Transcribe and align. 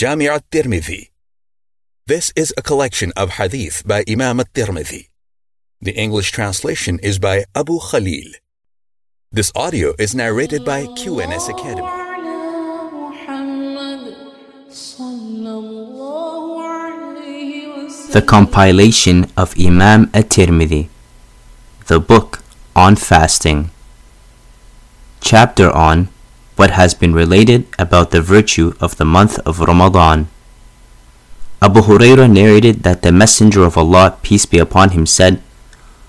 Jami' 0.00 0.28
al-Tirmidhi. 0.28 1.10
This 2.06 2.32
is 2.34 2.54
a 2.56 2.62
collection 2.62 3.12
of 3.18 3.32
hadith 3.32 3.82
by 3.86 4.02
Imam 4.08 4.40
al-Tirmidhi. 4.40 5.08
The 5.82 5.92
English 5.92 6.30
translation 6.30 6.98
is 7.02 7.18
by 7.18 7.44
Abu 7.54 7.78
Khalil. 7.78 8.32
This 9.30 9.52
audio 9.54 9.92
is 9.98 10.14
narrated 10.14 10.64
by 10.64 10.86
QNS 11.00 11.50
Academy. 11.50 11.96
The 18.16 18.22
compilation 18.22 19.26
of 19.36 19.54
Imam 19.60 20.10
at-Tirmidhi, 20.14 20.88
the 21.88 22.00
book 22.00 22.42
on 22.74 22.96
fasting. 22.96 23.70
Chapter 25.20 25.70
on 25.70 26.08
what 26.60 26.72
has 26.72 26.92
been 26.92 27.14
related 27.14 27.64
about 27.78 28.10
the 28.10 28.20
virtue 28.20 28.74
of 28.80 28.98
the 28.98 29.04
month 29.16 29.38
of 29.48 29.60
Ramadan. 29.60 30.28
Abu 31.62 31.80
Hurairah 31.80 32.30
narrated 32.30 32.82
that 32.82 33.00
the 33.00 33.10
Messenger 33.10 33.64
of 33.64 33.78
Allah, 33.78 34.18
peace 34.20 34.44
be 34.44 34.58
upon 34.58 34.90
him, 34.90 35.06
said, 35.06 35.40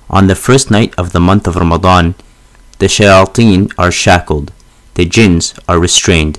On 0.09 0.28
the 0.28 0.36
first 0.36 0.70
night 0.70 0.94
of 0.98 1.14
the 1.14 1.22
month 1.22 1.48
of 1.48 1.56
Ramadan, 1.56 2.16
the 2.80 2.88
shayateen 2.88 3.72
are 3.78 3.94
shackled, 3.94 4.52
the 4.95 5.06
jinns 5.06 5.54
are 5.70 5.80
restrained, 5.80 6.38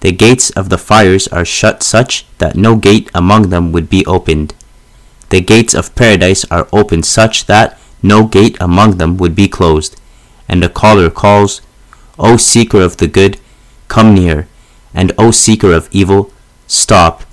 the 0.00 0.10
gates 0.10 0.50
of 0.50 0.68
the 0.68 0.82
fires 0.90 1.28
are 1.28 1.44
shut 1.44 1.84
such 1.84 2.26
that 2.38 2.56
no 2.56 2.74
gate 2.74 3.08
among 3.14 3.50
them 3.50 3.70
would 3.70 3.88
be 3.88 4.04
opened. 4.06 4.56
The 5.28 5.40
gates 5.40 5.72
of 5.72 5.94
paradise 5.94 6.44
are 6.50 6.66
opened 6.72 7.06
such 7.06 7.46
that 7.46 7.78
no 8.02 8.26
gate 8.26 8.56
among 8.60 8.98
them 8.98 9.16
would 9.18 9.36
be 9.36 9.46
closed. 9.46 10.00
And 10.48 10.60
the 10.60 10.68
caller 10.68 11.10
calls, 11.10 11.62
O 12.18 12.36
seeker 12.36 12.82
of 12.82 12.96
the 12.96 13.06
good, 13.06 13.38
come 13.92 14.14
near, 14.14 14.48
and 14.94 15.12
O 15.18 15.30
seeker 15.30 15.72
of 15.72 15.88
evil, 15.92 16.32
stop. 16.66 17.24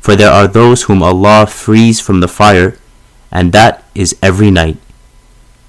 For 0.00 0.16
there 0.16 0.32
are 0.32 0.48
those 0.48 0.82
whom 0.82 1.02
Allah 1.02 1.46
frees 1.46 2.00
from 2.00 2.18
the 2.20 2.34
fire, 2.40 2.76
and 3.30 3.52
that 3.52 3.84
is 3.94 4.16
every 4.20 4.50
night. 4.50 4.78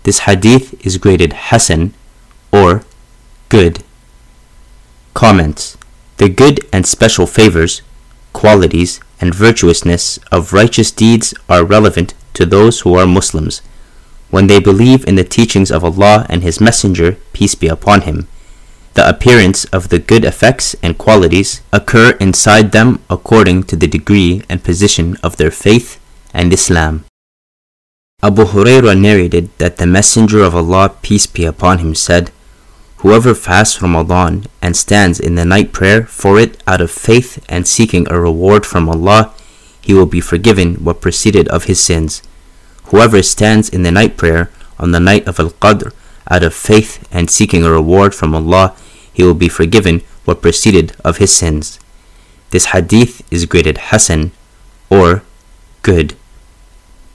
This 0.03 0.19
hadith 0.27 0.65
is 0.85 0.97
graded 0.97 1.33
Hasan 1.47 1.93
or 2.51 2.83
good. 3.49 3.83
Comments 5.13 5.77
The 6.17 6.29
good 6.29 6.65
and 6.73 6.87
special 6.87 7.27
favors, 7.27 7.83
qualities, 8.33 8.99
and 9.21 9.35
virtuousness 9.35 10.17
of 10.31 10.53
righteous 10.53 10.91
deeds 10.91 11.33
are 11.47 11.63
relevant 11.75 12.13
to 12.33 12.45
those 12.45 12.79
who 12.81 12.95
are 12.95 13.05
Muslims 13.05 13.61
when 14.29 14.47
they 14.47 14.59
believe 14.59 15.07
in 15.07 15.15
the 15.15 15.23
teachings 15.23 15.71
of 15.71 15.83
Allah 15.83 16.25
and 16.29 16.43
His 16.43 16.61
Messenger, 16.61 17.17
peace 17.33 17.55
be 17.55 17.67
upon 17.67 18.01
him. 18.01 18.27
The 18.93 19.07
appearance 19.07 19.65
of 19.65 19.89
the 19.89 19.99
good 19.99 20.25
effects 20.25 20.75
and 20.81 20.97
qualities 20.97 21.61
occur 21.71 22.17
inside 22.19 22.71
them 22.71 22.99
according 23.09 23.63
to 23.63 23.75
the 23.75 23.87
degree 23.87 24.41
and 24.49 24.63
position 24.63 25.17
of 25.23 25.37
their 25.37 25.51
faith 25.51 25.99
and 26.33 26.51
Islam. 26.51 27.05
Abu 28.21 28.43
Hurairah 28.43 28.99
narrated 28.99 29.49
that 29.59 29.77
the 29.77 29.87
Messenger 29.87 30.43
of 30.43 30.53
Allah, 30.53 30.93
peace 31.01 31.25
be 31.25 31.45
upon 31.45 31.77
him, 31.79 31.95
said, 31.95 32.31
Whoever 32.97 33.33
fasts 33.33 33.81
Ramadan 33.81 34.45
and 34.61 34.75
stands 34.75 35.21
in 35.21 35.35
the 35.35 35.45
night 35.45 35.71
prayer 35.71 36.03
for 36.03 36.37
it 36.37 36.61
out 36.67 36.81
of 36.81 36.91
faith 36.91 37.39
and 37.47 37.65
seeking 37.65 38.05
a 38.09 38.19
reward 38.19 38.65
from 38.65 38.89
Allah, 38.89 39.33
he 39.79 39.93
will 39.93 40.05
be 40.05 40.19
forgiven 40.19 40.75
what 40.83 40.99
preceded 40.99 41.47
of 41.47 41.63
his 41.63 41.81
sins. 41.81 42.21
Whoever 42.91 43.23
stands 43.23 43.69
in 43.69 43.83
the 43.83 43.91
night 43.91 44.17
prayer 44.17 44.51
on 44.77 44.91
the 44.91 44.99
night 44.99 45.25
of 45.25 45.39
Al 45.39 45.51
Qadr 45.51 45.93
out 46.29 46.43
of 46.43 46.53
faith 46.53 47.07
and 47.11 47.29
seeking 47.29 47.63
a 47.63 47.71
reward 47.71 48.13
from 48.13 48.35
Allah, 48.35 48.75
he 49.11 49.23
will 49.23 49.33
be 49.33 49.49
forgiven 49.49 50.01
what 50.25 50.41
preceded 50.41 50.95
of 51.03 51.17
his 51.17 51.35
sins. 51.35 51.79
This 52.51 52.65
hadith 52.67 53.21
is 53.31 53.45
graded 53.45 53.77
Hasan 53.89 54.31
or 54.89 55.23
good. 55.81 56.15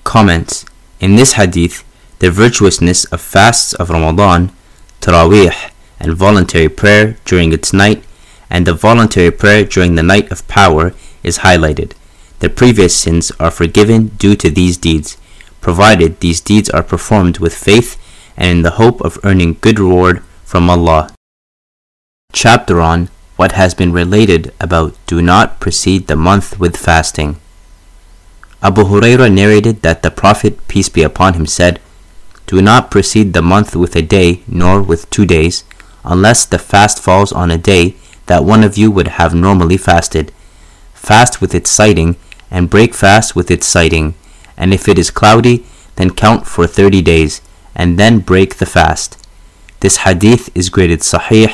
Comments 0.04 0.64
In 1.00 1.16
this 1.16 1.32
hadith, 1.34 1.84
the 2.18 2.30
virtuousness 2.30 3.04
of 3.06 3.20
fasts 3.20 3.72
of 3.74 3.90
Ramadan, 3.90 4.52
Taraweeh, 5.00 5.70
and 5.98 6.14
voluntary 6.14 6.68
prayer 6.68 7.16
during 7.24 7.52
its 7.52 7.72
night, 7.72 8.04
and 8.50 8.66
the 8.66 8.74
voluntary 8.74 9.30
prayer 9.30 9.64
during 9.64 9.94
the 9.94 10.02
night 10.02 10.30
of 10.30 10.46
power 10.46 10.92
is 11.22 11.38
highlighted. 11.38 11.92
The 12.40 12.50
previous 12.50 12.96
sins 12.96 13.32
are 13.40 13.50
forgiven 13.50 14.08
due 14.08 14.36
to 14.36 14.50
these 14.50 14.76
deeds, 14.76 15.16
provided 15.60 16.20
these 16.20 16.40
deeds 16.40 16.68
are 16.70 16.82
performed 16.82 17.38
with 17.38 17.54
faith 17.54 17.96
and 18.36 18.50
in 18.50 18.62
the 18.62 18.78
hope 18.82 19.00
of 19.00 19.18
earning 19.24 19.56
good 19.60 19.78
reward 19.78 20.22
from 20.44 20.68
Allah. 20.68 21.10
Chapter 22.32 22.80
on 22.80 23.08
what 23.36 23.52
has 23.52 23.74
been 23.74 23.92
related 23.92 24.52
about 24.60 24.96
do 25.06 25.20
not 25.20 25.60
precede 25.60 26.06
the 26.06 26.16
month 26.16 26.58
with 26.58 26.76
fasting. 26.76 27.36
Abu 28.62 28.84
Hurairah 28.84 29.32
narrated 29.32 29.82
that 29.82 30.02
the 30.02 30.10
Prophet, 30.10 30.66
peace 30.68 30.88
be 30.88 31.02
upon 31.02 31.34
him, 31.34 31.46
said, 31.46 31.80
Do 32.46 32.62
not 32.62 32.90
precede 32.90 33.32
the 33.32 33.42
month 33.42 33.76
with 33.76 33.94
a 33.94 34.02
day, 34.02 34.42
nor 34.46 34.80
with 34.82 35.10
two 35.10 35.26
days, 35.26 35.64
unless 36.02 36.46
the 36.46 36.58
fast 36.58 36.98
falls 36.98 37.32
on 37.32 37.50
a 37.50 37.58
day 37.58 37.96
that 38.26 38.44
one 38.44 38.64
of 38.64 38.78
you 38.78 38.90
would 38.90 39.08
have 39.08 39.34
normally 39.34 39.76
fasted. 39.76 40.32
Fast 40.94 41.40
with 41.40 41.54
its 41.54 41.70
sighting, 41.70 42.16
and 42.50 42.70
break 42.70 42.94
fast 42.94 43.36
with 43.36 43.50
its 43.50 43.66
sighting, 43.66 44.14
and 44.56 44.72
if 44.72 44.88
it 44.88 44.98
is 44.98 45.10
cloudy, 45.10 45.66
then 45.96 46.10
count 46.10 46.46
for 46.46 46.66
thirty 46.66 47.02
days, 47.02 47.42
and 47.74 47.98
then 47.98 48.18
break 48.20 48.56
the 48.56 48.66
fast. 48.66 49.16
This 49.80 49.98
hadith 49.98 50.48
is 50.54 50.70
graded 50.70 51.00
sahih 51.00 51.52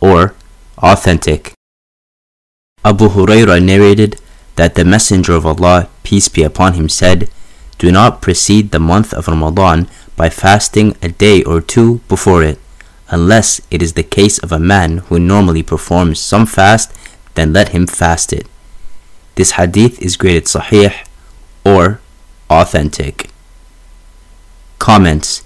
or 0.00 0.34
authentic. 0.78 1.52
Abu 2.84 3.08
Hurairah 3.08 3.64
narrated 3.64 4.20
that 4.56 4.74
the 4.74 4.84
Messenger 4.84 5.32
of 5.32 5.46
Allah, 5.46 5.88
peace 6.02 6.28
be 6.28 6.42
upon 6.42 6.74
him, 6.74 6.88
said, 6.88 7.28
Do 7.78 7.90
not 7.90 8.22
precede 8.22 8.70
the 8.70 8.78
month 8.78 9.12
of 9.12 9.28
Ramadan 9.28 9.88
by 10.16 10.28
fasting 10.30 10.96
a 11.02 11.08
day 11.08 11.42
or 11.42 11.60
two 11.60 11.98
before 12.08 12.42
it 12.42 12.58
unless 13.08 13.60
it 13.70 13.82
is 13.82 13.92
the 13.92 14.02
case 14.02 14.38
of 14.38 14.52
a 14.52 14.58
man 14.58 14.98
who 15.08 15.18
normally 15.18 15.62
performs 15.62 16.18
some 16.20 16.46
fast, 16.46 16.92
then 17.34 17.52
let 17.52 17.70
him 17.70 17.86
fast 17.86 18.32
it. 18.32 18.46
This 19.34 19.52
hadith 19.52 20.00
is 20.00 20.16
graded 20.16 20.44
sahih 20.44 21.06
or 21.64 22.00
authentic. 22.50 23.30
Comments 24.78 25.42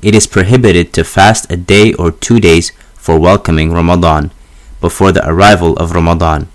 It 0.00 0.14
is 0.14 0.28
prohibited 0.28 0.92
to 0.92 1.02
fast 1.02 1.50
a 1.50 1.56
day 1.56 1.92
or 1.94 2.12
two 2.12 2.38
days 2.38 2.70
for 2.94 3.18
welcoming 3.18 3.72
Ramadan 3.72 4.30
before 4.80 5.10
the 5.10 5.28
arrival 5.28 5.76
of 5.76 5.92
Ramadan. 5.92 6.48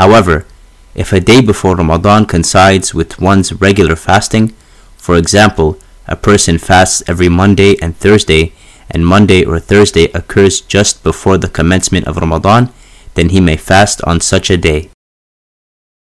However, 0.00 0.46
if 0.94 1.12
a 1.12 1.20
day 1.20 1.42
before 1.42 1.76
Ramadan 1.76 2.24
coincides 2.24 2.94
with 2.94 3.20
one's 3.20 3.52
regular 3.52 3.96
fasting, 3.96 4.54
for 4.96 5.16
example, 5.16 5.78
a 6.06 6.16
person 6.16 6.56
fasts 6.56 7.02
every 7.06 7.28
Monday 7.28 7.76
and 7.82 7.94
Thursday 7.96 8.54
and 8.90 9.06
Monday 9.06 9.44
or 9.44 9.60
Thursday 9.60 10.04
occurs 10.12 10.62
just 10.62 11.02
before 11.02 11.36
the 11.36 11.48
commencement 11.48 12.06
of 12.06 12.16
Ramadan, 12.16 12.72
then 13.14 13.28
he 13.28 13.40
may 13.40 13.56
fast 13.58 14.00
on 14.04 14.20
such 14.20 14.48
a 14.48 14.56
day. 14.56 14.88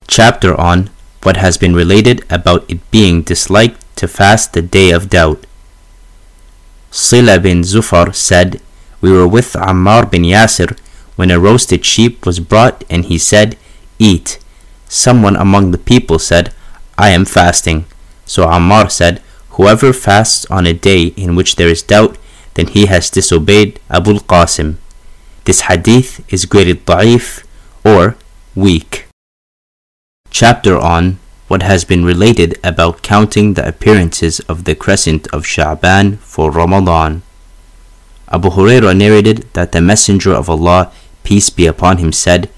Chapter 0.08 0.58
on 0.60 0.90
what 1.22 1.36
has 1.36 1.56
been 1.56 1.74
related 1.74 2.24
about 2.28 2.68
it 2.68 2.90
being 2.90 3.22
disliked 3.22 3.80
to 3.96 4.08
fast 4.08 4.52
the 4.52 4.60
day 4.60 4.90
of 4.90 5.08
doubt. 5.08 5.46
Sila 6.94 7.40
bin 7.40 7.62
Zufar 7.62 8.14
said, 8.14 8.60
We 9.00 9.10
were 9.10 9.26
with 9.26 9.54
Ammar 9.54 10.08
bin 10.08 10.22
Yasir 10.22 10.78
when 11.16 11.32
a 11.32 11.40
roasted 11.40 11.84
sheep 11.84 12.24
was 12.24 12.38
brought, 12.38 12.84
and 12.88 13.04
he 13.06 13.18
said, 13.18 13.58
Eat. 13.98 14.38
Someone 14.88 15.34
among 15.34 15.72
the 15.72 15.78
people 15.90 16.20
said, 16.20 16.54
I 16.96 17.10
am 17.10 17.24
fasting. 17.24 17.86
So 18.26 18.46
Ammar 18.46 18.92
said, 18.92 19.20
Whoever 19.58 19.92
fasts 19.92 20.46
on 20.46 20.68
a 20.68 20.72
day 20.72 21.06
in 21.16 21.34
which 21.34 21.56
there 21.56 21.68
is 21.68 21.82
doubt, 21.82 22.16
then 22.54 22.68
he 22.68 22.86
has 22.86 23.10
disobeyed 23.10 23.80
Abu 23.90 24.12
al-Qasim. 24.12 24.76
This 25.46 25.62
hadith 25.62 26.22
is 26.32 26.46
graded 26.46 26.86
da'if 26.86 27.44
or 27.84 28.14
weak. 28.54 29.08
Chapter 30.30 30.78
on 30.78 31.18
what 31.48 31.62
has 31.62 31.84
been 31.84 32.04
related 32.04 32.58
about 32.64 33.02
counting 33.02 33.54
the 33.54 33.66
appearances 33.66 34.40
of 34.40 34.64
the 34.64 34.74
crescent 34.74 35.26
of 35.28 35.44
Sha'ban 35.44 36.18
for 36.18 36.50
Ramadan. 36.50 37.22
Abu 38.28 38.50
Hurairah 38.50 38.96
narrated 38.96 39.46
that 39.52 39.72
the 39.72 39.80
Messenger 39.80 40.32
of 40.32 40.48
Allah, 40.48 40.90
peace 41.22 41.50
be 41.50 41.66
upon 41.66 41.98
him, 41.98 42.12
said, 42.12 42.48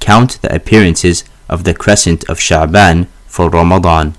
Count 0.00 0.40
the 0.42 0.54
appearances 0.54 1.24
of 1.48 1.64
the 1.64 1.74
crescent 1.74 2.28
of 2.28 2.38
Sha'ban 2.38 3.06
for 3.26 3.48
Ramadan. 3.48 4.14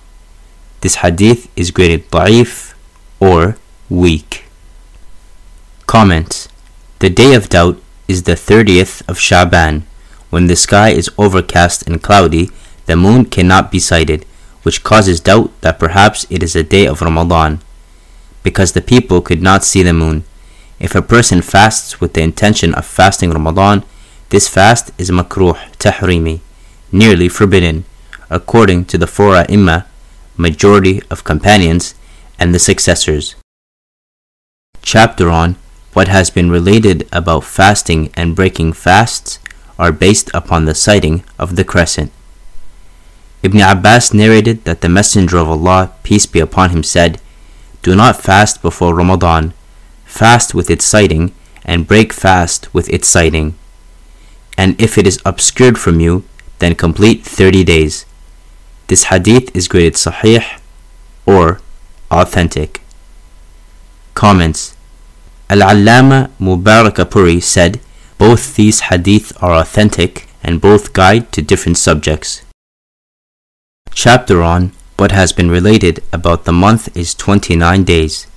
This 0.81 0.95
hadith 0.95 1.49
is 1.55 1.71
graded 1.71 2.09
da'if 2.09 2.73
or 3.19 3.57
weak. 3.89 4.45
Comment 5.85 6.47
The 6.99 7.09
day 7.09 7.33
of 7.35 7.49
doubt 7.49 7.81
is 8.07 8.23
the 8.23 8.33
30th 8.33 9.07
of 9.07 9.17
Sha'ban. 9.17 9.83
When 10.29 10.47
the 10.47 10.55
sky 10.55 10.89
is 10.89 11.09
overcast 11.17 11.87
and 11.87 12.01
cloudy, 12.03 12.49
the 12.87 12.95
moon 12.95 13.25
cannot 13.25 13.71
be 13.71 13.79
sighted, 13.79 14.25
which 14.63 14.83
causes 14.83 15.19
doubt 15.19 15.51
that 15.61 15.79
perhaps 15.79 16.25
it 16.29 16.41
is 16.41 16.55
a 16.55 16.63
day 16.63 16.87
of 16.87 17.01
Ramadan, 17.01 17.61
because 18.43 18.71
the 18.71 18.81
people 18.81 19.21
could 19.21 19.41
not 19.41 19.63
see 19.63 19.83
the 19.83 19.93
moon. 19.93 20.23
If 20.79 20.95
a 20.95 21.01
person 21.01 21.41
fasts 21.41 22.01
with 22.01 22.13
the 22.13 22.21
intention 22.21 22.73
of 22.73 22.85
fasting 22.85 23.31
Ramadan, 23.31 23.83
this 24.29 24.49
fast 24.49 24.91
is 24.97 25.11
makruh, 25.11 25.57
tahrimi. 25.77 26.41
nearly 26.91 27.29
forbidden, 27.29 27.83
according 28.29 28.85
to 28.85 28.97
the 28.97 29.07
four 29.07 29.43
Imma, 29.49 29.85
majority 30.37 31.01
of 31.09 31.23
companions, 31.23 31.95
and 32.39 32.53
the 32.53 32.59
successors. 32.59 33.35
Chapter 34.81 35.29
on 35.29 35.55
what 35.93 36.07
has 36.07 36.29
been 36.29 36.51
related 36.51 37.07
about 37.11 37.43
fasting 37.43 38.09
and 38.15 38.35
breaking 38.35 38.73
fasts 38.73 39.39
are 39.79 39.91
based 39.91 40.29
upon 40.33 40.65
the 40.65 40.75
sighting 40.75 41.23
of 41.39 41.55
the 41.55 41.63
crescent. 41.63 42.11
Ibn 43.43 43.59
Abbas 43.61 44.13
narrated 44.13 44.63
that 44.65 44.81
the 44.81 44.89
Messenger 44.89 45.37
of 45.37 45.49
Allah, 45.49 45.93
peace 46.03 46.25
be 46.25 46.39
upon 46.39 46.71
him, 46.71 46.83
said, 46.83 47.21
Do 47.81 47.95
not 47.95 48.21
fast 48.21 48.61
before 48.61 48.95
Ramadan, 48.95 49.53
fast 50.05 50.53
with 50.53 50.69
its 50.69 50.85
sighting, 50.85 51.33
and 51.63 51.87
break 51.87 52.13
fast 52.13 52.73
with 52.73 52.89
its 52.89 53.07
sighting. 53.07 53.55
And 54.57 54.79
if 54.81 54.97
it 54.97 55.05
is 55.05 55.21
obscured 55.25 55.77
from 55.77 55.99
you, 55.99 56.23
then 56.59 56.73
complete 56.75 57.23
30 57.23 57.63
days. 57.63 58.05
This 58.87 59.05
hadith 59.05 59.55
is 59.55 59.67
graded 59.67 59.93
sahih 59.93 60.59
or 61.25 61.61
authentic. 62.09 62.81
Comments 64.13 64.75
Al-Allama 65.49 66.31
Mubarakpuri 66.39 67.43
said, 67.43 67.79
both 68.17 68.55
these 68.55 68.89
hadith 68.89 69.31
are 69.43 69.53
authentic 69.53 70.27
and 70.41 70.59
both 70.59 70.93
guide 70.93 71.31
to 71.33 71.41
different 71.41 71.77
subjects. 71.77 72.41
Chapter 73.99 74.43
on 74.43 74.73
what 74.97 75.11
has 75.11 75.33
been 75.33 75.49
related 75.49 76.03
about 76.13 76.45
the 76.45 76.53
month 76.53 76.95
is 76.95 77.15
29 77.15 77.83
days. 77.83 78.27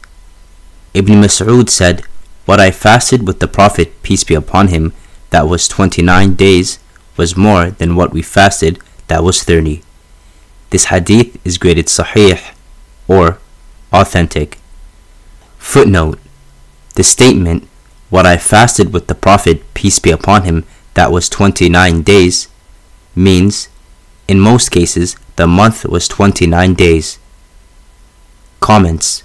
Ibn 0.94 1.20
Mas'ud 1.20 1.68
said, 1.68 2.00
What 2.46 2.58
I 2.58 2.70
fasted 2.70 3.26
with 3.26 3.40
the 3.40 3.46
Prophet, 3.46 4.02
peace 4.02 4.24
be 4.24 4.32
upon 4.32 4.68
him, 4.68 4.94
that 5.28 5.46
was 5.46 5.68
29 5.68 6.32
days, 6.32 6.78
was 7.18 7.36
more 7.36 7.72
than 7.72 7.94
what 7.94 8.10
we 8.10 8.22
fasted, 8.22 8.78
that 9.08 9.22
was 9.22 9.42
30. 9.42 9.82
This 10.70 10.86
hadith 10.86 11.38
is 11.46 11.58
graded 11.58 11.88
sahih 11.88 12.40
or 13.06 13.36
authentic. 13.92 14.56
Footnote 15.58 16.18
The 16.94 17.04
statement, 17.04 17.68
What 18.08 18.24
I 18.24 18.38
fasted 18.38 18.94
with 18.94 19.08
the 19.08 19.14
Prophet, 19.14 19.74
peace 19.74 19.98
be 19.98 20.10
upon 20.10 20.44
him, 20.44 20.64
that 20.94 21.12
was 21.12 21.28
29 21.28 22.00
days, 22.00 22.48
means, 23.14 23.68
in 24.26 24.40
most 24.40 24.70
cases, 24.70 25.16
the 25.40 25.46
month 25.46 25.86
was 25.86 26.06
29 26.06 26.74
days. 26.74 27.18
Comments 28.60 29.22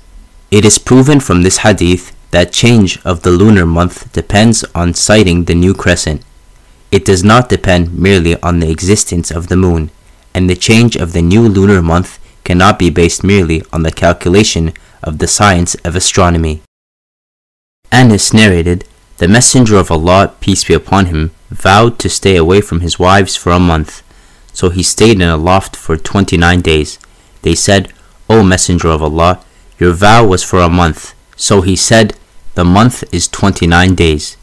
It 0.50 0.64
is 0.64 0.78
proven 0.78 1.20
from 1.20 1.44
this 1.44 1.58
hadith 1.58 2.16
that 2.32 2.54
change 2.54 3.04
of 3.04 3.24
the 3.24 3.32
lunar 3.32 3.66
month 3.66 4.14
depends 4.14 4.64
on 4.74 4.94
sighting 4.94 5.44
the 5.44 5.56
new 5.56 5.74
crescent. 5.74 6.24
It 6.90 7.04
does 7.04 7.22
not 7.22 7.50
depend 7.50 8.00
merely 8.00 8.42
on 8.42 8.62
the 8.62 8.72
existence 8.72 9.30
of 9.30 9.50
the 9.50 9.58
moon 9.58 9.92
and 10.34 10.50
the 10.50 10.56
change 10.56 10.96
of 10.96 11.12
the 11.12 11.22
new 11.22 11.50
lunar 11.50 11.82
month 11.82 12.18
cannot 12.46 12.80
be 12.80 12.90
based 12.90 13.22
merely 13.22 13.62
on 13.74 13.84
the 13.84 13.92
calculation 13.92 14.72
of 15.04 15.18
the 15.18 15.28
science 15.28 15.76
of 15.84 15.98
astronomy. 15.98 16.62
Anas 17.92 18.34
narrated, 18.34 18.86
The 19.18 19.28
Messenger 19.28 19.76
of 19.76 19.92
Allah, 19.92 20.34
peace 20.40 20.64
be 20.64 20.74
upon 20.74 21.08
him, 21.08 21.32
vowed 21.50 22.00
to 22.00 22.08
stay 22.10 22.38
away 22.38 22.62
from 22.62 22.80
his 22.80 22.98
wives 22.98 23.36
for 23.36 23.52
a 23.52 23.60
month. 23.60 24.05
So 24.56 24.70
he 24.70 24.84
stayed 24.84 25.22
in 25.22 25.28
a 25.28 25.36
loft 25.36 25.76
for 25.76 25.98
twenty 25.98 26.38
nine 26.38 26.62
days. 26.62 26.98
They 27.42 27.56
said, 27.56 27.92
O 28.30 28.42
Messenger 28.42 28.88
of 28.88 29.04
Allah, 29.04 29.44
your 29.78 29.92
vow 29.92 30.26
was 30.26 30.44
for 30.44 30.60
a 30.60 30.70
month. 30.70 31.14
So 31.36 31.60
he 31.60 31.76
said, 31.76 32.16
The 32.54 32.64
month 32.64 33.04
is 33.14 33.28
twenty 33.28 33.68
nine 33.68 33.96
days. 33.96 34.38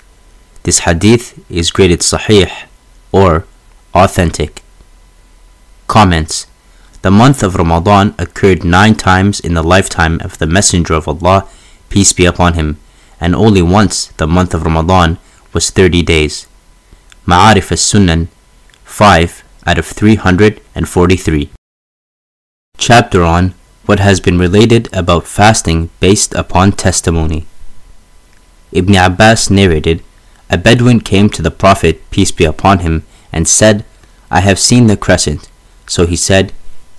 This 0.64 0.80
hadith 0.80 1.42
is 1.50 1.70
graded 1.70 2.00
sahih 2.00 2.52
or 3.10 3.46
authentic. 3.94 4.62
Comments 5.86 6.46
The 7.00 7.10
month 7.10 7.42
of 7.42 7.56
Ramadan 7.56 8.14
occurred 8.18 8.64
nine 8.64 8.94
times 8.94 9.40
in 9.40 9.54
the 9.54 9.62
lifetime 9.62 10.20
of 10.20 10.36
the 10.36 10.46
Messenger 10.46 10.92
of 10.92 11.08
Allah, 11.08 11.48
peace 11.88 12.12
be 12.12 12.26
upon 12.26 12.52
him, 12.52 12.76
and 13.18 13.34
only 13.34 13.62
once 13.62 14.08
the 14.18 14.26
month 14.26 14.52
of 14.52 14.64
Ramadan 14.64 15.16
was 15.54 15.70
30 15.70 16.02
days. 16.02 16.46
Ma'arif 17.26 17.72
as-Sunan 17.72 18.28
5 18.84 19.42
out 19.66 19.78
of 19.78 19.86
343. 19.86 21.50
Chapter 22.76 23.22
on 23.22 23.54
what 23.86 23.98
has 23.98 24.20
been 24.20 24.38
related 24.38 24.88
about 24.92 25.26
fasting 25.26 25.90
based 26.00 26.34
upon 26.34 26.72
testimony. 26.72 27.46
Ibn 28.72 28.94
Abbas 28.94 29.50
narrated, 29.50 30.02
A 30.50 30.56
Bedouin 30.56 31.00
came 31.00 31.28
to 31.30 31.42
the 31.42 31.50
Prophet, 31.50 32.08
peace 32.10 32.30
be 32.30 32.44
upon 32.44 32.80
him, 32.80 33.04
and 33.32 33.46
said, 33.46 33.84
I 34.30 34.40
have 34.40 34.58
seen 34.58 34.86
the 34.86 34.96
crescent. 34.96 35.50
So 35.86 36.06
he 36.06 36.16
said, 36.16 36.52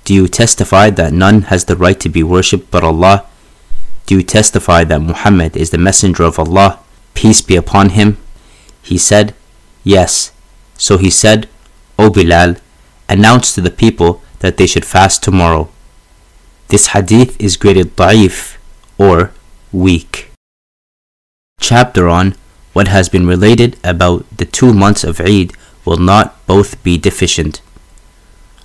Do 0.05 0.13
you 0.13 0.27
testify 0.27 0.89
that 0.91 1.13
none 1.13 1.43
has 1.43 1.65
the 1.65 1.75
right 1.75 1.99
to 1.99 2.09
be 2.09 2.23
worshipped 2.23 2.69
but 2.69 2.83
Allah? 2.83 3.25
Do 4.05 4.15
you 4.15 4.23
testify 4.23 4.83
that 4.83 5.01
Muhammad 5.01 5.55
is 5.55 5.71
the 5.71 5.77
messenger 5.77 6.23
of 6.23 6.37
Allah, 6.37 6.79
peace 7.13 7.41
be 7.41 7.55
upon 7.55 7.89
him? 7.89 8.17
He 8.81 8.97
said, 8.97 9.33
Yes. 9.83 10.31
So 10.77 10.97
he 10.97 11.09
said, 11.09 11.47
O 11.97 12.09
Bilal, 12.09 12.55
announce 13.09 13.53
to 13.53 13.61
the 13.61 13.71
people 13.71 14.21
that 14.39 14.57
they 14.57 14.67
should 14.67 14.85
fast 14.85 15.23
tomorrow. 15.23 15.69
This 16.67 16.87
hadith 16.87 17.39
is 17.39 17.57
graded 17.57 17.95
da'if 17.95 18.57
or 18.97 19.31
weak. 19.71 20.31
Chapter 21.59 22.09
on 22.09 22.35
what 22.73 22.87
has 22.87 23.07
been 23.09 23.27
related 23.27 23.77
about 23.83 24.25
the 24.35 24.45
two 24.45 24.73
months 24.73 25.03
of 25.03 25.21
Eid 25.21 25.53
will 25.85 25.97
not 25.97 26.45
both 26.47 26.81
be 26.83 26.97
deficient. 26.97 27.61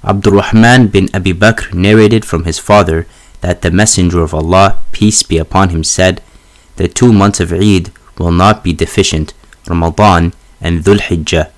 Abdurrahman 0.02 0.88
bin 0.88 1.08
Abi 1.12 1.32
Bakr 1.32 1.74
narrated 1.74 2.24
from 2.24 2.44
his 2.44 2.58
father 2.58 3.06
that 3.40 3.62
the 3.62 3.70
Messenger 3.70 4.22
of 4.22 4.34
Allah, 4.34 4.78
peace 4.92 5.22
be 5.22 5.38
upon 5.38 5.68
him, 5.70 5.84
said, 5.84 6.22
The 6.76 6.88
two 6.88 7.12
months 7.12 7.40
of 7.40 7.52
Eid 7.52 7.92
will 8.18 8.32
not 8.32 8.64
be 8.64 8.72
deficient, 8.72 9.34
Ramadan 9.68 10.32
and 10.60 10.82
Dhul 10.84 10.98
Hijjah. 10.98 11.50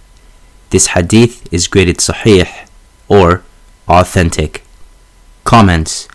This 0.70 0.88
hadith 0.88 1.52
is 1.52 1.67
graded 1.67 1.99
sahih 1.99 2.49
or 3.08 3.43
authentic. 3.88 4.64
Comments 5.44 6.08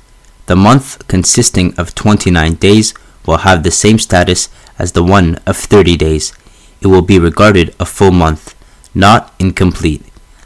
The 0.47 0.55
month 0.55 1.07
consisting 1.07 1.73
of 1.77 1.95
29 1.95 2.55
days 2.55 2.93
will 3.25 3.39
have 3.39 3.63
the 3.63 3.71
same 3.71 3.99
status 3.99 4.49
as 4.79 4.91
the 4.91 5.03
one 5.03 5.35
of 5.45 5.57
30 5.57 5.97
days. 5.97 6.33
It 6.81 6.87
will 6.87 7.01
be 7.01 7.19
regarded 7.19 7.75
a 7.79 7.85
full 7.85 8.11
month, 8.11 8.55
not 8.93 9.33
incomplete 9.39 10.03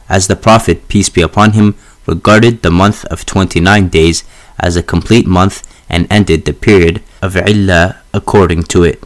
as 0.09 0.27
the 0.27 0.35
Prophet, 0.35 0.87
peace 0.87 1.07
be 1.07 1.21
upon 1.21 1.53
him, 1.53 1.75
regarded 2.07 2.61
the 2.61 2.71
month 2.71 3.05
of 3.05 3.25
29 3.25 3.87
days 3.89 4.23
as 4.59 4.75
a 4.75 4.83
complete 4.83 5.27
month 5.27 5.63
and 5.87 6.07
ended 6.09 6.43
the 6.43 6.53
period 6.53 7.01
of 7.21 7.37
Illah 7.37 8.01
according 8.13 8.63
to 8.63 8.83
it. 8.83 9.03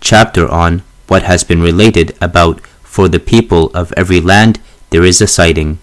Chapter 0.00 0.48
on 0.48 0.82
what 1.08 1.24
has 1.24 1.42
been 1.42 1.60
related 1.60 2.16
about 2.20 2.60
for 2.92 3.08
the 3.08 3.18
people 3.32 3.70
of 3.72 3.90
every 3.96 4.20
land 4.20 4.60
there 4.90 5.02
is 5.02 5.22
a 5.22 5.26
sighting. 5.26 5.78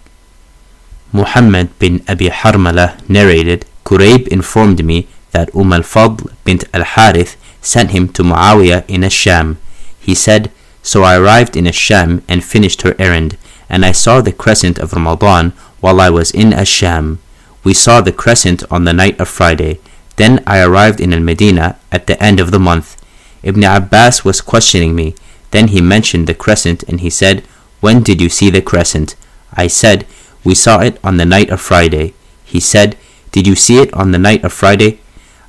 Muhammad 1.12 1.76
bin 1.80 2.04
Abi 2.06 2.28
Harmala 2.28 2.88
narrated, 3.08 3.66
Kurayb 3.84 4.28
informed 4.28 4.84
me 4.84 5.08
that 5.32 5.52
Umm 5.52 5.72
al-Fadl 5.72 6.30
bint 6.44 6.62
al-Harith 6.72 7.34
sent 7.60 7.90
him 7.90 8.06
to 8.14 8.22
Muawiyah 8.22 8.88
in 8.88 9.02
Ash-Sham. 9.02 9.58
He 9.98 10.14
said, 10.14 10.52
So 10.82 11.02
I 11.02 11.18
arrived 11.18 11.56
in 11.56 11.66
Ash-Sham 11.66 12.22
and 12.28 12.44
finished 12.44 12.82
her 12.82 12.94
errand 12.96 13.36
and 13.68 13.84
I 13.84 13.90
saw 13.90 14.20
the 14.20 14.32
crescent 14.42 14.78
of 14.78 14.92
Ramadan 14.92 15.50
while 15.80 16.00
I 16.00 16.10
was 16.10 16.30
in 16.30 16.52
Ash-Sham. 16.52 17.18
We 17.64 17.74
saw 17.74 18.00
the 18.00 18.12
crescent 18.12 18.62
on 18.70 18.84
the 18.84 18.92
night 18.92 19.18
of 19.18 19.28
Friday. 19.28 19.80
Then 20.14 20.44
I 20.46 20.62
arrived 20.62 21.00
in 21.00 21.12
Al-Medina 21.12 21.76
at 21.90 22.06
the 22.06 22.22
end 22.22 22.38
of 22.38 22.52
the 22.52 22.60
month. 22.60 22.96
Ibn 23.42 23.64
Abbas 23.64 24.24
was 24.24 24.40
questioning 24.40 24.94
me. 24.94 25.16
Then 25.50 25.68
he 25.68 25.80
mentioned 25.80 26.26
the 26.26 26.34
crescent 26.34 26.82
and 26.84 27.00
he 27.00 27.10
said, 27.10 27.42
When 27.80 28.02
did 28.02 28.20
you 28.20 28.28
see 28.28 28.50
the 28.50 28.62
crescent? 28.62 29.16
I 29.52 29.66
said, 29.66 30.06
We 30.44 30.54
saw 30.54 30.80
it 30.80 30.98
on 31.02 31.16
the 31.16 31.26
night 31.26 31.50
of 31.50 31.60
Friday. 31.60 32.14
He 32.44 32.60
said, 32.60 32.96
Did 33.32 33.46
you 33.46 33.56
see 33.56 33.78
it 33.78 33.92
on 33.94 34.12
the 34.12 34.18
night 34.18 34.44
of 34.44 34.52
Friday? 34.52 35.00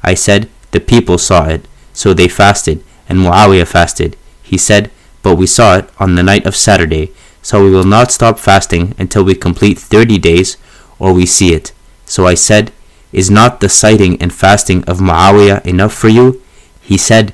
I 0.04 0.14
said, 0.14 0.50
The 0.72 0.80
people 0.80 1.18
saw 1.18 1.48
it. 1.48 1.68
So 1.94 2.14
they 2.14 2.28
fasted, 2.28 2.84
and 3.08 3.20
Muawiyah 3.20 3.68
fasted. 3.68 4.16
He 4.42 4.58
said, 4.58 4.90
But 5.24 5.36
we 5.36 5.46
saw 5.46 5.78
it 5.78 5.90
on 6.00 6.16
the 6.16 6.24
night 6.24 6.46
of 6.46 6.56
Saturday 6.56 7.12
so 7.42 7.64
we 7.64 7.72
will 7.72 7.84
not 7.84 8.12
stop 8.12 8.40
fasting 8.40 8.94
until 8.98 9.24
we 9.24 9.36
complete 9.36 9.80
30 9.80 10.20
days 10.20 10.58
or 11.00 11.14
we 11.14 11.26
see 11.26 11.54
it. 11.54 11.72
So 12.06 12.28
I 12.28 12.36
said, 12.36 12.72
Is 13.12 13.32
not 13.32 13.60
the 13.60 13.70
sighting 13.70 14.22
and 14.22 14.34
fasting 14.34 14.84
of 14.86 15.00
Muawiyah 15.00 15.66
enough 15.66 15.94
for 15.94 16.08
you? 16.08 16.42
He 16.82 16.98
said, 16.98 17.34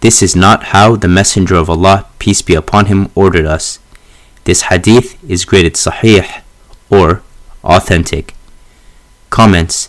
This 0.00 0.22
is 0.22 0.34
not 0.34 0.64
how 0.72 0.96
the 0.96 1.08
Messenger 1.08 1.56
of 1.56 1.70
Allah, 1.70 2.06
peace 2.18 2.42
be 2.42 2.54
upon 2.54 2.86
him, 2.86 3.10
ordered 3.14 3.46
us. 3.46 3.78
This 4.44 4.62
hadith 4.62 5.22
is 5.28 5.44
graded 5.44 5.74
sahih 5.74 6.42
or 6.90 7.22
authentic. 7.62 8.34
Comments 9.28 9.88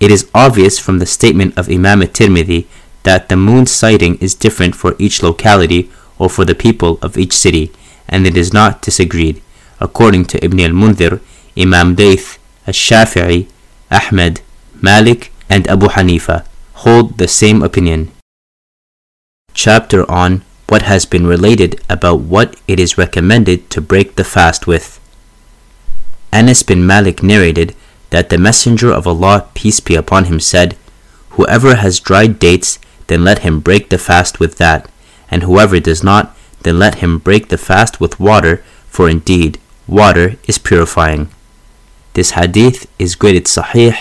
It 0.00 0.10
is 0.10 0.30
obvious 0.34 0.78
from 0.78 0.98
the 0.98 1.06
statement 1.06 1.56
of 1.56 1.68
Imam 1.68 2.02
at-Tirmidhi 2.02 2.66
that 3.04 3.28
the 3.28 3.36
moon 3.36 3.66
sighting 3.66 4.16
is 4.16 4.34
different 4.34 4.74
for 4.74 4.96
each 4.98 5.22
locality 5.22 5.90
or 6.18 6.28
for 6.28 6.44
the 6.44 6.54
people 6.54 6.98
of 7.00 7.16
each 7.16 7.32
city 7.32 7.72
and 8.08 8.26
it 8.26 8.36
is 8.36 8.52
not 8.52 8.82
disagreed. 8.82 9.40
according 9.80 10.26
to 10.26 10.44
Ibn 10.44 10.60
al-Mundhir, 10.60 11.20
Imam 11.56 11.96
Layth, 11.96 12.38
Al-Shafi'i, 12.66 13.48
Ahmed, 13.90 14.42
Malik, 14.80 15.32
and 15.48 15.66
Abu 15.68 15.86
Hanifa 15.88 16.44
hold 16.84 17.18
the 17.18 17.26
same 17.26 17.62
opinion. 17.62 18.12
Chapter 19.62 20.10
on 20.10 20.42
what 20.70 20.88
has 20.88 21.04
been 21.04 21.26
related 21.26 21.82
about 21.90 22.20
what 22.20 22.56
it 22.66 22.80
is 22.80 22.96
recommended 22.96 23.68
to 23.68 23.82
break 23.82 24.16
the 24.16 24.24
fast 24.24 24.66
with. 24.66 24.98
Anas 26.32 26.62
bin 26.62 26.86
Malik 26.86 27.22
narrated 27.22 27.76
that 28.08 28.30
the 28.30 28.38
Messenger 28.38 28.90
of 28.90 29.06
Allah, 29.06 29.50
peace 29.52 29.78
be 29.80 29.94
upon 29.96 30.24
him, 30.24 30.40
said, 30.40 30.78
Whoever 31.36 31.74
has 31.74 32.00
dried 32.00 32.38
dates, 32.38 32.78
then 33.08 33.22
let 33.22 33.40
him 33.40 33.60
break 33.60 33.90
the 33.90 33.98
fast 33.98 34.40
with 34.40 34.56
that, 34.56 34.90
and 35.30 35.42
whoever 35.42 35.78
does 35.78 36.02
not, 36.02 36.34
then 36.62 36.78
let 36.78 37.04
him 37.04 37.18
break 37.18 37.50
the 37.50 37.58
fast 37.58 38.00
with 38.00 38.18
water, 38.18 38.64
for 38.88 39.10
indeed, 39.10 39.58
water 39.86 40.36
is 40.48 40.56
purifying. 40.56 41.28
This 42.14 42.30
hadith 42.30 42.88
is 42.98 43.14
graded 43.14 43.44
sahih 43.44 43.94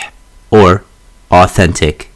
or 0.51 0.85
authentic. 1.29 2.09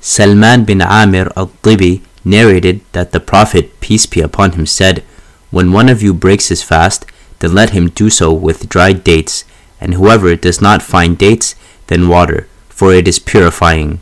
Salman 0.00 0.64
bin 0.64 0.80
Amir 0.80 1.32
al-Tibi 1.36 2.05
narrated 2.26 2.80
that 2.92 3.12
the 3.12 3.20
Prophet, 3.20 3.80
peace 3.80 4.04
be 4.04 4.20
upon 4.20 4.52
him, 4.52 4.66
said, 4.66 5.04
When 5.50 5.72
one 5.72 5.88
of 5.88 6.02
you 6.02 6.12
breaks 6.12 6.48
his 6.48 6.62
fast, 6.62 7.06
then 7.38 7.54
let 7.54 7.70
him 7.70 7.90
do 7.90 8.10
so 8.10 8.32
with 8.32 8.68
dried 8.68 9.04
dates, 9.04 9.44
and 9.80 9.94
whoever 9.94 10.34
does 10.34 10.60
not 10.60 10.82
find 10.82 11.16
dates, 11.16 11.54
then 11.86 12.08
water, 12.08 12.48
for 12.68 12.92
it 12.92 13.06
is 13.06 13.20
purifying. 13.20 14.00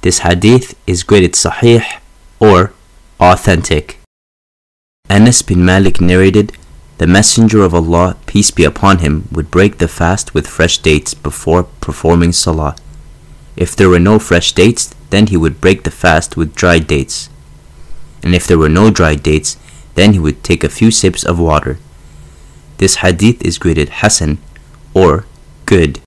This 0.00 0.20
hadith 0.20 0.74
is 0.86 1.02
graded 1.02 1.32
sahih 1.32 1.84
or 2.40 2.72
authentic. 3.20 3.98
Anas 5.10 5.42
bin 5.42 5.64
Malik 5.64 6.00
narrated, 6.00 6.52
The 6.98 7.06
Messenger 7.06 7.62
of 7.62 7.74
Allah, 7.74 8.16
peace 8.26 8.50
be 8.50 8.64
upon 8.64 8.98
him, 8.98 9.28
would 9.30 9.50
break 9.50 9.78
the 9.78 9.88
fast 9.88 10.32
with 10.34 10.46
fresh 10.46 10.78
dates 10.78 11.12
before 11.14 11.64
performing 11.64 12.32
salah. 12.32 12.76
If 13.56 13.74
there 13.76 13.88
were 13.88 13.98
no 13.98 14.18
fresh 14.18 14.52
dates, 14.52 14.94
then 15.10 15.26
he 15.26 15.36
would 15.36 15.60
break 15.60 15.82
the 15.82 15.90
fast 15.90 16.36
with 16.36 16.54
dried 16.54 16.86
dates. 16.86 17.28
And 18.22 18.34
if 18.34 18.46
there 18.46 18.58
were 18.58 18.68
no 18.68 18.90
dried 18.90 19.22
dates, 19.22 19.56
then 19.94 20.12
he 20.12 20.18
would 20.18 20.44
take 20.44 20.64
a 20.64 20.68
few 20.68 20.90
sips 20.90 21.24
of 21.24 21.38
water. 21.38 21.78
This 22.78 22.96
hadith 22.96 23.42
is 23.44 23.58
graded 23.58 23.88
Hasan 23.88 24.38
or 24.94 25.26
good. 25.66 26.00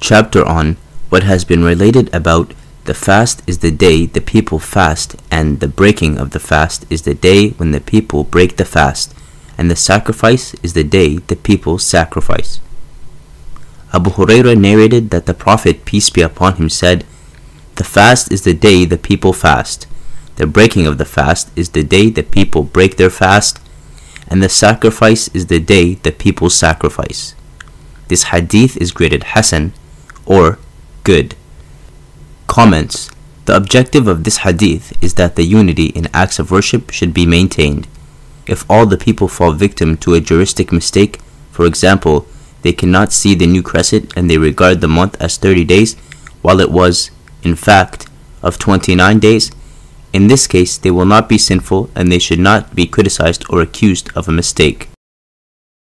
Chapter 0.00 0.44
on 0.44 0.76
what 1.08 1.22
has 1.22 1.44
been 1.44 1.64
related 1.64 2.14
about 2.14 2.52
the 2.84 2.94
fast 2.94 3.42
is 3.48 3.58
the 3.58 3.72
day 3.72 4.06
the 4.06 4.20
people 4.20 4.60
fast, 4.60 5.16
and 5.30 5.58
the 5.58 5.66
breaking 5.66 6.18
of 6.18 6.30
the 6.30 6.38
fast 6.38 6.86
is 6.88 7.02
the 7.02 7.14
day 7.14 7.50
when 7.50 7.72
the 7.72 7.80
people 7.80 8.22
break 8.22 8.56
the 8.56 8.64
fast, 8.64 9.12
and 9.58 9.68
the 9.68 9.74
sacrifice 9.74 10.54
is 10.62 10.74
the 10.74 10.84
day 10.84 11.16
the 11.18 11.34
people 11.34 11.78
sacrifice. 11.78 12.60
Abu 13.92 14.10
Huraira 14.10 14.56
narrated 14.56 15.10
that 15.10 15.26
the 15.26 15.34
Prophet, 15.34 15.84
peace 15.84 16.10
be 16.10 16.20
upon 16.20 16.56
him, 16.56 16.68
said, 16.68 17.04
The 17.74 17.84
fast 17.84 18.30
is 18.30 18.42
the 18.42 18.54
day 18.54 18.84
the 18.84 18.98
people 18.98 19.32
fast. 19.32 19.88
The 20.36 20.46
breaking 20.46 20.86
of 20.86 20.98
the 20.98 21.04
fast 21.04 21.50
is 21.56 21.70
the 21.70 21.82
day 21.82 22.10
the 22.10 22.22
people 22.22 22.62
break 22.62 22.96
their 22.96 23.10
fast, 23.10 23.58
and 24.28 24.42
the 24.42 24.48
sacrifice 24.48 25.28
is 25.28 25.46
the 25.46 25.60
day 25.60 25.94
the 25.94 26.12
people 26.12 26.50
sacrifice. 26.50 27.34
This 28.08 28.24
hadith 28.24 28.76
is 28.76 28.92
graded 28.92 29.24
Hasan 29.34 29.72
or 30.26 30.58
good. 31.04 31.34
Comments 32.46 33.10
The 33.46 33.56
objective 33.56 34.06
of 34.08 34.24
this 34.24 34.38
hadith 34.38 34.92
is 35.02 35.14
that 35.14 35.36
the 35.36 35.44
unity 35.44 35.86
in 35.86 36.08
acts 36.12 36.38
of 36.38 36.50
worship 36.50 36.90
should 36.90 37.14
be 37.14 37.26
maintained. 37.26 37.88
If 38.46 38.68
all 38.70 38.86
the 38.86 38.98
people 38.98 39.28
fall 39.28 39.52
victim 39.52 39.96
to 39.98 40.14
a 40.14 40.20
juristic 40.20 40.70
mistake, 40.70 41.18
for 41.50 41.64
example, 41.64 42.26
they 42.62 42.72
cannot 42.72 43.12
see 43.12 43.34
the 43.34 43.46
new 43.46 43.62
crescent 43.62 44.12
and 44.16 44.28
they 44.28 44.38
regard 44.38 44.80
the 44.80 44.88
month 44.88 45.20
as 45.20 45.38
30 45.38 45.64
days, 45.64 45.94
while 46.42 46.60
it 46.60 46.70
was, 46.70 47.10
in 47.42 47.56
fact, 47.56 48.06
of 48.42 48.58
29 48.58 49.18
days, 49.18 49.50
in 50.12 50.28
this 50.28 50.46
case 50.46 50.78
they 50.78 50.90
will 50.90 51.06
not 51.06 51.28
be 51.28 51.38
sinful 51.38 51.90
and 51.94 52.10
they 52.10 52.18
should 52.18 52.38
not 52.38 52.74
be 52.74 52.86
criticized 52.86 53.44
or 53.50 53.60
accused 53.60 54.10
of 54.14 54.28
a 54.28 54.32
mistake. 54.32 54.88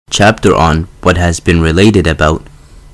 Chapter 0.09 0.55
on 0.55 0.87
what 1.01 1.17
has 1.17 1.39
been 1.39 1.61
related 1.61 2.07
about 2.07 2.43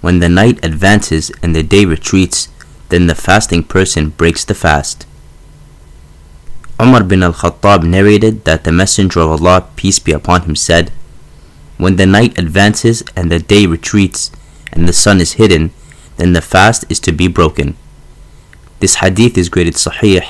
when 0.02 0.20
the 0.20 0.30
night 0.30 0.64
advances 0.64 1.32
and 1.44 1.56
the 1.56 1.64
day 1.64 1.84
retreats, 1.86 2.48
then 2.90 3.08
the 3.08 3.16
fasting 3.16 3.64
person 3.64 4.10
breaks 4.10 4.46
the 4.46 4.56
fast. 4.56 5.06
Umar 6.82 7.04
bin 7.04 7.24
al 7.24 7.34
Khattab 7.34 7.84
narrated 7.84 8.46
that 8.46 8.64
the 8.64 8.72
Messenger 8.72 9.20
of 9.20 9.32
Allah, 9.32 9.68
peace 9.76 10.00
be 10.00 10.14
upon 10.14 10.44
him, 10.44 10.56
said, 10.56 10.92
When 11.78 11.98
the 11.98 12.06
night 12.06 12.40
advances 12.40 13.04
and 13.18 13.30
the 13.30 13.40
day 13.40 13.66
retreats 13.66 14.32
and 14.72 14.88
the 14.88 14.94
sun 14.94 15.20
is 15.20 15.34
hidden, 15.34 15.72
then 16.16 16.32
the 16.32 16.42
fast 16.42 16.86
is 16.90 17.02
to 17.02 17.12
be 17.12 17.28
broken. 17.28 17.76
This 18.80 18.96
hadith 18.96 19.38
is 19.38 19.50
graded 19.50 19.76
sahih 19.76 20.24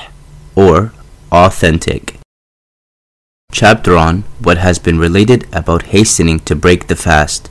or 0.54 0.92
authentic. 1.32 2.14
Chapter 3.52 3.96
on 3.96 4.22
what 4.40 4.58
has 4.58 4.78
been 4.78 4.98
related 4.98 5.46
about 5.52 5.90
hastening 5.94 6.40
to 6.40 6.54
break 6.54 6.86
the 6.86 6.96
fast. 6.96 7.50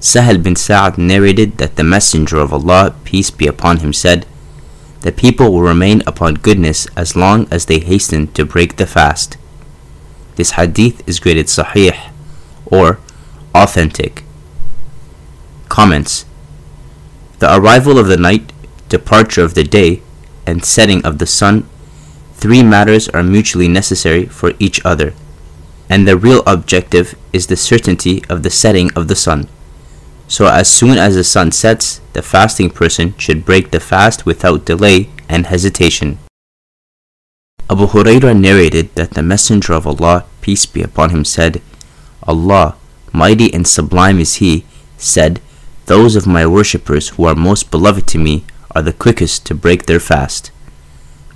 Sahel 0.00 0.38
bin 0.38 0.56
Sa'ad 0.56 0.98
narrated 0.98 1.58
that 1.58 1.76
the 1.76 1.84
Messenger 1.84 2.38
of 2.38 2.52
Allah, 2.52 2.94
peace 3.04 3.30
be 3.30 3.46
upon 3.46 3.78
him, 3.78 3.92
said, 3.92 4.26
The 5.02 5.12
people 5.12 5.52
will 5.52 5.62
remain 5.62 6.02
upon 6.06 6.34
goodness 6.34 6.88
as 6.96 7.14
long 7.14 7.46
as 7.52 7.66
they 7.66 7.78
hasten 7.78 8.32
to 8.32 8.44
break 8.44 8.76
the 8.76 8.86
fast. 8.86 9.36
This 10.34 10.52
hadith 10.52 11.06
is 11.08 11.20
graded 11.20 11.46
sahih 11.46 12.10
or 12.66 12.98
authentic. 13.54 14.24
Comments 15.68 16.24
The 17.38 17.56
arrival 17.56 17.98
of 17.98 18.08
the 18.08 18.16
night, 18.16 18.52
departure 18.88 19.44
of 19.44 19.54
the 19.54 19.64
day, 19.64 20.02
and 20.46 20.64
setting 20.64 21.04
of 21.04 21.18
the 21.18 21.26
sun, 21.26 21.68
three 22.42 22.60
matters 22.60 23.08
are 23.10 23.22
mutually 23.22 23.68
necessary 23.68 24.26
for 24.26 24.52
each 24.58 24.84
other, 24.84 25.14
and 25.88 26.08
the 26.08 26.16
real 26.16 26.42
objective 26.44 27.14
is 27.32 27.46
the 27.46 27.56
certainty 27.56 28.20
of 28.28 28.42
the 28.42 28.50
setting 28.50 28.90
of 28.96 29.06
the 29.06 29.14
sun. 29.14 29.48
So 30.26 30.46
as 30.46 30.68
soon 30.68 30.98
as 30.98 31.14
the 31.14 31.22
sun 31.22 31.52
sets, 31.52 32.00
the 32.14 32.20
fasting 32.20 32.70
person 32.70 33.16
should 33.16 33.44
break 33.44 33.70
the 33.70 33.78
fast 33.78 34.26
without 34.26 34.64
delay 34.64 35.08
and 35.28 35.46
hesitation. 35.46 36.18
Abu 37.70 37.86
Hurairah 37.86 38.40
narrated 38.40 38.92
that 38.96 39.12
the 39.12 39.22
Messenger 39.22 39.74
of 39.74 39.86
Allah, 39.86 40.24
peace 40.40 40.66
be 40.66 40.82
upon 40.82 41.10
him, 41.10 41.24
said, 41.24 41.62
Allah, 42.24 42.74
mighty 43.12 43.54
and 43.54 43.68
sublime 43.68 44.18
is 44.18 44.42
He, 44.42 44.64
said, 44.98 45.40
Those 45.86 46.16
of 46.16 46.26
my 46.26 46.44
worshippers 46.46 47.10
who 47.10 47.24
are 47.24 47.36
most 47.36 47.70
beloved 47.70 48.08
to 48.08 48.18
me 48.18 48.44
are 48.74 48.82
the 48.82 48.92
quickest 48.92 49.46
to 49.46 49.54
break 49.54 49.86
their 49.86 50.00
fast. 50.00 50.51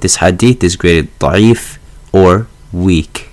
This 0.01 0.17
hadith 0.17 0.63
is 0.63 0.77
graded 0.77 1.17
da'if 1.19 1.79
or 2.13 2.49
weak. 2.73 3.31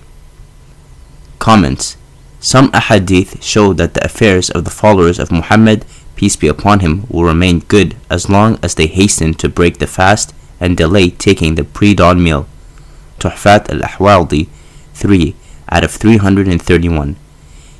Comments 1.38 1.96
some 2.44 2.70
ahadith 2.72 3.42
show 3.42 3.72
that 3.72 3.94
the 3.94 4.04
affairs 4.04 4.50
of 4.50 4.64
the 4.64 4.70
followers 4.70 5.18
of 5.18 5.32
Muhammad, 5.32 5.86
peace 6.14 6.36
be 6.36 6.46
upon 6.46 6.80
him, 6.80 7.06
will 7.08 7.24
remain 7.24 7.60
good 7.60 7.96
as 8.10 8.28
long 8.28 8.58
as 8.62 8.74
they 8.74 8.86
hasten 8.86 9.32
to 9.40 9.48
break 9.48 9.78
the 9.78 9.86
fast 9.86 10.34
and 10.60 10.76
delay 10.76 11.08
taking 11.08 11.54
the 11.54 11.64
pre-dawn 11.64 12.22
meal. 12.22 12.46
Tuhfat 13.18 13.70
al-Ahwadi 13.70 14.48
3 14.92 15.34
out 15.70 15.84
of 15.84 15.92
331. 15.92 17.16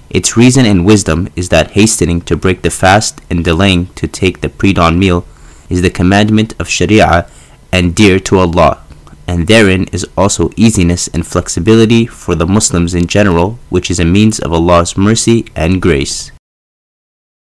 Its 0.09 0.35
reason 0.35 0.64
and 0.64 0.87
wisdom 0.87 1.29
is 1.37 1.50
that 1.50 1.73
hastening 1.73 2.23
to 2.23 2.35
break 2.35 2.62
the 2.62 2.71
fast 2.71 3.21
and 3.29 3.45
delaying 3.45 3.88
to 3.97 4.09
take 4.09 4.41
the 4.41 4.49
pre-dawn 4.49 4.99
meal 4.99 5.26
is 5.69 5.83
the 5.83 5.91
commandment 5.91 6.55
of 6.59 6.71
Sharia 6.71 7.29
and 7.75 7.93
dear 7.93 8.21
to 8.21 8.38
Allah 8.38 8.85
and 9.26 9.49
therein 9.49 9.85
is 9.90 10.07
also 10.16 10.50
easiness 10.54 11.09
and 11.09 11.26
flexibility 11.26 12.07
for 12.07 12.37
the 12.37 12.47
Muslims 12.47 12.95
in 12.95 13.09
general, 13.09 13.59
which 13.69 13.90
is 13.90 13.99
a 13.99 14.04
means 14.04 14.38
of 14.38 14.52
Allah's 14.52 14.97
mercy 14.97 15.47
and 15.57 15.83
grace. 15.83 16.31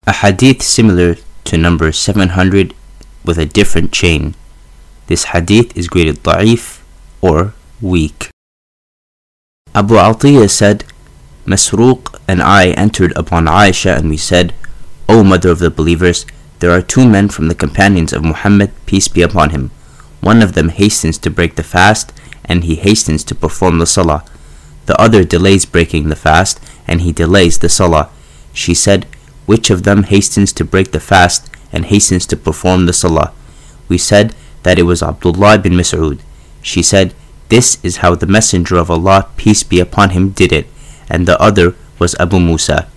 A 0.08 0.14
hadith 0.14 0.62
similar 0.62 1.18
to 1.44 1.58
number 1.58 1.92
700 1.92 2.74
with 3.26 3.38
a 3.38 3.46
different 3.46 3.92
chain. 3.92 4.36
This 5.08 5.26
hadith 5.36 5.76
is 5.76 5.90
graded 5.90 6.24
da'if 6.24 6.82
or 7.22 7.54
weak. 7.82 8.30
Abu 9.76 9.96
Atiyah 9.96 10.50
said, 10.50 10.86
Masruq 11.46 12.18
and 12.30 12.42
I 12.42 12.68
entered 12.70 13.12
upon 13.18 13.46
Aisha 13.46 13.98
and 13.98 14.10
we 14.10 14.18
said, 14.18 14.54
O 15.10 15.22
mother 15.22 15.50
of 15.50 15.60
the 15.60 15.70
believers, 15.70 16.26
there 16.60 16.72
are 16.72 16.82
two 16.82 17.06
men 17.06 17.28
from 17.28 17.50
the 17.50 17.56
companions 17.56 18.14
of 18.14 18.24
Muhammad, 18.24 18.72
peace 18.86 19.10
be 19.10 19.22
upon 19.22 19.50
him 19.50 19.72
one 20.24 20.42
of 20.42 20.54
them 20.54 20.70
hastens 20.70 21.18
to 21.20 21.30
break 21.30 21.56
the 21.56 21.64
fast, 21.64 22.14
and 22.46 22.64
he 22.64 22.76
hastens 22.76 23.24
to 23.26 23.36
perform 23.36 23.80
the 23.80 23.86
salah. 23.86 24.24
The 24.86 25.00
other 25.00 25.24
delays 25.24 25.66
breaking 25.66 26.08
the 26.08 26.16
fast, 26.16 26.60
and 26.88 27.02
he 27.02 27.12
delays 27.12 27.60
the 27.60 27.70
salah. 27.70 28.10
She 28.54 28.74
said, 28.74 29.06
Which 29.46 29.70
of 29.70 29.84
them 29.84 30.04
hastens 30.04 30.54
to 30.54 30.64
break 30.64 30.92
the 30.92 31.00
fast, 31.00 31.50
and 31.74 31.86
hastens 31.86 32.26
to 32.28 32.38
perform 32.38 32.86
the 32.86 32.94
salah? 32.94 33.34
We 33.90 33.98
said 33.98 34.34
that 34.64 34.80
it 34.80 34.84
was 34.84 35.04
Abdullah 35.04 35.60
bin 35.60 35.74
Mas'ud. 35.74 36.20
She 36.62 36.82
said, 36.82 37.14
This 37.50 37.84
is 37.84 37.98
how 37.98 38.16
the 38.16 38.26
Messenger 38.28 38.78
of 38.78 38.90
Allah, 38.90 39.28
peace 39.36 39.64
be 39.64 39.82
upon 39.82 40.12
him, 40.12 40.30
did 40.30 40.54
it, 40.54 40.68
and 41.10 41.28
the 41.28 41.40
other 41.42 41.76
was 42.00 42.16
Abu 42.20 42.40
Musa. 42.40 42.88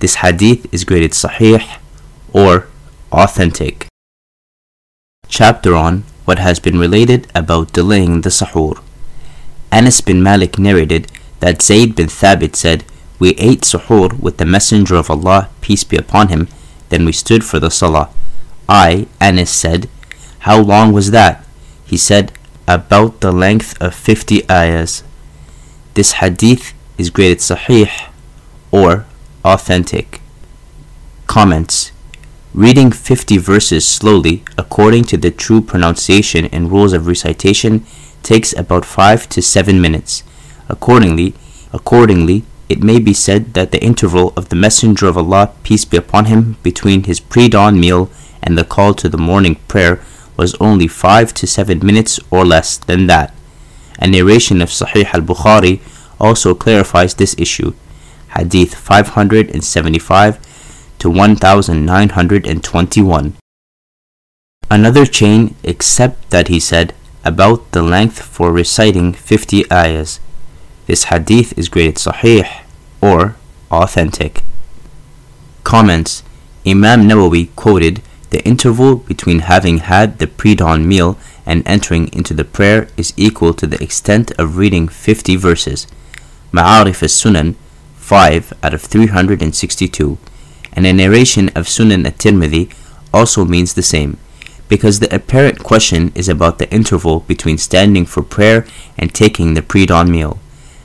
This 0.00 0.16
hadith 0.16 0.72
is 0.72 0.84
graded 0.84 1.12
sahih 1.12 1.78
or 2.32 2.68
authentic. 3.12 3.86
Chapter 5.28 5.74
on 5.74 6.04
what 6.30 6.38
has 6.38 6.60
been 6.60 6.78
related 6.78 7.26
about 7.34 7.72
delaying 7.72 8.20
the 8.20 8.30
sahur. 8.30 8.80
Anas 9.72 10.00
bin 10.00 10.22
Malik 10.22 10.60
narrated 10.60 11.10
that 11.40 11.60
Zayd 11.60 11.96
bin 11.96 12.06
Thabit 12.06 12.54
said, 12.54 12.84
We 13.18 13.30
ate 13.30 13.62
suhoor 13.62 14.16
with 14.16 14.36
the 14.36 14.46
Messenger 14.46 14.94
of 14.94 15.10
Allah, 15.10 15.48
peace 15.60 15.82
be 15.82 15.96
upon 15.96 16.28
him, 16.28 16.46
then 16.90 17.04
we 17.04 17.10
stood 17.10 17.42
for 17.44 17.58
the 17.58 17.68
salah. 17.68 18.10
I, 18.68 19.08
Anas, 19.20 19.50
said, 19.50 19.88
How 20.46 20.60
long 20.60 20.92
was 20.92 21.10
that? 21.10 21.44
He 21.84 21.96
said, 21.96 22.30
About 22.68 23.20
the 23.20 23.32
length 23.32 23.76
of 23.82 23.92
fifty 23.92 24.48
ayahs. 24.48 25.02
This 25.94 26.12
hadith 26.22 26.74
is 26.96 27.10
graded 27.10 27.38
sahih 27.38 27.90
or 28.70 29.04
authentic. 29.44 30.20
Comments 31.26 31.90
Reading 32.52 32.90
50 32.90 33.38
verses 33.38 33.86
slowly 33.86 34.42
according 34.58 35.04
to 35.04 35.16
the 35.16 35.30
true 35.30 35.60
pronunciation 35.60 36.46
and 36.46 36.68
rules 36.68 36.92
of 36.92 37.06
recitation 37.06 37.86
takes 38.24 38.52
about 38.52 38.84
5 38.84 39.28
to 39.28 39.40
7 39.40 39.80
minutes. 39.80 40.24
Accordingly, 40.68 41.34
accordingly, 41.72 42.42
it 42.68 42.82
may 42.82 42.98
be 42.98 43.14
said 43.14 43.54
that 43.54 43.70
the 43.70 43.80
interval 43.80 44.32
of 44.36 44.48
the 44.48 44.56
Messenger 44.56 45.06
of 45.06 45.16
Allah, 45.16 45.52
peace 45.62 45.84
be 45.84 45.96
upon 45.96 46.24
him, 46.24 46.56
between 46.64 47.04
his 47.04 47.20
pre-dawn 47.20 47.78
meal 47.78 48.10
and 48.42 48.58
the 48.58 48.64
call 48.64 48.94
to 48.94 49.08
the 49.08 49.16
morning 49.16 49.54
prayer 49.68 50.00
was 50.36 50.56
only 50.58 50.88
5 50.88 51.32
to 51.34 51.46
7 51.46 51.78
minutes 51.86 52.18
or 52.32 52.44
less 52.44 52.78
than 52.78 53.06
that. 53.06 53.32
A 54.00 54.08
narration 54.08 54.60
of 54.60 54.70
Sahih 54.70 55.14
al-Bukhari 55.14 55.78
also 56.18 56.56
clarifies 56.56 57.14
this 57.14 57.36
issue. 57.38 57.74
Hadith 58.30 58.74
575 58.74 60.49
to 61.00 61.10
1921. 61.10 63.34
Another 64.70 65.04
chain 65.04 65.56
except 65.64 66.30
that 66.30 66.48
he 66.48 66.60
said 66.60 66.94
about 67.24 67.72
the 67.72 67.82
length 67.82 68.22
for 68.22 68.52
reciting 68.52 69.12
50 69.12 69.70
ayahs. 69.72 70.20
This 70.86 71.04
hadith 71.04 71.58
is 71.58 71.68
graded 71.68 71.96
sahih 71.96 72.62
or 73.00 73.36
authentic. 73.70 74.42
Comments 75.64 76.22
Imam 76.66 77.08
Nawawi 77.08 77.54
quoted 77.56 78.02
the 78.30 78.44
interval 78.46 78.96
between 78.96 79.40
having 79.40 79.78
had 79.78 80.18
the 80.18 80.26
pre-dawn 80.26 80.86
meal 80.86 81.18
and 81.44 81.66
entering 81.66 82.08
into 82.12 82.32
the 82.32 82.44
prayer 82.44 82.88
is 82.96 83.12
equal 83.16 83.52
to 83.54 83.66
the 83.66 83.82
extent 83.82 84.30
of 84.38 84.56
reading 84.56 84.86
50 84.86 85.36
verses. 85.36 85.86
Ma'arif 86.52 87.02
as-Sunan 87.02 87.56
5 87.96 88.52
out 88.62 88.74
of 88.74 88.82
362 88.82 90.18
and 90.72 90.86
a 90.86 90.92
narration 90.92 91.48
of 91.50 91.66
Sunan 91.66 92.06
at-Tirmidhi 92.06 92.72
also 93.12 93.44
means 93.44 93.74
the 93.74 93.82
same 93.82 94.18
because 94.70 95.00
the 95.00 95.12
apparent 95.12 95.58
question 95.64 96.12
is 96.14 96.28
about 96.28 96.58
the 96.58 96.72
interval 96.72 97.20
between 97.20 97.58
standing 97.58 98.06
for 98.06 98.22
prayer 98.22 98.64
and 98.96 99.12
taking 99.12 99.54
the 99.54 99.62
pre-dawn 99.62 100.08
meal. 100.10 100.38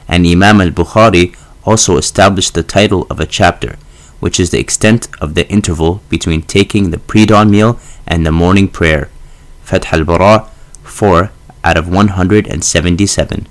And 0.07 0.25
Imam 0.25 0.59
al-Bukhari 0.59 1.37
also 1.63 1.97
established 1.97 2.55
the 2.55 2.63
title 2.63 3.05
of 3.11 3.19
a 3.19 3.27
chapter, 3.27 3.77
which 4.19 4.39
is 4.39 4.49
the 4.49 4.59
extent 4.59 5.07
of 5.21 5.35
the 5.35 5.47
interval 5.49 6.01
between 6.09 6.41
taking 6.41 6.89
the 6.89 6.97
pre-dawn 6.97 7.51
meal 7.51 7.79
and 8.07 8.25
the 8.25 8.31
morning 8.31 8.67
prayer. 8.67 9.09
Fath 9.61 9.93
al-Bari 9.93 10.47
4 10.83 11.31
out 11.63 11.77
of 11.77 11.87
177. 11.87 13.47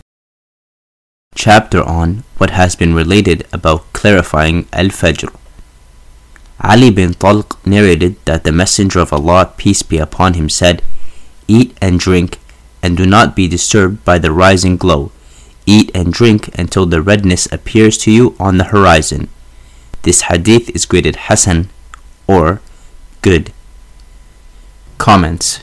Chapter 1.37 1.83
on 1.83 2.25
what 2.39 2.51
has 2.51 2.75
been 2.75 2.93
related 2.95 3.47
about 3.53 3.93
clarifying 3.93 4.67
al-Fajr. 4.73 5.33
Ali 6.65 6.91
bin 6.91 7.13
Talq 7.13 7.59
narrated 7.67 8.17
that 8.25 8.45
the 8.45 8.53
Messenger 8.53 9.01
of 9.01 9.13
Allah, 9.13 9.53
peace 9.59 9.83
be 9.83 9.99
upon 9.99 10.33
him, 10.33 10.49
said, 10.49 10.83
Eat 11.47 11.77
and 11.83 12.01
drink, 12.01 12.39
and 12.83 12.97
do 12.97 13.05
not 13.05 13.37
be 13.37 13.47
disturbed 13.47 14.03
by 14.03 14.19
the 14.19 14.33
rising 14.33 14.79
glow. 14.79 15.13
Eat 15.67 15.91
and 15.95 16.11
drink 16.11 16.49
until 16.59 16.87
the 16.87 17.03
redness 17.03 17.47
appears 17.53 17.99
to 17.99 18.11
you 18.11 18.35
on 18.41 18.57
the 18.57 18.65
horizon. 18.73 19.29
This 20.03 20.23
hadith 20.23 20.71
is 20.71 20.87
graded 20.87 21.29
Hasan 21.29 21.69
or 22.27 22.61
good. 23.21 23.53
Comments 24.97 25.61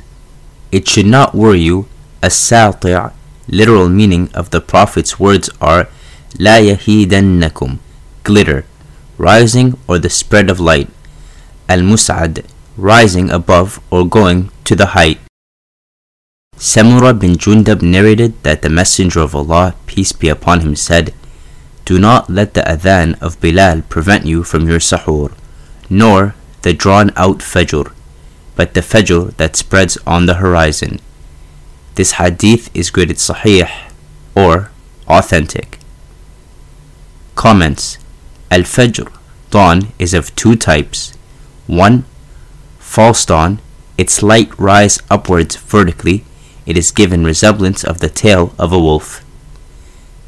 It 0.71 0.87
should 0.87 1.07
not 1.07 1.33
worry 1.33 1.61
you. 1.61 1.87
As-sati' 2.21 3.09
literal 3.47 3.89
meaning 3.89 4.29
of 4.35 4.51
the 4.51 4.61
Prophet's 4.61 5.19
words 5.19 5.49
are 5.59 5.89
La 6.37 6.57
yahidannakum 6.57 7.79
glitter 8.23 8.65
rising 9.21 9.77
or 9.87 9.99
the 9.99 10.09
spread 10.09 10.49
of 10.49 10.59
light. 10.59 10.89
Al-Mus'ad, 11.69 12.43
rising 12.75 13.29
above 13.29 13.79
or 13.91 14.07
going 14.07 14.49
to 14.65 14.75
the 14.75 14.97
height. 14.97 15.19
Samura 16.57 17.13
bin 17.17 17.37
Jundab 17.37 17.81
narrated 17.81 18.33
that 18.43 18.61
the 18.61 18.69
Messenger 18.69 19.21
of 19.21 19.35
Allah, 19.35 19.75
peace 19.85 20.11
be 20.11 20.27
upon 20.27 20.61
him, 20.61 20.75
said, 20.75 21.13
Do 21.85 21.99
not 21.99 22.29
let 22.29 22.55
the 22.55 22.61
adhan 22.61 23.19
of 23.21 23.39
Bilal 23.39 23.83
prevent 23.89 24.25
you 24.25 24.43
from 24.43 24.67
your 24.67 24.79
sahur, 24.79 25.33
nor 25.89 26.35
the 26.63 26.73
drawn 26.73 27.11
out 27.15 27.39
fajr, 27.39 27.93
but 28.55 28.73
the 28.73 28.81
fajr 28.81 29.35
that 29.37 29.55
spreads 29.55 29.97
on 30.05 30.25
the 30.25 30.35
horizon. 30.35 30.99
This 31.95 32.13
hadith 32.13 32.69
is 32.73 32.89
graded 32.89 33.17
sahih 33.17 33.69
or 34.35 34.71
authentic. 35.07 35.77
Comments 37.35 38.00
Al-Fajr, 38.51 39.11
dawn, 39.49 39.93
is 39.97 40.13
of 40.13 40.35
two 40.35 40.55
types. 40.55 41.13
One, 41.67 42.03
false 42.79 43.25
dawn, 43.25 43.59
its 43.97 44.21
light 44.21 44.51
rise 44.59 44.99
upwards 45.09 45.55
vertically, 45.55 46.25
it 46.65 46.77
is 46.77 46.91
given 46.91 47.23
resemblance 47.23 47.83
of 47.83 47.99
the 47.99 48.09
tail 48.09 48.53
of 48.59 48.73
a 48.73 48.79
wolf. 48.79 49.23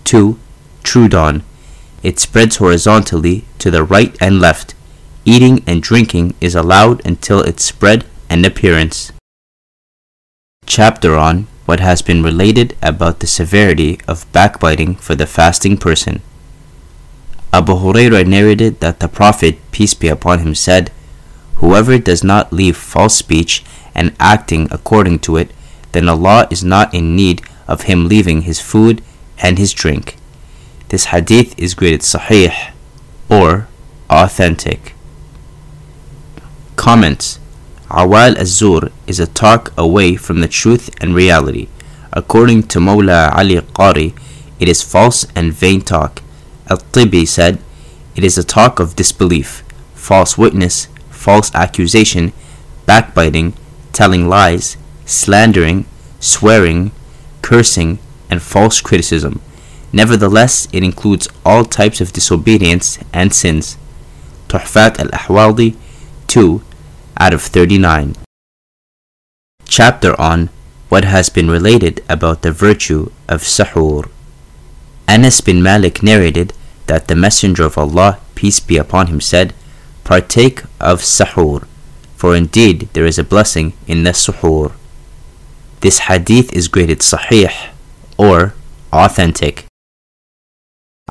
2. 0.05 0.39
True 0.83 1.07
dawn, 1.09 1.43
it 2.01 2.19
spreads 2.19 2.57
horizontally 2.57 3.45
to 3.59 3.69
the 3.69 3.83
right 3.83 4.15
and 4.21 4.39
left. 4.39 4.73
Eating 5.25 5.63
and 5.67 5.81
drinking 5.81 6.33
is 6.41 6.55
allowed 6.55 7.05
until 7.05 7.41
its 7.41 7.63
spread 7.63 8.05
and 8.29 8.45
appearance. 8.45 9.11
Chapter 10.65 11.15
on 11.17 11.47
what 11.65 11.79
has 11.79 12.01
been 12.01 12.23
related 12.23 12.75
about 12.81 13.19
the 13.19 13.27
severity 13.27 13.99
of 14.07 14.29
backbiting 14.31 14.95
for 14.95 15.15
the 15.15 15.27
fasting 15.27 15.77
person. 15.77 16.21
Abu 17.53 17.73
Hurairah 17.73 18.25
narrated 18.25 18.79
that 18.79 18.99
the 18.99 19.07
Prophet, 19.07 19.59
peace 19.71 19.93
be 19.93 20.07
upon 20.07 20.39
him, 20.39 20.55
said, 20.55 20.91
Whoever 21.57 21.99
does 21.99 22.23
not 22.23 22.51
leave 22.51 22.75
false 22.75 23.15
speech 23.15 23.63
and 23.93 24.15
acting 24.19 24.67
according 24.71 25.19
to 25.19 25.37
it, 25.37 25.51
then 25.91 26.09
Allah 26.09 26.47
is 26.49 26.63
not 26.63 26.95
in 26.95 27.15
need 27.15 27.43
of 27.67 27.83
him 27.83 28.07
leaving 28.07 28.41
his 28.41 28.59
food 28.59 29.03
and 29.37 29.59
his 29.59 29.71
drink. 29.71 30.17
This 30.89 31.05
hadith 31.13 31.53
is 31.55 31.75
graded 31.75 32.01
sahih 32.01 32.71
or 33.29 33.67
authentic. 34.09 34.95
Comments 36.75 37.37
Qawl 37.87 38.35
az-zur 38.35 38.89
is 39.05 39.19
a 39.19 39.27
talk 39.27 39.71
away 39.77 40.15
from 40.15 40.41
the 40.41 40.47
truth 40.47 40.89
and 40.99 41.13
reality. 41.13 41.67
According 42.11 42.63
to 42.73 42.79
Mulla 42.79 43.29
Ali 43.31 43.57
Qari, 43.57 44.17
it 44.59 44.67
is 44.67 44.81
false 44.81 45.27
and 45.35 45.53
vain 45.53 45.81
talk 45.81 46.22
Al-Tibi 46.73 47.23
said, 47.27 47.59
It 48.15 48.23
is 48.23 48.35
a 48.35 48.43
talk 48.43 48.79
of 48.79 48.95
disbelief, 48.95 49.63
false 49.93 50.39
witness, 50.39 50.87
false 51.11 51.53
accusation, 51.53 52.33
backbiting, 52.87 53.53
telling 53.91 54.27
lies, 54.27 54.75
slandering, 55.05 55.85
swearing, 56.19 56.91
cursing, 57.43 57.99
and 58.27 58.41
false 58.41 58.81
criticism. 58.81 59.39
Nevertheless, 59.91 60.67
it 60.73 60.83
includes 60.83 61.27
all 61.45 61.63
types 61.63 62.01
of 62.01 62.11
disobedience 62.11 62.97
and 63.13 63.31
sins. 63.31 63.77
Tuhfat 64.47 64.99
al-Ahwadi 64.99 65.75
2 66.25 66.63
out 67.19 67.33
of 67.35 67.43
39. 67.43 68.15
Chapter 69.65 70.19
on 70.19 70.49
what 70.89 71.05
has 71.05 71.29
been 71.29 71.51
related 71.51 72.03
about 72.09 72.41
the 72.41 72.51
virtue 72.51 73.11
of 73.29 73.43
sahur. 73.43 74.09
Anas 75.07 75.41
bin 75.41 75.61
Malik 75.61 76.01
narrated 76.01 76.53
that 76.87 77.07
the 77.07 77.15
Messenger 77.15 77.63
of 77.65 77.77
Allah, 77.77 78.19
peace 78.35 78.59
be 78.59 78.77
upon 78.77 79.07
him, 79.07 79.21
said, 79.21 79.53
Partake 80.03 80.63
of 80.79 80.99
sahur, 81.01 81.65
for 82.15 82.35
indeed 82.35 82.89
there 82.93 83.05
is 83.05 83.17
a 83.17 83.23
blessing 83.23 83.73
in 83.87 84.03
the 84.03 84.11
suhoor. 84.11 84.73
This 85.81 85.99
hadith 86.07 86.51
is 86.53 86.67
graded 86.67 86.99
sahih 86.99 87.51
or 88.17 88.53
authentic. 88.91 89.65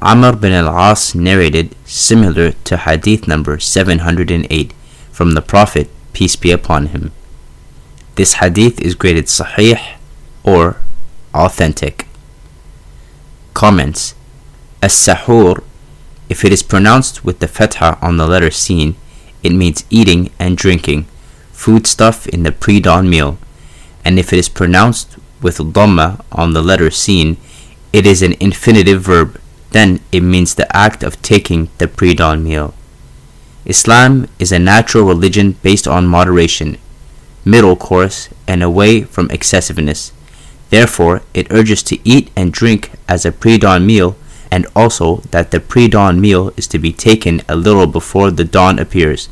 Amr 0.00 0.34
bin 0.36 0.52
al-As 0.52 1.14
narrated 1.14 1.76
similar 1.84 2.52
to 2.64 2.76
hadith 2.76 3.28
number 3.28 3.58
708 3.58 4.72
from 5.10 5.32
the 5.32 5.42
Prophet, 5.42 5.88
peace 6.12 6.36
be 6.36 6.50
upon 6.50 6.86
him. 6.86 7.12
This 8.16 8.34
hadith 8.34 8.80
is 8.80 8.94
graded 8.94 9.26
sahih 9.26 9.80
or 10.42 10.80
authentic. 11.34 12.06
Comments 13.54 14.14
As-sahur 14.82 15.62
If 16.28 16.44
it 16.44 16.52
is 16.52 16.64
pronounced 16.64 17.24
with 17.24 17.38
the 17.38 17.46
fatha 17.46 17.98
on 18.02 18.16
the 18.16 18.26
letter 18.26 18.50
sin, 18.50 18.96
it 19.44 19.52
means 19.52 19.84
eating 19.90 20.32
and 20.40 20.56
drinking, 20.56 21.06
foodstuff 21.52 22.26
in 22.26 22.42
the 22.42 22.50
pre-dawn 22.50 23.08
meal. 23.08 23.38
And 24.04 24.18
if 24.18 24.32
it 24.32 24.40
is 24.40 24.48
pronounced 24.48 25.16
with 25.40 25.58
dhamma 25.58 26.24
on 26.32 26.52
the 26.52 26.62
letter 26.62 26.90
sin, 26.90 27.36
it 27.92 28.06
is 28.06 28.22
an 28.22 28.34
infinitive 28.40 29.02
verb. 29.02 29.40
Then 29.70 30.00
it 30.10 30.22
means 30.22 30.56
the 30.56 30.76
act 30.76 31.04
of 31.04 31.22
taking 31.22 31.70
the 31.78 31.86
pre-dawn 31.86 32.42
meal. 32.42 32.74
Islam 33.64 34.26
is 34.40 34.50
a 34.50 34.58
natural 34.58 35.04
religion 35.04 35.52
based 35.62 35.86
on 35.86 36.08
moderation, 36.08 36.76
middle 37.44 37.76
course, 37.76 38.28
and 38.48 38.64
away 38.64 39.02
from 39.02 39.30
excessiveness. 39.30 40.10
Therefore, 40.70 41.22
it 41.34 41.52
urges 41.52 41.84
to 41.84 42.00
eat 42.02 42.32
and 42.34 42.52
drink 42.52 42.90
as 43.08 43.24
a 43.24 43.30
pre-dawn 43.30 43.86
meal 43.86 44.16
and 44.52 44.66
also 44.76 45.16
that 45.30 45.50
the 45.50 45.58
pre-dawn 45.58 46.20
meal 46.20 46.52
is 46.58 46.66
to 46.66 46.78
be 46.78 46.92
taken 46.92 47.40
a 47.48 47.56
little 47.56 47.86
before 47.86 48.30
the 48.30 48.44
dawn 48.44 48.78
appears, 48.78 49.30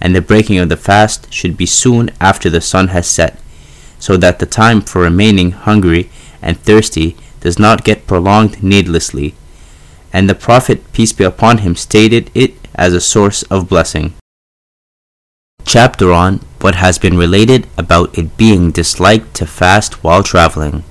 and 0.00 0.14
the 0.14 0.28
breaking 0.30 0.56
of 0.56 0.68
the 0.68 0.76
fast 0.76 1.26
should 1.32 1.56
be 1.56 1.66
soon 1.66 2.08
after 2.20 2.48
the 2.48 2.60
sun 2.60 2.88
has 2.88 3.08
set, 3.08 3.40
so 3.98 4.16
that 4.16 4.38
the 4.38 4.46
time 4.46 4.80
for 4.80 5.02
remaining 5.02 5.50
hungry 5.50 6.08
and 6.40 6.56
thirsty 6.60 7.16
does 7.40 7.58
not 7.58 7.82
get 7.82 8.06
prolonged 8.06 8.62
needlessly. 8.62 9.34
And 10.12 10.30
the 10.30 10.42
Prophet, 10.46 10.92
peace 10.92 11.12
be 11.12 11.24
upon 11.24 11.58
him, 11.58 11.74
stated 11.74 12.30
it 12.32 12.54
as 12.76 12.94
a 12.94 13.00
source 13.00 13.42
of 13.54 13.68
blessing. 13.68 14.14
Chapter 15.64 16.12
on 16.12 16.38
what 16.60 16.76
has 16.76 17.00
been 17.00 17.18
related 17.18 17.66
about 17.76 18.16
it 18.16 18.36
being 18.36 18.70
disliked 18.70 19.34
to 19.34 19.46
fast 19.46 20.04
while 20.04 20.22
traveling. 20.22 20.84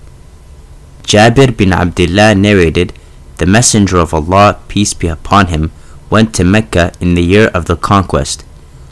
Jabir 1.04 1.56
bin 1.56 1.72
Abdullah 1.72 2.36
narrated 2.36 2.92
the 3.42 3.48
Messenger 3.48 3.98
of 3.98 4.14
Allah, 4.14 4.60
peace 4.68 4.94
be 4.94 5.08
upon 5.08 5.48
him, 5.48 5.72
went 6.12 6.32
to 6.36 6.44
Mecca 6.44 6.92
in 7.00 7.16
the 7.16 7.24
year 7.24 7.48
of 7.56 7.66
the 7.66 7.76
conquest. 7.76 8.46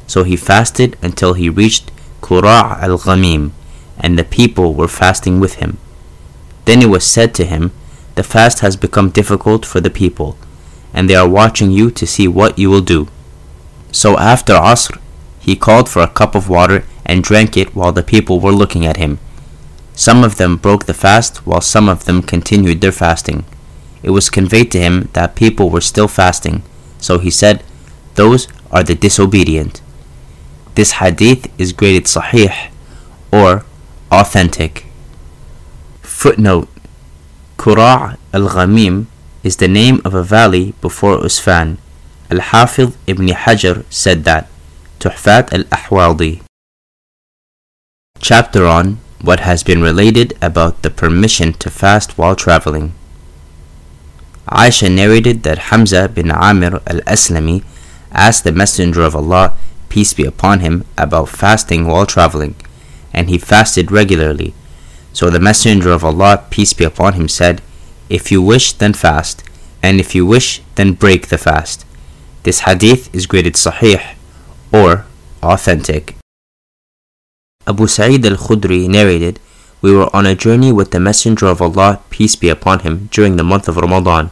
So 0.07 0.23
he 0.23 0.35
fasted 0.35 0.97
until 1.03 1.33
he 1.33 1.49
reached 1.49 1.91
Qura' 2.21 2.81
al 2.81 2.97
Ghamim, 2.97 3.51
and 3.99 4.17
the 4.17 4.23
people 4.23 4.73
were 4.73 4.87
fasting 4.87 5.39
with 5.39 5.57
him. 5.57 5.77
Then 6.65 6.81
it 6.81 6.89
was 6.89 7.05
said 7.05 7.35
to 7.35 7.45
him, 7.45 7.71
The 8.15 8.23
fast 8.23 8.61
has 8.61 8.75
become 8.75 9.11
difficult 9.11 9.67
for 9.67 9.79
the 9.79 9.91
people, 9.91 10.35
and 10.95 11.07
they 11.07 11.15
are 11.15 11.29
watching 11.29 11.69
you 11.69 11.91
to 11.91 12.07
see 12.07 12.27
what 12.27 12.57
you 12.57 12.71
will 12.71 12.81
do. 12.81 13.07
So 13.91 14.17
after 14.17 14.53
Asr, 14.53 14.99
he 15.39 15.55
called 15.55 15.87
for 15.87 16.01
a 16.01 16.15
cup 16.19 16.33
of 16.33 16.49
water 16.49 16.85
and 17.05 17.23
drank 17.23 17.55
it 17.55 17.75
while 17.75 17.91
the 17.91 18.01
people 18.01 18.39
were 18.39 18.59
looking 18.61 18.83
at 18.83 18.97
him. 18.97 19.19
Some 19.93 20.23
of 20.23 20.37
them 20.37 20.57
broke 20.57 20.87
the 20.87 20.95
fast, 20.95 21.45
while 21.45 21.61
some 21.61 21.87
of 21.87 22.05
them 22.05 22.23
continued 22.23 22.81
their 22.81 22.91
fasting 22.91 23.45
it 24.03 24.11
was 24.11 24.29
conveyed 24.29 24.71
to 24.71 24.79
him 24.79 25.09
that 25.13 25.35
people 25.35 25.69
were 25.69 25.81
still 25.81 26.07
fasting. 26.07 26.63
So 26.99 27.19
he 27.19 27.29
said, 27.31 27.63
Those 28.15 28.47
are 28.71 28.83
the 28.83 28.95
disobedient. 28.95 29.81
This 30.75 30.93
hadith 30.93 31.51
is 31.59 31.73
graded 31.73 32.05
sahih 32.05 32.71
or 33.31 33.65
authentic. 34.11 34.85
Footnote 36.01 36.69
Qura' 37.57 38.17
al 38.33 38.47
Ghamim 38.49 39.07
is 39.43 39.57
the 39.57 39.67
name 39.67 40.01
of 40.05 40.13
a 40.13 40.23
valley 40.23 40.73
before 40.81 41.17
Usfan. 41.17 41.77
Al 42.31 42.39
Hafidh 42.39 42.93
ibn 43.07 43.27
Hajar 43.27 43.83
said 43.89 44.23
that. 44.23 44.47
Tuhfat 44.99 45.51
al 45.53 45.63
Ahwadi. 45.65 46.41
Chapter 48.19 48.65
on 48.65 48.99
what 49.21 49.41
has 49.41 49.63
been 49.63 49.81
related 49.81 50.37
about 50.41 50.81
the 50.81 50.89
permission 50.89 51.53
to 51.53 51.69
fast 51.69 52.17
while 52.17 52.35
traveling. 52.35 52.93
Aisha 54.49 54.89
narrated 54.93 55.43
that 55.43 55.69
Hamza 55.69 56.09
bin 56.09 56.31
Amir 56.31 56.81
al-Aslami 56.87 57.63
asked 58.11 58.43
the 58.43 58.51
Messenger 58.51 59.03
of 59.03 59.15
Allah, 59.15 59.53
peace 59.89 60.13
be 60.13 60.25
upon 60.25 60.61
him, 60.61 60.85
about 60.97 61.29
fasting 61.29 61.85
while 61.85 62.07
traveling, 62.07 62.55
and 63.13 63.29
he 63.29 63.37
fasted 63.37 63.91
regularly. 63.91 64.55
So 65.13 65.29
the 65.29 65.39
Messenger 65.39 65.91
of 65.91 66.03
Allah, 66.03 66.45
peace 66.49 66.73
be 66.73 66.83
upon 66.83 67.13
him, 67.13 67.27
said, 67.27 67.61
If 68.09 68.31
you 68.31 68.41
wish, 68.41 68.73
then 68.73 68.93
fast, 68.93 69.43
and 69.83 69.99
if 69.99 70.15
you 70.15 70.25
wish, 70.25 70.61
then 70.75 70.93
break 70.93 71.27
the 71.27 71.37
fast. 71.37 71.85
This 72.41 72.61
hadith 72.61 73.13
is 73.13 73.27
graded 73.27 73.53
sahih, 73.53 74.15
or 74.73 75.05
authentic. 75.43 76.15
Abu 77.67 77.85
Sa'id 77.85 78.25
al-Khudri 78.25 78.87
narrated, 78.89 79.39
We 79.81 79.93
were 79.93 80.09
on 80.15 80.25
a 80.25 80.33
journey 80.33 80.71
with 80.71 80.89
the 80.89 80.99
Messenger 80.99 81.45
of 81.47 81.61
Allah, 81.61 82.01
peace 82.09 82.35
be 82.35 82.49
upon 82.49 82.79
him, 82.79 83.09
during 83.11 83.35
the 83.35 83.43
month 83.43 83.67
of 83.67 83.77
Ramadan. 83.77 84.31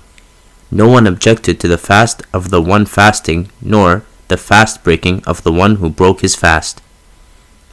No 0.69 0.88
one 0.88 1.08
objected 1.08 1.60
to 1.60 1.67
the 1.67 1.77
fast 1.77 2.23
of 2.34 2.49
the 2.49 2.62
one 2.62 2.86
fasting, 2.86 3.49
nor 3.62 4.03
the 4.27 4.38
fast 4.38 4.84
breaking 4.84 5.23
of 5.25 5.43
the 5.43 5.51
one 5.51 5.75
who 5.75 5.89
broke 5.89 6.21
his 6.21 6.36
fast. 6.36 6.82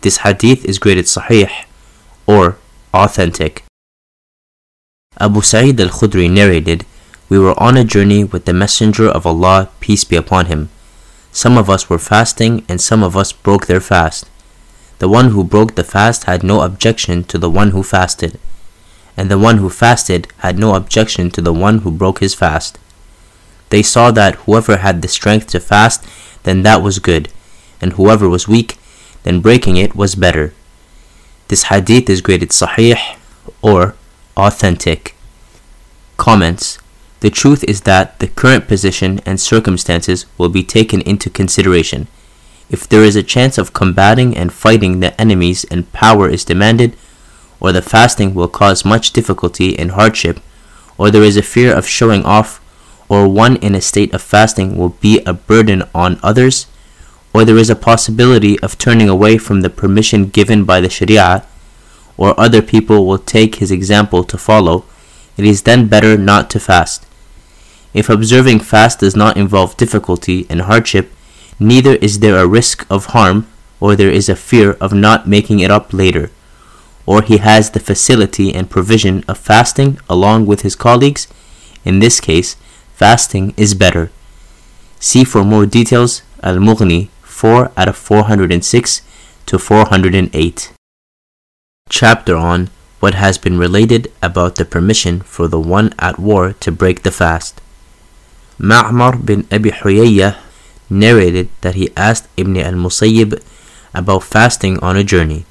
This 0.03 0.19
hadith 0.19 0.65
is 0.65 0.79
graded 0.79 1.07
sahih 1.07 1.51
or 2.27 2.57
authentic. 2.93 3.65
Abu 5.19 5.41
Sa'id 5.41 5.81
al 5.81 5.89
Khudri 5.89 6.31
narrated, 6.31 6.87
We 7.29 7.39
were 7.39 7.59
on 7.61 7.77
a 7.77 7.85
journey 7.85 8.23
with 8.23 8.45
the 8.45 8.53
Messenger 8.53 9.09
of 9.09 9.27
Allah, 9.27 9.71
peace 9.81 10.05
be 10.05 10.17
upon 10.17 10.47
him. 10.47 10.69
Some 11.33 11.59
of 11.59 11.69
us 11.69 11.91
were 11.91 11.99
fasting 11.99 12.65
and 12.69 12.81
some 12.81 13.03
of 13.03 13.17
us 13.17 13.33
broke 13.33 13.67
their 13.67 13.81
fast. 13.81 14.31
The 15.01 15.09
one 15.09 15.31
who 15.31 15.43
broke 15.43 15.75
the 15.75 15.83
fast 15.83 16.25
had 16.25 16.45
no 16.45 16.61
objection 16.61 17.25
to 17.25 17.39
the 17.39 17.51
one 17.51 17.71
who 17.71 17.83
fasted, 17.83 18.39
and 19.17 19.29
the 19.29 19.39
one 19.39 19.59
who 19.59 19.69
fasted 19.69 20.29
had 20.39 20.59
no 20.59 20.77
objection 20.77 21.31
to 21.33 21.41
the 21.41 21.53
one 21.53 21.79
who 21.79 21.91
broke 21.91 22.21
his 22.21 22.35
fast. 22.35 22.79
They 23.75 23.83
saw 23.83 24.13
that 24.13 24.37
whoever 24.47 24.77
had 24.77 25.03
the 25.03 25.09
strength 25.09 25.49
to 25.49 25.59
fast, 25.59 26.07
then 26.45 26.63
that 26.63 26.81
was 26.81 27.01
good, 27.01 27.29
and 27.81 27.95
whoever 27.95 28.29
was 28.29 28.47
weak, 28.47 28.79
then 29.25 29.41
breaking 29.41 29.77
it 29.77 29.97
was 29.97 30.15
better. 30.15 30.55
This 31.49 31.65
hadith 31.65 32.09
is 32.09 32.21
graded 32.21 32.51
sahih 32.51 33.19
or 33.63 33.97
authentic. 34.37 35.17
Comments 36.17 36.79
The 37.19 37.31
truth 37.31 37.65
is 37.65 37.81
that 37.81 38.21
the 38.21 38.29
current 38.29 38.69
position 38.69 39.19
and 39.27 39.41
circumstances 39.41 40.27
will 40.39 40.51
be 40.51 40.63
taken 40.63 41.01
into 41.01 41.29
consideration. 41.29 42.07
If 42.71 42.89
there 42.89 43.03
is 43.03 43.17
a 43.17 43.25
chance 43.25 43.59
of 43.59 43.73
combating 43.73 44.37
and 44.37 44.53
fighting 44.53 45.01
the 45.01 45.21
enemies 45.21 45.65
and 45.65 45.93
power 45.93 46.29
is 46.29 46.45
demanded, 46.45 46.97
or 47.59 47.73
the 47.73 47.83
fasting 47.83 48.35
will 48.35 48.47
cause 48.47 48.85
much 48.85 49.13
difficulty 49.13 49.77
and 49.77 49.91
hardship, 49.91 50.39
or 50.97 51.11
there 51.11 51.25
is 51.25 51.37
a 51.37 51.43
fear 51.43 51.75
of 51.75 51.89
showing 51.89 52.25
off 52.25 52.61
or 53.09 53.29
one 53.29 53.57
in 53.57 53.75
a 53.75 53.81
state 53.81 54.15
of 54.15 54.23
fasting 54.23 54.77
will 54.77 54.91
be 55.01 55.21
a 55.21 55.33
burden 55.33 55.83
on 55.95 56.19
others, 56.23 56.67
or 57.33 57.45
there 57.45 57.59
is 57.59 57.71
a 57.71 57.77
possibility 57.77 58.59
of 58.61 58.79
turning 58.79 59.09
away 59.09 59.37
from 59.39 59.61
the 59.61 59.71
permission 59.71 60.29
given 60.29 60.65
by 60.65 60.81
the 60.81 60.89
Sharia, 60.89 61.45
or 62.17 62.39
other 62.39 62.63
people 62.63 63.07
will 63.07 63.19
take 63.19 63.57
his 63.57 63.71
example 63.71 64.25
to 64.25 64.39
follow, 64.39 64.85
it 65.37 65.45
is 65.45 65.63
then 65.63 65.89
better 65.89 66.17
not 66.17 66.49
to 66.51 66.61
fast. 66.61 67.07
If 67.93 68.09
observing 68.09 68.61
fast 68.61 69.01
does 69.01 69.17
not 69.17 69.37
involve 69.37 69.77
difficulty 69.77 70.47
and 70.49 70.63
hardship, 70.63 71.13
neither 71.59 71.95
is 71.97 72.21
there 72.21 72.39
a 72.39 72.47
risk 72.47 72.87
of 72.91 73.07
harm, 73.07 73.47
or 73.81 73.97
there 73.97 74.11
is 74.11 74.29
a 74.29 74.37
fear 74.37 74.73
of 74.81 74.93
not 74.93 75.29
making 75.29 75.61
it 75.61 75.71
up 75.71 75.93
later, 75.93 76.31
or 77.07 77.23
he 77.23 77.39
has 77.39 77.71
the 77.71 77.81
facility 77.81 78.55
and 78.55 78.71
provision 78.71 79.25
of 79.29 79.39
fasting 79.39 79.99
along 80.09 80.47
with 80.47 80.63
his 80.63 80.75
colleagues. 80.75 81.27
In 81.85 81.99
this 81.99 82.21
case, 82.21 82.57
fasting 83.05 83.53
is 83.59 83.75
better. 83.75 84.11
See 84.99 85.25
for 85.25 85.45
more 85.45 85.67
details 85.67 86.23
Al 86.43 86.57
Mughni 86.57 87.11
4 87.21 87.71
out 87.77 87.89
of 87.93 87.97
406 87.99 89.03
to 89.45 89.59
408. 89.59 90.73
Chapter 91.91 92.35
on 92.35 92.71
what 93.01 93.13
has 93.13 93.37
been 93.37 93.59
related 93.59 94.11
about 94.23 94.57
the 94.57 94.65
permission 94.65 95.21
for 95.21 95.49
the 95.49 95.61
one 95.61 95.93
at 95.99 96.19
war 96.19 96.55
to 96.65 96.73
break 96.73 97.03
the 97.03 97.11
fast. 97.11 97.61
Ma'mar 98.59 99.21
bin 99.21 99.47
Abi 99.53 99.73
Huyayya 99.73 100.39
narrated 100.89 101.51
that 101.61 101.75
he 101.75 101.93
asked 102.09 102.27
Ibn 102.39 102.57
al-Musayyib 102.57 103.37
about 103.93 104.25
fasting 104.25 104.79
on 104.79 104.97
a 104.97 105.05
journey. 105.05 105.45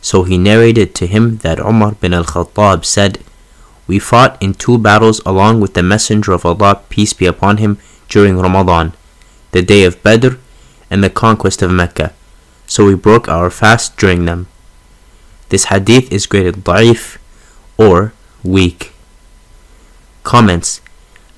So 0.00 0.22
he 0.22 0.38
narrated 0.38 0.94
to 0.94 1.06
him 1.06 1.36
that 1.44 1.60
Umar 1.60 1.92
bin 2.00 2.14
al-Khattab 2.14 2.86
said, 2.86 3.20
we 3.86 3.98
fought 3.98 4.40
in 4.42 4.54
two 4.54 4.78
battles 4.78 5.20
along 5.26 5.60
with 5.60 5.74
the 5.74 5.82
Messenger 5.82 6.32
of 6.32 6.46
Allah, 6.46 6.80
peace 6.88 7.12
be 7.12 7.26
upon 7.26 7.58
him, 7.58 7.78
during 8.08 8.38
Ramadan, 8.38 8.92
the 9.52 9.62
day 9.62 9.84
of 9.84 10.02
Badr 10.02 10.36
and 10.90 11.02
the 11.02 11.10
conquest 11.10 11.62
of 11.62 11.70
Mecca. 11.70 12.12
So 12.66 12.86
we 12.86 12.94
broke 12.94 13.28
our 13.28 13.50
fast 13.50 13.96
during 13.96 14.24
them. 14.24 14.46
This 15.48 15.66
hadith 15.66 16.10
is 16.12 16.26
graded 16.26 16.64
da'if 16.64 17.18
or 17.76 18.12
weak. 18.42 18.92
Comments 20.22 20.80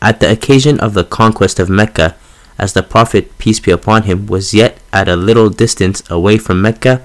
At 0.00 0.20
the 0.20 0.30
occasion 0.30 0.78
of 0.80 0.94
the 0.94 1.04
conquest 1.04 1.58
of 1.58 1.68
Mecca, 1.68 2.16
as 2.58 2.72
the 2.72 2.82
Prophet, 2.82 3.36
peace 3.38 3.60
be 3.60 3.70
upon 3.70 4.04
him, 4.04 4.26
was 4.26 4.54
yet 4.54 4.78
at 4.92 5.08
a 5.08 5.16
little 5.16 5.50
distance 5.50 6.02
away 6.08 6.38
from 6.38 6.62
Mecca, 6.62 7.02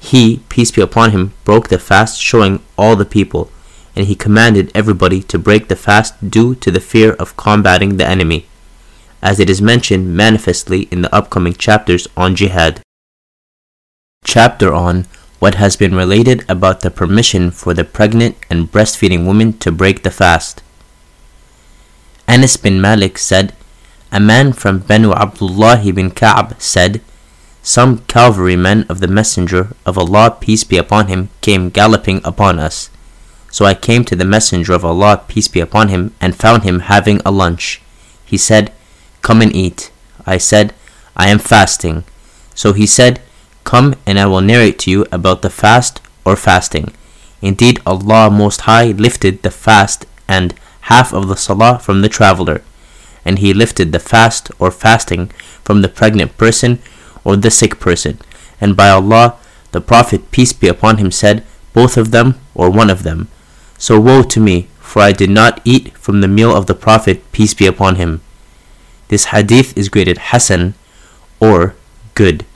he, 0.00 0.40
peace 0.48 0.72
be 0.72 0.82
upon 0.82 1.12
him, 1.12 1.32
broke 1.44 1.68
the 1.68 1.78
fast, 1.78 2.20
showing 2.20 2.60
all 2.76 2.96
the 2.96 3.04
people 3.04 3.50
and 3.94 4.06
he 4.06 4.14
commanded 4.14 4.70
everybody 4.74 5.22
to 5.22 5.38
break 5.38 5.68
the 5.68 5.76
fast 5.76 6.30
due 6.30 6.54
to 6.56 6.70
the 6.70 6.80
fear 6.80 7.12
of 7.14 7.36
combating 7.36 7.96
the 7.96 8.06
enemy. 8.06 8.46
as 9.22 9.38
it 9.38 9.48
is 9.48 9.62
mentioned 9.62 10.14
manifestly 10.14 10.82
in 10.90 11.00
the 11.02 11.14
upcoming 11.14 11.54
chapters 11.54 12.08
on 12.16 12.34
jihad. 12.34 12.82
Chapter 14.24 14.74
on 14.74 15.06
what 15.38 15.54
has 15.54 15.76
been 15.76 15.94
related 15.94 16.44
about 16.48 16.80
the 16.80 16.90
permission 16.90 17.50
for 17.50 17.72
the 17.72 17.84
pregnant 17.84 18.36
and 18.50 18.70
breastfeeding 18.70 19.24
woman 19.24 19.52
to 19.58 19.70
break 19.70 20.02
the 20.02 20.10
fast. 20.10 20.62
Anas 22.28 22.56
bin 22.56 22.80
Malik 22.80 23.18
said, 23.18 23.54
A 24.10 24.20
man 24.20 24.52
from 24.52 24.78
Banu 24.80 25.12
Abdullah 25.12 25.80
bin 25.92 26.10
Ka'b 26.10 26.60
said, 26.60 27.00
Some 27.62 27.98
cavalrymen 28.06 28.84
of 28.88 29.00
the 29.00 29.08
Messenger 29.08 29.74
of 29.86 29.98
Allah, 29.98 30.36
peace 30.40 30.64
be 30.64 30.76
upon 30.76 31.06
him, 31.06 31.28
came 31.40 31.70
galloping 31.70 32.20
upon 32.24 32.58
us. 32.58 32.90
So 33.52 33.66
I 33.66 33.74
came 33.74 34.04
to 34.06 34.16
the 34.16 34.24
Messenger 34.24 34.72
of 34.72 34.84
Allah, 34.84 35.22
peace 35.28 35.46
be 35.46 35.60
upon 35.60 35.88
him, 35.88 36.14
and 36.20 36.34
found 36.34 36.64
him 36.64 36.80
having 36.80 37.20
a 37.24 37.30
lunch. 37.30 37.82
He 38.24 38.38
said, 38.38 38.72
Come 39.20 39.42
and 39.42 39.54
eat. 39.54 39.92
I 40.26 40.38
said, 40.38 40.74
I 41.14 41.28
am 41.28 41.38
fasting. 41.38 42.04
So 42.54 42.72
he 42.72 42.86
said, 42.86 43.20
Come 43.62 43.94
and 44.06 44.18
I 44.18 44.24
will 44.24 44.40
narrate 44.40 44.78
to 44.80 44.90
you 44.90 45.06
about 45.12 45.42
the 45.42 45.50
fast 45.50 46.00
or 46.24 46.34
fasting. 46.34 46.94
Indeed, 47.42 47.80
Allah 47.84 48.30
Most 48.30 48.62
High 48.62 48.92
lifted 48.92 49.42
the 49.42 49.50
fast 49.50 50.06
and 50.26 50.54
half 50.82 51.12
of 51.12 51.28
the 51.28 51.36
salah 51.36 51.78
from 51.78 52.00
the 52.00 52.08
traveler, 52.08 52.62
and 53.24 53.38
He 53.38 53.52
lifted 53.52 53.92
the 53.92 54.00
fast 54.00 54.50
or 54.58 54.70
fasting 54.70 55.28
from 55.62 55.82
the 55.82 55.88
pregnant 55.88 56.38
person 56.38 56.78
or 57.22 57.36
the 57.36 57.50
sick 57.50 57.78
person. 57.78 58.18
And 58.60 58.76
by 58.76 58.88
Allah, 58.88 59.36
the 59.72 59.80
Prophet, 59.80 60.30
peace 60.30 60.52
be 60.52 60.68
upon 60.68 60.98
him, 60.98 61.10
said, 61.10 61.44
Both 61.72 61.96
of 61.96 62.12
them 62.12 62.40
or 62.54 62.70
one 62.70 62.90
of 62.90 63.02
them. 63.02 63.28
So 63.82 63.98
woe 63.98 64.22
to 64.22 64.38
me, 64.38 64.68
for 64.78 65.02
I 65.02 65.10
did 65.10 65.28
not 65.28 65.60
eat 65.64 65.98
from 65.98 66.20
the 66.20 66.28
meal 66.28 66.54
of 66.54 66.66
the 66.66 66.74
Prophet, 66.74 67.20
peace 67.32 67.52
be 67.52 67.66
upon 67.66 67.96
him. 67.96 68.20
This 69.08 69.34
hadith 69.34 69.76
is 69.76 69.88
graded 69.88 70.18
Hasan 70.30 70.74
or 71.40 71.74
good. 72.14 72.46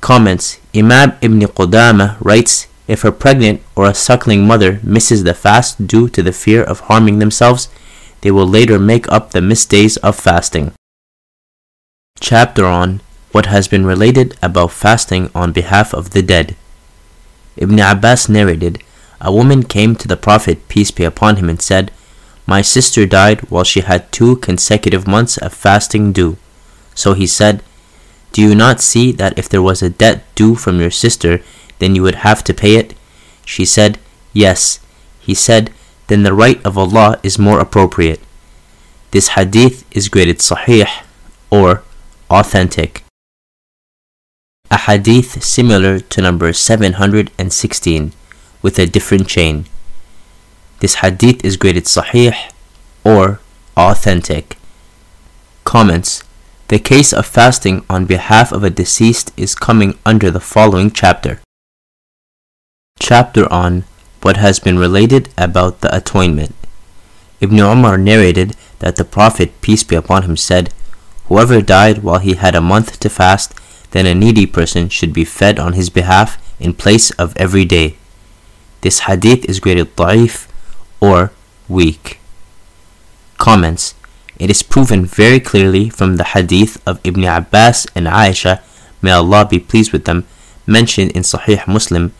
Comments 0.00 0.58
Imam 0.74 1.12
Ibn 1.20 1.40
Qudama 1.40 2.16
writes 2.24 2.68
If 2.88 3.04
a 3.04 3.12
pregnant 3.12 3.60
or 3.76 3.84
a 3.84 3.92
suckling 3.92 4.46
mother 4.46 4.80
misses 4.82 5.24
the 5.24 5.34
fast 5.34 5.86
due 5.86 6.08
to 6.08 6.22
the 6.22 6.32
fear 6.32 6.62
of 6.64 6.88
harming 6.88 7.18
themselves, 7.18 7.68
they 8.22 8.30
will 8.30 8.48
later 8.48 8.78
make 8.78 9.12
up 9.12 9.32
the 9.32 9.42
missed 9.42 9.68
days 9.68 9.98
of 9.98 10.16
fasting. 10.16 10.72
Chapter 12.18 12.64
on 12.64 13.02
what 13.32 13.44
has 13.44 13.68
been 13.68 13.84
related 13.84 14.38
about 14.40 14.72
fasting 14.72 15.30
on 15.34 15.52
behalf 15.52 15.92
of 15.92 16.12
the 16.12 16.22
dead. 16.22 16.56
Ibn 17.58 17.78
Abbas 17.78 18.30
narrated 18.30 18.82
a 19.20 19.32
woman 19.32 19.62
came 19.62 19.94
to 19.96 20.08
the 20.08 20.16
Prophet, 20.16 20.68
peace 20.68 20.90
be 20.90 21.04
upon 21.04 21.36
him, 21.36 21.50
and 21.50 21.60
said, 21.60 21.90
My 22.46 22.62
sister 22.62 23.04
died 23.04 23.40
while 23.50 23.64
she 23.64 23.80
had 23.80 24.10
two 24.10 24.36
consecutive 24.36 25.06
months 25.06 25.36
of 25.36 25.52
fasting 25.52 26.12
due. 26.12 26.38
So 26.94 27.12
he 27.12 27.26
said, 27.26 27.62
Do 28.32 28.40
you 28.40 28.54
not 28.54 28.80
see 28.80 29.12
that 29.12 29.38
if 29.38 29.48
there 29.48 29.62
was 29.62 29.82
a 29.82 29.90
debt 29.90 30.24
due 30.34 30.54
from 30.54 30.80
your 30.80 30.90
sister, 30.90 31.42
then 31.80 31.94
you 31.94 32.02
would 32.02 32.26
have 32.26 32.42
to 32.44 32.54
pay 32.54 32.76
it? 32.76 32.94
She 33.44 33.64
said, 33.64 33.98
Yes. 34.32 34.80
He 35.20 35.34
said, 35.34 35.70
Then 36.06 36.22
the 36.22 36.34
right 36.34 36.64
of 36.64 36.78
Allah 36.78 37.20
is 37.22 37.38
more 37.38 37.60
appropriate. 37.60 38.20
This 39.10 39.28
hadith 39.36 39.84
is 39.90 40.08
graded 40.08 40.38
sahih 40.38 40.88
or 41.50 41.82
authentic. 42.30 43.02
A 44.70 44.78
hadith 44.78 45.42
similar 45.42 45.98
to 45.98 46.22
number 46.22 46.52
716 46.52 48.12
with 48.62 48.78
a 48.78 48.86
different 48.86 49.28
chain. 49.28 49.66
This 50.80 50.96
hadith 50.96 51.44
is 51.44 51.56
graded 51.56 51.84
sahih 51.84 52.34
or 53.04 53.40
authentic. 53.76 54.56
Comments 55.64 56.22
The 56.68 56.78
case 56.78 57.12
of 57.12 57.26
fasting 57.26 57.84
on 57.88 58.06
behalf 58.06 58.52
of 58.52 58.64
a 58.64 58.70
deceased 58.70 59.32
is 59.36 59.54
coming 59.54 59.98
under 60.06 60.30
the 60.30 60.40
following 60.40 60.90
chapter. 60.90 61.40
Chapter 62.98 63.50
on 63.52 63.84
what 64.22 64.36
has 64.36 64.58
been 64.58 64.78
related 64.78 65.28
about 65.38 65.80
the 65.80 65.94
atonement. 65.94 66.54
Ibn 67.40 67.58
Umar 67.58 67.96
narrated 67.96 68.54
that 68.80 68.96
the 68.96 69.04
Prophet, 69.04 69.60
peace 69.62 69.82
be 69.82 69.96
upon 69.96 70.24
him, 70.24 70.36
said, 70.36 70.72
Whoever 71.26 71.62
died 71.62 72.02
while 72.02 72.18
he 72.18 72.34
had 72.34 72.54
a 72.54 72.60
month 72.60 73.00
to 73.00 73.08
fast, 73.08 73.54
then 73.92 74.06
a 74.06 74.14
needy 74.14 74.46
person 74.46 74.88
should 74.88 75.12
be 75.12 75.24
fed 75.24 75.58
on 75.58 75.72
his 75.72 75.88
behalf 75.88 76.36
in 76.60 76.74
place 76.74 77.10
of 77.12 77.36
every 77.36 77.64
day. 77.64 77.96
This 78.80 79.00
hadith 79.00 79.44
is 79.44 79.60
graded 79.60 79.94
da'if 79.96 80.48
or 81.00 81.32
weak. 81.68 82.18
Comments 83.36 83.94
It 84.38 84.48
is 84.50 84.62
proven 84.62 85.04
very 85.04 85.40
clearly 85.40 85.90
from 85.90 86.16
the 86.16 86.24
hadith 86.24 86.80
of 86.86 86.98
Ibn 87.04 87.24
Abbas 87.24 87.86
and 87.94 88.06
Aisha, 88.06 88.62
may 89.02 89.12
Allah 89.12 89.44
be 89.44 89.58
pleased 89.58 89.92
with 89.92 90.06
them, 90.06 90.24
mentioned 90.66 91.10
in 91.12 91.22
Sahih 91.22 91.66
Muslim, 91.66 92.14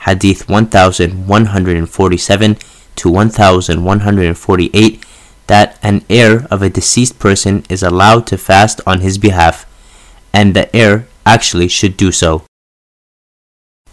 hadith 0.00 0.48
1147 0.48 2.56
to 2.96 3.10
1148, 3.10 5.04
that 5.46 5.78
an 5.82 6.02
heir 6.08 6.46
of 6.50 6.62
a 6.62 6.70
deceased 6.70 7.18
person 7.18 7.64
is 7.68 7.82
allowed 7.82 8.26
to 8.26 8.38
fast 8.38 8.80
on 8.86 9.00
his 9.00 9.18
behalf, 9.18 9.66
and 10.32 10.54
the 10.54 10.74
heir 10.74 11.06
actually 11.26 11.68
should 11.68 11.94
do 11.96 12.10
so. 12.10 12.42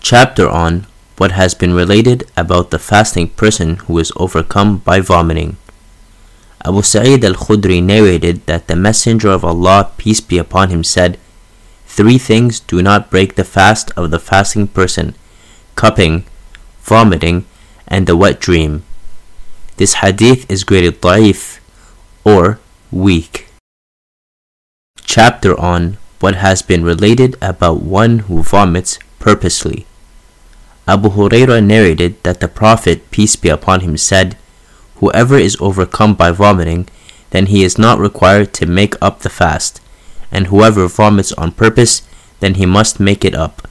Chapter 0.02 0.50
on 0.50 0.88
what 1.18 1.32
has 1.32 1.54
been 1.54 1.74
related 1.74 2.24
about 2.36 2.72
the 2.72 2.80
fasting 2.80 3.30
person 3.30 3.76
who 3.86 3.98
is 4.00 4.12
overcome 4.16 4.78
by 4.78 5.00
vomiting. 5.00 5.58
Abu 6.66 6.82
Sa'id 6.82 7.24
al 7.26 7.34
Khudri 7.34 7.84
narrated 7.84 8.46
that 8.46 8.68
the 8.68 8.76
Messenger 8.76 9.30
of 9.30 9.44
Allah, 9.44 9.92
peace 9.98 10.22
be 10.22 10.38
upon 10.38 10.70
him, 10.70 10.84
said, 10.84 11.20
Three 11.86 12.18
things 12.18 12.60
do 12.60 12.82
not 12.82 13.12
break 13.12 13.36
the 13.36 13.44
fast 13.44 13.92
of 13.96 14.10
the 14.12 14.20
fasting 14.20 14.68
person 14.68 15.14
cupping, 15.76 16.24
vomiting, 16.82 17.46
and 17.88 18.08
the 18.08 18.16
wet 18.18 18.40
dream. 18.40 18.84
This 19.78 19.96
hadith 19.96 20.50
is 20.50 20.64
graded 20.64 21.02
da'if 21.02 21.60
or 22.24 22.60
weak. 22.92 23.48
Chapter 25.04 25.60
on 25.60 25.98
what 26.20 26.36
has 26.36 26.62
been 26.62 26.84
related 26.84 27.36
about 27.42 27.82
one 27.82 28.20
who 28.30 28.44
vomits 28.44 28.98
purposely. 29.20 29.86
Abu 30.86 31.10
Huraira 31.12 31.64
narrated 31.64 32.22
that 32.24 32.42
the 32.42 32.48
Prophet, 32.50 33.10
peace 33.10 33.38
be 33.38 33.48
upon 33.48 33.80
him, 33.82 33.96
said, 33.96 34.36
Whoever 34.96 35.38
is 35.38 35.58
overcome 35.62 36.14
by 36.14 36.32
vomiting, 36.32 36.90
then 37.30 37.46
he 37.46 37.64
is 37.64 37.78
not 37.78 38.00
required 38.00 38.54
to 38.56 38.66
make 38.66 38.96
up 39.02 39.20
the 39.20 39.30
fast, 39.30 39.80
and 40.30 40.48
whoever 40.48 40.88
vomits 40.88 41.32
on 41.34 41.54
purpose, 41.54 42.02
then 42.42 42.56
he 42.56 42.66
must 42.66 43.00
make 43.00 43.24
it 43.24 43.34
up. 43.34 43.68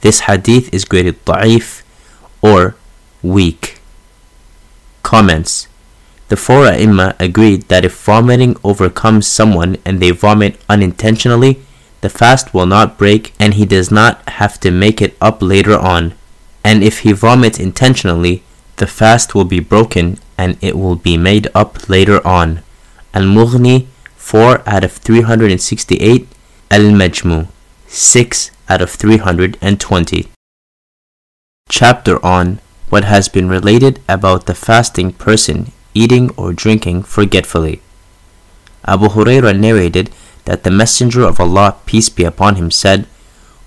This 0.00 0.20
hadith 0.20 0.72
is 0.72 0.86
graded 0.86 1.22
da'if 1.26 1.82
or 2.40 2.74
weak. 3.22 3.78
Comments 5.02 5.68
The 6.28 6.36
four 6.38 6.64
ai 6.64 7.14
agreed 7.20 7.68
that 7.68 7.84
if 7.84 8.02
vomiting 8.02 8.56
overcomes 8.64 9.26
someone 9.26 9.76
and 9.84 10.00
they 10.00 10.10
vomit 10.10 10.58
unintentionally, 10.70 11.60
the 12.00 12.08
fast 12.08 12.54
will 12.54 12.64
not 12.64 12.96
break 12.96 13.34
and 13.38 13.54
he 13.54 13.66
does 13.66 13.90
not 13.90 14.26
have 14.40 14.58
to 14.60 14.70
make 14.70 15.02
it 15.02 15.18
up 15.20 15.42
later 15.42 15.78
on 15.78 16.14
and 16.64 16.82
if 16.82 17.00
he 17.00 17.12
vomits 17.12 17.58
intentionally, 17.58 18.42
the 18.76 18.86
fast 18.86 19.34
will 19.34 19.44
be 19.44 19.60
broken 19.60 20.18
and 20.38 20.56
it 20.60 20.76
will 20.76 20.96
be 20.96 21.16
made 21.16 21.48
up 21.54 21.88
later 21.88 22.26
on. 22.26 22.62
Al 23.12 23.24
Mughni 23.24 23.86
4 24.16 24.62
out 24.66 24.84
of 24.84 24.92
368, 24.92 26.28
Al 26.70 26.80
Majmu 26.80 27.48
6 27.88 28.50
out 28.68 28.80
of 28.80 28.90
320. 28.90 30.28
Chapter 31.68 32.24
on 32.24 32.60
what 32.88 33.04
has 33.04 33.28
been 33.28 33.48
related 33.48 34.00
about 34.08 34.46
the 34.46 34.54
fasting 34.54 35.12
person 35.12 35.72
eating 35.94 36.30
or 36.36 36.52
drinking 36.52 37.02
forgetfully. 37.02 37.82
Abu 38.86 39.08
Huraira 39.08 39.58
narrated 39.58 40.10
that 40.44 40.62
the 40.64 40.70
Messenger 40.70 41.22
of 41.22 41.40
Allah, 41.40 41.76
peace 41.86 42.08
be 42.08 42.24
upon 42.24 42.56
him, 42.56 42.70
said, 42.70 43.06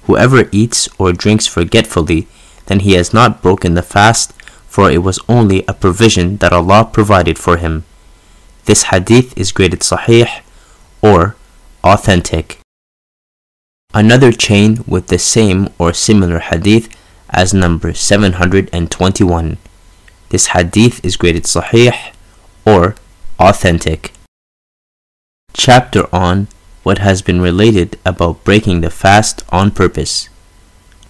Whoever 0.03 0.49
eats 0.51 0.89
or 0.97 1.13
drinks 1.13 1.47
forgetfully, 1.47 2.27
then 2.67 2.79
he 2.79 2.93
has 2.93 3.13
not 3.13 3.41
broken 3.41 3.73
the 3.73 3.81
fast, 3.81 4.33
for 4.67 4.89
it 4.89 5.03
was 5.03 5.19
only 5.29 5.63
a 5.67 5.73
provision 5.73 6.37
that 6.37 6.53
Allah 6.53 6.89
provided 6.91 7.37
for 7.37 7.57
him. 7.57 7.83
This 8.65 8.83
hadith 8.83 9.37
is 9.37 9.51
graded 9.51 9.81
sahih 9.81 10.41
or 11.01 11.35
authentic. 11.83 12.59
Another 13.93 14.31
chain 14.31 14.83
with 14.87 15.07
the 15.07 15.19
same 15.19 15.69
or 15.77 15.93
similar 15.93 16.39
hadith 16.39 16.89
as 17.29 17.53
number 17.53 17.93
721. 17.93 19.57
This 20.29 20.47
hadith 20.47 21.03
is 21.05 21.17
graded 21.17 21.43
sahih 21.43 22.13
or 22.65 22.95
authentic. 23.37 24.13
Chapter 25.53 26.07
on 26.15 26.47
what 26.83 26.97
has 26.97 27.21
been 27.21 27.41
related 27.41 27.99
about 28.05 28.43
breaking 28.43 28.81
the 28.81 28.89
fast 28.89 29.43
on 29.49 29.71
purpose. 29.71 30.29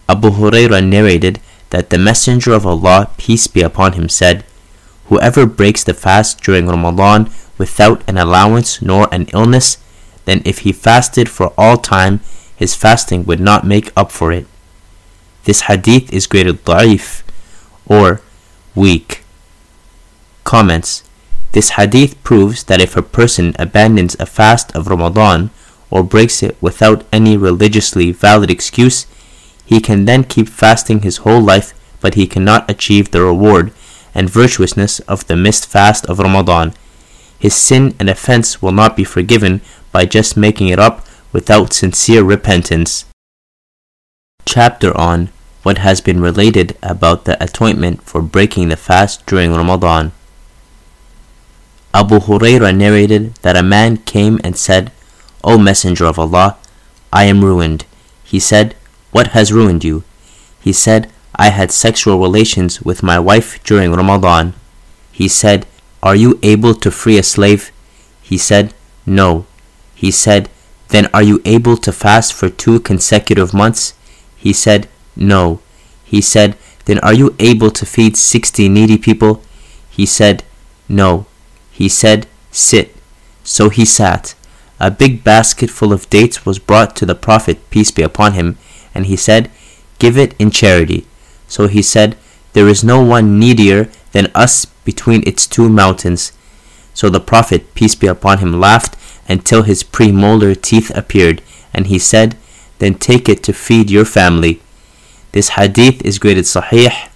Abu 0.09 0.31
Huraira 0.31 0.85
narrated 0.85 1.39
that 1.73 1.89
the 1.89 1.97
Messenger 1.97 2.53
of 2.53 2.67
Allah, 2.67 3.09
peace 3.17 3.47
be 3.47 3.63
upon 3.63 3.93
him, 3.93 4.07
said, 4.07 4.45
Whoever 5.09 5.47
breaks 5.47 5.83
the 5.83 5.95
fast 5.95 6.39
during 6.43 6.67
Ramadan 6.67 7.31
without 7.57 8.03
an 8.07 8.15
allowance 8.15 8.79
nor 8.79 9.09
an 9.11 9.25
illness, 9.33 9.79
then 10.25 10.43
if 10.45 10.59
he 10.59 10.71
fasted 10.71 11.27
for 11.27 11.51
all 11.57 11.77
time, 11.77 12.19
his 12.55 12.75
fasting 12.75 13.25
would 13.25 13.39
not 13.39 13.65
make 13.65 13.91
up 13.97 14.11
for 14.11 14.31
it. 14.31 14.45
This 15.45 15.61
hadith 15.61 16.13
is 16.13 16.27
graded 16.27 16.63
da'if 16.63 17.23
or 17.87 18.21
weak. 18.75 19.23
Comments 20.43 21.01
This 21.53 21.71
hadith 21.71 22.21
proves 22.23 22.65
that 22.65 22.81
if 22.81 22.95
a 22.95 23.01
person 23.01 23.55
abandons 23.57 24.15
a 24.19 24.27
fast 24.27 24.75
of 24.75 24.85
Ramadan 24.85 25.49
or 25.89 26.03
breaks 26.03 26.43
it 26.43 26.55
without 26.61 27.03
any 27.11 27.35
religiously 27.35 28.11
valid 28.11 28.51
excuse, 28.51 29.07
he 29.65 29.79
can 29.79 30.05
then 30.05 30.23
keep 30.23 30.49
fasting 30.49 31.01
his 31.01 31.17
whole 31.17 31.41
life, 31.41 31.73
but 32.01 32.15
he 32.15 32.27
cannot 32.27 32.69
achieve 32.69 33.11
the 33.11 33.21
reward 33.21 33.71
and 34.13 34.29
virtuousness 34.29 34.99
of 35.01 35.25
the 35.27 35.35
missed 35.35 35.67
fast 35.67 36.05
of 36.05 36.19
Ramadan. 36.19 36.73
His 37.39 37.55
sin 37.55 37.95
and 37.99 38.09
offense 38.09 38.61
will 38.61 38.71
not 38.71 38.95
be 38.95 39.03
forgiven 39.03 39.61
by 39.91 40.05
just 40.05 40.37
making 40.37 40.67
it 40.69 40.79
up 40.79 41.05
without 41.31 41.73
sincere 41.73 42.23
repentance. 42.23 43.05
Chapter 44.45 44.95
on 44.97 45.29
what 45.63 45.77
has 45.77 46.01
been 46.01 46.21
related 46.21 46.77
about 46.83 47.25
the 47.25 47.41
atonement 47.41 48.03
for 48.03 48.21
breaking 48.21 48.69
the 48.69 48.77
fast 48.77 49.25
during 49.25 49.53
Ramadan. 49.53 50.11
Abu 51.93 52.19
Huraira 52.19 52.75
narrated 52.75 53.35
that 53.43 53.55
a 53.55 53.63
man 53.63 53.97
came 53.97 54.39
and 54.43 54.57
said, 54.57 54.91
O 55.43 55.57
Messenger 55.57 56.05
of 56.05 56.19
Allah, 56.19 56.57
I 57.11 57.25
am 57.25 57.45
ruined. 57.45 57.85
He 58.23 58.39
said, 58.39 58.75
What 59.13 59.27
has 59.27 59.53
ruined 59.53 59.83
you? 59.83 60.03
He 60.59 60.73
said, 60.73 61.09
I 61.35 61.49
had 61.49 61.71
sexual 61.71 62.19
relations 62.19 62.81
with 62.81 63.03
my 63.03 63.19
wife 63.19 63.63
during 63.63 63.93
Ramadan. 63.93 64.53
He 65.11 65.27
said, 65.27 65.67
Are 66.01 66.15
you 66.15 66.39
able 66.41 66.73
to 66.73 66.89
free 66.89 67.19
a 67.19 67.23
slave? 67.23 67.71
He 68.23 68.37
said, 68.37 68.73
No. 69.05 69.45
He 69.93 70.09
said, 70.09 70.49
Then 70.89 71.07
are 71.13 71.21
you 71.21 71.41
able 71.45 71.77
to 71.77 71.91
fast 71.91 72.33
for 72.33 72.49
two 72.49 72.79
consecutive 72.79 73.53
months? 73.53 73.93
He 74.35 74.51
said, 74.51 74.89
No. 75.15 75.59
He 76.03 76.19
said, 76.19 76.57
Then 76.85 76.97
are 76.99 77.13
you 77.13 77.35
able 77.39 77.69
to 77.69 77.85
feed 77.85 78.17
sixty 78.17 78.67
needy 78.67 78.97
people? 78.97 79.43
He 79.89 80.07
said, 80.07 80.43
No. 80.89 81.27
He 81.71 81.87
said, 81.87 82.25
Sit. 82.51 82.95
So 83.43 83.69
he 83.69 83.85
sat. 83.85 84.33
A 84.79 84.89
big 84.89 85.23
basket 85.23 85.69
full 85.69 85.93
of 85.93 86.09
dates 86.09 86.47
was 86.47 86.57
brought 86.57 86.95
to 86.95 87.05
the 87.05 87.15
Prophet, 87.15 87.69
peace 87.69 87.91
be 87.91 88.01
upon 88.01 88.33
him, 88.33 88.57
and 88.93 89.05
he 89.05 89.15
said, 89.15 89.49
Give 89.99 90.17
it 90.17 90.35
in 90.39 90.51
charity. 90.51 91.05
So 91.47 91.67
he 91.67 91.81
said, 91.81 92.17
There 92.53 92.67
is 92.67 92.83
no 92.83 93.01
one 93.03 93.39
needier 93.39 93.89
than 94.11 94.31
us 94.35 94.65
between 94.65 95.23
its 95.25 95.47
two 95.47 95.69
mountains. 95.69 96.31
So 96.93 97.09
the 97.09 97.19
Prophet, 97.19 97.73
peace 97.73 97.95
be 97.95 98.07
upon 98.07 98.39
him, 98.39 98.59
laughed 98.59 98.95
until 99.27 99.63
his 99.63 99.83
premolar 99.83 100.59
teeth 100.59 100.91
appeared, 100.95 101.41
and 101.73 101.87
he 101.87 101.97
said, 101.97 102.37
Then 102.79 102.95
take 102.95 103.27
it 103.29 103.43
to 103.43 103.53
feed 103.53 103.89
your 103.89 104.05
family. 104.05 104.61
This 105.31 105.49
hadith 105.49 106.03
is 106.05 106.19
graded 106.19 106.45
sahih 106.45 107.09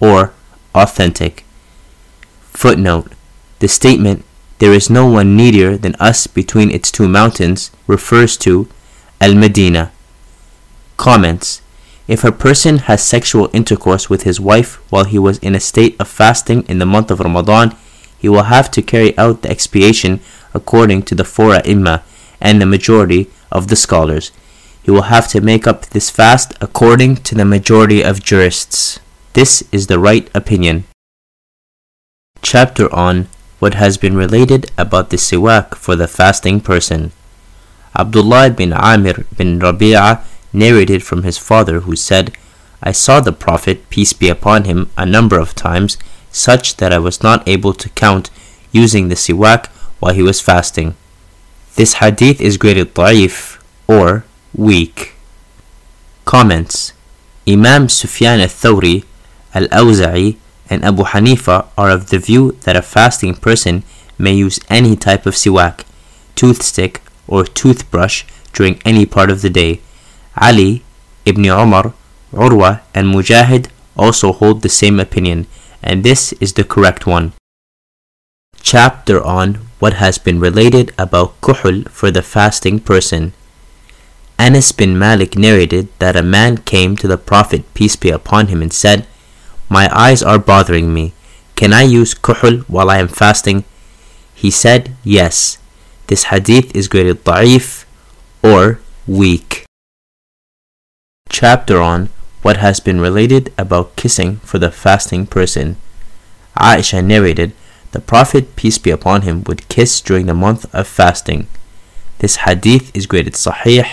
or 0.00 0.32
authentic. 0.74 1.44
Footnote 2.52 3.12
The 3.60 3.68
statement, 3.68 4.24
There 4.58 4.72
is 4.72 4.90
no 4.90 5.06
one 5.06 5.36
needier 5.36 5.76
than 5.76 5.94
us 5.96 6.26
between 6.26 6.70
its 6.70 6.90
two 6.90 7.08
mountains, 7.08 7.70
refers 7.86 8.36
to 8.38 8.68
Al 9.20 9.34
Medina. 9.34 9.92
Comments 11.00 11.62
if 12.06 12.24
a 12.24 12.30
person 12.46 12.76
has 12.90 13.02
sexual 13.02 13.48
intercourse 13.54 14.10
with 14.10 14.24
his 14.24 14.38
wife 14.38 14.74
while 14.92 15.04
he 15.04 15.18
was 15.18 15.38
in 15.38 15.54
a 15.54 15.60
state 15.60 15.96
of 15.98 16.08
fasting 16.08 16.60
in 16.68 16.78
the 16.78 16.84
month 16.84 17.10
of 17.10 17.20
Ramadan, 17.20 17.74
he 18.18 18.28
will 18.28 18.42
have 18.42 18.70
to 18.72 18.82
carry 18.82 19.16
out 19.16 19.40
the 19.40 19.48
expiation 19.48 20.20
according 20.52 21.04
to 21.04 21.14
the 21.14 21.24
four 21.24 21.54
ai 21.54 22.02
and 22.38 22.60
the 22.60 22.66
majority 22.66 23.30
of 23.50 23.68
the 23.68 23.76
scholars. 23.76 24.30
He 24.82 24.90
will 24.90 25.08
have 25.08 25.26
to 25.28 25.40
make 25.40 25.66
up 25.66 25.86
this 25.86 26.10
fast 26.10 26.52
according 26.60 27.16
to 27.28 27.34
the 27.34 27.46
majority 27.46 28.02
of 28.02 28.22
jurists. 28.22 29.00
This 29.32 29.64
is 29.72 29.86
the 29.86 29.98
right 29.98 30.28
opinion. 30.34 30.84
Chapter 32.42 32.92
on 32.94 33.28
what 33.58 33.72
has 33.72 33.96
been 33.96 34.16
related 34.18 34.70
about 34.76 35.08
the 35.08 35.16
siwak 35.16 35.76
for 35.76 35.96
the 35.96 36.08
fasting 36.08 36.60
person. 36.60 37.12
Abdullah 37.96 38.50
bin 38.50 38.74
Amir 38.74 39.24
bin 39.34 39.60
Rabi'ah 39.60 40.24
narrated 40.52 41.02
from 41.02 41.22
his 41.22 41.38
father, 41.38 41.80
who 41.80 41.96
said, 41.96 42.32
I 42.82 42.92
saw 42.92 43.20
the 43.20 43.32
Prophet, 43.32 43.88
peace 43.90 44.12
be 44.12 44.28
upon 44.28 44.64
him, 44.64 44.90
a 44.96 45.04
number 45.04 45.38
of 45.38 45.54
times, 45.54 45.98
such 46.30 46.76
that 46.76 46.92
I 46.92 46.98
was 46.98 47.22
not 47.22 47.46
able 47.48 47.74
to 47.74 47.88
count, 47.90 48.30
using 48.72 49.08
the 49.08 49.14
siwak 49.14 49.66
while 49.98 50.14
he 50.14 50.22
was 50.22 50.40
fasting. 50.40 50.94
This 51.76 51.94
hadith 51.94 52.40
is 52.40 52.56
graded 52.56 52.94
da'if, 52.94 53.60
or 53.86 54.24
weak. 54.54 55.14
Comments 56.24 56.92
Imam 57.48 57.88
Sufyan 57.88 58.40
al-Thawri, 58.40 59.04
al-Awza'i, 59.54 60.36
and 60.68 60.84
Abu 60.84 61.02
Hanifa 61.02 61.66
are 61.76 61.90
of 61.90 62.10
the 62.10 62.18
view 62.18 62.52
that 62.62 62.76
a 62.76 62.82
fasting 62.82 63.34
person 63.34 63.82
may 64.18 64.32
use 64.32 64.60
any 64.68 64.94
type 64.94 65.26
of 65.26 65.34
siwak, 65.34 65.84
toothstick, 66.36 67.00
or 67.26 67.44
toothbrush 67.44 68.24
during 68.52 68.80
any 68.84 69.04
part 69.04 69.30
of 69.30 69.42
the 69.42 69.50
day, 69.50 69.80
Ali, 70.40 70.82
Ibn 71.26 71.44
Umar, 71.44 71.92
Urwa, 72.32 72.80
and 72.94 73.12
Mujahid 73.12 73.68
also 73.96 74.32
hold 74.32 74.62
the 74.62 74.68
same 74.68 74.98
opinion, 74.98 75.46
and 75.82 76.02
this 76.02 76.32
is 76.40 76.54
the 76.54 76.64
correct 76.64 77.06
one. 77.06 77.32
Chapter 78.62 79.22
on 79.22 79.60
what 79.78 79.94
has 79.94 80.16
been 80.18 80.40
related 80.40 80.92
about 80.98 81.38
kuhul 81.40 81.88
for 81.90 82.10
the 82.10 82.22
fasting 82.22 82.80
person. 82.80 83.32
Anas 84.38 84.72
bin 84.72 84.98
Malik 84.98 85.36
narrated 85.36 85.88
that 85.98 86.16
a 86.16 86.22
man 86.22 86.56
came 86.58 86.96
to 86.96 87.08
the 87.08 87.18
Prophet, 87.18 87.62
peace 87.74 87.96
be 87.96 88.08
upon 88.08 88.48
him, 88.48 88.62
and 88.62 88.72
said, 88.72 89.06
My 89.68 89.88
eyes 89.92 90.22
are 90.22 90.38
bothering 90.38 90.94
me. 90.94 91.12
Can 91.56 91.74
I 91.74 91.82
use 91.82 92.14
kuhul 92.14 92.62
while 92.64 92.88
I 92.88 92.98
am 92.98 93.08
fasting? 93.08 93.64
He 94.34 94.50
said, 94.50 94.96
Yes. 95.04 95.58
This 96.06 96.24
hadith 96.32 96.74
is 96.74 96.88
graded 96.88 97.24
da'if 97.24 97.84
or 98.42 98.80
weak 99.06 99.66
chapter 101.30 101.80
on 101.80 102.10
what 102.42 102.58
has 102.58 102.80
been 102.80 103.00
related 103.00 103.52
about 103.56 103.96
kissing 103.96 104.36
for 104.38 104.58
the 104.58 104.70
fasting 104.70 105.26
person. 105.26 105.76
Aisha 106.58 107.02
narrated, 107.02 107.52
The 107.92 108.00
Prophet, 108.00 108.56
peace 108.56 108.78
be 108.78 108.90
upon 108.90 109.22
him, 109.22 109.44
would 109.46 109.68
kiss 109.68 110.00
during 110.00 110.26
the 110.26 110.34
month 110.34 110.66
of 110.74 110.86
fasting. 110.86 111.46
This 112.18 112.36
hadith 112.36 112.94
is 112.94 113.06
graded 113.06 113.34
sahih 113.34 113.86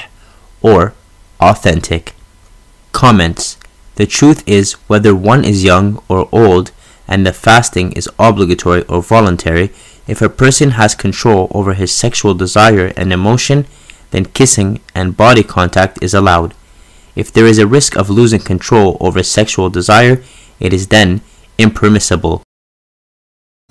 or 0.62 0.94
authentic. 1.40 2.16
Comments 2.92 3.58
The 3.96 4.08
truth 4.08 4.44
is, 4.48 4.74
whether 4.88 5.16
one 5.16 5.46
is 5.46 5.64
young 5.64 6.04
or 6.10 6.28
old 6.32 6.72
and 7.08 7.26
the 7.26 7.34
fasting 7.34 7.94
is 7.94 8.10
obligatory 8.20 8.84
or 8.84 9.02
voluntary, 9.02 9.72
if 10.08 10.22
a 10.22 10.30
person 10.30 10.72
has 10.72 10.96
control 10.96 11.48
over 11.52 11.74
his 11.74 11.94
sexual 11.94 12.34
desire 12.34 12.92
and 12.98 13.14
emotion, 13.14 13.66
then 14.12 14.26
kissing 14.26 14.82
and 14.96 15.16
body 15.16 15.44
contact 15.44 16.00
is 16.02 16.14
allowed. 16.14 16.54
If 17.18 17.34
there 17.34 17.48
is 17.48 17.58
a 17.58 17.66
risk 17.66 17.98
of 17.98 18.12
losing 18.12 18.42
control 18.42 18.96
over 19.00 19.24
sexual 19.24 19.72
desire, 19.72 20.22
it 20.60 20.72
is 20.72 20.90
then 20.90 21.22
impermissible. 21.58 22.44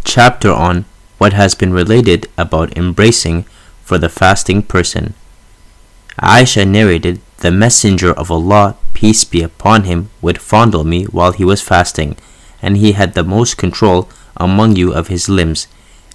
Chapter 0.02 0.50
on 0.50 0.84
what 1.18 1.32
has 1.32 1.54
been 1.54 1.72
related 1.72 2.26
about 2.36 2.76
embracing 2.76 3.44
for 3.84 3.98
the 3.98 4.08
fasting 4.08 4.64
person. 4.64 5.14
Aisha 6.20 6.66
narrated, 6.66 7.20
The 7.36 7.52
Messenger 7.52 8.12
of 8.14 8.32
Allah, 8.32 8.74
peace 8.94 9.22
be 9.22 9.42
upon 9.42 9.84
him, 9.84 10.10
would 10.20 10.42
fondle 10.42 10.82
me 10.82 11.04
while 11.04 11.30
he 11.30 11.44
was 11.44 11.62
fasting, 11.62 12.16
and 12.60 12.76
he 12.76 12.98
had 12.98 13.14
the 13.14 13.22
most 13.22 13.56
control 13.56 14.08
among 14.36 14.74
you 14.74 14.92
of 14.92 15.06
his 15.06 15.28
limbs, 15.28 15.68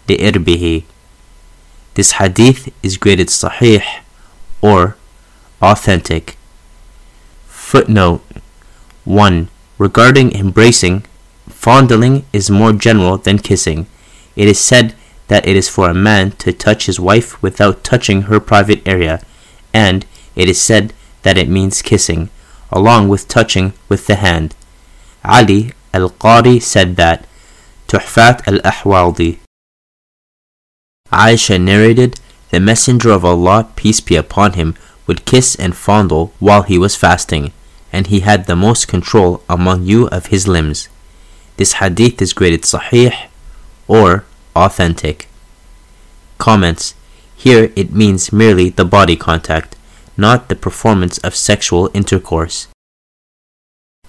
the 0.08 0.18
irbihi. 0.18 0.84
This 1.94 2.20
hadith 2.20 2.74
is 2.84 2.98
graded 2.98 3.30
sahih 3.30 3.84
or 4.62 4.98
authentic. 5.62 6.36
Footnote 7.72 8.22
1. 9.06 9.48
Regarding 9.78 10.34
embracing, 10.34 11.06
fondling 11.48 12.26
is 12.34 12.52
more 12.52 12.74
general 12.74 13.18
than 13.18 13.40
kissing. 13.40 13.88
It 14.36 14.50
is 14.50 14.60
said 14.60 14.94
that 15.30 15.48
it 15.48 15.56
is 15.56 15.70
for 15.70 15.90
a 15.90 15.94
man 15.94 16.32
to 16.44 16.52
touch 16.52 16.88
his 16.88 17.00
wife 17.00 17.42
without 17.42 17.86
touching 17.86 18.24
her 18.24 18.42
private 18.42 18.86
area, 18.86 19.24
and 19.74 20.06
it 20.36 20.50
is 20.50 20.60
said 20.60 20.92
that 21.22 21.38
it 21.38 21.48
means 21.48 21.82
kissing, 21.82 22.30
along 22.74 23.08
with 23.08 23.30
touching 23.30 23.72
with 23.88 24.06
the 24.06 24.16
hand. 24.16 24.54
Ali 25.24 25.72
al 25.94 26.10
Qari 26.10 26.62
said 26.62 26.98
that. 26.98 27.26
Tuhfat 27.88 28.46
al 28.52 28.60
Ahwaldi. 28.70 29.38
Aisha 31.10 31.58
narrated, 31.58 32.20
The 32.50 32.60
Messenger 32.60 33.12
of 33.12 33.24
Allah, 33.24 33.70
peace 33.78 34.02
be 34.02 34.18
upon 34.18 34.60
him, 34.60 34.76
would 35.08 35.24
kiss 35.24 35.56
and 35.56 35.74
fondle 35.74 36.34
while 36.40 36.64
he 36.64 36.78
was 36.78 36.98
fasting 36.98 37.54
and 37.92 38.08
he 38.08 38.22
had 38.22 38.46
the 38.46 38.56
most 38.56 38.88
control 38.88 39.44
among 39.50 39.84
you 39.84 40.08
of 40.08 40.28
his 40.28 40.48
limbs. 40.48 40.90
This 41.58 41.74
hadith 41.74 42.22
is 42.22 42.34
graded 42.34 42.64
sahih 42.64 43.28
or 43.88 44.26
authentic. 44.56 45.28
Comments 46.38 46.94
Here 47.36 47.72
it 47.76 47.92
means 47.92 48.32
merely 48.32 48.70
the 48.70 48.86
body 48.86 49.16
contact, 49.16 49.76
not 50.16 50.50
the 50.50 50.56
performance 50.56 51.18
of 51.20 51.36
sexual 51.36 51.90
intercourse. 51.94 52.68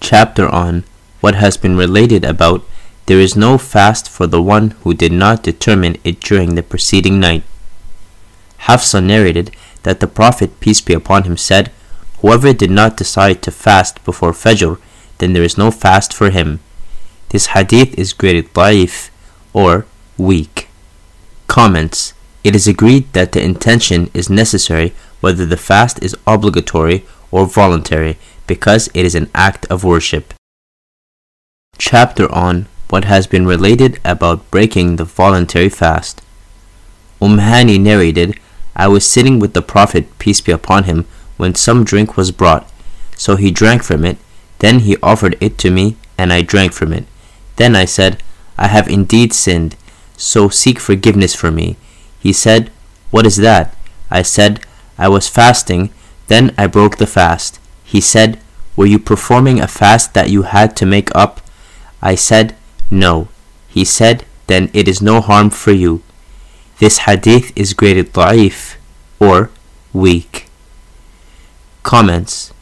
Chapter 0.01 0.49
on 0.49 0.85
what 1.21 1.35
has 1.35 1.57
been 1.57 1.77
related 1.77 2.25
about 2.25 2.65
there 3.07 3.21
is 3.21 3.37
no 3.37 3.59
fast 3.59 4.09
for 4.09 4.27
the 4.27 4.43
one 4.43 4.71
who 4.83 4.95
did 4.95 5.13
not 5.13 5.43
determine 5.43 5.97
it 6.05 6.21
during 6.21 6.55
the 6.55 6.63
preceding 6.63 7.19
night. 7.19 7.43
Hafsa 8.67 9.01
narrated 9.01 9.51
that 9.83 10.01
the 10.01 10.07
Prophet, 10.07 10.61
peace 10.61 10.81
be 10.81 10.95
upon 10.95 11.25
him, 11.25 11.37
said, 11.37 11.73
Whoever 12.23 12.53
did 12.53 12.71
not 12.71 12.97
decide 12.97 13.43
to 13.43 13.51
fast 13.51 14.03
before 14.05 14.31
Fajr, 14.33 14.79
then 15.19 15.33
there 15.33 15.43
is 15.43 15.59
no 15.59 15.73
fast 15.73 16.15
for 16.15 16.31
him. 16.31 16.61
This 17.31 17.47
hadith 17.47 17.99
is 17.99 18.13
graded 18.13 18.55
da'if 18.55 19.11
or 19.53 19.87
weak. 20.17 20.69
Comments 21.49 22.15
It 22.45 22.55
is 22.55 22.69
agreed 22.69 23.13
that 23.13 23.33
the 23.33 23.43
intention 23.43 24.09
is 24.15 24.31
necessary 24.31 24.95
whether 25.21 25.45
the 25.45 25.57
fast 25.57 26.03
is 26.03 26.17
obligatory 26.27 27.05
or 27.33 27.47
voluntary 27.47 28.19
because 28.47 28.89
it 28.95 29.05
is 29.05 29.17
an 29.17 29.29
act 29.35 29.67
of 29.67 29.83
worship. 29.83 30.33
Chapter 31.77 32.31
on 32.33 32.67
what 32.89 33.05
has 33.07 33.27
been 33.27 33.47
related 33.47 33.99
about 34.05 34.49
breaking 34.51 34.97
the 34.97 35.05
voluntary 35.05 35.69
fast. 35.69 36.23
Umhani 37.21 37.81
narrated, 37.81 38.39
I 38.77 38.87
was 38.87 39.09
sitting 39.09 39.39
with 39.41 39.55
the 39.55 39.63
Prophet, 39.63 40.07
peace 40.19 40.41
be 40.41 40.53
upon 40.53 40.85
him, 40.85 41.07
when 41.37 41.55
some 41.55 41.85
drink 41.85 42.17
was 42.17 42.31
brought. 42.31 42.71
So 43.17 43.37
he 43.37 43.51
drank 43.51 43.83
from 43.83 44.05
it, 44.05 44.19
then 44.59 44.81
he 44.81 44.97
offered 45.03 45.37
it 45.41 45.59
to 45.59 45.71
me, 45.71 45.97
and 46.17 46.33
I 46.33 46.43
drank 46.43 46.73
from 46.73 46.93
it. 46.93 47.05
Then 47.57 47.75
I 47.77 47.85
said, 47.85 48.23
I 48.57 48.69
have 48.69 48.89
indeed 48.89 49.33
sinned, 49.33 49.77
so 50.17 50.49
seek 50.49 50.79
forgiveness 50.79 51.35
for 51.35 51.51
me. 51.51 51.77
He 52.21 52.33
said, 52.33 52.71
What 53.11 53.27
is 53.27 53.37
that? 53.39 53.75
I 54.11 54.23
said, 54.23 54.65
I 54.99 55.09
was 55.09 55.29
fasting, 55.29 55.91
then 56.29 56.55
I 56.57 56.67
broke 56.67 56.99
the 56.99 57.07
fast. 57.07 57.59
He 57.85 58.01
said, 58.01 58.39
Were 58.77 58.87
you 58.87 58.99
performing 58.99 59.61
a 59.61 59.69
fast 59.69 60.15
that 60.15 60.31
you 60.31 60.43
had 60.43 60.77
to 60.77 60.87
make 60.87 61.15
up? 61.15 61.41
I 62.01 62.15
said, 62.17 62.57
no. 62.91 63.29
He 63.69 63.85
said, 63.85 64.25
then 64.49 64.71
it 64.75 64.87
is 64.87 65.01
no 65.01 65.21
harm 65.21 65.51
for 65.51 65.73
you. 65.73 66.03
This 66.79 66.99
hadith 66.99 67.53
is 67.57 67.75
graded 67.75 68.13
da'if 68.13 68.77
or 69.21 69.51
weak. 69.93 70.49
Comments 71.83 72.53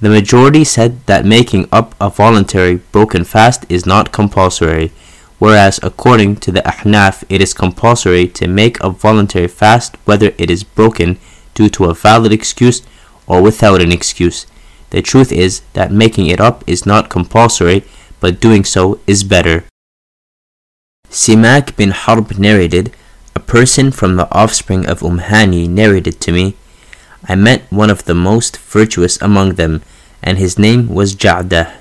The 0.00 0.08
majority 0.10 0.64
said 0.64 1.06
that 1.06 1.24
making 1.24 1.68
up 1.70 1.94
a 2.00 2.10
voluntary 2.10 2.76
broken 2.92 3.24
fast 3.24 3.64
is 3.68 3.86
not 3.86 4.12
compulsory, 4.12 4.92
whereas 5.38 5.78
according 5.82 6.36
to 6.36 6.52
the 6.52 6.62
Ahnaf 6.62 7.24
it 7.28 7.40
is 7.40 7.54
compulsory 7.54 8.26
to 8.28 8.48
make 8.48 8.80
a 8.80 8.90
voluntary 8.90 9.48
fast 9.48 9.96
whether 10.04 10.32
it 10.38 10.50
is 10.50 10.64
broken 10.64 11.18
due 11.54 11.68
to 11.70 11.84
a 11.84 11.94
valid 11.94 12.32
excuse 12.32 12.82
or 13.26 13.42
without 13.42 13.80
an 13.80 13.92
excuse. 13.92 14.46
The 14.90 15.02
truth 15.02 15.32
is 15.32 15.62
that 15.72 15.90
making 15.92 16.26
it 16.26 16.40
up 16.40 16.62
is 16.66 16.86
not 16.86 17.10
compulsory, 17.10 17.84
but 18.20 18.40
doing 18.40 18.64
so 18.64 19.00
is 19.06 19.24
better. 19.24 19.64
Simak 21.10 21.76
bin 21.76 21.90
Harb 21.90 22.38
narrated, 22.38 22.92
A 23.36 23.40
person 23.40 23.90
from 23.90 24.16
the 24.16 24.30
offspring 24.32 24.86
of 24.86 25.00
Umhani 25.00 25.68
narrated 25.68 26.20
to 26.20 26.32
me, 26.32 26.56
I 27.26 27.34
met 27.34 27.62
one 27.70 27.90
of 27.90 28.04
the 28.04 28.14
most 28.14 28.58
virtuous 28.58 29.20
among 29.22 29.54
them, 29.54 29.82
and 30.22 30.36
his 30.36 30.58
name 30.58 30.88
was 30.88 31.14
Ja'dah, 31.14 31.72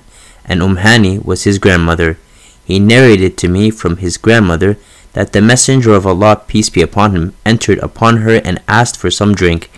and 0.46 0.62
Umhani 0.62 1.24
was 1.24 1.44
his 1.44 1.60
grandmother. 1.60 2.18
He 2.64 2.80
narrated 2.80 3.38
to 3.38 3.50
me 3.50 3.70
from 3.70 3.98
his 3.98 4.18
grandmother 4.18 4.78
that 5.14 5.34
the 5.34 5.42
Messenger 5.42 5.94
of 5.94 6.08
Allah, 6.08 6.42
peace 6.48 6.70
be 6.70 6.82
upon 6.82 7.16
him, 7.16 7.34
entered 7.46 7.80
upon 7.80 8.18
her 8.18 8.42
and 8.44 8.62
asked 8.68 8.98
for 8.98 9.12
some 9.12 9.36
drink, 9.36 9.70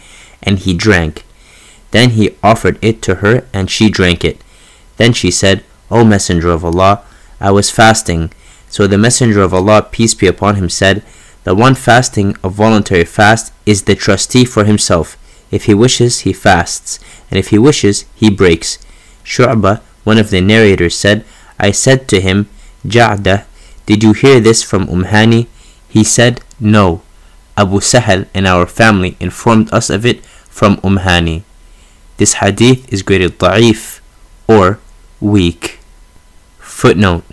and 0.43 0.59
he 0.59 0.73
drank. 0.73 1.25
Then 1.91 2.11
he 2.11 2.35
offered 2.43 2.77
it 2.81 3.01
to 3.03 3.15
her, 3.15 3.47
and 3.53 3.69
she 3.69 3.89
drank 3.89 4.23
it. 4.23 4.41
Then 4.97 5.13
she 5.13 5.31
said, 5.31 5.63
O 5.89 6.03
Messenger 6.03 6.49
of 6.49 6.63
Allah, 6.63 7.01
I 7.39 7.51
was 7.51 7.71
fasting, 7.71 8.31
so 8.69 8.87
the 8.87 8.97
Messenger 8.97 9.41
of 9.41 9.53
Allah, 9.53 9.81
peace 9.81 10.13
be 10.13 10.27
upon 10.27 10.55
him, 10.55 10.69
said, 10.69 11.03
The 11.43 11.55
one 11.55 11.75
fasting 11.75 12.37
a 12.43 12.49
voluntary 12.49 13.05
fast 13.05 13.51
is 13.65 13.83
the 13.83 13.95
trustee 13.95 14.45
for 14.45 14.63
himself. 14.63 15.17
If 15.51 15.65
he 15.65 15.73
wishes, 15.73 16.21
he 16.21 16.33
fasts, 16.33 16.99
and 17.29 17.39
if 17.39 17.49
he 17.49 17.57
wishes, 17.57 18.05
he 18.15 18.29
breaks. 18.29 18.77
Shu'bah, 19.23 19.81
one 20.03 20.17
of 20.17 20.29
the 20.29 20.41
narrators, 20.41 20.95
said, 20.95 21.25
I 21.59 21.71
said 21.71 22.07
to 22.09 22.21
him, 22.21 22.49
Ja'dah, 22.85 23.45
did 23.85 24.03
you 24.03 24.13
hear 24.13 24.39
this 24.39 24.63
from 24.63 24.87
Umhani? 24.87 25.47
He 25.89 26.03
said, 26.03 26.41
No. 26.59 27.01
Abu 27.57 27.79
Sahal 27.79 28.27
and 28.33 28.45
our 28.45 28.65
family 28.65 29.15
informed 29.19 29.71
us 29.73 29.89
of 29.89 30.05
it 30.05 30.25
from 30.25 30.77
Umhani. 30.77 31.43
This 32.17 32.33
hadith 32.43 32.91
is 32.91 33.01
graded 33.01 33.39
da'if 33.39 34.01
or 34.47 34.79
weak. 35.21 35.79
Footnote 36.59 37.23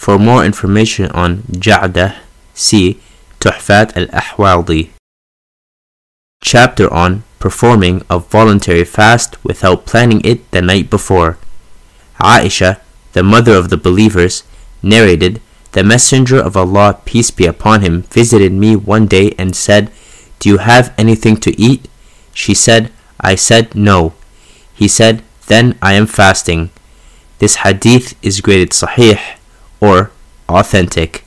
for 0.00 0.18
more 0.18 0.44
information 0.44 1.10
on 1.12 1.42
Ja'dah, 1.52 2.16
see 2.54 3.00
Tuhfat 3.38 3.96
al-Ahwadi. 3.96 4.90
Chapter 6.42 6.92
on 6.92 7.22
performing 7.40 8.02
a 8.08 8.20
voluntary 8.20 8.84
fast 8.84 9.42
without 9.42 9.86
planning 9.86 10.20
it 10.24 10.48
the 10.52 10.62
night 10.62 10.88
before. 10.88 11.38
Aisha, 12.20 12.78
the 13.12 13.24
mother 13.24 13.54
of 13.54 13.70
the 13.70 13.76
believers, 13.76 14.44
narrated, 14.82 15.40
The 15.72 15.82
Messenger 15.82 16.38
of 16.38 16.56
Allah, 16.56 17.00
peace 17.04 17.30
be 17.30 17.46
upon 17.46 17.82
him, 17.82 18.02
visited 18.02 18.52
me 18.52 18.76
one 18.76 19.06
day 19.06 19.34
and 19.38 19.56
said, 19.56 19.90
Do 20.38 20.48
you 20.48 20.58
have 20.58 20.92
anything 20.98 21.36
to 21.38 21.58
eat? 21.60 21.88
She 22.34 22.54
said, 22.54 22.92
I 23.20 23.34
said, 23.36 23.74
No. 23.74 24.14
He 24.74 24.88
said, 24.88 25.22
Then 25.46 25.78
I 25.80 25.94
am 25.94 26.06
fasting. 26.06 26.70
This 27.38 27.56
hadith 27.62 28.18
is 28.22 28.40
graded 28.40 28.70
sahih 28.70 29.18
or 29.80 30.10
authentic. 30.48 31.24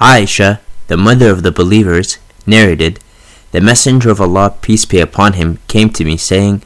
Aisha, 0.00 0.60
the 0.88 0.96
mother 0.96 1.30
of 1.30 1.42
the 1.42 1.50
believers, 1.50 2.18
narrated, 2.46 3.00
The 3.56 3.62
Messenger 3.62 4.10
of 4.10 4.20
Allah, 4.20 4.54
peace 4.60 4.84
be 4.84 5.00
upon 5.00 5.32
him, 5.32 5.60
came 5.66 5.88
to 5.94 6.04
me, 6.04 6.18
saying, 6.18 6.60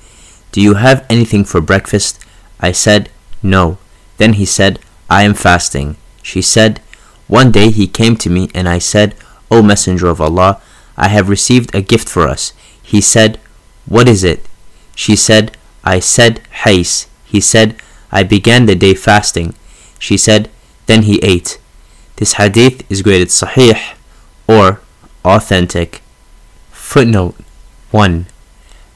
Do 0.50 0.60
you 0.60 0.74
have 0.74 1.06
anything 1.08 1.44
for 1.44 1.60
breakfast? 1.60 2.18
I 2.58 2.72
said, 2.72 3.10
No. 3.44 3.78
Then 4.16 4.32
he 4.32 4.44
said, 4.44 4.80
I 5.08 5.22
am 5.22 5.34
fasting. 5.34 5.96
She 6.20 6.42
said, 6.42 6.80
One 7.28 7.52
day 7.52 7.70
he 7.70 7.86
came 7.86 8.16
to 8.16 8.28
me, 8.28 8.50
and 8.56 8.68
I 8.68 8.80
said, 8.80 9.14
O 9.52 9.62
Messenger 9.62 10.08
of 10.08 10.20
Allah, 10.20 10.60
I 10.96 11.06
have 11.06 11.28
received 11.28 11.72
a 11.72 11.80
gift 11.80 12.08
for 12.08 12.26
us. 12.26 12.54
He 12.82 13.00
said, 13.00 13.38
What 13.86 14.08
is 14.08 14.24
it? 14.24 14.44
She 14.96 15.14
said, 15.14 15.56
I 15.84 16.00
said, 16.00 16.40
Hais. 16.64 17.06
He 17.24 17.40
said, 17.40 17.76
I 18.10 18.24
began 18.24 18.66
the 18.66 18.74
day 18.74 18.94
fasting. 18.94 19.54
She 20.00 20.16
said, 20.16 20.50
Then 20.86 21.02
he 21.02 21.20
ate. 21.22 21.60
This 22.16 22.32
hadith 22.32 22.82
is 22.90 23.02
graded 23.02 23.28
sahih 23.28 23.94
or 24.48 24.80
authentic. 25.24 26.02
Footnote 26.90 27.36
1. 27.92 28.26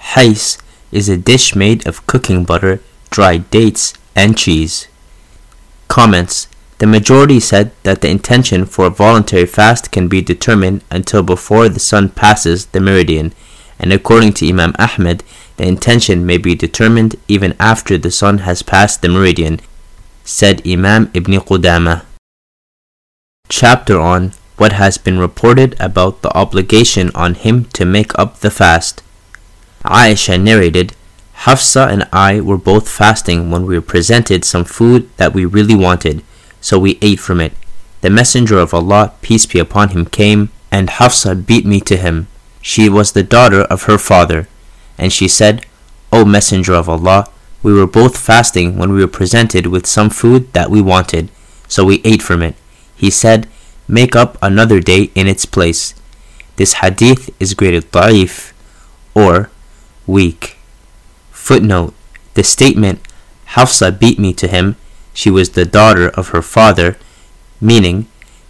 Hais 0.00 0.58
is 0.90 1.08
a 1.08 1.16
dish 1.16 1.54
made 1.54 1.86
of 1.86 2.04
cooking 2.08 2.42
butter, 2.42 2.80
dried 3.08 3.48
dates, 3.52 3.94
and 4.16 4.36
cheese. 4.36 4.88
Comments 5.86 6.48
The 6.78 6.88
majority 6.88 7.38
said 7.38 7.70
that 7.84 8.00
the 8.00 8.10
intention 8.10 8.64
for 8.66 8.86
a 8.86 8.90
voluntary 8.90 9.46
fast 9.46 9.92
can 9.92 10.08
be 10.08 10.20
determined 10.20 10.82
until 10.90 11.22
before 11.22 11.68
the 11.68 11.78
sun 11.78 12.08
passes 12.08 12.66
the 12.66 12.80
meridian, 12.80 13.32
and 13.78 13.92
according 13.92 14.32
to 14.32 14.48
Imam 14.48 14.74
Ahmed, 14.76 15.22
the 15.56 15.68
intention 15.68 16.26
may 16.26 16.36
be 16.36 16.56
determined 16.56 17.14
even 17.28 17.54
after 17.60 17.96
the 17.96 18.10
sun 18.10 18.38
has 18.38 18.64
passed 18.64 19.02
the 19.02 19.08
meridian 19.08 19.60
said 20.24 20.66
Imam 20.66 21.12
Ibn 21.14 21.34
Qudama. 21.34 22.02
Chapter 23.48 24.00
on 24.00 24.32
what 24.56 24.72
has 24.72 24.98
been 24.98 25.18
reported 25.18 25.76
about 25.80 26.22
the 26.22 26.36
obligation 26.36 27.10
on 27.14 27.34
him 27.34 27.64
to 27.66 27.84
make 27.84 28.16
up 28.18 28.40
the 28.40 28.50
fast. 28.50 29.02
Aisha 29.84 30.40
narrated, 30.40 30.94
Hafsa 31.44 31.88
and 31.88 32.08
I 32.12 32.40
were 32.40 32.56
both 32.56 32.88
fasting 32.88 33.50
when 33.50 33.66
we 33.66 33.74
were 33.74 33.82
presented 33.82 34.44
some 34.44 34.64
food 34.64 35.10
that 35.16 35.34
we 35.34 35.44
really 35.44 35.74
wanted, 35.74 36.22
so 36.60 36.78
we 36.78 36.98
ate 37.02 37.20
from 37.20 37.40
it. 37.40 37.52
The 38.00 38.10
Messenger 38.10 38.58
of 38.58 38.72
Allah, 38.72 39.12
peace 39.20 39.46
be 39.46 39.58
upon 39.58 39.90
him, 39.90 40.06
came, 40.06 40.50
and 40.70 40.88
Hafsa 40.88 41.34
beat 41.34 41.66
me 41.66 41.80
to 41.80 41.96
him. 41.96 42.28
She 42.62 42.88
was 42.88 43.12
the 43.12 43.22
daughter 43.22 43.62
of 43.62 43.82
her 43.84 43.98
father, 43.98 44.48
and 44.96 45.12
she 45.12 45.28
said, 45.28 45.66
O 46.12 46.24
Messenger 46.24 46.74
of 46.74 46.88
Allah, 46.88 47.28
we 47.62 47.72
were 47.72 47.86
both 47.86 48.16
fasting 48.16 48.78
when 48.78 48.92
we 48.92 49.00
were 49.00 49.08
presented 49.08 49.66
with 49.66 49.86
some 49.86 50.10
food 50.10 50.52
that 50.52 50.70
we 50.70 50.80
wanted, 50.80 51.30
so 51.66 51.84
we 51.84 52.00
ate 52.04 52.22
from 52.22 52.42
it. 52.42 52.54
He 52.94 53.10
said, 53.10 53.48
Make 53.86 54.16
up 54.16 54.38
another 54.40 54.80
day 54.80 55.10
in 55.14 55.26
its 55.26 55.44
place. 55.44 55.94
This 56.56 56.74
hadith 56.74 57.30
is 57.40 57.54
graded 57.54 57.90
da'if 57.92 58.52
or 59.14 59.50
weak. 60.06 60.56
Footnote 61.30 61.94
The 62.34 62.44
statement, 62.44 63.00
Hafsa 63.54 63.92
beat 63.92 64.18
me 64.18 64.32
to 64.34 64.48
him, 64.48 64.76
she 65.12 65.30
was 65.30 65.50
the 65.50 65.64
daughter 65.64 66.08
of 66.08 66.28
her 66.28 66.42
father, 66.42 66.96
meaning, 67.60 68.06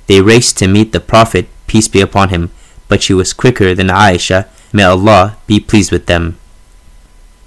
They 0.06 0.22
raced 0.22 0.56
to 0.58 0.68
meet 0.68 0.92
the 0.92 1.00
Prophet, 1.00 1.48
peace 1.66 1.88
be 1.88 2.00
upon 2.00 2.28
him, 2.30 2.50
but 2.88 3.02
she 3.02 3.12
was 3.12 3.32
quicker 3.32 3.74
than 3.74 3.88
Aisha, 3.88 4.48
may 4.72 4.84
Allah 4.84 5.36
be 5.46 5.60
pleased 5.60 5.92
with 5.92 6.06
them. 6.06 6.38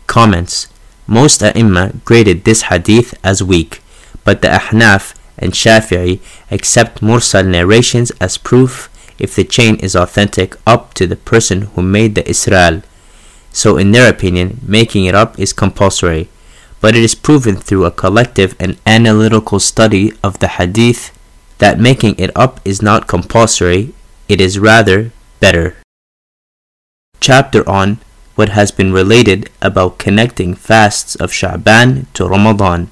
Comments 0.06 0.68
Most 1.08 1.42
ai 1.44 1.92
graded 2.06 2.44
this 2.44 2.64
hadith 2.64 3.14
as 3.24 3.42
weak, 3.42 3.82
but 4.24 4.42
the 4.42 4.50
Ahnaf 4.50 5.14
and 5.38 5.54
Shafi'i 5.54 6.20
accept 6.52 7.02
mursal 7.02 7.46
narrations 7.46 8.12
as 8.20 8.38
proof 8.38 8.90
if 9.20 9.36
the 9.36 9.44
chain 9.44 9.76
is 9.78 9.96
authentic 9.96 10.56
up 10.66 10.94
to 10.96 11.08
the 11.08 11.16
person 11.16 11.64
who 11.74 11.82
made 11.82 12.16
the 12.16 12.24
Irsal. 12.24 12.84
So 13.52 13.78
in 13.78 13.92
their 13.92 14.10
opinion, 14.10 14.60
making 14.62 15.06
it 15.06 15.16
up 15.16 15.40
is 15.40 15.54
compulsory, 15.54 16.30
but 16.80 16.96
it 16.96 17.04
is 17.04 17.16
proven 17.16 17.56
through 17.56 17.86
a 17.86 17.92
collective 17.92 18.56
and 18.60 18.78
analytical 18.86 19.60
study 19.60 20.14
of 20.24 20.40
the 20.40 20.48
hadith 20.48 21.12
that 21.58 21.80
making 21.80 22.16
it 22.20 22.32
up 22.36 22.60
is 22.64 22.82
not 22.82 23.08
compulsory, 23.08 23.94
it 24.30 24.40
is 24.40 24.60
rather 24.60 25.12
better. 25.40 25.76
Chapter 27.20 27.68
on 27.68 27.98
what 28.36 28.50
has 28.50 28.70
been 28.72 28.94
related 28.94 29.50
about 29.62 29.98
connecting 29.98 30.54
fasts 30.54 31.16
of 31.16 31.32
Sha'ban 31.32 32.06
to 32.14 32.28
Ramadan. 32.28 32.92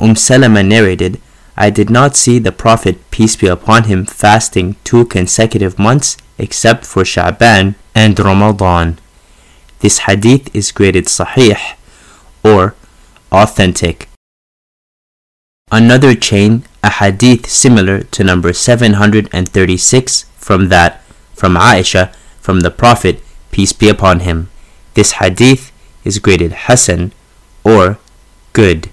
Umm 0.00 0.16
Salama 0.16 0.64
narrated, 0.64 1.20
I 1.56 1.70
did 1.70 1.88
not 1.90 2.16
see 2.16 2.38
the 2.38 2.52
Prophet, 2.52 2.98
peace 3.10 3.36
be 3.36 3.46
upon 3.46 3.84
him, 3.84 4.04
fasting 4.04 4.76
two 4.82 5.04
consecutive 5.06 5.78
months 5.78 6.16
except 6.38 6.84
for 6.84 7.02
Sha'ban 7.04 7.76
and 7.94 8.18
Ramadan. 8.18 8.98
This 9.80 9.98
hadith 9.98 10.54
is 10.54 10.72
graded 10.72 11.06
sahih 11.06 11.76
or 12.42 12.74
authentic. 13.30 14.08
Another 15.70 16.14
chain, 16.14 16.64
a 16.82 16.90
hadith 16.90 17.48
similar 17.48 18.02
to 18.02 18.24
number 18.24 18.52
736 18.52 20.24
from 20.36 20.68
that 20.68 21.02
from 21.34 21.54
Aisha 21.54 22.14
from 22.40 22.60
the 22.60 22.70
Prophet, 22.70 23.20
peace 23.50 23.72
be 23.72 23.88
upon 23.88 24.20
him. 24.20 24.50
This 24.94 25.12
hadith 25.12 25.72
is 26.04 26.18
graded 26.18 26.52
Hasan 26.68 27.12
or 27.64 27.98
good. 28.52 28.90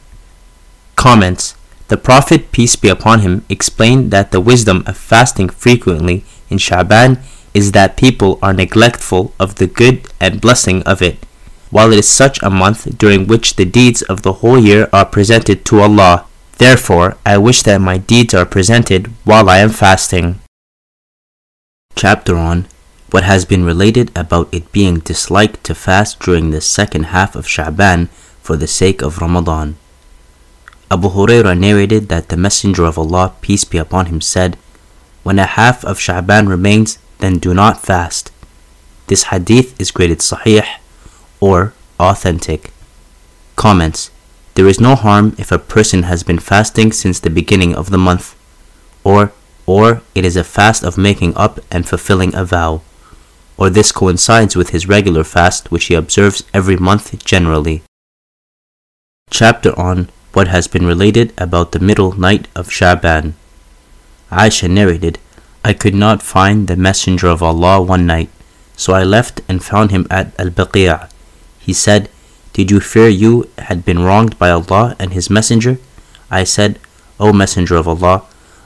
Comments 0.96 1.56
The 1.92 1.98
Prophet, 1.98 2.54
peace 2.54 2.78
be 2.78 2.88
upon 2.88 3.20
him, 3.20 3.44
explained 3.50 4.12
that 4.12 4.32
the 4.32 4.40
wisdom 4.40 4.86
of 4.88 4.96
fasting 4.96 5.50
frequently 5.50 6.24
in 6.50 6.58
Shaban 6.58 7.20
is 7.54 7.74
that 7.74 7.98
people 7.98 8.40
are 8.42 8.54
neglectful 8.54 9.34
of 9.38 9.56
the 9.56 9.68
good 9.68 10.08
and 10.18 10.40
blessing 10.40 10.84
of 10.84 11.02
it, 11.02 11.18
while 11.70 11.92
it 11.92 12.00
is 12.00 12.08
such 12.08 12.42
a 12.42 12.50
month 12.50 12.98
during 12.98 13.28
which 13.28 13.58
the 13.58 13.66
deeds 13.66 14.02
of 14.04 14.22
the 14.22 14.40
whole 14.40 14.58
year 14.58 14.88
are 14.94 15.04
presented 15.04 15.66
to 15.66 15.82
Allah. 15.82 16.28
Therefore, 16.60 17.18
I 17.26 17.38
wish 17.38 17.62
that 17.64 17.82
my 17.82 17.98
deeds 17.98 18.34
are 18.34 18.46
presented 18.46 19.08
while 19.26 19.50
I 19.50 19.58
am 19.58 19.70
fasting. 19.70 20.40
Chapter 21.96 22.38
on 22.38 22.68
what 23.10 23.26
has 23.26 23.44
been 23.44 23.66
related 23.66 24.12
about 24.16 24.48
it 24.54 24.72
being 24.72 25.00
disliked 25.00 25.62
to 25.66 25.76
fast 25.76 26.22
during 26.22 26.52
the 26.52 26.62
second 26.62 27.08
half 27.08 27.36
of 27.36 27.48
Sha'ban 27.48 28.08
for 28.40 28.56
the 28.56 28.66
sake 28.66 29.02
of 29.02 29.18
Ramadan. 29.18 29.76
Abu 30.92 31.08
Hurairah 31.10 31.58
narrated 31.58 32.10
that 32.10 32.28
the 32.28 32.36
Messenger 32.36 32.84
of 32.84 32.98
Allah, 32.98 33.34
peace 33.40 33.64
be 33.64 33.78
upon 33.78 34.08
him, 34.08 34.20
said, 34.20 34.58
When 35.24 35.40
a 35.40 35.46
half 35.46 35.86
of 35.86 35.98
Sha'ban 35.98 36.50
remains, 36.50 37.00
then 37.20 37.40
do 37.40 37.54
not 37.54 37.82
fast. 37.82 38.30
This 39.08 39.32
hadith 39.32 39.80
is 39.80 39.90
graded 39.90 40.20
sahih 40.20 40.68
or 41.40 41.74
authentic. 41.98 42.72
Comments 43.56 44.12
There 44.56 44.68
is 44.68 44.82
no 44.82 44.96
harm 44.96 45.34
if 45.40 45.52
a 45.52 45.58
person 45.58 46.04
has 46.04 46.24
been 46.24 46.40
fasting 46.40 46.92
since 46.92 47.20
the 47.20 47.30
beginning 47.30 47.74
of 47.74 47.90
the 47.90 47.98
month, 47.98 48.36
or 49.06 49.32
or 49.66 50.02
it 50.14 50.26
is 50.26 50.36
a 50.36 50.44
fast 50.44 50.84
of 50.84 50.98
making 50.98 51.34
up 51.38 51.62
and 51.72 51.88
fulfilling 51.88 52.36
a 52.36 52.44
vow 52.44 52.82
or 53.62 53.70
this 53.70 53.92
coincides 53.92 54.56
with 54.56 54.72
his 54.72 54.88
regular 54.88 55.24
fast 55.24 55.72
which 55.72 55.86
he 55.86 55.94
observes 55.94 56.44
every 56.52 56.76
month 56.76 57.24
generally. 57.24 57.84
Chapter 59.30 59.78
on 59.80 60.10
what 60.34 60.48
has 60.48 60.68
been 60.68 60.86
related 60.86 61.34
about 61.38 61.72
the 61.72 61.80
middle 61.80 62.14
night 62.14 62.48
of 62.56 62.72
Shaban. 62.72 63.36
Aisha 64.32 64.70
narrated, 64.70 65.20
I 65.64 65.74
could 65.74 65.94
not 65.96 66.24
find 66.24 66.68
the 66.68 66.76
Messenger 66.76 67.28
of 67.28 67.44
Allah 67.44 67.82
one 67.82 68.06
night, 68.06 68.30
so 68.76 68.94
I 68.94 69.04
left 69.04 69.42
and 69.48 69.64
found 69.64 69.92
him 69.92 70.08
at 70.10 70.34
Al 70.40 70.50
Baqi'. 70.50 71.10
He 71.60 71.74
said, 71.74 72.10
Did 72.54 72.72
you 72.72 72.80
fear 72.80 73.08
you 73.08 73.50
had 73.60 73.86
been 73.86 74.00
wronged 74.00 74.40
by 74.40 74.50
Allah 74.50 74.96
and 74.98 75.14
His 75.14 75.30
Messenger? 75.30 75.78
I 76.32 76.44
said, 76.44 76.80
O 77.20 77.32
Messenger 77.32 77.76
of 77.76 77.88
Allah, 77.88 78.24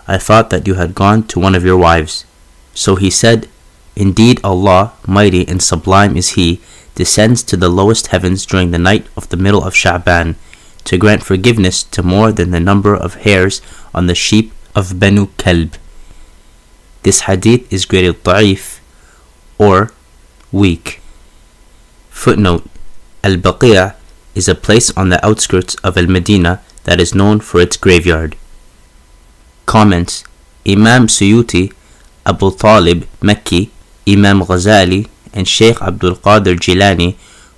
I 0.08 0.18
thought 0.18 0.50
that 0.52 0.68
you 0.68 0.76
had 0.76 0.96
gone 0.96 1.24
to 1.28 1.40
one 1.40 1.56
of 1.56 1.66
your 1.66 1.78
wives. 1.78 2.26
So 2.74 2.96
he 2.96 3.10
said, 3.10 3.50
Indeed, 3.96 4.40
Allah, 4.44 4.94
mighty 5.08 5.48
and 5.48 5.62
sublime 5.62 6.16
is 6.16 6.40
He, 6.40 6.62
descends 6.96 7.44
to 7.44 7.58
the 7.58 7.70
lowest 7.70 8.08
heavens 8.08 8.46
during 8.46 8.72
the 8.72 8.80
night 8.80 9.08
of 9.18 9.28
the 9.30 9.38
middle 9.38 9.64
of 9.64 9.74
Sha'ban, 9.74 10.36
to 10.86 10.98
grant 10.98 11.24
forgiveness 11.24 11.84
to 11.84 12.02
more 12.04 12.32
than 12.32 12.52
the 12.52 12.60
number 12.60 12.96
of 12.96 13.16
hairs 13.26 13.62
on 13.94 14.08
the 14.08 14.16
sheep 14.16 14.52
of 14.76 15.00
Banu 15.00 15.28
Kalb. 15.38 15.76
This 17.04 17.22
hadith 17.22 17.72
is 17.72 17.86
graded 17.86 18.24
da'if 18.24 18.80
or 19.58 19.92
weak. 20.52 21.02
Footnote 22.10 22.66
Al 23.24 23.38
Baqi' 23.38 23.94
is 24.34 24.48
a 24.48 24.56
place 24.56 24.90
on 24.98 25.10
the 25.10 25.24
outskirts 25.26 25.76
of 25.84 25.98
Al 25.98 26.08
Medina 26.08 26.62
that 26.84 27.00
is 27.00 27.16
known 27.16 27.40
for 27.40 27.60
its 27.60 27.78
graveyard. 27.78 28.36
Comments 29.66 30.24
Imam 30.68 31.08
Suyuti, 31.08 31.74
Abu 32.26 32.52
Talib, 32.56 33.08
Mekki, 33.22 33.70
Imam 34.08 34.42
Ghazali 34.42 35.08
and 35.34 35.48
Sheikh 35.48 35.82
Abdul 35.82 36.16
Qadir 36.16 36.56
Jilani 36.56 37.16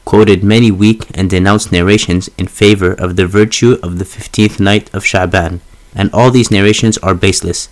quoted 0.08 0.42
many 0.42 0.72
weak 0.72 1.06
and 1.16 1.30
denounced 1.30 1.70
narrations 1.70 2.30
in 2.38 2.48
favor 2.48 2.94
of 2.94 3.18
the 3.18 3.28
virtue 3.28 3.78
of 3.84 4.00
the 4.00 4.06
15th 4.06 4.58
night 4.58 4.88
of 4.96 5.04
Sha'ban, 5.04 5.60
and 5.94 6.10
all 6.14 6.32
these 6.32 6.50
narrations 6.50 6.98
are 7.00 7.14
baseless. 7.14 7.68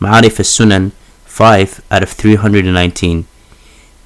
Ma'arif 0.00 0.40
as-Sunan 0.40 0.92
5 1.26 1.82
out 1.90 2.02
of 2.02 2.08
319. 2.08 3.26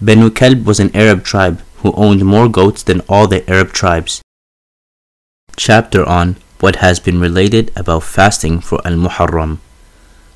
Banu 0.01 0.31
Kalb 0.31 0.67
was 0.67 0.81
an 0.81 0.91
Arab 0.97 1.23
tribe 1.23 1.63
who 1.77 1.93
owned 1.93 2.25
more 2.25 2.49
goats 2.49 2.83
than 2.83 3.03
all 3.09 3.29
the 3.29 3.49
Arab 3.49 3.71
tribes. 3.73 4.21
Chapter 5.55 6.05
on 6.05 6.39
what 6.59 6.83
has 6.83 6.99
been 6.99 7.21
related 7.21 7.71
about 7.77 8.03
fasting 8.03 8.59
for 8.59 8.85
Al-Muharram. 8.85 9.59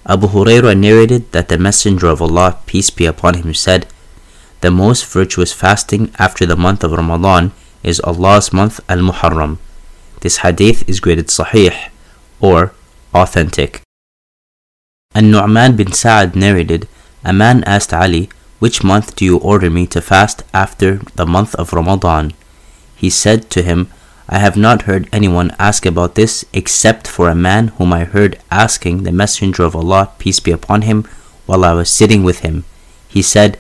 Abu 0.07 0.29
Hurairah 0.29 0.79
narrated 0.79 1.33
that 1.33 1.49
the 1.49 1.59
Messenger 1.59 2.07
of 2.07 2.23
Allah, 2.23 2.59
peace 2.67 2.91
be 2.91 3.07
upon 3.07 3.35
him, 3.35 3.53
said, 3.55 3.89
The 4.65 4.71
most 4.71 5.05
virtuous 5.05 5.53
fasting 5.53 6.11
after 6.19 6.47
the 6.47 6.57
month 6.57 6.83
of 6.85 6.93
Ramadan 6.93 7.53
is 7.83 8.01
Allah's 8.01 8.51
month 8.51 8.81
Al 8.89 9.01
Muharram. 9.01 9.59
This 10.23 10.39
hadith 10.39 10.89
is 10.89 11.01
graded 11.01 11.27
Sahih 11.27 11.91
or 12.41 12.73
authentic. 13.13 13.83
An 15.15 15.31
Nu'man 15.31 15.77
bin 15.77 15.93
Sa'ad 15.93 16.35
narrated, 16.35 16.89
A 17.23 17.35
man 17.35 17.63
asked 17.65 17.93
Ali, 17.93 18.31
Which 18.59 18.83
month 18.83 19.15
do 19.17 19.27
you 19.27 19.37
order 19.37 19.69
me 19.69 19.87
to 19.89 20.01
fast 20.01 20.45
after 20.55 21.03
the 21.15 21.27
month 21.27 21.55
of 21.57 21.75
Ramadan? 21.75 22.33
He 22.97 23.11
said 23.11 23.51
to 23.51 23.61
him, 23.61 23.91
I 24.31 24.39
have 24.39 24.57
not 24.57 24.89
heard 24.89 25.11
anyone 25.13 25.55
ask 25.59 25.85
about 25.85 26.15
this 26.15 26.43
except 26.55 27.07
for 27.07 27.29
a 27.29 27.35
man 27.35 27.69
whom 27.77 27.93
I 27.93 28.05
heard 28.05 28.41
asking 28.51 29.03
the 29.03 29.13
Messenger 29.13 29.65
of 29.65 29.77
Allah, 29.77 30.13
peace 30.19 30.41
be 30.41 30.53
upon 30.53 30.89
him, 30.89 31.05
while 31.45 31.67
I 31.67 31.75
was 31.75 31.91
sitting 31.91 32.25
with 32.25 32.39
him. 32.39 32.65
He 33.09 33.21
said, 33.21 33.59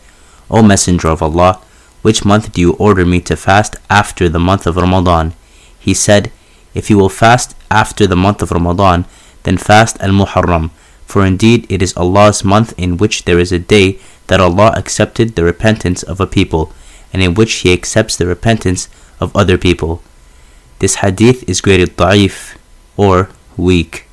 O 0.55 0.63
Messenger 0.63 1.09
of 1.09 1.21
Allah, 1.21 1.61
which 2.03 2.25
month 2.25 2.53
do 2.53 2.61
you 2.61 2.75
order 2.75 3.05
me 3.05 3.21
to 3.23 3.37
fast 3.37 3.75
after 3.91 4.29
the 4.29 4.39
month 4.39 4.69
of 4.69 4.77
Ramadan? 4.77 5.35
He 5.81 5.95
said, 5.95 6.31
If 6.75 6.89
you 6.89 6.97
will 6.97 7.09
fast 7.09 7.57
after 7.73 8.07
the 8.07 8.23
month 8.25 8.41
of 8.41 8.53
Ramadan, 8.53 9.05
then 9.43 9.57
fast 9.57 10.01
Al 10.01 10.11
Muharram, 10.11 10.71
for 11.07 11.27
indeed 11.27 11.67
it 11.69 11.83
is 11.83 11.97
Allah's 11.97 12.45
month 12.45 12.73
in 12.79 12.99
which 12.99 13.25
there 13.25 13.41
is 13.41 13.51
a 13.51 13.59
day 13.59 13.99
that 14.29 14.41
Allah 14.41 14.73
accepted 14.77 15.35
the 15.35 15.43
repentance 15.43 16.05
of 16.05 16.21
a 16.21 16.27
people, 16.27 16.73
and 17.13 17.21
in 17.21 17.35
which 17.35 17.53
He 17.67 17.73
accepts 17.73 18.17
the 18.17 18.27
repentance 18.27 18.89
of 19.19 19.35
other 19.35 19.59
people. 19.59 20.03
This 20.79 20.97
hadith 21.03 21.43
is 21.49 21.61
graded 21.61 21.97
da'if 21.97 22.57
or 22.97 23.29
weak. 23.57 24.07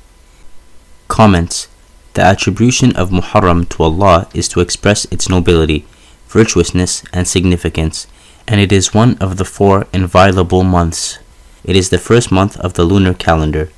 Comments 1.06 1.68
The 2.14 2.22
attribution 2.22 2.96
of 2.96 3.10
Muharram 3.10 3.68
to 3.68 3.82
Allah 3.84 4.28
is 4.34 4.48
to 4.48 4.60
express 4.60 5.04
its 5.12 5.28
nobility, 5.28 5.86
virtuousness, 6.32 7.04
and 7.12 7.28
significance, 7.28 8.06
and 8.48 8.60
it 8.60 8.72
is 8.72 8.94
one 8.94 9.16
of 9.18 9.36
the 9.36 9.44
four 9.44 9.86
inviolable 9.92 10.64
months. 10.64 11.18
It 11.64 11.76
is 11.76 11.90
the 11.90 11.98
first 11.98 12.32
month 12.32 12.56
of 12.58 12.74
the 12.74 12.84
lunar 12.84 13.14
calendar. 13.14 13.70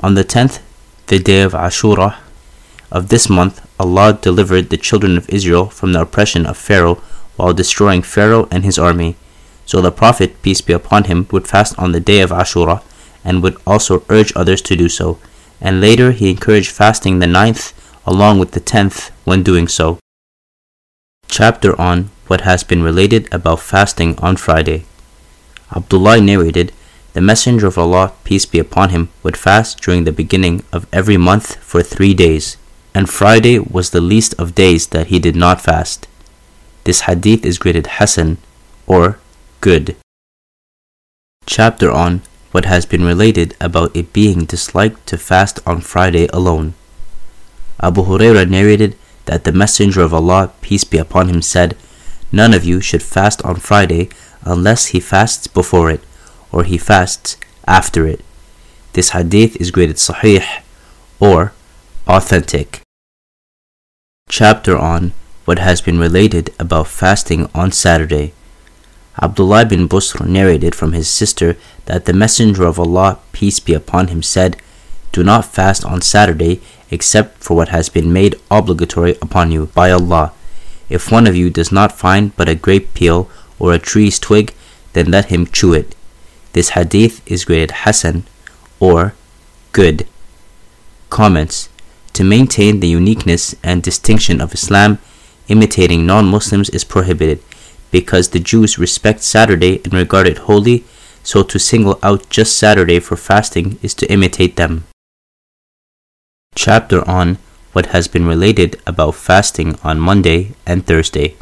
On 0.00 0.14
the 0.14 0.24
tenth, 0.24 0.60
the 1.06 1.18
day 1.18 1.42
of 1.42 1.52
Ashura, 1.52 2.16
of 2.90 3.08
this 3.08 3.28
month, 3.28 3.66
Allah 3.78 4.18
delivered 4.20 4.70
the 4.70 4.76
children 4.76 5.16
of 5.16 5.28
Israel 5.28 5.66
from 5.66 5.92
the 5.92 6.00
oppression 6.00 6.44
of 6.44 6.56
Pharaoh 6.56 7.00
while 7.36 7.52
destroying 7.52 8.02
Pharaoh 8.02 8.48
and 8.50 8.64
his 8.64 8.78
army. 8.78 9.16
So 9.64 9.80
the 9.80 9.92
Prophet, 9.92 10.42
peace 10.42 10.60
be 10.60 10.72
upon 10.72 11.04
him, 11.04 11.28
would 11.30 11.46
fast 11.46 11.78
on 11.78 11.92
the 11.92 12.00
day 12.00 12.20
of 12.20 12.30
Ashura 12.30 12.82
and 13.24 13.42
would 13.42 13.56
also 13.66 14.02
urge 14.08 14.32
others 14.34 14.60
to 14.62 14.76
do 14.76 14.88
so. 14.88 15.18
And 15.60 15.80
later 15.80 16.10
he 16.10 16.30
encouraged 16.30 16.70
fasting 16.70 17.18
the 17.18 17.26
ninth, 17.26 17.72
along 18.04 18.40
with 18.40 18.52
the 18.52 18.60
tenth 18.60 19.10
when 19.24 19.42
doing 19.42 19.68
so. 19.68 19.98
Chapter 21.30 21.80
on 21.80 22.10
what 22.26 22.40
has 22.40 22.64
been 22.64 22.82
related 22.82 23.32
about 23.32 23.60
fasting 23.60 24.18
on 24.18 24.36
Friday. 24.36 24.84
Abdullah 25.74 26.20
narrated, 26.20 26.72
The 27.12 27.20
Messenger 27.20 27.68
of 27.68 27.78
Allah, 27.78 28.12
peace 28.24 28.46
be 28.46 28.58
upon 28.58 28.90
him, 28.90 29.10
would 29.22 29.36
fast 29.36 29.80
during 29.80 30.02
the 30.02 30.12
beginning 30.12 30.64
of 30.72 30.88
every 30.92 31.16
month 31.16 31.54
for 31.62 31.84
three 31.84 32.14
days, 32.14 32.56
and 32.94 33.08
Friday 33.08 33.60
was 33.60 33.90
the 33.90 34.00
least 34.00 34.34
of 34.40 34.56
days 34.56 34.88
that 34.88 35.06
he 35.06 35.20
did 35.20 35.36
not 35.36 35.60
fast. 35.60 36.08
This 36.82 37.02
hadith 37.02 37.46
is 37.46 37.58
graded 37.58 37.86
Hasan 37.86 38.38
or 38.88 39.20
good. 39.60 39.94
Chapter 41.46 41.92
on 41.92 42.22
what 42.50 42.64
has 42.64 42.84
been 42.84 43.04
related 43.04 43.54
about 43.60 43.94
it 43.94 44.12
being 44.12 44.46
disliked 44.46 45.06
to 45.06 45.16
fast 45.16 45.60
on 45.64 45.80
Friday 45.80 46.26
alone. 46.32 46.74
Abu 47.80 48.02
Huraira 48.02 48.50
narrated 48.50 48.96
that 49.30 49.44
the 49.44 49.52
Messenger 49.52 50.00
of 50.00 50.12
Allah, 50.12 50.50
peace 50.60 50.82
be 50.82 50.98
upon 50.98 51.28
him, 51.28 51.40
said, 51.40 51.76
None 52.32 52.52
of 52.52 52.64
you 52.64 52.80
should 52.80 53.00
fast 53.00 53.40
on 53.44 53.62
Friday 53.62 54.08
unless 54.42 54.86
he 54.86 54.98
fasts 54.98 55.46
before 55.46 55.88
it, 55.88 56.02
or 56.50 56.64
he 56.64 56.76
fasts 56.76 57.36
after 57.64 58.08
it. 58.08 58.24
This 58.94 59.10
hadith 59.10 59.54
is 59.60 59.70
graded 59.70 59.98
Sahih 59.98 60.44
or 61.20 61.52
authentic. 62.08 62.80
Chapter 64.28 64.76
on 64.76 65.12
what 65.44 65.60
has 65.60 65.80
been 65.80 66.00
related 66.00 66.52
about 66.58 66.88
fasting 66.88 67.48
on 67.54 67.70
Saturday. 67.70 68.32
Abdullah 69.22 69.64
bin 69.64 69.88
Busr 69.88 70.26
narrated 70.26 70.74
from 70.74 70.92
his 70.92 71.08
sister 71.08 71.56
that 71.86 72.06
the 72.06 72.12
Messenger 72.12 72.64
of 72.64 72.80
Allah, 72.80 73.20
peace 73.30 73.60
be 73.60 73.74
upon 73.74 74.08
him, 74.08 74.24
said, 74.24 74.56
Do 75.12 75.22
not 75.22 75.44
fast 75.44 75.84
on 75.84 76.00
Saturday 76.00 76.60
except 76.90 77.42
for 77.42 77.56
what 77.56 77.68
has 77.68 77.88
been 77.88 78.12
made 78.12 78.40
obligatory 78.50 79.16
upon 79.22 79.52
you 79.52 79.66
by 79.74 79.90
Allah. 79.90 80.32
If 80.88 81.12
one 81.12 81.26
of 81.26 81.36
you 81.36 81.50
does 81.50 81.70
not 81.70 81.96
find 81.96 82.34
but 82.36 82.48
a 82.48 82.54
grape 82.54 82.94
peel 82.94 83.30
or 83.58 83.72
a 83.72 83.78
tree's 83.78 84.18
twig, 84.18 84.52
then 84.92 85.10
let 85.10 85.26
him 85.26 85.46
chew 85.46 85.72
it. 85.72 85.94
This 86.52 86.70
hadith 86.70 87.22
is 87.30 87.44
graded 87.44 87.70
Hasan 87.70 88.24
or 88.80 89.14
good. 89.72 90.06
Comments 91.08 91.68
To 92.14 92.24
maintain 92.24 92.80
the 92.80 92.88
uniqueness 92.88 93.54
and 93.62 93.82
distinction 93.82 94.40
of 94.40 94.52
Islam, 94.52 94.98
imitating 95.48 96.06
non 96.06 96.26
Muslims 96.26 96.70
is 96.70 96.84
prohibited 96.84 97.40
because 97.90 98.28
the 98.30 98.40
Jews 98.40 98.78
respect 98.78 99.22
Saturday 99.22 99.80
and 99.84 99.92
regard 99.92 100.26
it 100.26 100.38
holy, 100.38 100.84
so 101.22 101.42
to 101.42 101.58
single 101.58 101.98
out 102.02 102.28
just 102.30 102.58
Saturday 102.58 102.98
for 103.00 103.16
fasting 103.16 103.78
is 103.82 103.94
to 103.94 104.10
imitate 104.10 104.56
them. 104.56 104.84
Chapter 106.56 107.08
on 107.08 107.38
what 107.72 107.86
has 107.86 108.08
been 108.08 108.26
related 108.26 108.80
about 108.86 109.14
fasting 109.14 109.78
on 109.84 110.00
Monday 110.00 110.52
and 110.66 110.84
Thursday. 110.84 111.36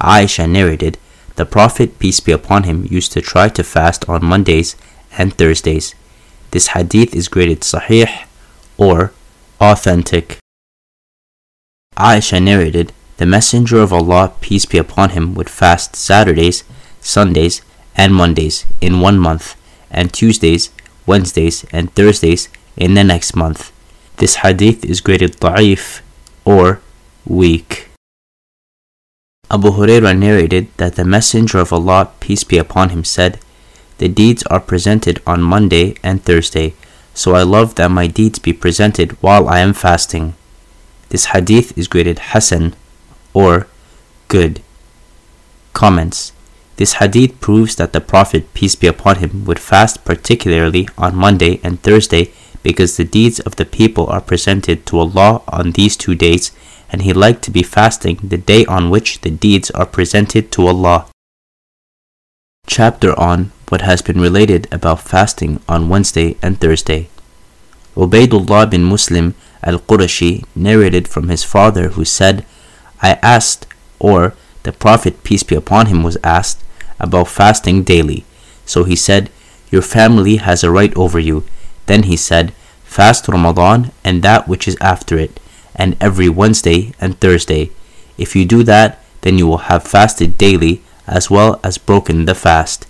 Aisha 0.00 0.50
narrated, 0.50 0.98
The 1.36 1.46
Prophet, 1.46 1.98
peace 1.98 2.20
be 2.20 2.32
upon 2.32 2.64
him, 2.64 2.86
used 2.90 3.12
to 3.12 3.20
try 3.20 3.48
to 3.48 3.62
fast 3.62 4.08
on 4.08 4.24
Mondays 4.24 4.76
and 5.16 5.32
Thursdays. 5.32 5.94
This 6.50 6.68
hadith 6.68 7.14
is 7.14 7.28
graded 7.28 7.60
Sahih 7.60 8.26
or 8.76 9.12
authentic. 9.60 10.38
Aisha 11.96 12.42
narrated, 12.42 12.92
The 13.18 13.26
Messenger 13.26 13.78
of 13.78 13.92
Allah, 13.92 14.32
peace 14.40 14.66
be 14.66 14.78
upon 14.78 15.10
him, 15.10 15.34
would 15.34 15.48
fast 15.48 15.94
Saturdays, 15.94 16.64
Sundays, 17.00 17.62
and 17.96 18.12
Mondays 18.12 18.66
in 18.80 19.00
one 19.00 19.18
month, 19.18 19.54
and 19.90 20.12
Tuesdays, 20.12 20.70
Wednesdays, 21.06 21.64
and 21.72 21.94
Thursdays 21.94 22.48
in 22.76 22.94
the 22.94 23.04
next 23.04 23.36
month. 23.36 23.70
This 24.16 24.36
hadith 24.36 24.84
is 24.84 25.00
graded 25.00 25.40
da'if 25.40 26.00
or 26.44 26.80
weak. 27.26 27.88
Abu 29.50 29.70
Huraira 29.72 30.16
narrated 30.16 30.68
that 30.76 30.94
the 30.94 31.04
Messenger 31.04 31.58
of 31.58 31.72
Allah, 31.72 32.10
peace 32.20 32.44
be 32.44 32.56
upon 32.56 32.90
him, 32.90 33.04
said, 33.04 33.40
The 33.98 34.08
deeds 34.08 34.42
are 34.44 34.60
presented 34.60 35.20
on 35.26 35.42
Monday 35.42 35.96
and 36.02 36.22
Thursday, 36.22 36.74
so 37.12 37.34
I 37.34 37.42
love 37.42 37.74
that 37.74 37.90
my 37.90 38.06
deeds 38.06 38.38
be 38.38 38.52
presented 38.52 39.12
while 39.20 39.48
I 39.48 39.58
am 39.60 39.74
fasting. 39.74 40.34
This 41.08 41.26
hadith 41.26 41.76
is 41.76 41.88
graded 41.88 42.18
Hasan 42.30 42.74
or 43.32 43.66
good. 44.28 44.62
Comments 45.72 46.32
This 46.76 46.94
hadith 46.94 47.40
proves 47.40 47.76
that 47.76 47.92
the 47.92 48.00
Prophet, 48.00 48.54
peace 48.54 48.74
be 48.74 48.86
upon 48.86 49.16
him, 49.16 49.44
would 49.44 49.58
fast 49.58 50.04
particularly 50.04 50.88
on 50.96 51.14
Monday 51.14 51.60
and 51.62 51.82
Thursday 51.82 52.32
because 52.64 52.96
the 52.96 53.04
deeds 53.04 53.38
of 53.40 53.54
the 53.56 53.64
people 53.66 54.08
are 54.08 54.20
presented 54.20 54.84
to 54.86 54.98
Allah 54.98 55.42
on 55.46 55.72
these 55.72 55.96
two 55.96 56.16
days, 56.16 56.50
and 56.90 57.02
he 57.02 57.12
liked 57.12 57.42
to 57.44 57.52
be 57.52 57.62
fasting 57.62 58.18
the 58.24 58.38
day 58.38 58.64
on 58.64 58.90
which 58.90 59.20
the 59.20 59.30
deeds 59.30 59.70
are 59.72 59.86
presented 59.86 60.50
to 60.52 60.66
Allah. 60.66 61.06
Chapter 62.66 63.16
on 63.20 63.52
what 63.68 63.82
has 63.82 64.00
been 64.00 64.20
related 64.20 64.66
about 64.72 65.02
fasting 65.02 65.60
on 65.68 65.90
Wednesday 65.90 66.36
and 66.42 66.58
Thursday. 66.58 67.08
Ubaidullah 67.96 68.70
bin 68.70 68.82
Muslim 68.82 69.34
al 69.62 69.78
Qurashi 69.78 70.44
narrated 70.56 71.06
from 71.06 71.28
his 71.28 71.44
father, 71.44 71.90
who 71.90 72.04
said, 72.04 72.46
I 73.02 73.18
asked, 73.22 73.66
or 73.98 74.34
the 74.62 74.72
Prophet, 74.72 75.22
peace 75.22 75.42
be 75.42 75.54
upon 75.54 75.86
him, 75.86 76.02
was 76.02 76.16
asked 76.24 76.64
about 76.98 77.28
fasting 77.28 77.82
daily. 77.82 78.24
So 78.64 78.84
he 78.84 78.96
said, 78.96 79.30
Your 79.70 79.82
family 79.82 80.36
has 80.36 80.64
a 80.64 80.70
right 80.70 80.96
over 80.96 81.20
you 81.20 81.44
then 81.86 82.04
he 82.04 82.16
said, 82.16 82.52
Fast 82.84 83.28
Ramadan 83.28 83.90
and 84.04 84.22
that 84.22 84.46
which 84.46 84.68
is 84.68 84.76
after 84.80 85.18
it, 85.18 85.40
and 85.74 85.96
every 86.00 86.28
Wednesday 86.28 86.92
and 87.00 87.18
Thursday. 87.18 87.70
If 88.16 88.36
you 88.36 88.44
do 88.44 88.62
that, 88.64 89.02
then 89.22 89.38
you 89.38 89.46
will 89.46 89.66
have 89.66 89.82
fasted 89.82 90.38
daily 90.38 90.82
as 91.06 91.30
well 91.30 91.60
as 91.64 91.78
broken 91.78 92.24
the 92.24 92.34
fast. 92.34 92.86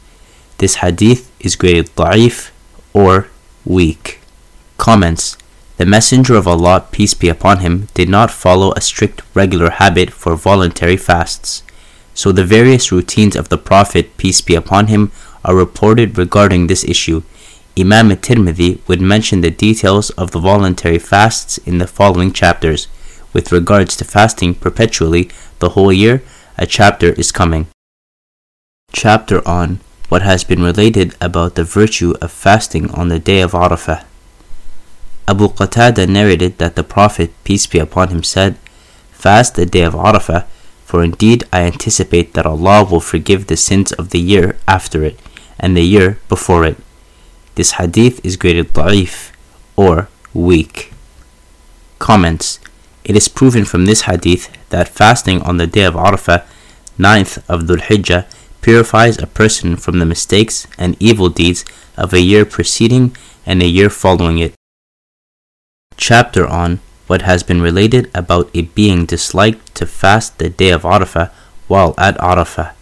This 0.58 0.76
hadith 0.76 1.32
is 1.40 1.56
graded 1.56 1.94
da'if 1.96 2.50
or 2.92 3.28
weak. 3.64 4.20
Comments 4.76 5.36
The 5.78 5.86
Messenger 5.86 6.34
of 6.34 6.46
Allah, 6.46 6.86
peace 6.90 7.14
be 7.14 7.28
upon 7.28 7.58
him, 7.58 7.88
did 7.94 8.08
not 8.08 8.30
follow 8.30 8.72
a 8.72 8.80
strict 8.80 9.22
regular 9.34 9.70
habit 9.70 10.10
for 10.10 10.36
voluntary 10.36 10.96
fasts. 10.96 11.62
So 12.14 12.30
the 12.30 12.44
various 12.44 12.92
routines 12.92 13.34
of 13.34 13.48
the 13.48 13.58
Prophet, 13.58 14.16
peace 14.16 14.40
be 14.40 14.54
upon 14.54 14.86
him, 14.86 15.10
are 15.44 15.56
reported 15.56 16.16
regarding 16.16 16.66
this 16.66 16.84
issue 16.84 17.22
Imam 17.76 18.12
at-Tirmidhi 18.12 18.86
would 18.86 19.00
mention 19.00 19.40
the 19.40 19.50
details 19.50 20.10
of 20.10 20.30
the 20.30 20.38
voluntary 20.38 20.98
fasts 20.98 21.58
in 21.58 21.78
the 21.78 21.88
following 21.88 22.32
chapters. 22.32 22.86
With 23.32 23.50
regards 23.50 23.96
to 23.96 24.04
fasting 24.04 24.54
perpetually 24.54 25.28
the 25.58 25.70
whole 25.70 25.92
year, 25.92 26.22
a 26.56 26.66
chapter 26.66 27.12
is 27.14 27.32
coming. 27.32 27.66
Chapter 28.92 29.46
on 29.46 29.80
what 30.08 30.22
has 30.22 30.44
been 30.44 30.62
related 30.62 31.16
about 31.20 31.56
the 31.56 31.64
virtue 31.64 32.14
of 32.22 32.30
fasting 32.30 32.90
on 32.92 33.08
the 33.08 33.18
day 33.18 33.40
of 33.40 33.52
Arafah. 33.52 34.04
Abu 35.26 35.48
Qatada 35.48 36.08
narrated 36.08 36.58
that 36.58 36.76
the 36.76 36.84
Prophet, 36.84 37.32
peace 37.42 37.66
be 37.66 37.80
upon 37.80 38.10
him, 38.10 38.22
said, 38.22 38.56
Fast 39.10 39.56
the 39.56 39.66
day 39.66 39.82
of 39.82 39.94
Arafah, 39.94 40.46
for 40.84 41.02
indeed 41.02 41.42
I 41.52 41.62
anticipate 41.62 42.34
that 42.34 42.46
Allah 42.46 42.84
will 42.84 43.00
forgive 43.00 43.48
the 43.48 43.56
sins 43.56 43.90
of 43.92 44.10
the 44.10 44.20
year 44.20 44.56
after 44.68 45.02
it, 45.02 45.18
and 45.58 45.76
the 45.76 45.82
year 45.82 46.18
before 46.28 46.64
it. 46.64 46.76
This 47.54 47.72
hadith 47.72 48.24
is 48.24 48.36
graded 48.36 48.72
da'if 48.72 49.30
or 49.76 50.08
weak. 50.32 50.92
Comments 51.98 52.58
It 53.04 53.16
is 53.16 53.28
proven 53.28 53.64
from 53.64 53.86
this 53.86 54.02
hadith 54.02 54.48
that 54.70 54.88
fasting 54.88 55.40
on 55.42 55.58
the 55.58 55.66
day 55.66 55.84
of 55.84 55.94
Arafah, 55.94 56.44
9th 56.98 57.38
of 57.48 57.62
Dhul 57.62 57.80
Hijjah, 57.80 58.26
purifies 58.60 59.18
a 59.18 59.26
person 59.26 59.76
from 59.76 59.98
the 59.98 60.06
mistakes 60.06 60.66
and 60.78 60.96
evil 60.98 61.28
deeds 61.28 61.64
of 61.96 62.12
a 62.12 62.20
year 62.20 62.44
preceding 62.44 63.14
and 63.46 63.62
a 63.62 63.68
year 63.68 63.90
following 63.90 64.38
it. 64.38 64.54
Chapter 65.96 66.46
on 66.46 66.80
what 67.06 67.22
has 67.22 67.42
been 67.42 67.60
related 67.60 68.10
about 68.14 68.50
it 68.52 68.74
being 68.74 69.06
disliked 69.06 69.74
to 69.76 69.86
fast 69.86 70.38
the 70.38 70.48
day 70.48 70.70
of 70.70 70.82
Arafah 70.82 71.30
while 71.68 71.94
at 71.98 72.16
Arafah. 72.18 72.72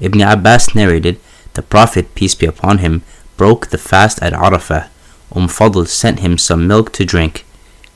Ibn 0.00 0.20
Abbas 0.22 0.74
narrated, 0.74 1.20
the 1.54 1.62
Prophet, 1.62 2.14
peace 2.14 2.34
be 2.34 2.46
upon 2.46 2.78
him, 2.78 3.02
broke 3.40 3.68
the 3.68 3.78
fast 3.78 4.22
at 4.22 4.34
Arafah, 4.34 4.90
Umm 5.34 5.48
Fadl 5.48 5.86
sent 5.88 6.20
him 6.20 6.36
some 6.36 6.66
milk 6.66 6.92
to 6.92 7.06
drink. 7.06 7.46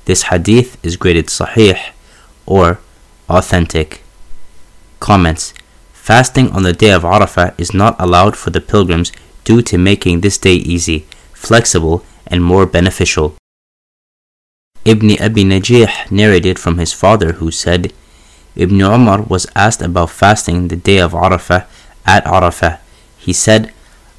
This 0.06 0.22
hadith 0.30 0.78
is 0.82 0.96
graded 0.96 1.26
sahih 1.26 1.78
or 2.46 2.78
authentic. 3.28 4.00
Comments 5.00 5.52
Fasting 5.92 6.48
on 6.52 6.62
the 6.62 6.72
day 6.72 6.92
of 6.92 7.02
Arafah 7.02 7.52
is 7.60 7.74
not 7.74 7.94
allowed 7.98 8.38
for 8.38 8.48
the 8.48 8.62
pilgrims 8.72 9.12
due 9.44 9.60
to 9.60 9.76
making 9.76 10.22
this 10.22 10.38
day 10.38 10.54
easy, 10.54 11.00
flexible, 11.34 12.02
and 12.26 12.42
more 12.42 12.64
beneficial. 12.64 13.36
Ibn 14.86 15.10
Abi 15.20 15.44
Najih 15.44 16.10
narrated 16.10 16.58
from 16.58 16.78
his 16.78 16.94
father 16.94 17.32
who 17.32 17.50
said, 17.50 17.92
Ibn 18.56 18.80
Umar 18.80 19.20
was 19.20 19.46
asked 19.54 19.82
about 19.82 20.08
fasting 20.08 20.68
the 20.68 20.80
day 20.90 21.00
of 21.00 21.12
Arafah 21.12 21.66
at 22.06 22.24
Arafah. 22.24 22.78
He 23.18 23.34
said, 23.34 23.73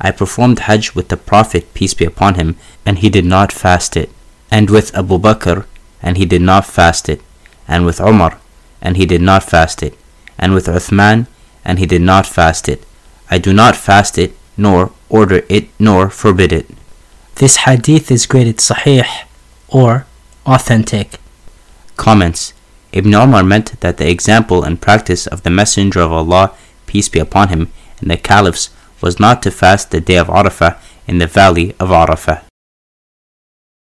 I 0.07 0.11
performed 0.11 0.59
Hajj 0.67 0.93
with 0.95 1.07
the 1.09 1.17
Prophet, 1.31 1.73
peace 1.73 1.95
be 1.99 2.05
upon 2.05 2.35
him, 2.35 2.49
and 2.85 2.99
he 2.99 3.09
did 3.09 3.25
not 3.35 3.51
fast 3.63 3.97
it, 3.97 4.09
and 4.51 4.69
with 4.69 4.95
Abu 5.01 5.17
Bakr, 5.17 5.65
and 6.03 6.13
he 6.19 6.25
did 6.33 6.43
not 6.51 6.65
fast 6.77 7.09
it. 7.13 7.21
and 7.67 7.85
with 7.85 7.99
Umar, 7.99 8.33
and 8.81 8.97
he 8.97 9.05
did 9.05 9.23
not 9.29 9.43
fast 9.43 9.81
it, 9.81 9.93
and 10.37 10.53
with 10.53 10.67
Uthman, 10.67 11.25
and 11.63 11.79
he 11.79 11.87
did 11.93 12.03
not 12.11 12.25
fast 12.37 12.69
it. 12.69 12.85
I 13.31 13.37
do 13.39 13.51
not 13.53 13.75
fast 13.75 14.17
it, 14.17 14.31
nor 14.55 14.91
order 15.09 15.39
it, 15.49 15.69
nor 15.79 16.09
forbid 16.09 16.51
it. 16.59 16.67
This 17.41 17.55
hadith 17.65 18.11
is 18.11 18.27
graded 18.27 18.57
sahih 18.57 19.09
or 19.67 20.05
authentic. 20.45 21.07
Comments 21.97 22.53
Ibn 22.91 23.13
Umar 23.13 23.43
meant 23.43 23.69
that 23.81 23.97
the 23.97 24.09
example 24.15 24.63
and 24.63 24.85
practice 24.87 25.25
of 25.33 25.41
the 25.43 25.55
Messenger 25.59 26.01
of 26.01 26.11
Allah, 26.11 26.53
peace 26.85 27.09
be 27.09 27.19
upon 27.19 27.49
him, 27.49 27.63
and 27.99 28.11
the 28.11 28.17
caliphs 28.17 28.69
was 29.05 29.19
not 29.19 29.43
to 29.43 29.51
fast 29.51 29.91
the 29.91 30.01
day 30.01 30.17
of 30.17 30.27
Arafah 30.27 30.79
in 31.07 31.19
the 31.19 31.27
valley 31.27 31.75
of 31.79 31.89
Arafah. 31.89 32.41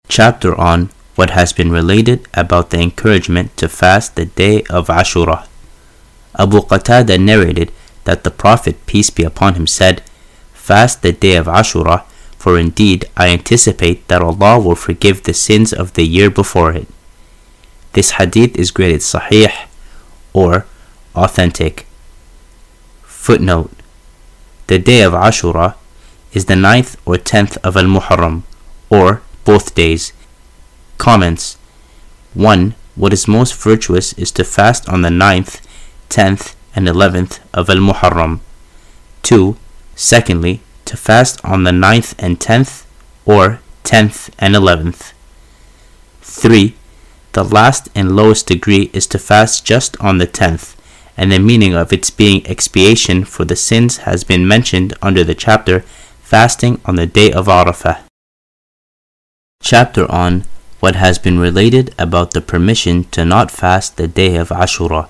Chapter 0.07 0.53
on 0.55 0.91
what 1.15 1.31
has 1.31 1.51
been 1.51 1.71
related 1.71 2.27
about 2.35 2.69
the 2.69 2.79
encouragement 2.79 3.57
to 3.57 3.67
fast 3.67 4.15
the 4.15 4.27
day 4.27 4.61
of 4.69 4.87
Ashura. 4.87 5.47
Abu 6.37 6.59
Qatada 6.59 7.19
narrated 7.19 7.71
that 8.03 8.23
the 8.23 8.29
Prophet, 8.29 8.85
peace 8.85 9.09
be 9.09 9.23
upon 9.23 9.55
him, 9.55 9.65
said, 9.65 10.03
Fast 10.53 11.01
the 11.01 11.11
day 11.11 11.35
of 11.37 11.47
Ashura, 11.47 12.03
for 12.37 12.59
indeed 12.59 13.09
I 13.17 13.29
anticipate 13.29 14.07
that 14.07 14.21
Allah 14.21 14.59
will 14.59 14.75
forgive 14.75 15.23
the 15.23 15.33
sins 15.33 15.73
of 15.73 15.93
the 15.93 16.05
year 16.05 16.29
before 16.29 16.71
it. 16.71 16.87
This 17.93 18.11
hadith 18.11 18.55
is 18.55 18.69
graded 18.69 19.01
sahih 19.01 19.53
or 20.33 20.67
authentic. 21.15 21.87
Footnote 23.01 23.71
The 24.67 24.79
day 24.79 25.01
of 25.03 25.13
Ashura 25.13 25.75
is 26.33 26.45
the 26.45 26.55
ninth 26.55 26.97
or 27.05 27.17
tenth 27.17 27.55
of 27.63 27.77
Al 27.77 27.83
Muharram, 27.83 28.43
or 28.89 29.21
both 29.43 29.75
days. 29.75 30.11
Comments 30.97 31.57
1. 32.33 32.73
What 32.95 33.13
is 33.13 33.27
most 33.27 33.53
virtuous 33.61 34.13
is 34.13 34.31
to 34.31 34.43
fast 34.43 34.89
on 34.89 35.03
the 35.03 35.11
ninth, 35.11 35.61
tenth, 36.09 36.55
and 36.75 36.87
eleventh 36.87 37.39
of 37.53 37.69
Al 37.69 37.77
Muharram. 37.77 38.39
2. 39.21 39.55
Secondly, 39.95 40.61
to 40.85 40.97
fast 40.97 41.43
on 41.45 41.63
the 41.63 41.71
ninth 41.71 42.15
and 42.17 42.41
tenth, 42.41 42.87
or 43.25 43.59
tenth 43.83 44.29
and 44.39 44.55
eleventh. 44.55 45.13
3. 46.21 46.75
The 47.33 47.43
last 47.43 47.89
and 47.93 48.15
lowest 48.15 48.47
degree 48.47 48.89
is 48.93 49.05
to 49.07 49.19
fast 49.19 49.63
just 49.63 49.95
on 50.01 50.17
the 50.17 50.25
tenth, 50.25 50.74
and 51.17 51.31
the 51.31 51.39
meaning 51.39 51.73
of 51.73 51.93
its 51.93 52.09
being 52.09 52.45
expiation 52.45 53.23
for 53.23 53.45
the 53.45 53.55
sins 53.55 53.97
has 53.97 54.23
been 54.23 54.47
mentioned 54.47 54.93
under 55.01 55.23
the 55.23 55.35
chapter 55.35 55.81
Fasting 56.21 56.81
on 56.85 56.95
the 56.95 57.05
Day 57.05 57.31
of 57.31 57.45
Arafah. 57.45 58.01
Chapter 59.61 60.11
on 60.11 60.43
what 60.79 60.95
has 60.95 61.17
been 61.17 61.39
related 61.39 61.93
about 61.97 62.31
the 62.31 62.41
permission 62.41 63.03
to 63.05 63.23
not 63.23 63.49
fast 63.51 63.97
the 63.97 64.07
day 64.07 64.35
of 64.35 64.49
Ashura. 64.49 65.07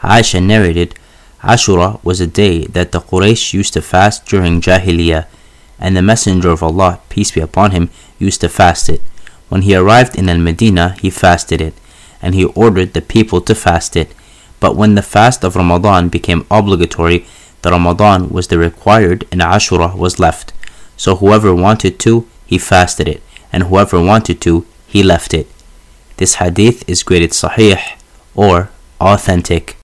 Aisha 0.00 0.42
narrated, 0.42 0.94
Ashura 1.42 2.02
was 2.02 2.20
a 2.20 2.26
day 2.26 2.66
that 2.66 2.92
the 2.92 3.00
Quraysh 3.00 3.52
used 3.52 3.74
to 3.74 3.82
fast 3.82 4.26
during 4.26 4.60
Jahiliyyah, 4.60 5.26
and 5.78 5.96
the 5.96 6.02
Messenger 6.02 6.50
of 6.50 6.62
Allah, 6.62 7.00
peace 7.08 7.30
be 7.30 7.40
upon 7.40 7.70
him, 7.70 7.90
used 8.18 8.40
to 8.40 8.48
fast 8.48 8.88
it. 8.88 9.00
When 9.48 9.62
he 9.62 9.74
arrived 9.74 10.16
in 10.16 10.28
Al 10.28 10.38
Medina, 10.38 10.96
he 11.00 11.10
fasted 11.10 11.60
it, 11.60 11.74
and 12.20 12.34
he 12.34 12.44
ordered 12.44 12.92
the 12.92 13.02
people 13.02 13.40
to 13.42 13.54
fast 13.54 13.96
it. 13.96 14.12
But 14.64 14.76
when 14.76 14.94
the 14.94 15.02
fast 15.02 15.44
of 15.44 15.56
Ramadan 15.56 16.08
became 16.08 16.46
obligatory, 16.50 17.26
the 17.60 17.70
Ramadan 17.70 18.30
was 18.30 18.48
the 18.48 18.56
required 18.56 19.26
and 19.30 19.42
Ashura 19.42 19.94
was 19.94 20.18
left. 20.18 20.54
So 20.96 21.16
whoever 21.16 21.54
wanted 21.54 21.98
to, 22.00 22.26
he 22.46 22.56
fasted 22.56 23.06
it, 23.06 23.20
and 23.52 23.64
whoever 23.64 24.00
wanted 24.00 24.40
to, 24.40 24.64
he 24.86 25.02
left 25.02 25.34
it. 25.34 25.48
This 26.16 26.36
hadith 26.36 26.80
is 26.88 27.02
graded 27.02 27.32
sahih 27.32 27.78
or 28.34 28.70
authentic. 29.02 29.76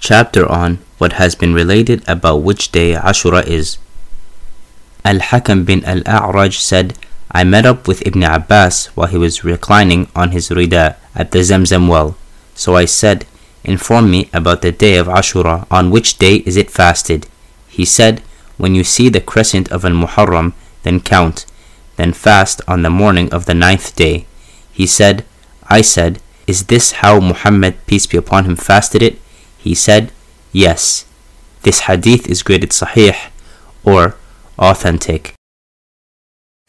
Chapter 0.00 0.48
on 0.50 0.78
what 0.96 1.20
has 1.20 1.34
been 1.34 1.52
related 1.52 2.02
about 2.08 2.46
which 2.48 2.72
day 2.72 2.94
Ashura 2.94 3.44
is. 3.46 3.76
Al-Hakam 5.04 5.66
bin 5.66 5.84
Al-A'raj 5.84 6.56
said, 6.56 6.96
I 7.30 7.44
met 7.44 7.66
up 7.66 7.86
with 7.86 8.06
Ibn 8.06 8.22
Abbas 8.22 8.86
while 8.96 9.08
he 9.08 9.18
was 9.18 9.44
reclining 9.44 10.08
on 10.16 10.30
his 10.30 10.48
rida 10.48 10.96
at 11.14 11.32
the 11.32 11.40
Zamzam 11.40 11.90
well. 11.90 12.16
So 12.54 12.76
I 12.76 12.86
said, 12.86 13.26
Inform 13.64 14.10
me 14.10 14.28
about 14.32 14.60
the 14.60 14.72
day 14.72 14.96
of 14.96 15.06
Ashura, 15.06 15.66
on 15.70 15.90
which 15.90 16.18
day 16.18 16.36
is 16.44 16.56
it 16.56 16.70
fasted? 16.70 17.26
He 17.66 17.84
said, 17.84 18.22
When 18.58 18.74
you 18.74 18.84
see 18.84 19.08
the 19.08 19.20
crescent 19.20 19.72
of 19.72 19.84
Al 19.84 19.92
Muharram, 19.92 20.52
then 20.82 21.00
count, 21.00 21.46
then 21.96 22.12
fast 22.12 22.60
on 22.68 22.82
the 22.82 22.90
morning 22.90 23.32
of 23.32 23.46
the 23.46 23.54
ninth 23.54 23.96
day. 23.96 24.26
He 24.70 24.86
said, 24.86 25.24
I 25.68 25.80
said, 25.80 26.20
Is 26.46 26.66
this 26.66 27.00
how 27.00 27.20
Muhammad, 27.20 27.74
peace 27.86 28.06
be 28.06 28.18
upon 28.18 28.44
him, 28.44 28.56
fasted 28.56 29.02
it? 29.02 29.18
He 29.56 29.74
said, 29.74 30.12
Yes. 30.52 31.06
This 31.62 31.80
hadith 31.88 32.28
is 32.28 32.42
graded 32.42 32.70
sahih 32.70 33.16
or 33.82 34.16
authentic. 34.58 35.32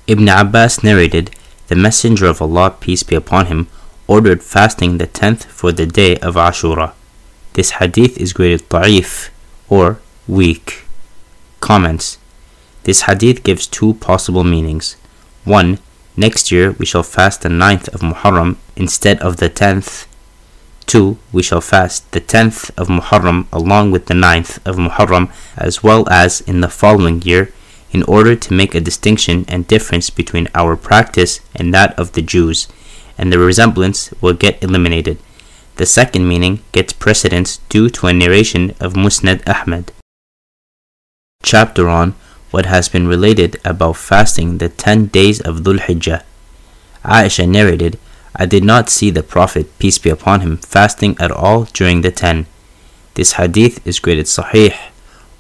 Ibn 0.08 0.30
Abbas 0.30 0.82
narrated, 0.82 1.36
The 1.68 1.76
Messenger 1.76 2.28
of 2.28 2.42
Allah, 2.42 2.72
peace 2.80 3.04
be 3.04 3.16
upon 3.16 3.48
him, 3.48 3.68
ordered 4.08 4.44
fasting 4.44 4.98
the 4.98 5.08
tenth 5.08 5.46
for 5.46 5.72
the 5.72 5.86
day 5.86 6.18
of 6.18 6.36
Ashura. 6.36 6.94
This 7.54 7.72
hadith 7.72 8.18
is 8.18 8.34
graded 8.34 8.68
da'if 8.70 9.30
or 9.70 10.00
weak. 10.28 10.84
Comments 11.60 12.18
This 12.84 13.04
hadith 13.04 13.44
gives 13.44 13.66
two 13.66 13.96
possible 13.96 14.44
meanings. 14.44 14.98
One, 15.44 15.80
next 16.16 16.52
year 16.52 16.72
we 16.74 16.86
shall 16.86 17.04
fast 17.04 17.42
the 17.42 17.50
ninth 17.50 17.88
of 17.90 18.02
Muharram 18.02 18.58
instead 18.76 19.20
of 19.22 19.38
the 19.38 19.50
tenth. 19.50 20.08
Two, 20.86 21.18
we 21.32 21.42
shall 21.42 21.62
fast 21.62 22.12
the 22.12 22.20
tenth 22.20 22.70
of 22.78 22.88
Muharram 22.88 23.48
along 23.52 23.92
with 23.92 24.06
the 24.06 24.14
ninth 24.14 24.60
of 24.68 24.76
Muharram 24.76 25.32
as 25.58 25.82
well 25.82 26.08
as 26.10 26.42
in 26.42 26.62
the 26.62 26.70
following 26.70 27.22
year 27.24 27.52
in 27.92 28.04
order 28.04 28.36
to 28.36 28.54
make 28.54 28.76
a 28.76 28.82
distinction 28.82 29.46
and 29.48 29.68
difference 29.68 30.10
between 30.10 30.50
our 30.54 30.76
practice 30.76 31.40
and 31.56 31.74
that 31.74 31.98
of 31.98 32.12
the 32.12 32.22
Jews 32.22 32.68
and 33.18 33.32
the 33.32 33.40
resemblance 33.40 34.14
will 34.22 34.34
get 34.34 34.64
eliminated. 34.64 35.18
The 35.78 35.86
second 35.86 36.28
meaning 36.28 36.62
gets 36.72 36.94
precedence 36.94 37.58
due 37.70 37.90
to 37.90 38.08
a 38.08 38.14
narration 38.14 38.72
of 38.80 38.94
Musnad 38.94 39.48
Ahmad. 39.48 39.92
Chapter 41.44 41.90
on 41.90 42.16
what 42.52 42.66
has 42.66 42.88
been 42.88 43.08
related 43.08 43.60
about 43.66 43.98
fasting 43.98 44.58
the 44.58 44.70
ten 44.70 45.08
days 45.08 45.42
of 45.42 45.62
Dhul 45.62 45.80
Hijjah. 45.80 46.24
Aisha 47.04 47.48
narrated, 47.48 48.00
I 48.36 48.46
did 48.46 48.64
not 48.64 48.90
see 48.90 49.10
the 49.10 49.24
Prophet, 49.24 49.68
peace 49.80 49.98
be 49.98 50.10
upon 50.10 50.42
him, 50.42 50.58
fasting 50.58 51.18
at 51.20 51.32
all 51.32 51.66
during 51.66 52.02
the 52.02 52.12
ten. 52.12 52.48
This 53.16 53.34
hadith 53.34 53.86
is 53.86 54.00
graded 54.00 54.26
sahih 54.26 54.76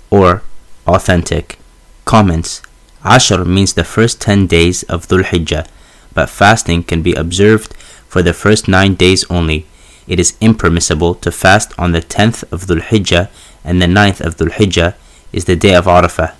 or 0.09 0.43
authentic. 0.87 1.59
Comments 2.05 2.61
Ashar 3.03 3.45
means 3.45 3.73
the 3.73 3.83
first 3.83 4.21
ten 4.21 4.47
days 4.47 4.83
of 4.83 5.07
Dhul 5.07 5.23
Hijjah 5.23 5.67
but 6.15 6.29
fasting 6.29 6.81
can 6.81 7.03
be 7.03 7.13
observed 7.13 7.75
for 8.07 8.23
the 8.23 8.33
first 8.33 8.67
nine 8.67 8.95
days 8.95 9.23
only. 9.29 9.67
It 10.07 10.19
is 10.19 10.37
impermissible 10.41 11.15
to 11.15 11.31
fast 11.31 11.73
on 11.77 11.91
the 11.91 12.01
tenth 12.01 12.41
of 12.51 12.65
Dhul 12.65 12.81
Hijjah, 12.81 13.29
and 13.63 13.79
the 13.79 13.87
ninth 13.87 14.21
of 14.21 14.37
Dhul 14.37 14.51
Hijjah 14.51 14.95
is 15.31 15.45
the 15.45 15.55
day 15.55 15.75
of 15.75 15.85
Arafah. 15.85 16.33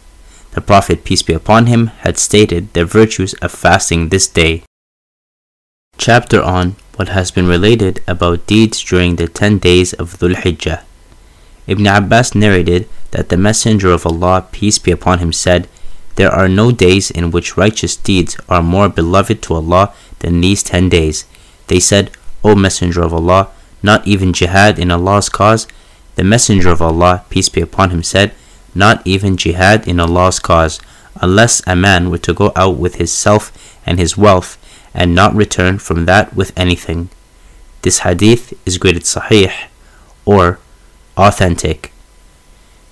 The 0.52 0.62
Prophet, 0.62 1.04
peace 1.04 1.22
be 1.22 1.34
upon 1.34 1.66
him, 1.66 1.88
had 1.88 2.18
stated 2.18 2.74
the 2.74 2.86
virtues 2.86 3.34
of 3.36 3.52
fasting 3.52 4.10
this 4.10 4.28
day. 4.28 4.64
Chapter 5.98 6.42
on 6.42 6.76
what 6.96 7.10
has 7.10 7.32
been 7.32 7.48
related 7.48 8.02
about 8.08 8.48
deeds 8.48 8.82
during 8.82 9.18
the 9.18 9.28
ten 9.28 9.60
days 9.60 9.92
of 9.94 10.18
Dhul 10.20 10.36
Hijjah. 10.36 10.84
Ibn 11.68 11.88
Abbas 11.88 12.36
narrated 12.36 12.88
that 13.12 13.30
the 13.30 13.38
Messenger 13.38 13.92
of 13.92 14.06
Allah, 14.06 14.48
peace 14.52 14.78
be 14.78 14.92
upon 14.92 15.20
him, 15.20 15.34
said, 15.34 15.68
there 16.16 16.32
are 16.32 16.48
no 16.48 16.72
days 16.72 17.12
in 17.12 17.32
which 17.32 17.58
righteous 17.58 17.96
deeds 17.96 18.38
are 18.48 18.64
more 18.64 18.90
beloved 18.90 19.42
to 19.44 19.54
Allah 19.56 19.94
than 20.20 20.42
these 20.42 20.64
ten 20.64 20.90
days. 20.90 21.26
They 21.68 21.80
said, 21.80 22.12
O 22.44 22.56
Messenger 22.56 23.04
of 23.04 23.14
Allah, 23.14 23.50
not 23.84 24.08
even 24.08 24.34
jihad 24.34 24.80
in 24.80 24.92
Allah's 24.92 25.30
cause? 25.30 25.68
The 26.16 26.24
Messenger 26.24 26.70
of 26.70 26.82
Allah, 26.82 27.26
peace 27.30 27.50
be 27.50 27.62
upon 27.62 27.90
him, 27.90 28.04
said, 28.04 28.34
Not 28.74 29.06
even 29.06 29.36
jihad 29.36 29.88
in 29.88 30.00
Allah's 30.00 30.40
cause, 30.40 30.80
unless 31.22 31.62
a 31.68 31.76
man 31.76 32.10
were 32.10 32.18
to 32.20 32.34
go 32.34 32.52
out 32.56 32.78
with 32.78 32.96
his 32.96 33.12
self 33.12 33.52
and 33.86 34.00
his 34.00 34.18
wealth, 34.18 34.58
and 34.94 35.14
not 35.14 35.36
return 35.36 35.78
from 35.78 36.06
that 36.06 36.36
with 36.36 36.58
anything. 36.58 37.10
This 37.82 38.00
hadith 38.00 38.54
is 38.66 38.78
graded 38.78 39.04
sahih, 39.04 39.52
or 40.26 40.60
authentic. 41.18 41.92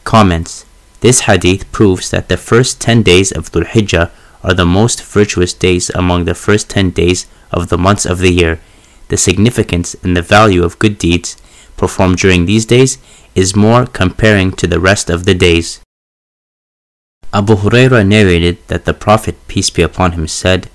Comments 0.04 0.66
this 1.04 1.28
hadith 1.28 1.70
proves 1.74 2.10
that 2.12 2.30
the 2.30 2.38
first 2.38 2.80
10 2.80 3.04
days 3.04 3.34
of 3.34 3.52
Dhul 3.52 3.66
Hijjah 3.66 4.10
are 4.42 4.54
the 4.54 4.66
most 4.66 5.04
virtuous 5.04 5.54
days 5.54 5.90
among 5.90 6.24
the 6.24 6.34
first 6.34 6.70
10 6.70 6.92
days 6.92 7.26
of 7.52 7.68
the 7.68 7.78
months 7.78 8.06
of 8.06 8.20
the 8.20 8.32
year. 8.32 8.62
The 9.10 9.18
significance 9.18 9.98
and 10.02 10.16
the 10.16 10.22
value 10.22 10.64
of 10.64 10.80
good 10.80 10.98
deeds 10.98 11.36
performed 11.76 12.20
during 12.20 12.46
these 12.46 12.66
days 12.66 13.00
is 13.36 13.54
more 13.54 13.86
comparing 13.86 14.54
to 14.54 14.66
the 14.66 14.80
rest 14.80 15.10
of 15.10 15.26
the 15.26 15.36
days. 15.36 15.82
Abu 17.34 17.56
Huraira 17.56 18.08
narrated 18.08 18.66
that 18.68 18.86
the 18.86 18.94
Prophet, 18.94 19.36
peace 19.50 19.70
be 19.70 19.82
upon 19.82 20.14
him, 20.14 20.26
said, 20.26 20.70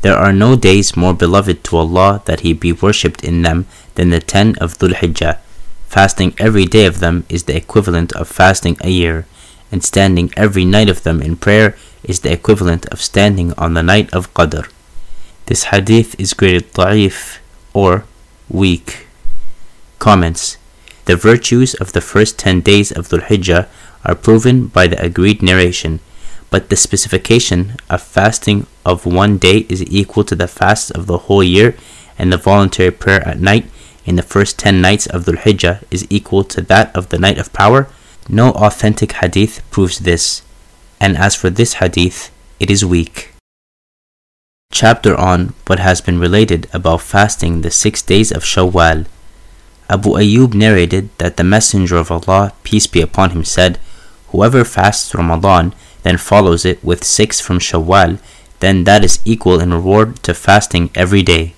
There 0.00 0.16
are 0.16 0.32
no 0.32 0.56
days 0.56 0.96
more 0.96 1.14
beloved 1.14 1.62
to 1.64 1.76
Allah 1.76 2.22
that 2.24 2.40
He 2.40 2.52
be 2.52 2.72
worshipped 2.72 3.22
in 3.22 3.42
them 3.42 3.66
than 3.94 4.10
the 4.10 4.18
ten 4.18 4.56
of 4.56 4.78
Dhul 4.78 4.94
Hijjah. 4.94 5.38
Fasting 5.86 6.34
every 6.38 6.64
day 6.64 6.86
of 6.86 6.98
them 6.98 7.24
is 7.28 7.44
the 7.44 7.54
equivalent 7.54 8.12
of 8.14 8.26
fasting 8.26 8.76
a 8.80 8.88
year, 8.90 9.26
and 9.72 9.82
standing 9.82 10.30
every 10.36 10.64
night 10.64 10.88
of 10.90 11.02
them 11.02 11.20
in 11.22 11.36
prayer 11.36 11.74
is 12.04 12.20
the 12.20 12.32
equivalent 12.32 12.86
of 12.86 13.00
standing 13.00 13.52
on 13.54 13.74
the 13.74 13.82
night 13.82 14.12
of 14.12 14.32
Qadr. 14.34 14.70
This 15.46 15.64
hadith 15.64 16.14
is 16.20 16.34
graded 16.34 16.72
da'if 16.74 17.38
or 17.72 18.04
weak. 18.48 19.06
Comments 19.98 20.56
The 21.06 21.16
virtues 21.16 21.74
of 21.74 21.92
the 21.92 22.00
first 22.00 22.38
ten 22.38 22.60
days 22.60 22.92
of 22.92 23.08
Dhul 23.08 23.26
Hijjah 23.26 23.66
are 24.04 24.14
proven 24.14 24.66
by 24.66 24.86
the 24.86 25.02
agreed 25.02 25.42
narration, 25.42 26.00
but 26.50 26.68
the 26.68 26.76
specification 26.76 27.76
of 27.88 28.02
fasting 28.02 28.66
of 28.84 29.06
one 29.06 29.38
day 29.38 29.66
is 29.68 29.82
equal 29.90 30.24
to 30.24 30.36
the 30.36 30.48
fast 30.48 30.90
of 30.92 31.06
the 31.06 31.18
whole 31.26 31.42
year, 31.42 31.74
and 32.18 32.32
the 32.32 32.36
voluntary 32.36 32.90
prayer 32.90 33.26
at 33.26 33.40
night 33.40 33.66
in 34.04 34.16
the 34.16 34.22
first 34.22 34.58
ten 34.58 34.82
nights 34.82 35.06
of 35.06 35.24
Dhul 35.24 35.38
Hijjah 35.38 35.82
is 35.90 36.06
equal 36.10 36.44
to 36.44 36.60
that 36.62 36.94
of 36.94 37.08
the 37.08 37.18
night 37.18 37.38
of 37.38 37.52
power. 37.52 37.88
No 38.28 38.50
authentic 38.52 39.12
hadith 39.12 39.62
proves 39.70 40.00
this, 40.00 40.42
and 41.00 41.16
as 41.16 41.34
for 41.34 41.50
this 41.50 41.74
hadith, 41.74 42.30
it 42.60 42.70
is 42.70 42.84
weak. 42.84 43.34
Chapter 44.70 45.14
on 45.16 45.54
what 45.66 45.78
has 45.78 46.00
been 46.00 46.18
related 46.18 46.68
about 46.72 47.02
fasting 47.02 47.60
the 47.60 47.70
six 47.70 48.00
days 48.00 48.32
of 48.32 48.44
Shawwal. 48.44 49.06
Abu 49.90 50.10
Ayyub 50.10 50.54
narrated 50.54 51.10
that 51.18 51.36
the 51.36 51.44
Messenger 51.44 51.96
of 51.96 52.10
Allah, 52.10 52.52
peace 52.62 52.86
be 52.86 53.02
upon 53.02 53.30
him, 53.30 53.44
said, 53.44 53.78
Whoever 54.28 54.64
fasts 54.64 55.14
Ramadan, 55.14 55.74
then 56.04 56.16
follows 56.16 56.64
it 56.64 56.82
with 56.82 57.04
six 57.04 57.40
from 57.40 57.58
Shawwal, 57.58 58.18
then 58.60 58.84
that 58.84 59.04
is 59.04 59.20
equal 59.24 59.60
in 59.60 59.74
reward 59.74 60.22
to 60.22 60.32
fasting 60.32 60.90
every 60.94 61.22
day. 61.22 61.54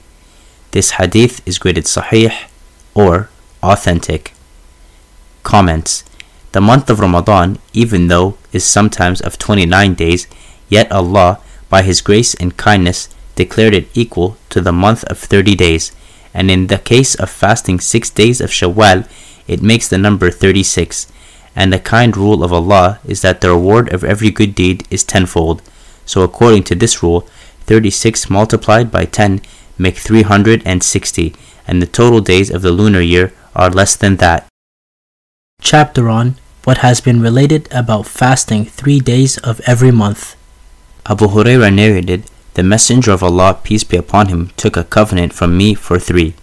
This 0.73 0.93
hadith 0.93 1.47
is 1.47 1.59
graded 1.59 1.85
sahih 1.85 2.35
or 2.95 3.29
authentic. 3.63 4.33
Comments 5.45 6.03
The 6.55 6.61
month 6.61 6.89
of 6.89 7.01
Ramadan, 7.01 7.59
even 7.73 8.07
though 8.07 8.39
is 8.53 8.63
sometimes 8.65 9.21
of 9.21 9.39
29 9.39 9.95
days, 9.95 10.29
yet 10.69 10.91
Allah, 10.93 11.41
by 11.69 11.83
His 11.83 12.01
grace 12.01 12.35
and 12.35 12.57
kindness, 12.57 13.09
declared 13.35 13.75
it 13.75 13.89
equal 13.93 14.37
to 14.51 14.61
the 14.61 14.73
month 14.73 15.03
of 15.11 15.19
30 15.19 15.57
days, 15.57 15.91
and 16.33 16.53
in 16.53 16.69
the 16.69 16.79
case 16.79 17.17
of 17.17 17.29
fasting 17.29 17.81
six 17.81 18.09
days 18.09 18.41
of 18.41 18.51
Shawwal, 18.51 19.09
it 19.49 19.63
makes 19.63 19.89
the 19.89 19.99
number 19.99 20.31
36 20.31 21.09
and 21.57 21.73
the 21.73 21.79
kind 21.79 22.17
rule 22.17 22.43
of 22.43 22.53
Allah 22.53 22.99
is 23.05 23.23
that 23.23 23.41
the 23.41 23.51
reward 23.51 23.93
of 23.93 24.05
every 24.05 24.31
good 24.31 24.55
deed 24.55 24.87
is 24.91 25.05
tenfold. 25.05 25.63
So 26.05 26.23
according 26.23 26.65
to 26.65 26.75
this 26.75 27.03
rule, 27.03 27.23
36 27.67 28.29
multiplied 28.29 28.91
by 28.91 29.05
10 29.05 29.41
make 29.79 29.97
360, 29.97 31.35
and 31.67 31.81
the 31.81 31.87
total 31.87 32.21
days 32.21 32.51
of 32.51 32.63
the 32.63 32.73
lunar 32.73 33.01
year 33.01 33.33
are 33.55 33.71
less 33.71 33.97
than 33.97 34.17
that. 34.17 34.47
Chapter 35.61 36.09
on 36.09 36.37
what 36.65 36.79
has 36.79 37.01
been 37.01 37.21
related 37.21 37.69
about 37.71 38.07
fasting 38.07 38.65
three 38.65 38.99
days 38.99 39.39
of 39.39 39.61
every 39.67 39.91
month. 39.91 40.35
Abu 41.07 41.27
Huraira 41.27 41.73
narrated, 41.73 42.25
The 42.55 42.63
Messenger 42.63 43.13
of 43.13 43.23
Allah, 43.23 43.61
peace 43.63 43.85
be 43.85 43.97
upon 43.99 44.29
him, 44.29 44.51
took 44.57 44.77
a 44.77 44.85
covenant 44.85 45.35
from 45.35 45.57
me 45.57 45.75
for 45.75 45.99
three, 45.99 46.35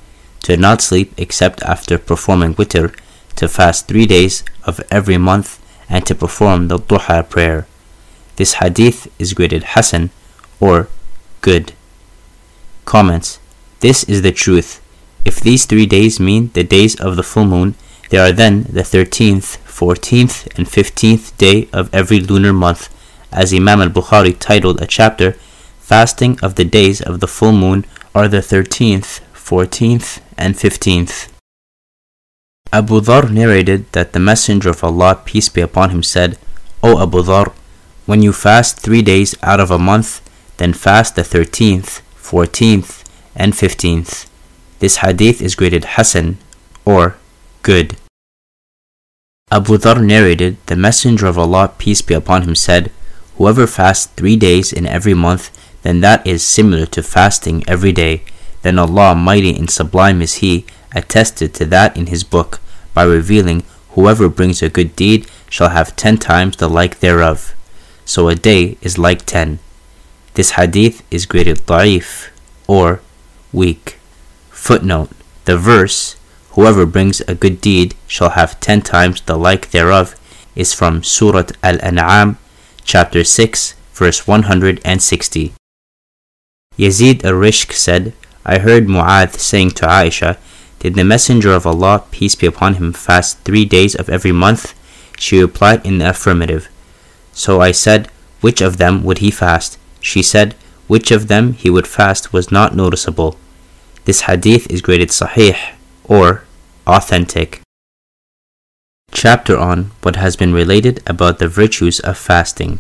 to 0.44 0.58
not 0.58 0.82
sleep 0.82 1.14
except 1.18 1.64
after 1.64 1.98
performing 1.98 2.54
witr, 2.56 2.96
to 3.38 3.48
fast 3.48 3.88
three 3.88 4.06
days 4.06 4.44
of 4.64 4.80
every 4.92 5.18
month, 5.18 5.60
and 5.90 6.06
to 6.06 6.14
perform 6.14 6.68
the 6.68 6.78
duha 6.78 7.28
prayer. 7.28 7.66
This 8.36 8.54
hadith 8.54 9.08
is 9.20 9.34
graded 9.34 9.64
Hasan 9.76 10.12
or 10.60 10.88
good. 11.42 11.74
Comments 12.86 13.40
This 13.80 14.04
is 14.04 14.22
the 14.22 14.32
truth. 14.32 14.82
If 15.26 15.40
these 15.40 15.66
three 15.66 15.86
days 15.86 16.20
mean 16.20 16.52
the 16.54 16.64
days 16.64 17.00
of 17.00 17.16
the 17.16 17.24
full 17.24 17.46
moon, 17.46 17.76
they 18.10 18.18
are 18.18 18.32
then 18.32 18.64
the 18.64 18.82
13th, 18.82 19.58
14th, 19.72 20.36
and 20.58 20.68
15th 20.68 21.36
day 21.38 21.68
of 21.72 21.94
every 21.94 22.20
lunar 22.20 22.54
month, 22.54 22.90
as 23.32 23.54
Imam 23.54 23.82
al 23.82 23.90
Bukhari 23.90 24.38
titled 24.38 24.82
a 24.82 24.88
chapter, 24.88 25.32
Fasting 25.80 26.40
of 26.42 26.56
the 26.56 26.66
days 26.66 27.02
of 27.02 27.20
the 27.20 27.28
full 27.28 27.52
moon 27.52 27.86
are 28.14 28.28
the 28.28 28.38
13th, 28.38 29.22
14th, 29.34 30.22
and 30.38 30.56
15th. 30.56 31.30
Abu 32.74 33.02
Dhar 33.02 33.30
narrated 33.30 33.92
that 33.92 34.14
the 34.14 34.20
Messenger 34.20 34.70
of 34.70 34.84
Allah, 34.84 35.22
peace 35.26 35.50
be 35.50 35.62
upon 35.62 35.90
him, 35.90 36.04
said, 36.04 36.38
O 36.82 37.02
Abu 37.02 37.22
Dhar, 37.24 37.52
when 38.06 38.22
you 38.22 38.32
fast 38.32 38.80
three 38.80 39.02
days 39.02 39.36
out 39.44 39.60
of 39.60 39.72
a 39.72 39.80
month, 39.80 40.22
then 40.58 40.74
fast 40.74 41.16
the 41.16 41.22
13th, 41.22 42.02
14th, 42.16 43.04
and 43.36 43.54
15th. 43.54 44.28
This 44.80 44.98
hadith 44.98 45.42
is 45.42 45.56
graded 45.56 45.86
Hasan 45.96 46.38
or 46.86 47.18
good. 47.64 47.98
Abu 49.54 49.78
Dhar 49.78 50.02
narrated, 50.02 50.56
The 50.68 50.78
Messenger 50.78 51.28
of 51.28 51.38
Allah, 51.38 51.74
peace 51.78 52.02
be 52.02 52.14
upon 52.14 52.44
him, 52.44 52.56
said, 52.56 52.90
Whoever 53.38 53.68
fasts 53.68 54.06
three 54.06 54.38
days 54.38 54.72
in 54.72 54.86
every 54.86 55.14
month, 55.14 55.52
then 55.82 56.00
that 56.00 56.26
is 56.26 56.42
similar 56.42 56.86
to 56.86 57.04
fasting 57.04 57.64
every 57.68 57.92
day. 57.92 58.24
Then 58.62 58.80
Allah, 58.80 59.14
mighty 59.14 59.54
and 59.54 59.70
sublime 59.70 60.22
is 60.22 60.36
He, 60.36 60.66
attested 60.96 61.54
to 61.56 61.66
that 61.66 61.98
in 61.98 62.08
His 62.08 62.24
book 62.24 62.62
by 62.94 63.04
revealing, 63.04 63.64
Whoever 63.90 64.30
brings 64.30 64.62
a 64.62 64.70
good 64.70 64.96
deed 64.96 65.28
shall 65.50 65.70
have 65.70 65.98
ten 65.98 66.18
times 66.18 66.56
the 66.56 66.70
like 66.70 67.00
thereof. 67.00 67.54
So 68.06 68.30
a 68.30 68.36
day 68.36 68.78
is 68.82 68.98
like 68.98 69.26
ten. 69.26 69.60
This 70.36 70.52
hadith 70.52 71.04
is 71.12 71.26
graded 71.26 71.66
da'if 71.68 72.30
or 72.68 73.02
weak. 73.52 74.00
Footnote 74.50 75.10
The 75.44 75.58
verse, 75.58 76.16
Whoever 76.54 76.86
brings 76.86 77.22
a 77.22 77.36
good 77.36 77.62
deed 77.62 77.96
shall 78.08 78.32
have 78.32 78.60
ten 78.60 78.82
times 78.82 79.22
the 79.22 79.38
like 79.38 79.72
thereof, 79.72 80.16
is 80.54 80.74
from 80.74 81.02
Surat 81.02 81.54
Al 81.64 81.80
An'am, 81.82 82.38
chapter 82.84 83.24
6, 83.24 83.74
verse 83.94 84.28
160. 84.28 85.54
Yazid 86.78 87.24
al 87.24 87.34
Rishk 87.34 87.72
said, 87.72 88.12
I 88.46 88.58
heard 88.58 88.88
Mu'adh 88.88 89.40
saying 89.40 89.72
to 89.72 89.86
Aisha, 89.86 90.38
Did 90.80 90.96
the 90.96 91.06
Messenger 91.06 91.54
of 91.54 91.66
Allah, 91.66 92.04
peace 92.12 92.36
be 92.36 92.48
upon 92.48 92.76
him, 92.76 92.92
fast 92.92 93.40
three 93.46 93.64
days 93.64 93.96
of 93.96 94.10
every 94.10 94.34
month? 94.34 94.74
She 95.18 95.42
replied 95.42 95.86
in 95.86 96.00
the 96.00 96.10
affirmative. 96.10 96.68
So 97.32 97.62
I 97.62 97.72
said, 97.72 98.08
Which 98.42 98.60
of 98.60 98.76
them 98.76 99.04
would 99.04 99.20
he 99.20 99.32
fast? 99.32 99.78
She 100.02 100.22
said, 100.22 100.56
Which 100.88 101.12
of 101.12 101.30
them 101.30 101.54
he 101.54 101.70
would 101.70 101.88
fast 101.88 102.34
was 102.34 102.52
not 102.52 102.76
noticeable. 102.76 103.38
This 104.04 104.22
hadith 104.22 104.70
is 104.70 104.82
graded 104.82 105.10
sahih 105.10 105.56
or 106.06 106.44
authentic. 106.88 107.62
Chapter 109.12 109.58
on 109.58 109.92
what 110.02 110.16
has 110.16 110.36
been 110.36 110.54
related 110.54 111.02
about 111.06 111.40
the 111.40 111.48
virtues 111.48 112.00
of 112.00 112.18
fasting. 112.18 112.80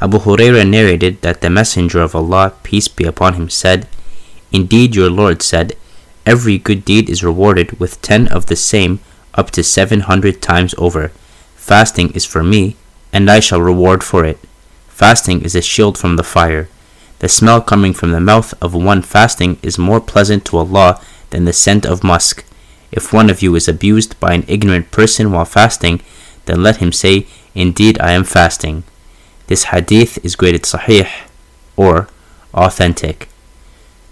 Abu 0.00 0.18
Huraira 0.18 0.68
narrated 0.68 1.22
that 1.22 1.40
the 1.40 1.50
Messenger 1.50 2.00
of 2.00 2.14
Allah, 2.14 2.52
peace 2.62 2.88
be 2.88 3.04
upon 3.04 3.34
him, 3.34 3.48
said, 3.48 3.86
Indeed, 4.52 4.94
your 4.94 5.10
Lord 5.10 5.42
said, 5.42 5.76
Every 6.24 6.58
good 6.58 6.84
deed 6.84 7.08
is 7.08 7.22
rewarded 7.22 7.78
with 7.78 8.02
ten 8.02 8.26
of 8.28 8.46
the 8.46 8.56
same 8.56 9.00
up 9.34 9.50
to 9.52 9.62
seven 9.62 10.00
hundred 10.00 10.42
times 10.42 10.74
over. 10.76 11.08
Fasting 11.54 12.10
is 12.12 12.24
for 12.24 12.42
me, 12.42 12.76
and 13.12 13.30
I 13.30 13.40
shall 13.40 13.60
reward 13.60 14.02
for 14.02 14.24
it. 14.24 14.38
Fasting 14.88 15.42
is 15.42 15.54
a 15.54 15.62
shield 15.62 15.96
from 15.96 16.16
the 16.16 16.24
fire. 16.24 16.68
The 17.20 17.28
smell 17.28 17.60
coming 17.60 17.92
from 17.92 18.12
the 18.12 18.20
mouth 18.20 18.52
of 18.60 18.74
one 18.74 19.02
fasting 19.02 19.58
is 19.62 19.78
more 19.78 20.00
pleasant 20.00 20.44
to 20.46 20.58
Allah 20.58 21.00
than 21.30 21.44
the 21.44 21.52
scent 21.52 21.84
of 21.86 22.04
musk. 22.04 22.44
If 22.92 23.12
one 23.12 23.30
of 23.30 23.42
you 23.42 23.54
is 23.54 23.68
abused 23.68 24.18
by 24.20 24.34
an 24.34 24.44
ignorant 24.48 24.90
person 24.90 25.32
while 25.32 25.44
fasting, 25.44 26.00
then 26.46 26.62
let 26.62 26.76
him 26.76 26.92
say, 26.92 27.26
Indeed, 27.54 27.98
I 28.00 28.12
am 28.12 28.24
fasting. 28.24 28.84
This 29.46 29.64
hadith 29.64 30.24
is 30.24 30.36
graded 30.36 30.62
sahih 30.62 31.08
or 31.76 32.08
authentic. 32.54 33.28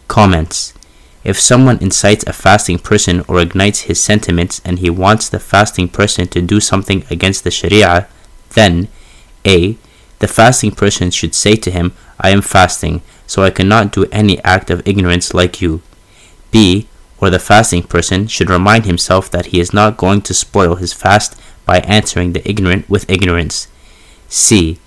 Comments 0.09 0.75
If 1.25 1.41
someone 1.41 1.79
incites 1.81 2.25
a 2.27 2.33
fasting 2.33 2.79
person 2.79 3.25
or 3.27 3.41
ignites 3.41 3.81
his 3.83 4.03
sentiments 4.03 4.61
and 4.65 4.79
he 4.79 4.91
wants 4.91 5.29
the 5.29 5.41
fasting 5.41 5.89
person 5.89 6.29
to 6.29 6.43
do 6.43 6.61
something 6.61 7.05
against 7.11 7.45
the 7.45 7.51
Sharia, 7.51 8.09
then 8.55 8.89
A. 9.45 9.77
The 10.21 10.29
fasting 10.29 10.73
person 10.73 11.11
should 11.11 11.35
say 11.35 11.57
to 11.57 11.71
him, 11.71 11.93
I 12.21 12.31
am 12.31 12.43
fasting, 12.43 13.03
so 13.27 13.43
I 13.43 13.51
cannot 13.51 13.93
do 13.93 14.07
any 14.12 14.43
act 14.45 14.71
of 14.71 14.87
ignorance 14.87 15.35
like 15.35 15.61
you. 15.61 15.83
B. 16.51 16.87
Or 17.25 17.31
the 17.31 17.39
fasting 17.39 17.85
person 17.85 18.27
should 18.27 18.51
remind 18.51 18.85
himself 18.85 19.31
that 19.31 19.47
he 19.47 19.59
is 19.59 19.72
not 19.72 19.97
going 19.97 20.20
to 20.20 20.35
spoil 20.35 20.75
his 20.75 20.93
fast 20.93 21.41
by 21.64 21.79
answering 21.79 22.35
the 22.35 22.47
ignorant 22.47 22.87
with 22.87 23.09
ignorance. 23.09 23.66
C. 24.29 24.79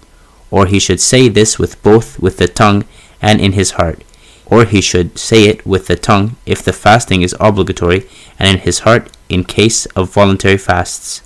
Or 0.52 0.68
he 0.68 0.78
should 0.78 1.02
say 1.02 1.30
this 1.30 1.58
with 1.58 1.82
both 1.82 2.20
with 2.20 2.38
the 2.38 2.48
tongue 2.48 2.86
and 3.24 3.42
in 3.42 3.54
his 3.54 3.72
heart. 3.72 4.04
Or 4.46 4.66
he 4.66 4.82
should 4.82 5.18
say 5.18 5.46
it 5.46 5.66
with 5.66 5.88
the 5.88 5.96
tongue 5.96 6.36
if 6.46 6.62
the 6.62 6.74
fasting 6.74 7.24
is 7.24 7.36
obligatory, 7.40 8.08
and 8.38 8.48
in 8.48 8.60
his 8.60 8.82
heart 8.86 9.10
in 9.30 9.44
case 9.44 9.88
of 9.98 10.14
voluntary 10.14 10.60
fasts. 10.60 11.24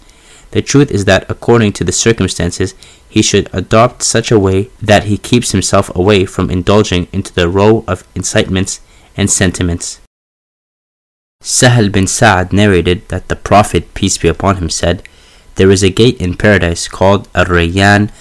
The 0.51 0.62
truth 0.62 0.91
is 0.91 1.03
that 1.05 1.30
according 1.30 1.74
to 1.74 1.84
the 1.84 1.91
circumstances, 1.91 2.74
he 3.09 3.22
should 3.22 3.49
adopt 3.51 4.03
such 4.03 4.32
a 4.32 4.39
way 4.39 4.70
that 4.82 5.03
he 5.03 5.18
keeps 5.18 5.51
himself 5.51 5.93
away 5.93 6.24
from 6.24 6.49
indulging 6.49 7.09
into 7.12 7.34
the 7.34 7.49
row 7.49 7.84
of 7.86 8.07
incitements 8.16 8.80
and 9.18 9.30
sentiments. 9.30 10.01
Sahal 11.42 11.92
bin 11.92 12.06
Sa'ad 12.06 12.54
narrated 12.54 13.08
that 13.10 13.28
the 13.28 13.36
Prophet, 13.36 13.94
peace 13.96 14.18
be 14.18 14.28
upon 14.28 14.58
him, 14.58 14.70
said, 14.70 15.02
There 15.56 15.72
is 15.72 15.82
a 15.82 15.89
gate 15.89 16.22
in 16.22 16.38
paradise 16.38 16.88
called 16.88 17.28
Ar-Rayyan. 17.34 18.12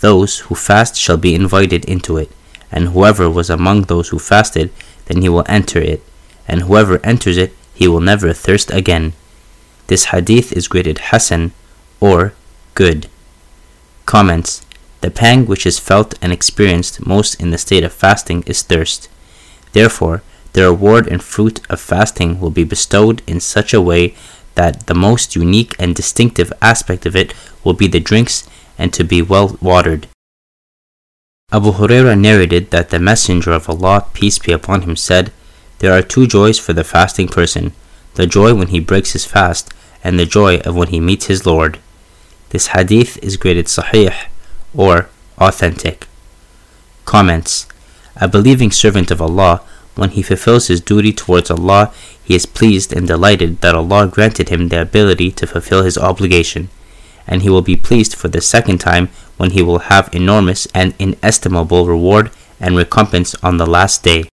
Those 0.00 0.40
who 0.46 0.54
fast 0.54 0.94
shall 0.96 1.16
be 1.16 1.34
invited 1.34 1.84
into 1.86 2.16
it, 2.16 2.30
and 2.70 2.88
whoever 2.88 3.28
was 3.28 3.50
among 3.50 3.82
those 3.82 4.10
who 4.10 4.20
fasted, 4.20 4.70
then 5.06 5.22
he 5.22 5.28
will 5.28 5.44
enter 5.48 5.80
it, 5.80 6.02
and 6.46 6.62
whoever 6.62 7.04
enters 7.04 7.36
it, 7.36 7.52
he 7.74 7.88
will 7.88 8.00
never 8.00 8.32
thirst 8.32 8.70
again. 8.70 9.12
This 9.88 10.06
hadith 10.06 10.52
is 10.52 10.68
graded 10.68 10.98
Hasan 11.10 11.52
or 11.98 12.32
good. 12.74 13.08
Comments 14.06 14.64
The 15.00 15.10
pang 15.10 15.46
which 15.46 15.66
is 15.66 15.80
felt 15.80 16.14
and 16.22 16.32
experienced 16.32 17.04
most 17.04 17.40
in 17.40 17.50
the 17.50 17.58
state 17.58 17.82
of 17.82 17.92
fasting 17.92 18.44
is 18.46 18.62
thirst. 18.62 19.08
Therefore, 19.72 20.22
the 20.58 20.64
reward 20.64 21.06
and 21.06 21.22
fruit 21.22 21.60
of 21.70 21.80
fasting 21.80 22.40
will 22.40 22.50
be 22.50 22.64
bestowed 22.64 23.22
in 23.28 23.38
such 23.38 23.72
a 23.72 23.80
way 23.80 24.12
that 24.56 24.88
the 24.88 24.94
most 25.06 25.36
unique 25.36 25.76
and 25.78 25.94
distinctive 25.94 26.52
aspect 26.60 27.06
of 27.06 27.14
it 27.14 27.32
will 27.62 27.74
be 27.74 27.86
the 27.86 28.00
drinks 28.00 28.48
and 28.76 28.92
to 28.92 29.04
be 29.04 29.22
well 29.22 29.56
watered. 29.60 30.08
Abu 31.52 31.70
Huraira 31.70 32.18
narrated 32.18 32.72
that 32.72 32.90
the 32.90 32.98
Messenger 32.98 33.52
of 33.52 33.68
Allah, 33.70 34.06
peace 34.12 34.40
be 34.40 34.50
upon 34.50 34.82
him, 34.82 34.96
said, 34.96 35.30
There 35.78 35.92
are 35.96 36.02
two 36.02 36.26
joys 36.26 36.58
for 36.58 36.72
the 36.72 36.82
fasting 36.82 37.28
person 37.28 37.72
the 38.16 38.26
joy 38.26 38.52
when 38.52 38.66
he 38.68 38.80
breaks 38.80 39.12
his 39.12 39.24
fast, 39.24 39.72
and 40.02 40.18
the 40.18 40.26
joy 40.26 40.58
of 40.66 40.74
when 40.74 40.88
he 40.88 40.98
meets 40.98 41.26
his 41.26 41.46
Lord. 41.46 41.78
This 42.48 42.68
hadith 42.74 43.16
is 43.22 43.36
graded 43.36 43.66
sahih 43.66 44.26
or 44.74 45.08
authentic. 45.38 46.08
Comments 47.04 47.68
A 48.16 48.26
believing 48.26 48.72
servant 48.72 49.12
of 49.12 49.22
Allah 49.22 49.62
when 49.98 50.10
he 50.10 50.22
fulfills 50.22 50.68
his 50.68 50.80
duty 50.80 51.12
towards 51.12 51.50
Allah, 51.50 51.92
he 52.22 52.36
is 52.36 52.46
pleased 52.46 52.92
and 52.92 53.06
delighted 53.06 53.60
that 53.60 53.74
Allah 53.74 54.06
granted 54.06 54.48
him 54.48 54.68
the 54.68 54.80
ability 54.80 55.32
to 55.32 55.46
fulfill 55.46 55.82
his 55.82 55.98
obligation, 55.98 56.68
and 57.26 57.42
he 57.42 57.50
will 57.50 57.62
be 57.62 57.74
pleased 57.74 58.14
for 58.14 58.28
the 58.28 58.40
second 58.40 58.78
time 58.78 59.08
when 59.38 59.50
he 59.50 59.62
will 59.62 59.90
have 59.90 60.08
enormous 60.14 60.66
and 60.72 60.94
inestimable 61.00 61.86
reward 61.86 62.30
and 62.60 62.76
recompense 62.76 63.34
on 63.42 63.56
the 63.56 63.66
last 63.66 64.04
day. 64.04 64.28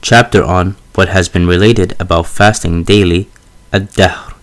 Chapter 0.00 0.42
on 0.42 0.76
what 0.94 1.08
has 1.08 1.28
been 1.28 1.46
related 1.46 1.94
about 2.00 2.26
fasting 2.26 2.84
daily, 2.84 3.28
ad-dahr. 3.72 4.34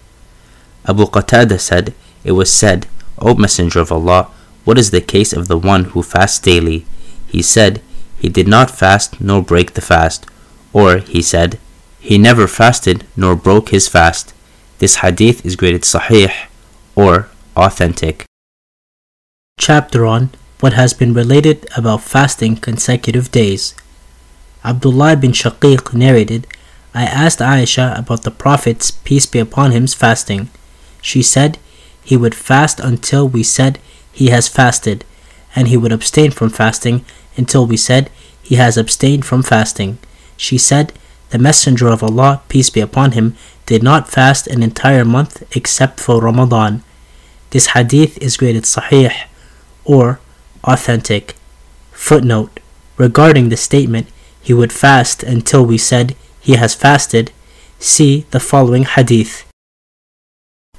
Abu 0.85 1.05
Qatada 1.05 1.59
said, 1.59 1.95
It 2.23 2.33
was 2.33 2.53
said, 2.53 2.85
O 3.17 3.33
Messenger 3.33 3.79
of 3.79 3.91
Allah, 3.91 4.29
what 4.63 4.77
is 4.77 4.91
the 4.91 5.01
case 5.01 5.33
of 5.33 5.47
the 5.47 5.57
one 5.57 5.85
who 5.85 6.03
fasts 6.03 6.39
daily? 6.39 6.85
He 7.27 7.41
said, 7.41 7.81
he 8.17 8.29
did 8.29 8.47
not 8.47 8.71
fast 8.71 9.21
nor 9.21 9.41
break 9.41 9.73
the 9.73 9.81
fast. 9.81 10.25
Or, 10.73 10.97
he 10.97 11.21
said, 11.21 11.59
he 11.99 12.17
never 12.17 12.47
fasted 12.47 13.05
nor 13.15 13.35
broke 13.35 13.69
his 13.69 13.87
fast. 13.87 14.33
This 14.79 14.97
hadith 14.97 15.45
is 15.45 15.55
graded 15.55 15.81
sahih 15.81 16.31
or 16.95 17.29
authentic. 17.55 18.25
Chapter 19.59 20.05
on 20.05 20.29
what 20.59 20.73
has 20.73 20.93
been 20.93 21.13
related 21.13 21.67
about 21.75 22.01
fasting 22.01 22.55
consecutive 22.55 23.31
days. 23.31 23.75
Abdullah 24.63 25.15
bin 25.15 25.31
Shaqiq 25.31 25.93
narrated, 25.93 26.47
I 26.93 27.03
asked 27.03 27.39
Aisha 27.39 27.97
about 27.97 28.23
the 28.23 28.31
Prophet's 28.31 28.89
peace 28.89 29.25
be 29.25 29.39
upon 29.39 29.71
him's 29.71 29.93
fasting. 29.93 30.49
She 31.01 31.21
said 31.21 31.59
he 32.03 32.17
would 32.17 32.33
fast 32.33 32.79
until 32.79 33.27
we 33.27 33.43
said 33.43 33.79
he 34.11 34.29
has 34.29 34.47
fasted, 34.47 35.05
and 35.55 35.67
he 35.67 35.77
would 35.77 35.91
abstain 35.91 36.31
from 36.31 36.49
fasting 36.49 37.05
until 37.37 37.65
we 37.65 37.77
said, 37.77 38.09
He 38.41 38.55
has 38.55 38.77
abstained 38.77 39.25
from 39.25 39.43
fasting. 39.43 39.97
She 40.35 40.57
said, 40.57 40.93
The 41.29 41.39
Messenger 41.39 41.87
of 41.87 42.03
Allah, 42.03 42.41
peace 42.49 42.69
be 42.69 42.81
upon 42.81 43.11
him, 43.13 43.35
did 43.65 43.83
not 43.83 44.09
fast 44.09 44.47
an 44.47 44.63
entire 44.63 45.05
month 45.05 45.43
except 45.55 45.99
for 45.99 46.21
Ramadan. 46.21 46.83
This 47.51 47.67
hadith 47.67 48.17
is 48.17 48.37
graded 48.37 48.63
sahih 48.63 49.13
or 49.85 50.19
authentic. 50.63 51.35
Footnote 51.91 52.59
Regarding 52.97 53.49
the 53.49 53.57
statement, 53.57 54.07
he 54.41 54.53
would 54.53 54.73
fast 54.73 55.21
until 55.21 55.63
we 55.63 55.77
said 55.77 56.15
he 56.39 56.53
has 56.53 56.73
fasted, 56.73 57.31
see 57.79 58.25
the 58.31 58.39
following 58.39 58.83
hadith. 58.83 59.46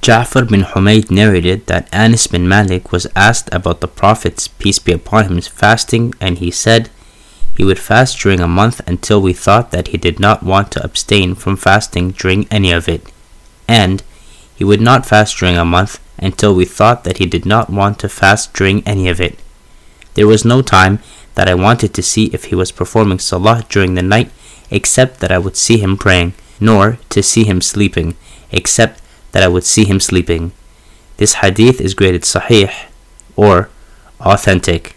Ja'far 0.02 0.48
bin 0.48 0.62
Humayd 0.62 1.10
narrated 1.10 1.66
that 1.66 1.88
Anas 1.92 2.26
bin 2.26 2.48
Malik 2.48 2.92
was 2.92 3.06
asked 3.14 3.48
about 3.52 3.80
the 3.80 3.88
Prophet's 3.88 4.48
peace 4.48 4.78
be 4.78 4.92
upon 4.92 5.24
him 5.26 5.40
fasting 5.40 6.14
and 6.20 6.38
he 6.38 6.50
said 6.50 6.90
he 7.56 7.64
would 7.64 7.78
fast 7.78 8.18
during 8.20 8.40
a 8.40 8.48
month 8.48 8.80
until 8.86 9.20
we 9.20 9.32
thought 9.32 9.70
that 9.72 9.88
he 9.88 9.98
did 9.98 10.20
not 10.20 10.42
want 10.42 10.70
to 10.72 10.84
abstain 10.84 11.34
from 11.34 11.56
fasting 11.56 12.12
during 12.12 12.46
any 12.50 12.70
of 12.70 12.88
it 12.88 13.02
and 13.66 14.02
he 14.56 14.64
would 14.64 14.80
not 14.80 15.06
fast 15.06 15.38
during 15.38 15.56
a 15.56 15.64
month 15.64 16.00
until 16.18 16.54
we 16.54 16.64
thought 16.64 17.04
that 17.04 17.18
he 17.18 17.26
did 17.26 17.46
not 17.46 17.70
want 17.70 17.98
to 18.00 18.08
fast 18.08 18.52
during 18.54 18.86
any 18.86 19.08
of 19.08 19.20
it. 19.20 19.38
There 20.14 20.26
was 20.26 20.44
no 20.44 20.62
time 20.62 20.98
that 21.34 21.48
I 21.48 21.54
wanted 21.54 21.94
to 21.94 22.02
see 22.02 22.26
if 22.32 22.46
he 22.46 22.56
was 22.56 22.72
performing 22.72 23.20
salah 23.20 23.64
during 23.68 23.94
the 23.94 24.02
night 24.02 24.30
except 24.70 25.20
that 25.20 25.30
I 25.30 25.38
would 25.38 25.56
see 25.56 25.78
him 25.78 25.96
praying, 25.96 26.34
nor 26.58 26.98
to 27.10 27.22
see 27.22 27.44
him 27.44 27.60
sleeping, 27.60 28.16
except 28.50 29.00
that 29.38 29.44
I 29.44 29.54
would 29.54 29.62
see 29.62 29.84
him 29.84 30.00
sleeping. 30.00 30.50
This 31.18 31.34
hadith 31.34 31.80
is 31.80 31.94
graded 31.94 32.22
sahih 32.22 32.72
or 33.36 33.70
authentic. 34.18 34.96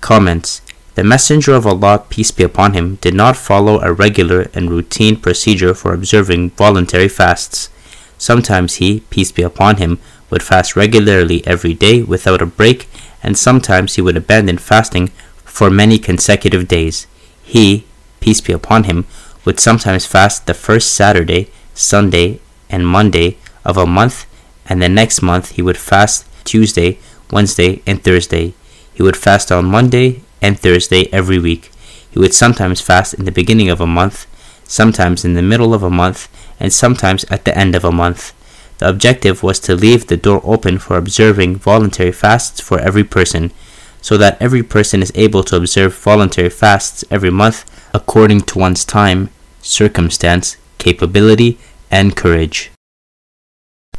Comments 0.00 0.62
The 0.94 1.04
Messenger 1.04 1.52
of 1.52 1.66
Allah, 1.66 2.06
peace 2.08 2.30
be 2.30 2.42
upon 2.42 2.72
him, 2.72 2.96
did 3.02 3.12
not 3.12 3.36
follow 3.36 3.82
a 3.82 3.92
regular 3.92 4.48
and 4.54 4.70
routine 4.70 5.20
procedure 5.20 5.74
for 5.74 5.92
observing 5.92 6.52
voluntary 6.52 7.08
fasts. 7.08 7.68
Sometimes 8.16 8.76
he, 8.76 9.00
peace 9.10 9.30
be 9.30 9.42
upon 9.42 9.76
him, 9.76 9.98
would 10.30 10.42
fast 10.42 10.74
regularly 10.74 11.46
every 11.46 11.74
day 11.74 12.02
without 12.02 12.40
a 12.40 12.46
break, 12.46 12.88
and 13.22 13.36
sometimes 13.36 13.96
he 13.96 14.00
would 14.00 14.16
abandon 14.16 14.56
fasting 14.56 15.08
for 15.44 15.68
many 15.68 15.98
consecutive 15.98 16.66
days. 16.66 17.06
He, 17.42 17.84
peace 18.20 18.40
be 18.40 18.54
upon 18.54 18.84
him, 18.84 19.04
would 19.44 19.60
sometimes 19.60 20.06
fast 20.06 20.46
the 20.46 20.54
first 20.54 20.94
Saturday, 20.94 21.50
Sunday, 21.74 22.40
and 22.70 22.86
Monday 22.86 23.36
of 23.64 23.76
a 23.76 23.86
month, 23.86 24.26
and 24.68 24.82
the 24.82 24.88
next 24.88 25.22
month 25.22 25.52
he 25.52 25.62
would 25.62 25.78
fast 25.78 26.26
Tuesday, 26.44 26.98
Wednesday, 27.30 27.82
and 27.86 28.02
Thursday. 28.02 28.54
He 28.94 29.02
would 29.02 29.16
fast 29.16 29.52
on 29.52 29.66
Monday 29.66 30.22
and 30.42 30.58
Thursday 30.58 31.12
every 31.12 31.38
week. 31.38 31.70
He 32.10 32.18
would 32.18 32.34
sometimes 32.34 32.80
fast 32.80 33.14
in 33.14 33.24
the 33.24 33.32
beginning 33.32 33.70
of 33.70 33.80
a 33.80 33.86
month, 33.86 34.26
sometimes 34.64 35.24
in 35.24 35.34
the 35.34 35.42
middle 35.42 35.74
of 35.74 35.82
a 35.82 35.90
month, 35.90 36.28
and 36.58 36.72
sometimes 36.72 37.24
at 37.24 37.44
the 37.44 37.56
end 37.56 37.74
of 37.74 37.84
a 37.84 37.92
month. 37.92 38.34
The 38.78 38.88
objective 38.88 39.42
was 39.42 39.58
to 39.60 39.74
leave 39.74 40.06
the 40.06 40.16
door 40.16 40.40
open 40.44 40.78
for 40.78 40.96
observing 40.96 41.56
voluntary 41.56 42.12
fasts 42.12 42.60
for 42.60 42.78
every 42.78 43.04
person, 43.04 43.52
so 44.00 44.16
that 44.16 44.40
every 44.40 44.62
person 44.62 45.02
is 45.02 45.12
able 45.14 45.42
to 45.44 45.56
observe 45.56 45.94
voluntary 45.94 46.50
fasts 46.50 47.04
every 47.10 47.30
month 47.30 47.64
according 47.92 48.42
to 48.42 48.58
one's 48.58 48.84
time, 48.84 49.30
circumstance, 49.60 50.56
capability, 50.78 51.58
and 51.90 52.16
courage. 52.16 52.70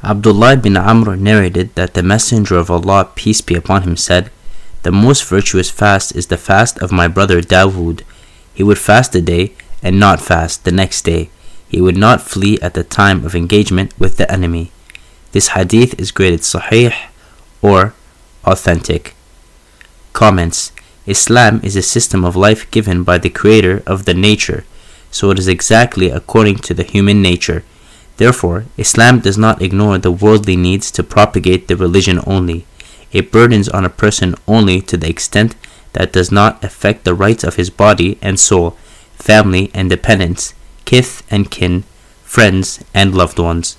Abdullah 0.04 0.58
bin 0.58 0.78
Amr 0.78 1.18
narrated 1.18 1.76
that 1.76 1.94
the 1.94 2.04
Messenger 2.04 2.56
of 2.56 2.72
Allah, 2.72 3.10
peace 3.16 3.42
be 3.42 3.56
upon 3.56 3.84
him, 3.84 3.98
said, 3.98 4.32
The 4.84 4.92
most 4.92 5.26
virtuous 5.26 5.70
fast 5.70 6.16
is 6.16 6.28
the 6.28 6.38
fast 6.38 6.80
of 6.80 6.92
my 6.92 7.08
brother 7.08 7.42
Dawood. 7.42 8.04
He 8.54 8.64
would 8.64 8.78
fast 8.78 9.14
a 9.16 9.22
day 9.22 9.54
and 9.84 10.00
not 10.00 10.22
fast 10.22 10.64
the 10.64 10.72
next 10.72 11.04
day. 11.04 11.30
He 11.68 11.82
would 11.82 11.98
not 11.98 12.22
flee 12.22 12.58
at 12.62 12.74
the 12.74 12.84
time 12.84 13.26
of 13.26 13.36
engagement 13.36 13.94
with 14.00 14.18
the 14.18 14.32
enemy. 14.32 14.72
This 15.32 15.50
hadith 15.50 16.00
is 16.00 16.12
graded 16.12 16.42
sahih 16.42 16.96
or 17.62 17.94
authentic. 18.46 19.16
Comments 20.14 20.72
Islam 21.06 21.60
is 21.64 21.76
a 21.76 21.82
system 21.82 22.24
of 22.24 22.36
life 22.36 22.70
given 22.72 23.04
by 23.04 23.18
the 23.18 23.30
Creator 23.30 23.84
of 23.86 24.06
the 24.06 24.14
nature, 24.14 24.64
so 25.12 25.30
it 25.32 25.40
is 25.40 25.48
exactly 25.48 26.10
according 26.10 26.58
to 26.58 26.74
the 26.74 26.84
human 26.84 27.22
nature. 27.22 27.64
Therefore, 28.20 28.66
Islam 28.76 29.22
does 29.22 29.38
not 29.38 29.62
ignore 29.62 29.98
the 29.98 30.12
worldly 30.12 30.58
needs 30.58 30.92
to 30.92 31.04
propagate 31.04 31.70
the 31.70 31.78
religion 31.78 32.20
only. 32.28 32.66
It 33.14 33.32
burdens 33.32 33.70
on 33.70 33.86
a 33.86 33.98
person 34.04 34.36
only 34.46 34.82
to 34.92 34.98
the 34.98 35.08
extent 35.08 35.56
that 35.94 36.12
does 36.12 36.30
not 36.30 36.62
affect 36.62 37.06
the 37.06 37.14
rights 37.14 37.46
of 37.46 37.56
his 37.56 37.70
body 37.70 38.20
and 38.22 38.38
soul, 38.38 38.72
family 39.16 39.72
and 39.74 39.90
dependents, 39.90 40.54
kith 40.84 41.24
and 41.32 41.50
kin, 41.50 41.86
friends 42.26 42.84
and 42.94 43.16
loved 43.16 43.40
ones. 43.40 43.78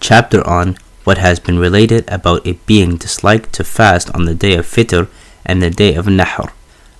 Chapter 0.00 0.46
on 0.46 0.76
what 1.04 1.16
has 1.16 1.40
been 1.40 1.58
related 1.58 2.04
about 2.10 2.46
it 2.46 2.66
being 2.66 2.98
disliked 2.98 3.54
to 3.54 3.64
fast 3.64 4.14
on 4.14 4.26
the 4.26 4.34
day 4.34 4.54
of 4.54 4.66
Fitr 4.66 5.08
and 5.46 5.62
the 5.62 5.70
day 5.70 5.94
of 5.94 6.06
Nahr. 6.06 6.52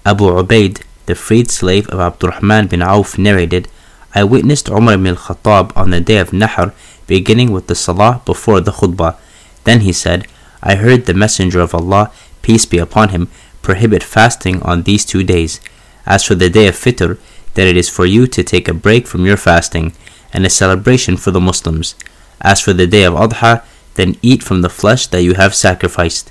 Abu 0.07 0.25
Ubaid, 0.25 0.85
the 1.05 1.15
freed 1.15 1.51
slave 1.51 1.87
of 1.89 2.01
Abdurrahman 2.01 2.69
bin 2.69 2.81
Auf, 2.81 3.19
narrated, 3.19 3.69
I 4.15 4.23
witnessed 4.23 4.69
Umar 4.69 4.95
ibn 4.95 5.09
al-Khattab 5.09 5.77
on 5.77 5.91
the 5.91 6.01
day 6.01 6.19
of 6.19 6.33
Nahr 6.33 6.73
beginning 7.07 7.51
with 7.51 7.67
the 7.67 7.75
salah 7.75 8.23
before 8.25 8.61
the 8.61 8.73
khutbah. 8.73 9.17
Then 9.65 9.81
he 9.81 9.93
said, 9.93 10.27
I 10.63 10.77
heard 10.77 11.07
the 11.07 11.15
Messenger 11.15 11.61
of 11.61 11.75
Allah, 11.75 12.13
peace 12.43 12.65
be 12.65 12.79
upon 12.79 13.09
him, 13.11 13.29
prohibit 13.61 14.03
fasting 14.03 14.63
on 14.63 14.83
these 14.83 15.05
two 15.05 15.25
days. 15.25 15.61
As 16.07 16.25
for 16.25 16.35
the 16.35 16.49
day 16.49 16.69
of 16.69 16.75
Fitr, 16.75 17.19
that 17.55 17.67
it 17.67 17.77
is 17.77 17.89
for 17.89 18.07
you 18.07 18.27
to 18.27 18.43
take 18.43 18.69
a 18.69 18.75
break 18.75 19.07
from 19.07 19.27
your 19.27 19.37
fasting 19.37 19.93
and 20.33 20.47
a 20.47 20.51
celebration 20.51 21.17
for 21.17 21.31
the 21.31 21.41
Muslims. 21.41 21.95
As 22.41 22.61
for 22.61 22.73
the 22.73 22.87
day 22.87 23.05
of 23.05 23.15
Adha, 23.15 23.65
then 23.95 24.17
eat 24.23 24.43
from 24.43 24.63
the 24.63 24.69
flesh 24.69 25.07
that 25.09 25.23
you 25.23 25.35
have 25.35 25.55
sacrificed. 25.55 26.31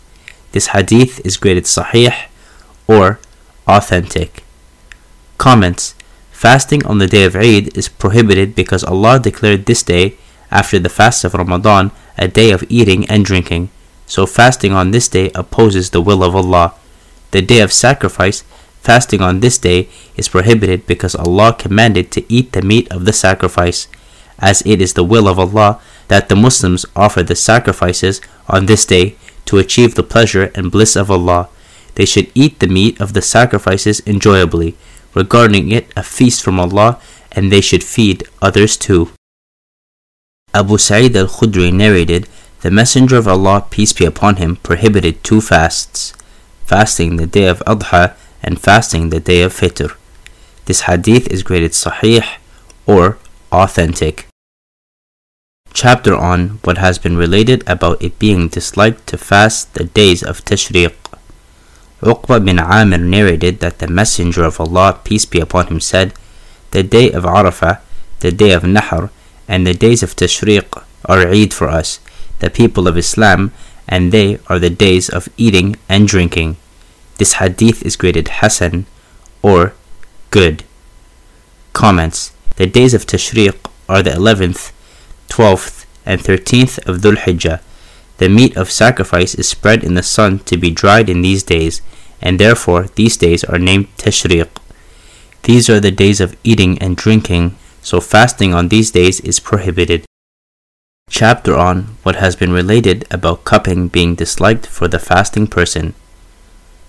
This 0.52 0.68
hadith 0.68 1.26
is 1.26 1.38
graded 1.38 1.64
sahih 1.64 2.14
or 2.88 3.20
authentic. 3.68 4.44
Comments 5.38 5.96
Fasting 6.44 6.86
on 6.86 6.98
the 6.98 7.08
day 7.08 7.24
of 7.24 7.38
Eid 7.38 7.72
is 7.78 7.88
prohibited 7.88 8.54
because 8.54 8.84
Allah 8.84 9.18
declared 9.18 9.66
this 9.66 9.82
day, 9.82 10.18
after 10.52 10.78
the 10.78 10.90
fast 10.90 11.24
of 11.24 11.36
Ramadan, 11.36 11.92
a 12.18 12.28
day 12.28 12.52
of 12.52 12.66
eating 12.68 13.06
and 13.06 13.24
drinking. 13.24 13.70
So 14.08 14.26
fasting 14.26 14.74
on 14.74 14.92
this 14.92 15.08
day 15.08 15.32
opposes 15.36 15.92
the 15.92 16.02
will 16.02 16.22
of 16.22 16.36
Allah. 16.36 16.74
The 17.32 17.42
day 17.42 17.62
of 17.62 17.72
sacrifice, 17.72 18.44
fasting 18.82 19.22
on 19.22 19.40
this 19.40 19.58
day, 19.58 19.88
is 20.18 20.28
prohibited 20.28 20.86
because 20.86 21.16
Allah 21.16 21.56
commanded 21.58 22.12
to 22.12 22.26
eat 22.28 22.52
the 22.52 22.62
meat 22.62 22.92
of 22.92 23.06
the 23.06 23.14
sacrifice, 23.14 23.88
as 24.38 24.62
it 24.66 24.82
is 24.82 24.96
the 24.96 25.06
will 25.06 25.30
of 25.30 25.40
Allah 25.40 25.80
that 26.10 26.28
the 26.28 26.36
Muslims 26.36 26.86
offer 26.94 27.24
the 27.24 27.38
sacrifices 27.38 28.20
on 28.50 28.66
this 28.66 28.86
day 28.86 29.16
to 29.46 29.60
achieve 29.60 29.96
the 29.96 30.04
pleasure 30.04 30.52
and 30.56 30.74
bliss 30.74 30.98
of 30.98 31.10
Allah. 31.10 31.48
They 31.96 32.04
should 32.04 32.30
eat 32.36 32.60
the 32.60 32.68
meat 32.68 33.00
of 33.00 33.14
the 33.14 33.22
sacrifices 33.22 34.02
enjoyably 34.02 34.76
regarding 35.14 35.72
it 35.72 35.92
a 35.96 36.04
feast 36.04 36.42
from 36.44 36.60
Allah, 36.60 37.00
and 37.32 37.52
they 37.52 37.62
should 37.62 37.84
feed 37.84 38.24
others 38.42 38.78
too. 38.78 39.12
Abu 40.54 40.78
Sa'id 40.78 41.16
al 41.16 41.28
Khudri 41.28 41.74
narrated, 41.74 42.28
The 42.62 42.72
Messenger 42.72 43.18
of 43.18 43.28
Allah, 43.28 43.66
peace 43.70 43.94
be 43.94 44.06
upon 44.06 44.36
him, 44.38 44.58
prohibited 44.58 45.24
two 45.24 45.42
fasts 45.42 46.14
fasting 46.66 47.18
the 47.18 47.28
day 47.28 47.46
of 47.46 47.60
Adha 47.68 48.16
and 48.42 48.60
fasting 48.60 49.10
the 49.10 49.20
day 49.20 49.42
of 49.42 49.54
Fitr. 49.54 49.96
This 50.66 50.82
hadith 50.82 51.28
is 51.28 51.44
graded 51.44 51.72
Sahih 51.72 52.26
or 52.86 53.18
authentic. 53.52 54.28
Chapter 55.74 56.16
on 56.16 56.60
what 56.64 56.78
has 56.78 56.98
been 57.00 57.18
related 57.18 57.64
about 57.68 58.02
it 58.02 58.20
being 58.20 58.48
disliked 58.48 59.08
to 59.08 59.18
fast 59.18 59.74
the 59.74 59.84
days 59.84 60.24
of 60.24 60.44
Tashriq. 60.46 60.94
Uqba 62.04 62.44
bin 62.44 62.60
Amir 62.60 63.00
narrated 63.00 63.60
that 63.60 63.80
the 63.80 63.88
Messenger 63.88 64.44
of 64.44 64.60
Allah, 64.60 65.00
peace 65.04 65.26
be 65.26 65.40
upon 65.40 65.68
him, 65.68 65.80
said, 65.80 66.14
The 66.72 66.84
day 66.84 67.12
of 67.12 67.24
Arafah, 67.24 67.80
the 68.20 68.32
day 68.32 68.52
of 68.52 68.64
Nahr, 68.64 69.10
and 69.48 69.66
the 69.66 69.74
days 69.74 70.04
of 70.04 70.16
Tashriq 70.16 70.84
are 71.06 71.28
Eid 71.28 71.54
for 71.54 71.70
us, 71.70 72.00
the 72.40 72.50
people 72.50 72.88
of 72.88 72.98
Islam, 72.98 73.52
and 73.88 74.12
they 74.12 74.40
are 74.48 74.60
the 74.60 74.70
days 74.70 75.10
of 75.10 75.30
eating 75.38 75.78
and 75.88 76.08
drinking. 76.08 76.58
This 77.18 77.34
hadith 77.34 77.82
is 77.84 77.96
graded 77.96 78.28
Hasan 78.28 78.86
or 79.42 79.74
good. 80.30 80.64
Comments 81.72 82.34
The 82.58 82.68
days 82.68 82.94
of 82.94 83.06
Tashriq 83.06 83.58
are 83.88 84.04
the 84.04 84.12
11th, 84.12 84.72
12th, 85.30 85.86
and 86.06 86.20
13th 86.20 86.86
of 86.88 86.98
Dhul 86.98 87.16
Hijjah. 87.16 87.62
The 88.18 88.30
meat 88.30 88.56
of 88.56 88.72
sacrifice 88.72 89.36
is 89.36 89.48
spread 89.48 89.84
in 89.84 89.96
the 89.96 90.04
sun 90.04 90.40
to 90.40 90.58
be 90.58 90.70
dried 90.70 91.10
in 91.10 91.22
these 91.22 91.44
days, 91.44 91.82
and 92.22 92.40
therefore 92.40 92.88
these 92.96 93.18
days 93.18 93.44
are 93.44 93.60
named 93.60 93.88
Tashriq. 93.98 94.50
These 95.44 95.70
are 95.70 95.80
the 95.80 95.92
days 95.92 96.22
of 96.22 96.38
eating 96.44 96.78
and 96.80 96.96
drinking, 96.96 97.56
so 97.82 98.00
fasting 98.00 98.54
on 98.54 98.70
these 98.70 98.92
days 98.92 99.20
is 99.22 99.40
prohibited. 99.40 100.06
Chapter 101.10 101.56
on 101.56 101.98
what 102.04 102.16
has 102.16 102.36
been 102.36 102.54
related 102.54 103.06
about 103.12 103.44
cupping 103.44 103.90
being 103.90 104.16
disliked 104.16 104.68
for 104.68 104.88
the 104.88 105.00
fasting 105.00 105.48
person. 105.48 105.94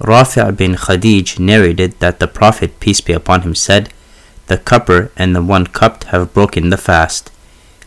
Rafi' 0.01 0.57
bin 0.57 0.77
Khadij 0.77 1.39
narrated 1.39 1.99
that 1.99 2.21
the 2.21 2.29
Prophet, 2.29 2.79
peace 2.81 3.01
be 3.01 3.13
upon 3.13 3.43
him, 3.43 3.55
said, 3.55 3.93
The 4.47 4.59
cupper 4.59 5.11
and 5.17 5.35
the 5.35 5.43
one 5.43 5.67
cupped 5.67 6.05
have 6.05 6.35
broken 6.35 6.71
the 6.71 6.77
fast. 6.77 7.31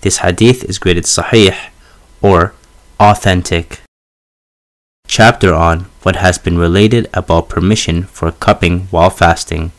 This 0.02 0.18
hadith 0.18 0.64
is 0.64 0.80
graded 0.80 1.06
sahih 1.06 1.56
or 2.22 2.54
authentic. 3.00 3.82
Chapter 5.08 5.54
on 5.54 5.82
what 6.02 6.16
has 6.16 6.38
been 6.38 6.58
related 6.58 7.08
about 7.14 7.50
permission 7.50 8.04
for 8.04 8.32
cupping 8.32 8.88
while 8.89 9.12
fasting. 9.12 9.72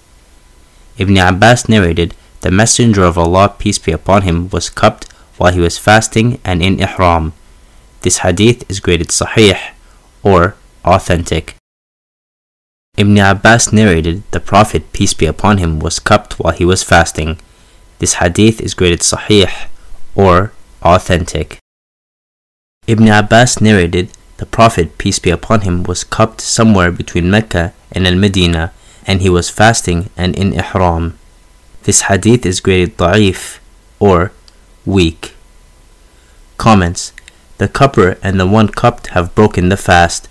Ibn 0.99 1.17
Abbas 1.17 1.69
narrated, 1.69 2.15
The 2.43 2.51
Messenger 2.51 3.03
of 3.03 3.19
Allah, 3.19 3.55
peace 3.59 3.79
be 3.79 3.93
upon 3.93 4.23
him, 4.23 4.49
was 4.51 4.71
cupped 4.71 5.11
while 5.37 5.53
he 5.53 5.61
was 5.61 5.79
fasting 5.79 6.41
and 6.45 6.63
in 6.63 6.81
ihram. 6.81 7.33
This 8.03 8.19
hadith 8.19 8.69
is 8.71 8.81
graded 8.81 9.09
sahih 9.09 9.59
or 10.23 10.55
authentic. 10.85 11.57
Ibn 12.97 13.19
Abbas 13.19 13.73
narrated, 13.73 14.23
The 14.31 14.41
Prophet, 14.41 14.93
peace 14.93 15.15
be 15.15 15.27
upon 15.27 15.59
him, 15.59 15.81
was 15.81 15.99
cupped 15.99 16.39
while 16.39 16.55
he 16.55 16.65
was 16.65 16.85
fasting. 16.85 17.39
This 17.99 18.15
hadith 18.15 18.61
is 18.61 18.75
graded 18.75 19.01
sahih 19.01 19.69
or 20.15 20.53
authentic. 20.83 21.59
Ibn 22.89 23.07
Abbas 23.07 23.61
narrated, 23.61 24.09
the 24.39 24.47
Prophet, 24.47 24.97
peace 24.97 25.19
be 25.19 25.29
upon 25.29 25.61
him, 25.61 25.83
was 25.83 26.05
cupped 26.05 26.41
somewhere 26.41 26.91
between 26.91 27.31
Mecca 27.31 27.75
and 27.93 28.07
Al 28.07 28.15
Medina, 28.15 28.73
and 29.07 29.21
he 29.21 29.29
was 29.29 29.51
fasting 29.51 30.09
and 30.17 30.35
in 30.35 30.55
ihram. 30.55 31.19
This 31.83 32.09
hadith 32.09 32.47
is 32.47 32.61
graded 32.61 32.97
da'if 32.97 33.59
or 33.99 34.33
weak. 34.87 35.35
Comments 36.57 37.13
The 37.59 37.69
cupper 37.69 38.17
and 38.23 38.41
the 38.41 38.47
one 38.47 38.69
cupped 38.69 39.09
have 39.09 39.35
broken 39.35 39.69
the 39.69 39.77
fast. 39.77 40.27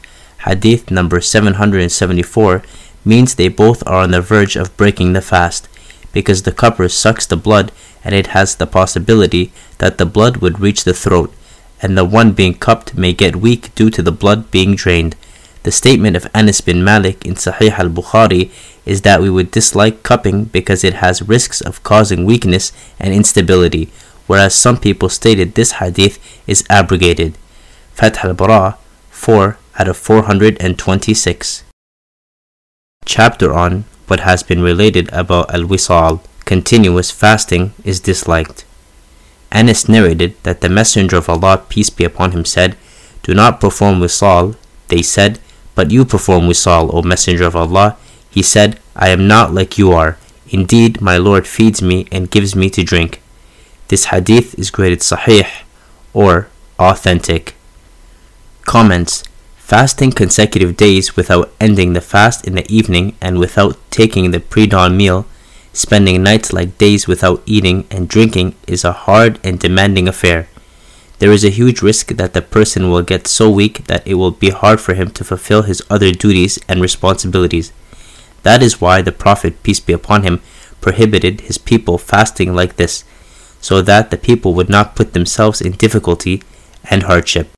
Hadith 0.46 0.90
number 0.90 1.22
774 1.22 2.64
means 3.06 3.36
they 3.36 3.50
both 3.50 3.84
are 3.86 4.02
on 4.02 4.10
the 4.10 4.22
verge 4.22 4.56
of 4.56 4.76
breaking 4.78 5.14
the 5.14 5.22
fast, 5.22 5.70
because 6.12 6.42
the 6.42 6.52
cupper 6.52 6.90
sucks 6.90 7.28
the 7.28 7.38
blood 7.38 7.72
and 8.04 8.16
it 8.16 8.34
has 8.34 8.56
the 8.56 8.66
possibility 8.66 9.52
that 9.78 10.00
the 10.00 10.08
blood 10.08 10.38
would 10.38 10.60
reach 10.60 10.84
the 10.86 10.94
throat 10.96 11.32
and 11.82 11.98
the 11.98 12.06
one 12.06 12.32
being 12.32 12.54
cupped 12.54 12.96
may 12.96 13.14
get 13.14 13.36
weak 13.36 13.74
due 13.76 13.90
to 13.90 14.02
the 14.02 14.12
blood 14.12 14.50
being 14.52 14.76
drained. 14.76 15.16
The 15.64 15.72
statement 15.72 16.16
of 16.16 16.28
Anas 16.34 16.62
bin 16.62 16.84
Malik 16.84 17.26
in 17.26 17.36
Sahih 17.36 17.78
al 17.78 17.90
Bukhari 17.90 18.52
is 18.86 19.02
that 19.02 19.22
we 19.22 19.30
would 19.30 19.52
dislike 19.52 20.02
cupping 20.02 20.46
because 20.46 20.84
it 20.84 20.96
has 20.96 21.22
risks 21.22 21.60
of 21.60 21.84
causing 21.84 22.26
weakness 22.26 22.72
and 23.00 23.14
instability, 23.14 23.90
whereas 24.28 24.56
some 24.56 24.78
people 24.78 25.10
stated 25.10 25.54
this 25.54 25.74
hadith 25.74 26.20
is 26.48 26.64
abrogated. 26.70 27.38
Fath 27.94 28.24
al 28.24 28.34
Bari 28.34 28.76
4 29.10 29.58
out 29.80 29.88
of 29.88 29.98
426. 29.98 31.64
Chapter 33.06 33.54
on 33.54 33.84
what 34.08 34.22
has 34.22 34.44
been 34.44 34.62
related 34.62 35.10
about 35.12 35.54
al 35.54 35.64
wisal, 35.64 36.22
continuous 36.46 37.12
fasting, 37.12 37.74
is 37.84 38.00
disliked. 38.00 38.64
Anas 39.52 39.88
narrated 39.88 40.36
that 40.44 40.62
the 40.62 40.70
Messenger 40.70 41.18
of 41.18 41.30
Allah, 41.30 41.64
peace 41.70 41.90
be 41.90 42.04
upon 42.04 42.32
him, 42.32 42.46
said, 42.46 42.76
Do 43.24 43.34
not 43.34 43.60
perform 43.60 44.00
wisal. 44.00 44.56
They 44.90 45.02
said, 45.02 45.40
But 45.76 45.92
you 45.92 46.06
perform 46.06 46.48
wisal, 46.48 46.94
O 46.94 47.02
Messenger 47.02 47.46
of 47.46 47.56
Allah. 47.56 47.98
He 48.30 48.44
said, 48.44 48.80
I 48.96 49.10
am 49.10 49.28
not 49.28 49.54
like 49.54 49.78
you 49.78 49.92
are. 49.92 50.18
Indeed, 50.50 51.02
my 51.02 51.18
Lord 51.18 51.48
feeds 51.48 51.82
me 51.82 52.08
and 52.12 52.32
gives 52.32 52.56
me 52.56 52.70
to 52.72 52.84
drink. 52.84 53.22
This 53.88 54.06
hadith 54.06 54.58
is 54.60 54.72
graded 54.72 55.00
sahih 55.00 55.48
or 56.14 56.50
authentic. 56.80 57.56
Comments 58.66 59.24
Fasting 59.58 60.14
consecutive 60.14 60.78
days 60.78 61.18
without 61.18 61.52
ending 61.60 61.92
the 61.92 62.00
fast 62.00 62.48
in 62.48 62.56
the 62.56 62.66
evening 62.74 63.18
and 63.20 63.38
without 63.38 63.78
taking 63.92 64.32
the 64.32 64.40
pre 64.40 64.66
dawn 64.66 64.96
meal 64.96 65.26
Spending 65.78 66.24
nights 66.24 66.52
like 66.52 66.80
days 66.80 67.08
without 67.08 67.44
eating 67.46 67.86
and 67.92 68.10
drinking 68.10 68.56
is 68.66 68.84
a 68.84 69.06
hard 69.06 69.40
and 69.44 69.60
demanding 69.60 70.08
affair. 70.08 70.50
There 71.20 71.32
is 71.32 71.46
a 71.46 71.52
huge 71.52 71.84
risk 71.84 72.08
that 72.18 72.34
the 72.34 72.42
person 72.42 72.90
will 72.90 73.04
get 73.04 73.28
so 73.28 73.48
weak 73.48 73.86
that 73.86 74.02
it 74.08 74.16
will 74.16 74.32
be 74.32 74.50
hard 74.50 74.82
for 74.82 74.96
him 74.96 75.12
to 75.12 75.24
fulfill 75.24 75.62
his 75.62 75.84
other 75.88 76.12
duties 76.12 76.58
and 76.68 76.82
responsibilities. 76.82 77.72
That 78.42 78.64
is 78.64 78.82
why 78.82 79.04
the 79.04 79.12
Prophet, 79.12 79.62
peace 79.62 79.80
be 79.80 79.94
upon 79.94 80.24
him, 80.24 80.42
prohibited 80.82 81.42
his 81.42 81.60
people 81.60 82.00
fasting 82.00 82.56
like 82.56 82.78
this, 82.78 83.04
so 83.62 83.84
that 83.84 84.10
the 84.10 84.18
people 84.18 84.56
would 84.56 84.70
not 84.70 84.96
put 84.96 85.14
themselves 85.14 85.62
in 85.62 85.74
difficulty 85.74 86.42
and 86.90 87.04
hardship. 87.04 87.52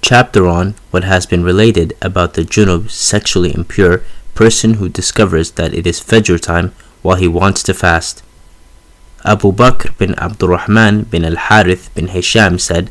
Chapter 0.00 0.46
on 0.46 0.76
what 0.92 1.04
has 1.04 1.26
been 1.26 1.44
related 1.44 1.92
about 2.00 2.32
the 2.32 2.42
junub 2.42 2.88
sexually 2.88 3.54
impure 3.54 4.02
person 4.34 4.74
who 4.74 4.88
discovers 4.88 5.52
that 5.52 5.74
it 5.74 5.86
is 5.86 6.00
Fajr 6.00 6.40
time 6.40 6.72
while 7.06 7.16
he 7.16 7.28
wants 7.28 7.62
to 7.62 7.72
fast. 7.72 8.24
Abu 9.24 9.52
Bakr 9.52 9.96
bin 9.96 10.12
Abdurrahman 10.14 11.04
bin 11.04 11.24
al 11.24 11.36
Harith 11.36 11.94
bin 11.94 12.08
Hisham 12.08 12.58
said, 12.58 12.90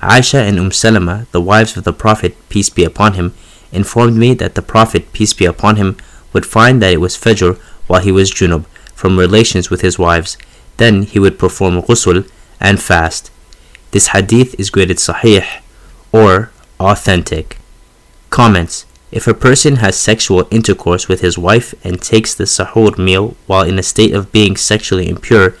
Aisha 0.00 0.40
and 0.48 0.58
Umm 0.58 0.72
Salama, 0.72 1.26
the 1.32 1.40
wives 1.40 1.76
of 1.76 1.84
the 1.84 1.92
Prophet, 1.92 2.34
peace 2.48 2.70
be 2.70 2.82
upon 2.82 3.12
him, 3.12 3.34
informed 3.70 4.16
me 4.16 4.32
that 4.34 4.54
the 4.54 4.62
Prophet, 4.62 5.12
peace 5.12 5.34
be 5.34 5.44
upon 5.44 5.76
him, 5.76 5.98
would 6.32 6.46
find 6.46 6.80
that 6.80 6.94
it 6.94 7.00
was 7.00 7.14
Fajr 7.14 7.58
while 7.88 8.00
he 8.00 8.10
was 8.10 8.32
junub 8.32 8.64
from 8.94 9.18
relations 9.18 9.68
with 9.68 9.82
his 9.82 9.98
wives. 9.98 10.38
Then 10.78 11.02
he 11.02 11.18
would 11.18 11.38
perform 11.38 11.82
ghusl 11.82 12.26
and 12.58 12.80
fast. 12.80 13.30
This 13.90 14.08
hadith 14.08 14.58
is 14.58 14.70
graded 14.70 14.96
sahih 14.96 15.46
or 16.10 16.50
authentic. 16.80 17.58
Comments 18.30 18.86
If 19.12 19.26
a 19.26 19.34
person 19.34 19.76
has 19.76 19.94
sexual 19.94 20.48
intercourse 20.50 21.06
with 21.06 21.20
his 21.20 21.36
wife 21.36 21.74
and 21.84 22.00
takes 22.00 22.34
the 22.34 22.44
sahur 22.44 22.96
meal 22.96 23.36
while 23.46 23.62
in 23.62 23.78
a 23.78 23.82
state 23.82 24.14
of 24.14 24.32
being 24.32 24.56
sexually 24.56 25.06
impure, 25.06 25.54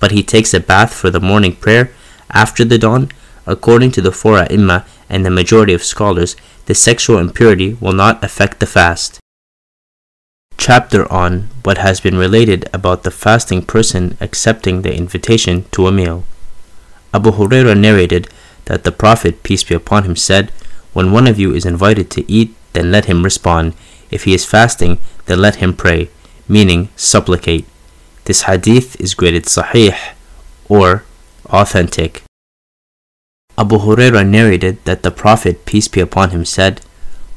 but 0.00 0.10
he 0.10 0.24
takes 0.24 0.52
a 0.52 0.58
bath 0.58 0.92
for 0.92 1.08
the 1.08 1.20
morning 1.20 1.54
prayer 1.54 1.92
after 2.30 2.64
the 2.64 2.78
dawn, 2.78 3.12
according 3.46 3.92
to 3.92 4.00
the 4.00 4.10
four 4.10 4.38
ai 4.38 4.82
and 5.08 5.24
the 5.24 5.30
majority 5.30 5.72
of 5.72 5.84
scholars, 5.84 6.34
the 6.66 6.74
sexual 6.74 7.18
impurity 7.18 7.74
will 7.74 7.92
not 7.92 8.22
affect 8.24 8.58
the 8.58 8.66
fast. 8.66 9.20
Chapter 10.58 11.10
on 11.12 11.48
what 11.62 11.78
has 11.78 12.00
been 12.00 12.18
related 12.18 12.68
about 12.72 13.04
the 13.04 13.12
fasting 13.12 13.62
person 13.62 14.16
accepting 14.20 14.82
the 14.82 14.92
invitation 14.92 15.64
to 15.70 15.86
a 15.86 15.92
meal. 15.92 16.24
Abu 17.14 17.30
Huraira 17.30 17.78
narrated 17.78 18.26
that 18.64 18.82
the 18.82 18.90
Prophet, 18.90 19.44
peace 19.44 19.62
be 19.62 19.76
upon 19.76 20.02
him, 20.02 20.16
said, 20.16 20.50
When 20.92 21.12
one 21.12 21.28
of 21.28 21.38
you 21.38 21.54
is 21.54 21.64
invited 21.64 22.10
to 22.10 22.30
eat, 22.30 22.52
then 22.76 22.92
let 22.92 23.06
him 23.06 23.24
respond. 23.24 23.72
If 24.10 24.24
he 24.24 24.34
is 24.34 24.44
fasting, 24.44 24.98
then 25.24 25.40
let 25.40 25.56
him 25.56 25.72
pray, 25.74 26.10
meaning 26.46 26.90
supplicate. 26.94 27.64
This 28.24 28.42
hadith 28.42 29.00
is 29.00 29.14
graded 29.14 29.44
sahih 29.44 29.96
or 30.68 31.04
authentic. 31.46 32.22
Abu 33.56 33.78
Huraira 33.78 34.28
narrated 34.28 34.84
that 34.84 35.02
the 35.02 35.10
Prophet, 35.10 35.64
peace 35.64 35.88
be 35.88 36.00
upon 36.00 36.30
him, 36.30 36.44
said, 36.44 36.82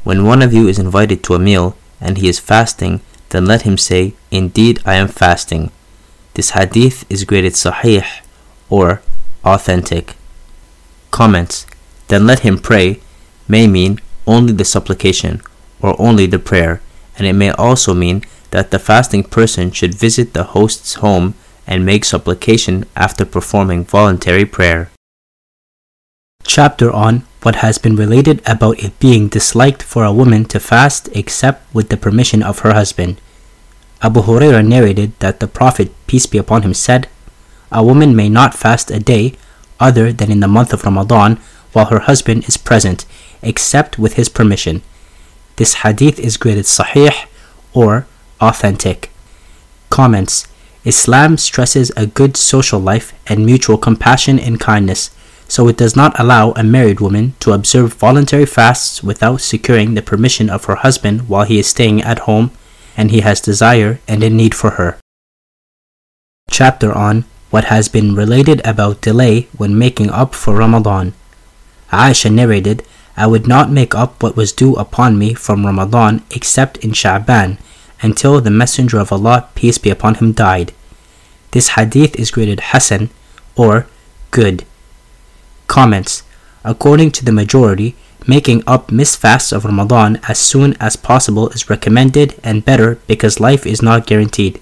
When 0.03 0.25
one 0.25 0.41
of 0.41 0.53
you 0.53 0.67
is 0.67 0.77
invited 0.77 1.23
to 1.23 1.35
a 1.35 1.39
meal 1.39 1.77
and 2.01 2.17
he 2.17 2.27
is 2.27 2.39
fasting, 2.39 2.99
then 3.29 3.45
let 3.45 3.61
him 3.61 3.77
say, 3.77 4.13
Indeed, 4.31 4.81
I 4.85 4.95
am 4.95 5.07
fasting. 5.07 5.71
This 6.33 6.51
hadith 6.51 7.05
is 7.09 7.23
graded 7.23 7.53
sahih 7.53 8.05
or 8.69 9.01
authentic. 9.45 10.15
Comments 11.11 11.65
Then 12.09 12.27
let 12.27 12.39
him 12.39 12.57
pray 12.57 12.99
may 13.47 13.67
mean 13.67 14.01
only 14.29 14.53
the 14.53 14.71
supplication 14.75 15.41
or 15.81 15.99
only 15.99 16.27
the 16.27 16.37
prayer, 16.39 16.81
and 17.17 17.25
it 17.25 17.33
may 17.33 17.49
also 17.51 17.93
mean 17.93 18.21
that 18.51 18.69
the 18.69 18.79
fasting 18.79 19.23
person 19.23 19.71
should 19.71 19.93
visit 20.05 20.33
the 20.33 20.53
host's 20.55 21.01
home 21.05 21.33
and 21.65 21.85
make 21.85 22.05
supplication 22.05 22.85
after 22.95 23.25
performing 23.25 23.83
voluntary 23.83 24.45
prayer. 24.45 24.89
Chapter 26.43 26.91
on 26.91 27.23
what 27.43 27.61
has 27.65 27.77
been 27.77 27.95
related 27.95 28.41
about 28.45 28.83
it 28.83 28.99
being 28.99 29.27
disliked 29.27 29.83
for 29.83 30.03
a 30.03 30.13
woman 30.13 30.45
to 30.45 30.59
fast 30.59 31.09
except 31.13 31.61
with 31.73 31.89
the 31.89 31.97
permission 31.97 32.41
of 32.43 32.59
her 32.59 32.73
husband. 32.73 33.21
Abu 34.01 34.21
Huraira 34.21 34.65
narrated 34.65 35.11
that 35.19 35.39
the 35.39 35.47
Prophet, 35.47 35.91
peace 36.07 36.25
be 36.25 36.37
upon 36.37 36.63
him, 36.63 36.73
said, 36.73 37.07
A 37.71 37.83
woman 37.83 38.15
may 38.15 38.29
not 38.29 38.55
fast 38.55 38.91
a 38.91 38.99
day 38.99 39.33
other 39.79 40.11
than 40.11 40.31
in 40.31 40.39
the 40.39 40.47
month 40.47 40.73
of 40.73 40.83
Ramadan 40.83 41.37
while 41.71 41.85
her 41.87 41.99
husband 41.99 42.47
is 42.47 42.57
present, 42.57 43.05
except 43.41 43.97
with 43.97 44.13
his 44.13 44.29
permission. 44.29 44.81
This 45.55 45.75
hadith 45.75 46.19
is 46.19 46.37
graded 46.37 46.65
sahih 46.65 47.27
or 47.73 48.07
authentic. 48.39 49.11
Comments 49.89 50.47
Islam 50.85 51.37
stresses 51.37 51.91
a 51.97 52.07
good 52.07 52.37
social 52.37 52.79
life 52.79 53.13
and 53.27 53.45
mutual 53.45 53.77
compassion 53.77 54.39
and 54.39 54.59
kindness, 54.59 55.11
so 55.47 55.67
it 55.67 55.77
does 55.77 55.95
not 55.95 56.17
allow 56.19 56.51
a 56.51 56.63
married 56.63 57.01
woman 57.01 57.33
to 57.41 57.51
observe 57.51 57.93
voluntary 57.93 58.45
fasts 58.45 59.03
without 59.03 59.41
securing 59.41 59.93
the 59.93 60.01
permission 60.01 60.49
of 60.49 60.65
her 60.65 60.75
husband 60.75 61.27
while 61.27 61.43
he 61.43 61.59
is 61.59 61.67
staying 61.67 62.01
at 62.01 62.19
home 62.19 62.51
and 62.95 63.11
he 63.11 63.21
has 63.21 63.41
desire 63.41 63.99
and 64.07 64.23
a 64.23 64.29
need 64.29 64.55
for 64.55 64.71
her. 64.71 64.97
Chapter 66.49 66.93
on 66.93 67.25
what 67.49 67.65
has 67.65 67.89
been 67.89 68.15
related 68.15 68.61
about 68.65 69.01
delay 69.01 69.47
when 69.57 69.77
making 69.77 70.09
up 70.09 70.35
for 70.35 70.55
Ramadan. 70.55 71.13
Aisha 71.91 72.31
narrated, 72.31 72.83
I 73.19 73.27
would 73.27 73.47
not 73.47 73.69
make 73.69 73.93
up 73.93 74.23
what 74.23 74.37
was 74.37 74.53
due 74.53 74.75
upon 74.75 75.19
me 75.19 75.33
from 75.33 75.65
Ramadan 75.65 76.23
except 76.31 76.77
in 76.77 76.91
Sha'ban 76.91 77.57
until 78.01 78.39
the 78.39 78.49
Messenger 78.49 78.99
of 78.99 79.11
Allah, 79.11 79.49
peace 79.55 79.77
be 79.77 79.89
upon 79.89 80.15
him, 80.15 80.31
died. 80.31 80.71
This 81.51 81.75
hadith 81.75 82.15
is 82.15 82.31
graded 82.31 82.71
Hasan 82.71 83.09
or 83.57 83.87
good. 84.31 84.63
Comments 85.67 86.23
According 86.63 87.11
to 87.11 87.25
the 87.25 87.33
majority, 87.33 87.95
making 88.25 88.63
up 88.65 88.89
missed 88.89 89.17
fasts 89.17 89.51
of 89.51 89.65
Ramadan 89.65 90.21
as 90.29 90.39
soon 90.39 90.77
as 90.79 90.95
possible 90.95 91.49
is 91.49 91.69
recommended 91.69 92.39
and 92.41 92.63
better 92.63 92.99
because 93.05 93.41
life 93.41 93.65
is 93.65 93.81
not 93.81 94.07
guaranteed. 94.07 94.61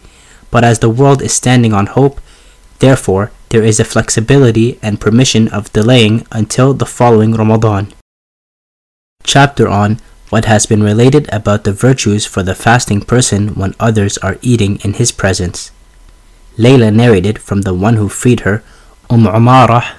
But 0.50 0.64
as 0.64 0.80
the 0.80 0.90
world 0.90 1.22
is 1.22 1.34
standing 1.34 1.74
on 1.74 1.94
hope, 1.94 2.22
therefore 2.80 3.32
there 3.50 3.64
is 3.64 3.80
a 3.80 3.86
flexibility 3.86 4.80
and 4.82 5.00
permission 5.00 5.48
of 5.50 5.72
delaying 5.74 6.26
until 6.32 6.74
the 6.74 6.88
following 6.88 7.34
Ramadan. 7.34 7.94
Chapter 9.28 9.68
on 9.68 10.00
what 10.30 10.46
has 10.46 10.66
been 10.66 10.82
related 10.82 11.28
about 11.34 11.66
the 11.66 11.74
virtues 11.74 12.26
for 12.26 12.44
the 12.44 12.56
fasting 12.56 13.02
person 13.02 13.50
when 13.56 13.76
others 13.78 14.18
are 14.20 14.40
eating 14.42 14.78
in 14.86 14.94
his 14.94 15.12
presence. 15.12 15.70
Layla 16.58 16.96
narrated 16.96 17.38
from 17.38 17.64
the 17.64 17.74
one 17.74 17.98
who 17.98 18.08
freed 18.08 18.42
her, 18.42 18.64
Umm 19.10 19.26
Umarah, 19.26 19.96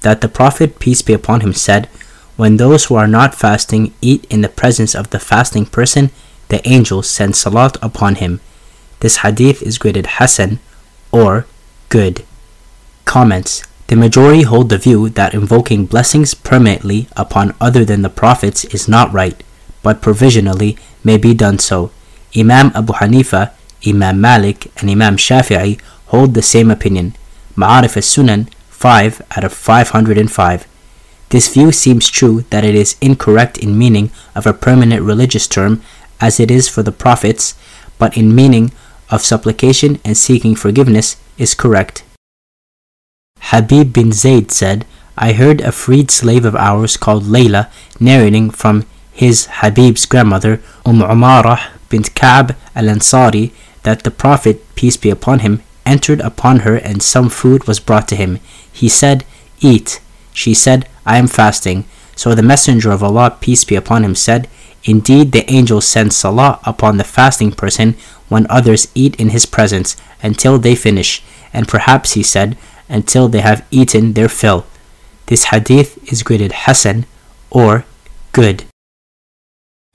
that 0.00 0.22
the 0.22 0.28
Prophet, 0.28 0.78
peace 0.78 1.02
be 1.02 1.12
upon 1.12 1.42
him, 1.42 1.52
said, 1.52 1.88
When 2.36 2.56
those 2.56 2.86
who 2.86 2.94
are 2.94 3.06
not 3.06 3.34
fasting 3.34 3.92
eat 4.00 4.24
in 4.30 4.40
the 4.40 4.48
presence 4.48 4.94
of 4.94 5.10
the 5.10 5.20
fasting 5.20 5.66
person, 5.66 6.10
the 6.48 6.66
angels 6.66 7.08
send 7.08 7.36
salat 7.36 7.76
upon 7.82 8.14
him. 8.14 8.40
This 9.00 9.18
hadith 9.18 9.60
is 9.60 9.76
graded 9.76 10.06
Hasan 10.16 10.58
or 11.12 11.44
good. 11.90 12.24
Comments 13.04 13.62
The 13.90 13.96
majority 13.96 14.42
hold 14.42 14.68
the 14.68 14.78
view 14.78 15.08
that 15.08 15.34
invoking 15.34 15.84
blessings 15.84 16.32
permanently 16.32 17.08
upon 17.16 17.56
other 17.60 17.84
than 17.84 18.02
the 18.02 18.08
prophets 18.08 18.64
is 18.66 18.86
not 18.86 19.12
right 19.12 19.42
but 19.82 20.00
provisionally 20.00 20.78
may 21.02 21.16
be 21.16 21.34
done 21.34 21.58
so. 21.58 21.90
Imam 22.36 22.70
Abu 22.76 22.92
Hanifa, 22.92 23.50
Imam 23.84 24.20
Malik, 24.20 24.70
and 24.76 24.88
Imam 24.88 25.16
Shafi'i 25.16 25.80
hold 26.06 26.34
the 26.34 26.40
same 26.40 26.70
opinion. 26.70 27.16
Ma'arif 27.56 27.96
as-Sunan 27.96 28.48
5 28.68 29.22
out 29.36 29.42
of 29.42 29.52
505. 29.52 30.68
This 31.30 31.52
view 31.52 31.72
seems 31.72 32.08
true 32.08 32.42
that 32.50 32.64
it 32.64 32.76
is 32.76 32.94
incorrect 33.00 33.58
in 33.58 33.76
meaning 33.76 34.12
of 34.36 34.46
a 34.46 34.52
permanent 34.52 35.02
religious 35.02 35.48
term 35.48 35.82
as 36.20 36.38
it 36.38 36.52
is 36.52 36.68
for 36.68 36.84
the 36.84 36.92
prophets, 36.92 37.56
but 37.98 38.16
in 38.16 38.36
meaning 38.36 38.70
of 39.10 39.22
supplication 39.22 39.98
and 40.04 40.16
seeking 40.16 40.54
forgiveness 40.54 41.16
is 41.38 41.56
correct. 41.56 42.04
Habib 43.40 43.92
bin 43.92 44.12
Zayd 44.12 44.50
said, 44.50 44.86
I 45.16 45.32
heard 45.32 45.60
a 45.60 45.72
freed 45.72 46.10
slave 46.10 46.44
of 46.44 46.56
ours 46.56 46.96
called 46.96 47.24
Layla 47.24 47.68
narrating 47.98 48.50
from 48.50 48.86
his 49.12 49.46
Habib's 49.46 50.06
grandmother, 50.06 50.62
Umm 50.86 51.00
Umarah 51.00 51.72
bint 51.88 52.14
Ka'b 52.14 52.56
al-Ansari, 52.74 53.52
that 53.82 54.04
the 54.04 54.10
Prophet, 54.10 54.64
peace 54.76 54.96
be 54.96 55.10
upon 55.10 55.40
him, 55.40 55.62
entered 55.84 56.20
upon 56.20 56.60
her 56.60 56.76
and 56.76 57.02
some 57.02 57.28
food 57.28 57.66
was 57.66 57.80
brought 57.80 58.08
to 58.08 58.16
him. 58.16 58.38
He 58.72 58.88
said, 58.88 59.24
Eat. 59.60 60.00
She 60.32 60.54
said, 60.54 60.88
I 61.04 61.18
am 61.18 61.26
fasting. 61.26 61.84
So 62.14 62.34
the 62.34 62.42
Messenger 62.42 62.92
of 62.92 63.02
Allah, 63.02 63.36
peace 63.40 63.64
be 63.64 63.74
upon 63.74 64.04
him, 64.04 64.14
said, 64.14 64.48
Indeed, 64.84 65.32
the 65.32 65.50
angels 65.50 65.86
send 65.86 66.12
salah 66.12 66.60
upon 66.64 66.96
the 66.96 67.04
fasting 67.04 67.52
person 67.52 67.96
when 68.28 68.46
others 68.48 68.88
eat 68.94 69.16
in 69.16 69.30
his 69.30 69.44
presence 69.44 69.96
until 70.22 70.58
they 70.58 70.74
finish, 70.74 71.22
and 71.52 71.68
perhaps, 71.68 72.12
he 72.12 72.22
said, 72.22 72.56
until 72.90 73.28
they 73.28 73.40
have 73.40 73.64
eaten 73.70 74.12
their 74.12 74.28
fill. 74.28 74.66
This 75.26 75.44
hadith 75.44 75.96
is 76.12 76.22
graded 76.22 76.52
Hasan 76.66 77.06
or 77.50 77.84
good. 78.32 78.64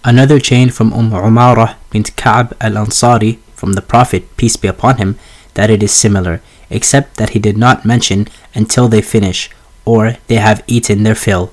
Another 0.03 0.39
chain 0.39 0.69
from 0.69 0.93
Umm 0.93 1.11
Umarah 1.11 1.75
bint 1.91 2.15
Ka'b 2.15 2.55
al-Ansari 2.61 3.39
from 3.53 3.73
the 3.73 3.81
Prophet, 3.81 4.23
peace 4.37 4.55
be 4.55 4.67
upon 4.67 4.97
him, 4.97 5.19
that 5.55 5.69
it 5.69 5.83
is 5.83 5.91
similar, 5.91 6.41
except 6.69 7.17
that 7.17 7.31
he 7.31 7.39
did 7.39 7.57
not 7.57 7.85
mention 7.85 8.27
until 8.53 8.87
they 8.87 9.01
finish, 9.01 9.49
or 9.83 10.17
they 10.27 10.35
have 10.35 10.63
eaten 10.67 11.03
their 11.03 11.15
fill. 11.15 11.51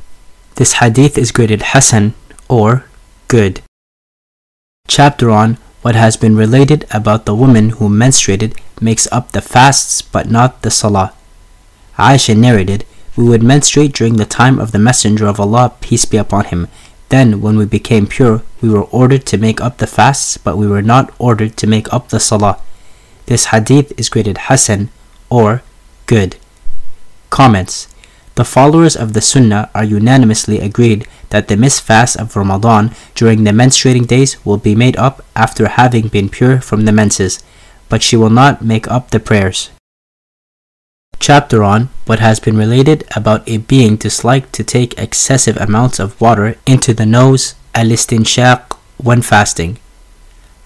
This 0.56 0.74
hadith 0.74 1.16
is 1.16 1.32
graded 1.32 1.62
Hasan 1.73 2.14
or 2.48 2.85
good. 3.28 3.62
Chapter 4.86 5.31
on 5.31 5.56
what 5.81 5.94
has 5.94 6.16
been 6.16 6.36
related 6.36 6.85
about 6.90 7.24
the 7.24 7.35
woman 7.35 7.70
who 7.70 7.89
menstruated 7.89 8.59
makes 8.81 9.09
up 9.10 9.32
the 9.32 9.40
fasts 9.40 10.02
but 10.02 10.31
not 10.31 10.62
the 10.62 10.70
salah. 10.70 11.14
Aisha 11.97 12.36
narrated, 12.36 12.85
We 13.16 13.28
would 13.28 13.43
menstruate 13.43 13.93
during 13.93 14.16
the 14.16 14.24
time 14.24 14.59
of 14.59 14.73
the 14.73 14.78
Messenger 14.78 15.27
of 15.27 15.39
Allah, 15.39 15.74
peace 15.81 16.05
be 16.05 16.16
upon 16.16 16.47
him, 16.47 16.69
then, 17.12 17.43
when 17.43 17.59
we 17.59 17.66
became 17.66 18.06
pure, 18.06 18.40
we 18.62 18.70
were 18.70 18.85
ordered 18.85 19.27
to 19.27 19.36
make 19.36 19.60
up 19.60 19.77
the 19.77 19.86
fasts, 19.86 20.39
but 20.39 20.56
we 20.56 20.66
were 20.66 20.81
not 20.81 21.12
ordered 21.19 21.59
to 21.59 21.66
make 21.66 21.93
up 21.93 22.09
the 22.09 22.19
salah. 22.19 22.59
This 23.27 23.52
hadith 23.52 23.93
is 24.01 24.09
graded 24.09 24.48
Hasan 24.48 24.89
or 25.28 25.62
good. 26.06 26.36
Comments 27.28 27.86
The 28.36 28.47
followers 28.47 28.97
of 28.97 29.12
the 29.12 29.20
Sunnah 29.20 29.69
are 29.74 29.85
unanimously 29.85 30.59
agreed 30.59 31.06
that 31.28 31.48
the 31.48 31.56
missed 31.59 31.82
fast 31.82 32.16
of 32.16 32.35
Ramadan 32.35 32.94
during 33.14 33.44
the 33.44 33.51
menstruating 33.51 34.06
days 34.06 34.43
will 34.43 34.56
be 34.56 34.74
made 34.74 34.97
up 34.97 35.23
after 35.36 35.69
having 35.69 36.09
been 36.09 36.31
pure 36.31 36.62
from 36.62 36.86
the 36.86 36.93
menses, 36.93 37.44
but 37.90 38.02
she 38.02 38.16
will 38.16 38.31
not 38.31 38.64
make 38.64 38.89
up 38.89 39.10
the 39.10 39.20
prayers. 39.20 39.69
Chapter 41.23 41.62
on 41.62 41.89
what 42.05 42.19
has 42.19 42.40
been 42.40 42.57
related 42.57 43.05
about 43.15 43.49
a 43.49 43.59
being 43.59 43.94
disliked 43.94 44.53
to 44.55 44.65
take 44.65 44.99
excessive 44.99 45.57
amounts 45.57 46.01
of 46.01 46.20
water 46.20 46.57
into 46.66 46.93
the 46.93 47.07
nose, 47.07 47.55
al-istinshaq, 47.77 48.77
when 48.97 49.23
fasting. 49.23 49.78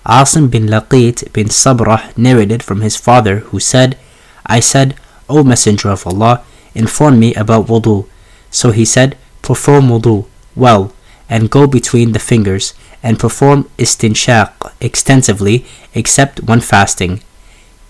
Asim 0.07 0.51
bin 0.51 0.67
Laqit 0.69 1.31
bin 1.35 1.49
Sabrah 1.49 2.17
narrated 2.17 2.63
from 2.63 2.81
his 2.81 2.97
father 2.97 3.41
who 3.41 3.61
said, 3.61 3.99
I 4.47 4.61
said, 4.61 4.95
O 5.29 5.45
Messenger 5.45 5.91
of 5.91 6.07
Allah, 6.07 6.43
inform 6.75 7.19
me 7.19 7.35
about 7.35 7.67
wudu. 7.67 8.09
So 8.51 8.71
he 8.71 8.87
said, 8.87 9.19
perform 9.43 9.89
wudu, 9.89 10.25
well, 10.55 10.91
and 11.29 11.51
go 11.51 11.67
between 11.67 12.13
the 12.13 12.19
fingers, 12.19 12.73
and 13.03 13.21
perform 13.21 13.69
istinshaq 13.77 14.73
extensively, 14.81 15.67
except 15.93 16.45
when 16.45 16.61
fasting. 16.63 17.21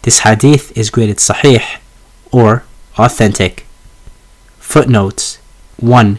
This 0.02 0.26
hadith 0.26 0.76
is 0.76 0.90
graded 0.90 1.18
sahih, 1.18 1.62
or 2.36 2.64
authentic. 2.98 3.64
Footnotes 4.58 5.38
1. 5.78 6.18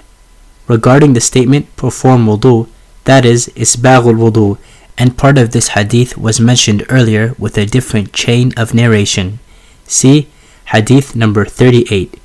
Regarding 0.68 1.14
the 1.14 1.22
statement 1.22 1.73
perform 1.76 2.26
wudu, 2.26 2.68
that 3.03 3.23
is, 3.23 3.48
isbaghul 3.56 4.18
wudu, 4.23 4.57
and 4.98 5.18
part 5.18 5.38
of 5.38 5.52
this 5.52 5.69
hadith 5.69 6.18
was 6.18 6.39
mentioned 6.39 6.84
earlier 6.89 7.35
with 7.38 7.56
a 7.57 7.68
different 7.68 8.14
chain 8.14 8.52
of 8.57 8.73
narration. 8.73 9.38
See 9.85 10.27
Hadith 10.73 11.15
number 11.15 11.45
38. 11.45 12.19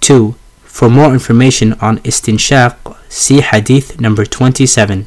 2. 0.00 0.34
For 0.64 0.90
more 0.90 1.12
information 1.12 1.74
on 1.74 1.98
istinshaq, 1.98 2.74
see 3.08 3.40
Hadith 3.40 4.00
number 4.00 4.24
27. 4.26 5.06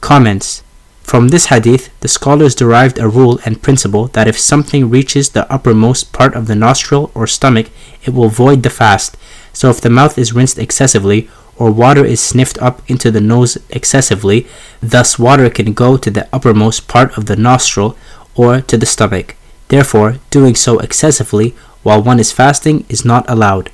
Comments 0.00 0.62
From 1.02 1.28
this 1.28 1.46
hadith, 1.46 1.90
the 2.00 2.08
scholars 2.08 2.54
derived 2.54 2.98
a 2.98 3.08
rule 3.08 3.38
and 3.44 3.62
principle 3.62 4.06
that 4.08 4.28
if 4.28 4.38
something 4.38 4.88
reaches 4.88 5.30
the 5.30 5.50
uppermost 5.52 6.12
part 6.12 6.34
of 6.34 6.46
the 6.46 6.54
nostril 6.54 7.10
or 7.14 7.26
stomach, 7.26 7.68
it 8.04 8.14
will 8.14 8.28
void 8.28 8.62
the 8.62 8.70
fast. 8.70 9.16
So 9.52 9.68
if 9.68 9.80
the 9.80 9.90
mouth 9.90 10.16
is 10.16 10.32
rinsed 10.32 10.58
excessively, 10.58 11.28
or 11.56 11.70
water 11.70 12.04
is 12.04 12.20
sniffed 12.20 12.58
up 12.62 12.82
into 12.90 13.10
the 13.10 13.20
nose 13.20 13.58
excessively, 13.70 14.46
thus 14.80 15.18
water 15.18 15.50
can 15.50 15.74
go 15.74 15.96
to 15.96 16.10
the 16.10 16.26
uppermost 16.32 16.88
part 16.88 17.16
of 17.16 17.26
the 17.26 17.36
nostril 17.36 17.96
or 18.34 18.60
to 18.62 18.76
the 18.76 18.86
stomach. 18.86 19.36
Therefore, 19.68 20.16
doing 20.30 20.54
so 20.54 20.78
excessively 20.78 21.54
while 21.82 22.02
one 22.02 22.18
is 22.18 22.32
fasting 22.32 22.84
is 22.88 23.04
not 23.04 23.28
allowed. 23.28 23.70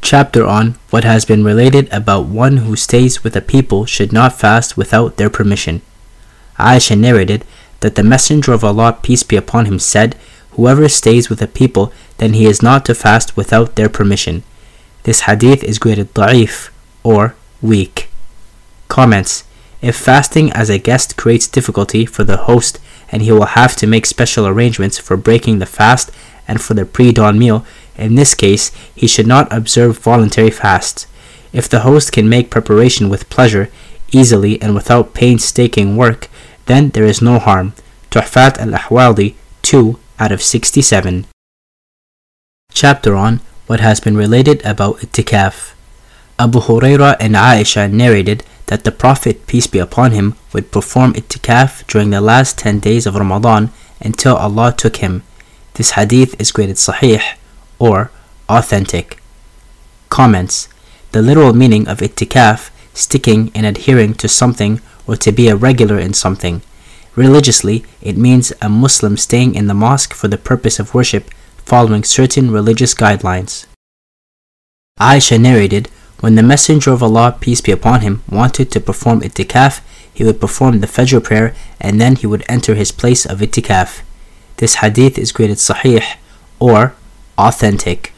Chapter 0.00 0.46
on 0.46 0.78
what 0.90 1.04
has 1.04 1.24
been 1.24 1.44
related 1.44 1.92
about 1.92 2.26
one 2.26 2.58
who 2.58 2.76
stays 2.76 3.22
with 3.22 3.36
a 3.36 3.40
people 3.40 3.86
should 3.86 4.12
not 4.12 4.38
fast 4.38 4.76
without 4.76 5.16
their 5.16 5.30
permission. 5.30 5.82
Aisha 6.58 6.98
narrated 6.98 7.44
that 7.80 7.94
the 7.94 8.02
Messenger 8.02 8.52
of 8.52 8.64
Allah, 8.64 8.98
peace 9.02 9.22
be 9.22 9.36
upon 9.36 9.66
him, 9.66 9.78
said, 9.78 10.16
Whoever 10.52 10.88
stays 10.88 11.30
with 11.30 11.40
a 11.42 11.46
people, 11.46 11.92
then 12.18 12.34
he 12.34 12.46
is 12.46 12.62
not 12.62 12.84
to 12.86 12.94
fast 12.94 13.36
without 13.36 13.74
their 13.76 13.88
permission. 13.88 14.42
This 15.04 15.22
hadith 15.22 15.64
is 15.64 15.78
graded 15.78 16.14
da'if, 16.14 16.70
or 17.02 17.34
weak. 17.60 18.10
Comments 18.88 19.44
If 19.80 19.96
fasting 19.96 20.52
as 20.52 20.68
a 20.70 20.78
guest 20.78 21.16
creates 21.16 21.48
difficulty 21.48 22.06
for 22.06 22.24
the 22.24 22.36
host 22.36 22.78
and 23.10 23.22
he 23.22 23.32
will 23.32 23.46
have 23.46 23.74
to 23.76 23.86
make 23.86 24.06
special 24.06 24.46
arrangements 24.46 24.98
for 24.98 25.16
breaking 25.16 25.58
the 25.58 25.66
fast 25.66 26.10
and 26.46 26.60
for 26.60 26.74
the 26.74 26.84
pre 26.84 27.12
dawn 27.12 27.38
meal, 27.38 27.64
in 27.96 28.14
this 28.14 28.34
case, 28.34 28.70
he 28.94 29.06
should 29.06 29.26
not 29.26 29.52
observe 29.52 29.98
voluntary 29.98 30.50
fasts. 30.50 31.06
If 31.52 31.68
the 31.68 31.80
host 31.80 32.12
can 32.12 32.28
make 32.28 32.50
preparation 32.50 33.08
with 33.08 33.28
pleasure, 33.28 33.70
easily, 34.12 34.60
and 34.62 34.74
without 34.74 35.14
painstaking 35.14 35.96
work, 35.96 36.28
then 36.66 36.90
there 36.90 37.04
is 37.04 37.20
no 37.20 37.38
harm. 37.38 37.74
Tuhfat 38.10 38.58
al 38.58 38.78
Ahwadi 38.78 39.34
2 39.62 39.98
out 40.18 40.32
of 40.32 40.42
67. 40.42 41.26
Chapter 42.72 43.14
on 43.16 43.40
what 43.66 43.80
has 43.80 44.00
been 44.00 44.16
related 44.16 44.64
about 44.64 44.98
itikaf. 44.98 45.74
Abu 46.38 46.60
Huraira 46.60 47.16
and 47.20 47.34
Aisha 47.34 47.90
narrated 47.90 48.44
that 48.66 48.84
the 48.84 48.92
Prophet, 48.92 49.46
peace 49.46 49.66
be 49.66 49.78
upon 49.78 50.12
him, 50.12 50.34
would 50.52 50.72
perform 50.72 51.12
itikaf 51.14 51.86
during 51.86 52.10
the 52.10 52.20
last 52.20 52.58
10 52.58 52.80
days 52.80 53.06
of 53.06 53.14
Ramadan 53.14 53.70
until 54.00 54.36
Allah 54.36 54.74
took 54.76 54.96
him. 54.96 55.22
This 55.74 55.92
hadith 55.92 56.38
is 56.40 56.52
graded 56.52 56.76
sahih 56.76 57.22
or 57.78 58.10
authentic. 58.48 59.22
Comments 60.08 60.68
The 61.12 61.22
literal 61.22 61.52
meaning 61.52 61.88
of 61.88 61.98
itikaf, 61.98 62.70
sticking 62.94 63.50
and 63.54 63.66
adhering 63.66 64.14
to 64.14 64.28
something 64.28 64.80
or 65.06 65.16
to 65.16 65.32
be 65.32 65.48
a 65.48 65.56
regular 65.56 65.98
in 65.98 66.14
something. 66.14 66.62
Religiously, 67.14 67.84
it 68.00 68.16
means 68.16 68.52
a 68.62 68.68
Muslim 68.68 69.16
staying 69.16 69.54
in 69.54 69.66
the 69.66 69.74
mosque 69.74 70.14
for 70.14 70.28
the 70.28 70.38
purpose 70.38 70.78
of 70.78 70.94
worship, 70.94 71.30
following 71.58 72.04
certain 72.04 72.50
religious 72.50 72.94
guidelines. 72.94 73.66
Aisha 74.98 75.40
narrated, 75.40 75.88
when 76.20 76.36
the 76.36 76.42
Messenger 76.42 76.92
of 76.92 77.02
Allah, 77.02 77.36
peace 77.40 77.60
be 77.60 77.72
upon 77.72 78.00
him, 78.00 78.22
wanted 78.30 78.70
to 78.70 78.80
perform 78.80 79.20
itikaf, 79.20 79.80
he 80.14 80.24
would 80.24 80.40
perform 80.40 80.80
the 80.80 80.86
Fajr 80.86 81.22
prayer 81.22 81.54
and 81.80 82.00
then 82.00 82.16
he 82.16 82.26
would 82.26 82.44
enter 82.48 82.74
his 82.74 82.92
place 82.92 83.26
of 83.26 83.40
itikaf. 83.40 84.02
This 84.58 84.76
hadith 84.76 85.18
is 85.18 85.32
graded 85.32 85.56
sahih 85.56 86.04
or 86.60 86.94
authentic. 87.36 88.12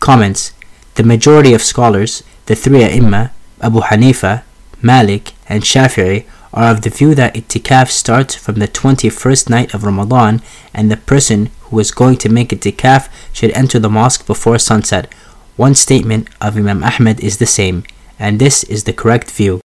Comments 0.00 0.52
The 0.96 1.04
majority 1.04 1.54
of 1.54 1.62
scholars, 1.62 2.24
the 2.46 2.56
three 2.56 2.82
ai 2.82 3.30
Abu 3.62 3.80
Hanifa, 3.80 4.42
Malik, 4.82 5.32
and 5.48 5.62
Shafi'i, 5.62 6.26
are 6.52 6.70
of 6.70 6.82
the 6.82 6.90
view 6.90 7.14
that 7.14 7.34
itikaf 7.34 7.88
starts 7.88 8.34
from 8.34 8.56
the 8.56 8.68
21st 8.68 9.48
night 9.48 9.72
of 9.72 9.84
Ramadan 9.84 10.42
and 10.74 10.90
the 10.90 10.96
person 10.96 11.48
who 11.62 11.78
is 11.78 11.90
going 11.90 12.16
to 12.18 12.28
make 12.28 12.50
itikaf 12.50 13.08
should 13.32 13.52
enter 13.52 13.78
the 13.78 13.88
mosque 13.88 14.26
before 14.26 14.58
sunset. 14.58 15.12
One 15.56 15.74
statement 15.74 16.28
of 16.40 16.56
Imam 16.56 16.84
Ahmed 16.84 17.20
is 17.20 17.38
the 17.38 17.46
same, 17.46 17.84
and 18.18 18.38
this 18.38 18.64
is 18.64 18.84
the 18.84 18.92
correct 18.92 19.30
view. 19.30 19.60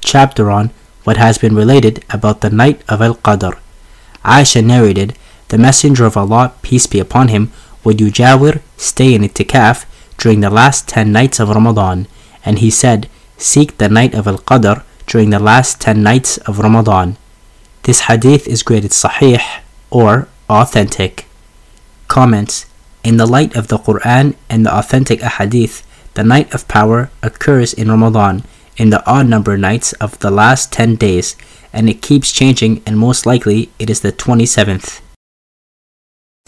Chapter 0.00 0.50
on 0.50 0.70
what 1.04 1.16
has 1.16 1.36
been 1.36 1.54
related 1.54 2.04
about 2.10 2.40
the 2.40 2.50
night 2.50 2.82
of 2.88 3.02
Al 3.02 3.16
Qadr. 3.16 3.58
Aisha 4.24 4.64
narrated, 4.64 5.18
The 5.48 5.58
Messenger 5.58 6.06
of 6.06 6.16
Allah, 6.16 6.54
peace 6.62 6.86
be 6.86 7.00
upon 7.00 7.28
him, 7.28 7.50
would 7.84 7.98
yujawir, 7.98 8.62
stay 8.76 9.14
in 9.14 9.22
itikaf, 9.22 9.84
during 10.16 10.40
the 10.40 10.50
last 10.50 10.88
ten 10.88 11.12
nights 11.12 11.40
of 11.40 11.48
Ramadan, 11.48 12.06
and 12.44 12.58
he 12.58 12.70
said, 12.70 13.08
Seek 13.36 13.78
the 13.78 13.88
night 13.88 14.14
of 14.14 14.26
Al 14.26 14.38
Qadr 14.38 14.82
during 15.06 15.30
the 15.30 15.38
last 15.38 15.80
10 15.80 16.02
nights 16.02 16.38
of 16.38 16.58
Ramadan. 16.58 17.16
This 17.82 18.06
hadith 18.06 18.46
is 18.46 18.62
graded 18.62 18.92
sahih 18.92 19.42
or 19.90 20.28
authentic. 20.48 21.26
Comments 22.08 22.66
In 23.02 23.16
the 23.16 23.26
light 23.26 23.56
of 23.56 23.68
the 23.68 23.78
Quran 23.78 24.36
and 24.48 24.64
the 24.64 24.74
authentic 24.74 25.20
ahadith, 25.20 25.82
the 26.14 26.22
night 26.22 26.52
of 26.54 26.68
power 26.68 27.10
occurs 27.22 27.72
in 27.72 27.90
Ramadan 27.90 28.44
in 28.76 28.90
the 28.90 29.04
odd 29.06 29.26
number 29.26 29.56
nights 29.56 29.92
of 29.94 30.18
the 30.20 30.30
last 30.30 30.72
10 30.72 30.96
days, 30.96 31.36
and 31.72 31.88
it 31.88 32.02
keeps 32.02 32.32
changing, 32.32 32.82
and 32.86 32.98
most 32.98 33.26
likely 33.26 33.70
it 33.78 33.90
is 33.90 34.00
the 34.00 34.12
27th. 34.12 35.00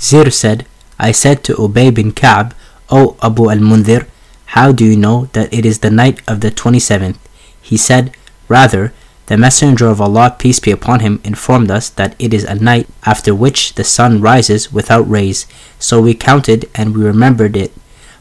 Zir 0.01 0.31
said, 0.31 0.67
I 0.99 1.13
said 1.13 1.45
to 1.45 1.55
Ubay 1.55 1.95
bin 1.95 2.13
Ka'b, 2.13 2.55
O 2.91 3.17
Abu 3.23 3.51
al 3.51 3.59
Mundhir, 3.59 4.07
how 4.47 4.73
do 4.73 4.85
you 4.85 4.97
know 4.97 5.27
that 5.33 5.53
it 5.53 5.67
is 5.67 5.81
the 5.81 5.91
night 5.91 6.21
of 6.29 6.41
the 6.41 6.51
27th? 6.51 7.17
He 7.61 7.77
said, 7.77 8.17
Rather, 8.49 8.93
the 9.27 9.39
Messenger 9.39 9.89
of 9.89 10.01
Allah, 10.01 10.37
peace 10.39 10.61
be 10.61 10.71
upon 10.71 11.01
him, 11.01 11.21
informed 11.25 11.71
us 11.71 11.89
that 11.89 12.15
it 12.19 12.35
is 12.35 12.45
a 12.45 12.55
night 12.55 12.87
after 13.07 13.35
which 13.35 13.75
the 13.75 13.85
sun 13.85 14.21
rises 14.21 14.71
without 14.73 15.09
rays. 15.09 15.47
So 15.79 16.01
we 16.01 16.15
counted 16.15 16.69
and 16.75 16.95
we 16.95 17.03
remembered 17.03 17.57
it. 17.57 17.73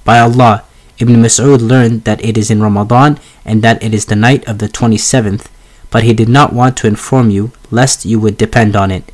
By 0.05 0.19
Allah, 0.19 0.63
Ibn 0.99 1.15
Mas'ud 1.15 1.61
learned 1.61 2.05
that 2.05 2.23
it 2.23 2.37
is 2.37 2.49
in 2.49 2.61
Ramadan 2.61 3.19
and 3.43 3.61
that 3.61 3.83
it 3.83 3.93
is 3.93 4.05
the 4.05 4.15
night 4.15 4.47
of 4.47 4.59
the 4.59 4.69
27th, 4.69 5.47
but 5.91 6.03
he 6.03 6.13
did 6.13 6.29
not 6.29 6.53
want 6.53 6.77
to 6.77 6.87
inform 6.87 7.29
you 7.29 7.51
lest 7.69 8.05
you 8.05 8.19
would 8.19 8.37
depend 8.37 8.75
on 8.75 8.89
it. 8.89 9.11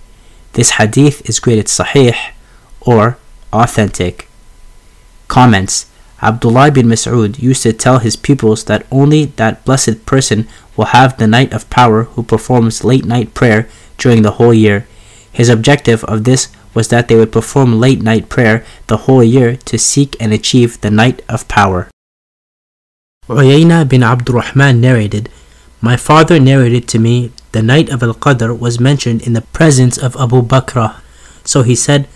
This 0.54 0.72
hadith 0.72 1.28
is 1.28 1.40
graded 1.40 1.66
sahih 1.66 2.16
or 2.82 3.18
authentic. 3.52 4.28
Comments 5.28 5.89
Abdullah 6.22 6.72
bin 6.72 6.88
Mas'ud 6.88 7.40
used 7.40 7.64
to 7.64 7.74
tell 7.74 8.00
his 8.00 8.16
pupils 8.16 8.66
that 8.66 8.86
only 8.92 9.26
that 9.40 9.64
blessed 9.64 10.06
person 10.06 10.48
will 10.76 10.92
have 10.92 11.18
the 11.18 11.28
night 11.28 11.54
of 11.54 11.70
power 11.70 12.04
who 12.04 12.24
performs 12.24 12.84
late 12.84 13.06
night 13.06 13.34
prayer 13.34 13.68
during 13.98 14.22
the 14.22 14.32
whole 14.32 14.54
year. 14.54 14.88
His 15.32 15.50
objective 15.50 16.04
of 16.06 16.24
this 16.24 16.50
was 16.74 16.90
that 16.90 17.08
they 17.08 17.16
would 17.16 17.32
perform 17.32 17.80
late 17.80 18.02
night 18.02 18.30
prayer 18.30 18.66
the 18.88 18.98
whole 19.08 19.24
year 19.24 19.56
to 19.56 19.78
seek 19.78 20.16
and 20.20 20.34
achieve 20.34 20.80
the 20.82 20.92
night 20.92 21.22
of 21.30 21.48
power. 21.48 21.90
Uyayna 23.28 23.88
bin 23.88 24.04
Abdurrahman 24.04 24.82
narrated, 24.82 25.30
My 25.82 25.96
father 25.96 26.40
narrated 26.40 26.88
to 26.90 27.00
me 27.00 27.32
the 27.52 27.62
night 27.62 27.90
of 27.90 28.04
Al 28.04 28.14
Qadr 28.14 28.58
was 28.58 28.80
mentioned 28.80 29.22
in 29.22 29.34
the 29.34 29.42
presence 29.42 29.98
of 29.98 30.16
Abu 30.18 30.42
Bakr. 30.42 31.00
So 31.46 31.64
he 31.64 31.76
said, 31.76 32.08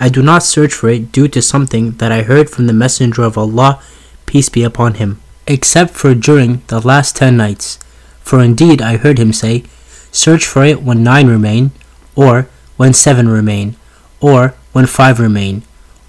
I 0.00 0.08
do 0.08 0.22
not 0.22 0.42
search 0.42 0.72
for 0.72 0.88
it 0.88 1.12
due 1.12 1.28
to 1.28 1.42
something 1.42 1.92
that 1.92 2.12
I 2.12 2.22
heard 2.22 2.50
from 2.50 2.66
the 2.66 2.72
Messenger 2.72 3.22
of 3.22 3.38
Allah, 3.38 3.80
peace 4.26 4.48
be 4.48 4.62
upon 4.62 4.94
him, 4.94 5.20
except 5.46 5.92
for 5.94 6.14
during 6.14 6.62
the 6.66 6.80
last 6.80 7.16
ten 7.16 7.36
nights. 7.36 7.78
For 8.20 8.42
indeed 8.42 8.82
I 8.82 8.96
heard 8.96 9.18
him 9.18 9.32
say, 9.32 9.64
Search 10.10 10.46
for 10.46 10.64
it 10.64 10.82
when 10.82 11.02
nine 11.02 11.28
remain, 11.28 11.70
or 12.14 12.48
when 12.76 12.92
seven 12.92 13.28
remain, 13.28 13.76
or 14.20 14.54
when 14.72 14.86
five 14.86 15.20
remain, 15.20 15.62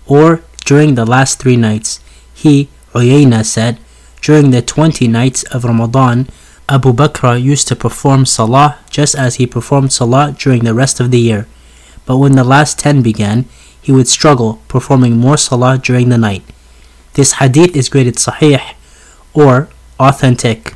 or 0.05 0.41
during 0.65 0.95
the 0.95 1.05
last 1.05 1.39
three 1.39 1.57
nights. 1.57 1.99
He, 2.33 2.69
Uyayna, 2.93 3.45
said, 3.45 3.77
During 4.21 4.51
the 4.51 4.61
twenty 4.61 5.07
nights 5.07 5.43
of 5.43 5.63
Ramadan, 5.63 6.27
Abu 6.67 6.93
Bakr 6.93 7.41
used 7.41 7.67
to 7.67 7.75
perform 7.75 8.25
salah 8.25 8.79
just 8.89 9.13
as 9.13 9.35
he 9.35 9.45
performed 9.45 9.93
salah 9.93 10.35
during 10.37 10.63
the 10.63 10.73
rest 10.73 10.99
of 10.99 11.11
the 11.11 11.19
year. 11.19 11.47
But 12.05 12.17
when 12.17 12.33
the 12.33 12.43
last 12.43 12.79
ten 12.79 13.01
began, 13.01 13.45
he 13.85 13.91
would 13.91 14.07
struggle 14.07 14.59
performing 14.67 15.15
more 15.15 15.37
salah 15.37 15.77
during 15.77 16.09
the 16.09 16.17
night. 16.17 16.41
This 17.13 17.33
hadith 17.33 17.75
is 17.75 17.87
graded 17.87 18.15
sahih 18.15 18.73
or 19.31 19.69
authentic. 19.99 20.73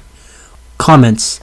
Comments 0.77 1.41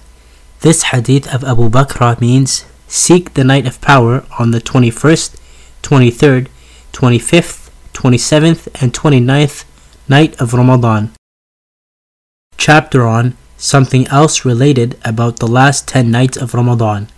This 0.60 0.94
hadith 0.94 1.26
of 1.34 1.42
Abu 1.42 1.68
Bakr 1.68 2.20
means 2.20 2.66
seek 2.86 3.34
the 3.34 3.42
night 3.42 3.66
of 3.66 3.80
power 3.80 4.24
on 4.38 4.52
the 4.52 4.60
21st, 4.60 5.34
23rd, 5.82 6.46
25th, 6.92 7.70
27th, 7.94 8.68
and 8.80 8.94
29th 8.94 9.64
night 10.08 10.40
of 10.40 10.54
Ramadan. 10.54 11.10
Chapter 12.56 13.02
on 13.04 13.36
something 13.58 14.06
else 14.06 14.44
related 14.44 15.00
about 15.04 15.40
the 15.40 15.48
last 15.48 15.88
10 15.88 16.12
nights 16.12 16.36
of 16.36 16.54
Ramadan. 16.54 17.08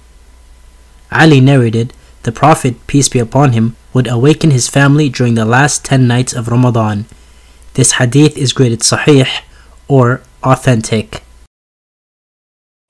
Ali 1.13 1.43
narrated, 1.43 1.93
the 2.23 2.33
Prophet, 2.33 2.87
peace 2.87 3.09
be 3.09 3.19
upon 3.19 3.53
him, 3.53 3.77
would 3.93 4.07
awaken 4.07 4.51
his 4.51 4.69
family 4.69 5.09
during 5.09 5.35
the 5.35 5.45
last 5.45 5.85
10 5.85 6.07
nights 6.07 6.33
of 6.33 6.49
Ramadan. 6.49 7.07
This 7.75 7.93
hadith 7.93 8.37
is 8.37 8.53
graded 8.53 8.81
sahih 8.81 9.29
or 9.87 10.23
authentic. 10.43 11.23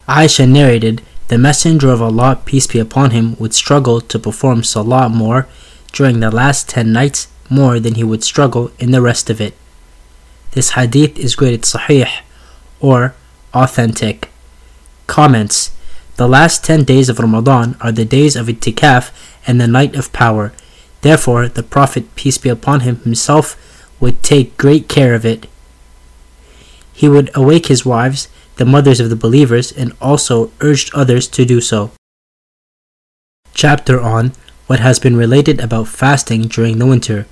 Aisha 0.09 0.49
narrated, 0.49 1.03
the 1.29 1.39
Messenger 1.39 1.91
of 1.91 2.01
Allah, 2.01 2.41
peace 2.45 2.67
be 2.67 2.79
upon 2.79 3.11
him, 3.11 3.37
would 3.39 3.55
struggle 3.55 4.01
to 4.01 4.19
perform 4.19 4.65
salah 4.65 5.09
more 5.09 5.47
during 5.93 6.21
the 6.21 6.31
last 6.31 6.69
10 6.71 6.93
nights 6.93 7.29
more 7.51 7.79
than 7.79 7.95
he 7.95 8.05
would 8.05 8.25
struggle 8.25 8.71
in 8.79 8.91
the 8.91 9.03
rest 9.03 9.31
of 9.31 9.41
it. 9.41 9.55
This 10.53 10.71
hadith 10.71 11.19
is 11.19 11.37
graded 11.37 11.63
sahih 11.63 12.09
or 12.81 13.15
authentic. 13.53 14.31
Comments 15.07 15.71
The 16.19 16.27
last 16.27 16.65
10 16.65 16.83
days 16.83 17.09
of 17.09 17.21
Ramadan 17.21 17.77
are 17.81 17.93
the 17.93 18.05
days 18.05 18.35
of 18.35 18.49
itikaf 18.49 19.13
and 19.47 19.61
the 19.61 19.69
night 19.69 19.95
of 19.95 20.13
power. 20.13 20.53
Therefore, 21.03 21.47
the 21.47 21.63
Prophet, 21.63 22.13
peace 22.17 22.39
be 22.39 22.49
upon 22.49 22.81
him, 22.81 22.97
himself 23.03 23.55
would 24.01 24.21
take 24.21 24.57
great 24.57 24.89
care 24.89 25.15
of 25.15 25.25
it. 25.25 25.47
He 26.93 27.09
would 27.09 27.31
awake 27.37 27.67
his 27.67 27.87
wives, 27.87 28.27
the 28.57 28.65
mothers 28.65 28.99
of 28.99 29.11
the 29.11 29.23
believers, 29.25 29.71
and 29.71 29.93
also 30.01 30.51
urged 30.61 30.91
others 30.93 31.29
to 31.29 31.45
do 31.45 31.61
so. 31.61 31.93
Chapter 33.55 34.01
on 34.01 34.33
what 34.67 34.81
has 34.81 34.99
been 34.99 35.15
related 35.15 35.61
about 35.61 35.87
fasting 35.87 36.49
during 36.49 36.79
the 36.79 36.87
winter. 36.87 37.27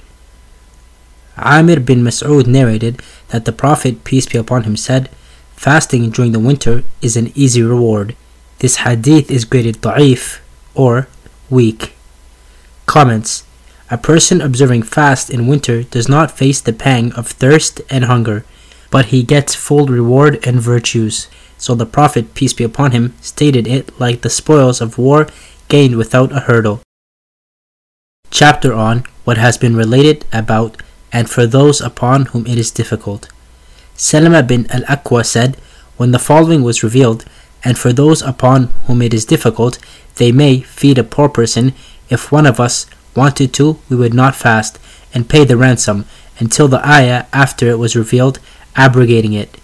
Amir 1.36 1.80
bin 1.80 2.04
Mas'ud 2.04 2.46
narrated 2.46 3.02
that 3.30 3.46
the 3.46 3.52
Prophet, 3.52 4.04
peace 4.04 4.26
be 4.26 4.38
upon 4.38 4.62
him, 4.62 4.76
said, 4.76 5.10
Fasting 5.56 6.10
during 6.10 6.30
the 6.30 6.38
winter 6.38 6.84
is 7.02 7.16
an 7.16 7.32
easy 7.34 7.64
reward. 7.64 8.14
This 8.58 8.76
hadith 8.76 9.30
is 9.30 9.44
graded 9.44 9.82
da'if 9.82 10.40
or 10.74 11.08
weak. 11.50 11.94
Comments 12.86 13.44
A 13.90 13.98
person 13.98 14.40
observing 14.40 14.82
fast 14.82 15.30
in 15.30 15.46
winter 15.46 15.82
does 15.82 16.08
not 16.08 16.36
face 16.36 16.60
the 16.60 16.72
pang 16.72 17.12
of 17.12 17.28
thirst 17.28 17.80
and 17.90 18.04
hunger, 18.04 18.44
but 18.90 19.06
he 19.06 19.22
gets 19.22 19.54
full 19.54 19.86
reward 19.86 20.38
and 20.46 20.60
virtues. 20.60 21.28
So 21.58 21.74
the 21.74 21.86
Prophet, 21.86 22.34
peace 22.34 22.52
be 22.52 22.64
upon 22.64 22.92
him, 22.92 23.14
stated 23.20 23.66
it 23.66 23.98
like 24.00 24.20
the 24.20 24.30
spoils 24.30 24.80
of 24.80 24.98
war 24.98 25.28
gained 25.68 25.96
without 25.96 26.32
a 26.32 26.40
hurdle. 26.40 26.80
Chapter 28.30 28.72
on 28.72 29.04
what 29.24 29.38
has 29.38 29.58
been 29.58 29.76
related 29.76 30.24
about 30.32 30.82
and 31.12 31.30
for 31.30 31.46
those 31.46 31.80
upon 31.80 32.26
whom 32.26 32.46
it 32.46 32.58
is 32.58 32.70
difficult. 32.70 33.28
Salama 33.96 34.42
bin 34.42 34.66
al 34.70 34.82
Aqwa 34.82 35.24
said, 35.24 35.56
When 35.96 36.12
the 36.12 36.18
following 36.18 36.62
was 36.62 36.82
revealed, 36.82 37.24
and 37.66 37.76
for 37.76 37.92
those 37.92 38.22
upon 38.22 38.68
whom 38.86 39.02
it 39.02 39.12
is 39.12 39.24
difficult, 39.24 39.80
they 40.16 40.30
may 40.30 40.60
feed 40.60 40.98
a 40.98 41.02
poor 41.02 41.28
person. 41.28 41.72
If 42.08 42.30
one 42.30 42.46
of 42.46 42.60
us 42.60 42.86
wanted 43.16 43.52
to, 43.54 43.80
we 43.88 43.96
would 43.96 44.14
not 44.14 44.36
fast 44.36 44.78
and 45.12 45.28
pay 45.28 45.44
the 45.44 45.56
ransom 45.56 46.04
until 46.38 46.68
the 46.68 46.86
ayah 46.86 47.26
after 47.32 47.68
it 47.68 47.80
was 47.80 47.96
revealed, 47.96 48.38
abrogating 48.76 49.32
it. 49.32 49.58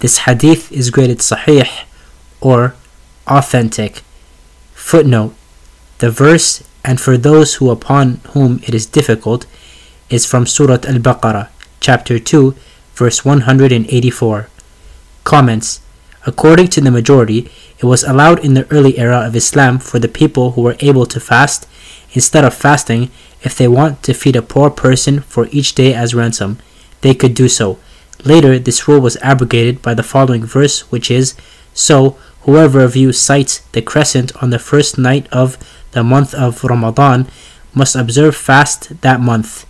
This 0.00 0.18
hadith 0.28 0.70
is 0.70 0.90
graded 0.90 1.20
sahih 1.20 1.84
or 2.42 2.74
authentic. 3.26 4.02
Footnote 4.74 5.34
The 5.96 6.10
verse, 6.10 6.62
and 6.84 7.00
for 7.00 7.16
those 7.16 7.54
who 7.54 7.70
upon 7.70 8.20
whom 8.34 8.60
it 8.64 8.74
is 8.74 8.84
difficult, 8.84 9.46
is 10.10 10.26
from 10.26 10.44
Surah 10.46 10.84
Al 10.84 11.00
Baqarah, 11.00 11.48
chapter 11.80 12.18
2, 12.18 12.54
verse 12.94 13.24
184. 13.24 14.48
Comments 15.24 15.80
According 16.26 16.68
to 16.68 16.80
the 16.80 16.90
majority, 16.90 17.48
it 17.78 17.84
was 17.84 18.02
allowed 18.02 18.44
in 18.44 18.54
the 18.54 18.70
early 18.72 18.98
era 18.98 19.20
of 19.20 19.36
Islam 19.36 19.78
for 19.78 20.00
the 20.00 20.08
people 20.08 20.52
who 20.52 20.62
were 20.62 20.76
able 20.80 21.06
to 21.06 21.20
fast, 21.20 21.68
instead 22.12 22.44
of 22.44 22.52
fasting, 22.52 23.10
if 23.42 23.56
they 23.56 23.68
want 23.68 24.02
to 24.02 24.12
feed 24.12 24.34
a 24.34 24.42
poor 24.42 24.68
person 24.68 25.20
for 25.20 25.46
each 25.52 25.74
day 25.76 25.94
as 25.94 26.14
ransom, 26.14 26.58
they 27.02 27.14
could 27.14 27.34
do 27.34 27.48
so. 27.48 27.78
Later, 28.24 28.58
this 28.58 28.88
rule 28.88 29.00
was 29.00 29.16
abrogated 29.22 29.82
by 29.82 29.94
the 29.94 30.02
following 30.02 30.44
verse, 30.44 30.90
which 30.90 31.10
is 31.10 31.34
So, 31.72 32.18
whoever 32.42 32.80
of 32.80 32.96
you 32.96 33.12
sights 33.12 33.60
the 33.70 33.82
crescent 33.82 34.32
on 34.42 34.50
the 34.50 34.58
first 34.58 34.98
night 34.98 35.28
of 35.30 35.56
the 35.92 36.02
month 36.02 36.34
of 36.34 36.64
Ramadan 36.64 37.28
must 37.72 37.94
observe 37.94 38.34
fast 38.34 39.00
that 39.02 39.20
month. 39.20 39.66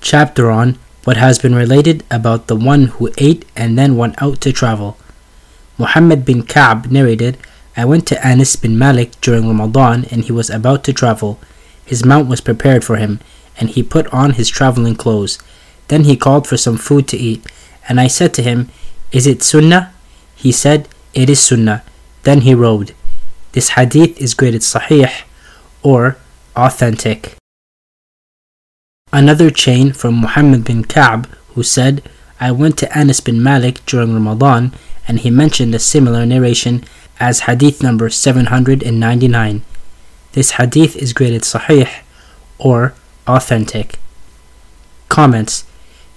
Chapter 0.00 0.50
on 0.50 0.78
what 1.04 1.16
has 1.16 1.38
been 1.38 1.54
related 1.54 2.02
about 2.10 2.46
the 2.46 2.56
one 2.56 2.86
who 2.86 3.12
ate 3.18 3.44
and 3.54 3.78
then 3.78 3.96
went 3.96 4.20
out 4.20 4.40
to 4.40 4.52
travel. 4.52 4.96
Muhammad 5.82 6.24
bin 6.24 6.44
Ka'b 6.44 6.92
narrated, 6.92 7.36
I 7.76 7.84
went 7.84 8.06
to 8.06 8.26
Anas 8.26 8.54
bin 8.54 8.78
Malik 8.78 9.20
during 9.20 9.48
Ramadan 9.48 10.04
and 10.12 10.22
he 10.22 10.30
was 10.30 10.48
about 10.48 10.84
to 10.84 10.92
travel. 10.92 11.40
His 11.84 12.04
mount 12.04 12.28
was 12.28 12.40
prepared 12.40 12.84
for 12.84 12.96
him, 13.02 13.18
and 13.58 13.68
he 13.68 13.82
put 13.82 14.06
on 14.14 14.38
his 14.38 14.48
traveling 14.48 14.94
clothes. 14.94 15.42
Then 15.88 16.04
he 16.04 16.16
called 16.16 16.46
for 16.46 16.56
some 16.56 16.76
food 16.76 17.08
to 17.08 17.16
eat, 17.16 17.44
and 17.88 17.98
I 17.98 18.06
said 18.06 18.32
to 18.34 18.42
him, 18.44 18.68
Is 19.10 19.26
it 19.26 19.42
sunnah? 19.42 19.92
He 20.36 20.52
said, 20.52 20.88
It 21.14 21.28
is 21.28 21.40
sunnah. 21.40 21.82
Then 22.22 22.42
he 22.42 22.54
rode. 22.54 22.94
This 23.50 23.70
hadith 23.70 24.20
is 24.22 24.34
graded 24.34 24.62
sahih 24.62 25.10
or 25.82 26.16
authentic. 26.54 27.34
Another 29.12 29.50
chain 29.50 29.92
from 29.92 30.20
Muhammad 30.20 30.62
bin 30.62 30.84
Ka'b 30.84 31.26
who 31.54 31.64
said, 31.64 32.08
I 32.38 32.52
went 32.52 32.78
to 32.78 32.96
Anas 32.96 33.20
bin 33.20 33.42
Malik 33.42 33.84
during 33.84 34.14
Ramadan 34.14 34.72
and 35.06 35.20
he 35.20 35.30
mentioned 35.30 35.74
a 35.74 35.78
similar 35.78 36.24
narration 36.26 36.84
as 37.18 37.40
hadith 37.40 37.82
number 37.82 38.08
799. 38.10 39.62
This 40.32 40.52
hadith 40.52 40.96
is 40.96 41.12
graded 41.12 41.42
sahih 41.42 41.88
or 42.58 42.94
authentic. 43.26 43.98
Comments 45.08 45.64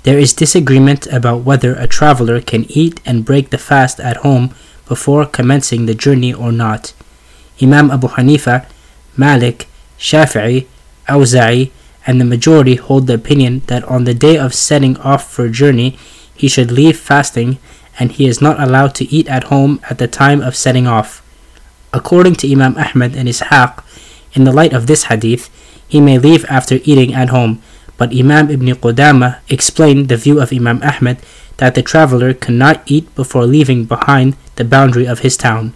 There 0.03 0.17
is 0.17 0.33
disagreement 0.33 1.07
about 1.07 1.43
whether 1.43 1.75
a 1.75 1.87
traveler 1.87 2.39
can 2.41 2.65
eat 2.69 3.01
and 3.05 3.25
break 3.25 3.49
the 3.49 3.57
fast 3.57 3.99
at 3.99 4.17
home 4.17 4.53
before 4.87 5.25
commencing 5.25 5.85
the 5.85 5.95
journey 5.95 6.33
or 6.33 6.51
not. 6.51 6.93
Imam 7.61 7.89
Abu 7.91 8.07
Hanifa, 8.09 8.67
Malik, 9.17 9.67
Shafi'i, 9.97 10.67
Awza'i, 11.07 11.71
and 12.05 12.21
the 12.21 12.25
majority 12.25 12.75
hold 12.75 13.07
the 13.07 13.15
opinion 13.15 13.61
that 13.67 13.83
on 13.85 14.03
the 14.03 14.13
day 14.13 14.37
of 14.37 14.53
setting 14.53 14.97
off 14.97 15.29
for 15.29 15.45
a 15.45 15.51
journey, 15.51 15.97
he 16.35 16.47
should 16.47 16.71
leave 16.71 16.99
fasting 16.99 17.57
and 17.99 18.11
he 18.11 18.27
is 18.27 18.41
not 18.41 18.59
allowed 18.59 18.93
to 18.95 19.05
eat 19.05 19.27
at 19.27 19.45
home 19.45 19.79
at 19.89 19.97
the 19.97 20.07
time 20.07 20.41
of 20.41 20.55
setting 20.55 20.87
off. 20.87 21.21
According 21.93 22.35
to 22.35 22.51
Imam 22.51 22.77
Ahmad 22.77 23.15
and 23.15 23.29
Ishaq, 23.29 23.83
in 24.33 24.43
the 24.43 24.51
light 24.51 24.73
of 24.73 24.87
this 24.87 25.05
hadith, 25.05 25.49
he 25.87 26.01
may 26.01 26.19
leave 26.19 26.45
after 26.45 26.79
eating 26.83 27.13
at 27.13 27.29
home, 27.29 27.61
but 27.97 28.13
Imam 28.13 28.51
Ibn 28.51 28.67
Qudama 28.75 29.39
explained 29.49 30.09
the 30.09 30.17
view 30.17 30.41
of 30.41 30.51
Imam 30.51 30.83
Ahmad 30.83 31.17
that 31.57 31.75
the 31.75 31.81
traveler 31.81 32.33
cannot 32.33 32.83
eat 32.85 33.13
before 33.15 33.45
leaving 33.45 33.85
behind 33.85 34.35
the 34.55 34.65
boundary 34.65 35.07
of 35.07 35.19
his 35.19 35.37
town. 35.37 35.73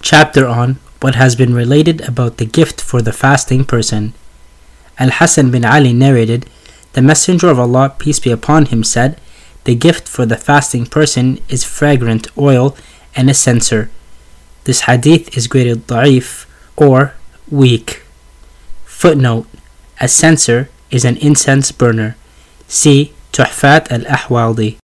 Chapter 0.00 0.46
on 0.46 0.78
what 1.00 1.16
has 1.16 1.34
been 1.34 1.54
related 1.54 2.00
about 2.06 2.36
the 2.36 2.46
gift 2.46 2.80
for 2.80 3.02
the 3.02 3.12
fasting 3.12 3.64
person. 3.64 4.14
Al 4.98 5.10
Hassan 5.10 5.50
bin 5.50 5.64
Ali 5.64 5.92
narrated, 5.92 6.46
The 6.92 7.02
Messenger 7.02 7.48
of 7.48 7.58
Allah, 7.58 7.94
peace 7.98 8.20
be 8.20 8.30
upon 8.30 8.66
him, 8.66 8.84
said, 8.84 9.18
The 9.64 9.74
gift 9.74 10.08
for 10.08 10.26
the 10.26 10.36
fasting 10.36 10.86
person 10.86 11.38
is 11.48 11.64
fragrant 11.64 12.26
oil 12.36 12.76
and 13.14 13.30
a 13.30 13.34
censer. 13.34 13.90
This 14.64 14.82
hadith 14.82 15.36
is 15.36 15.46
graded 15.46 15.86
da'if 15.86 16.46
or 16.76 17.14
weak. 17.50 18.02
Footnote 18.84 19.46
A 20.00 20.08
censer 20.08 20.68
is 20.90 21.04
an 21.04 21.16
incense 21.18 21.72
burner. 21.72 22.16
See 22.68 23.12
Tuhfat 23.32 23.90
al 23.90 24.04
Ahwadi. 24.04 24.78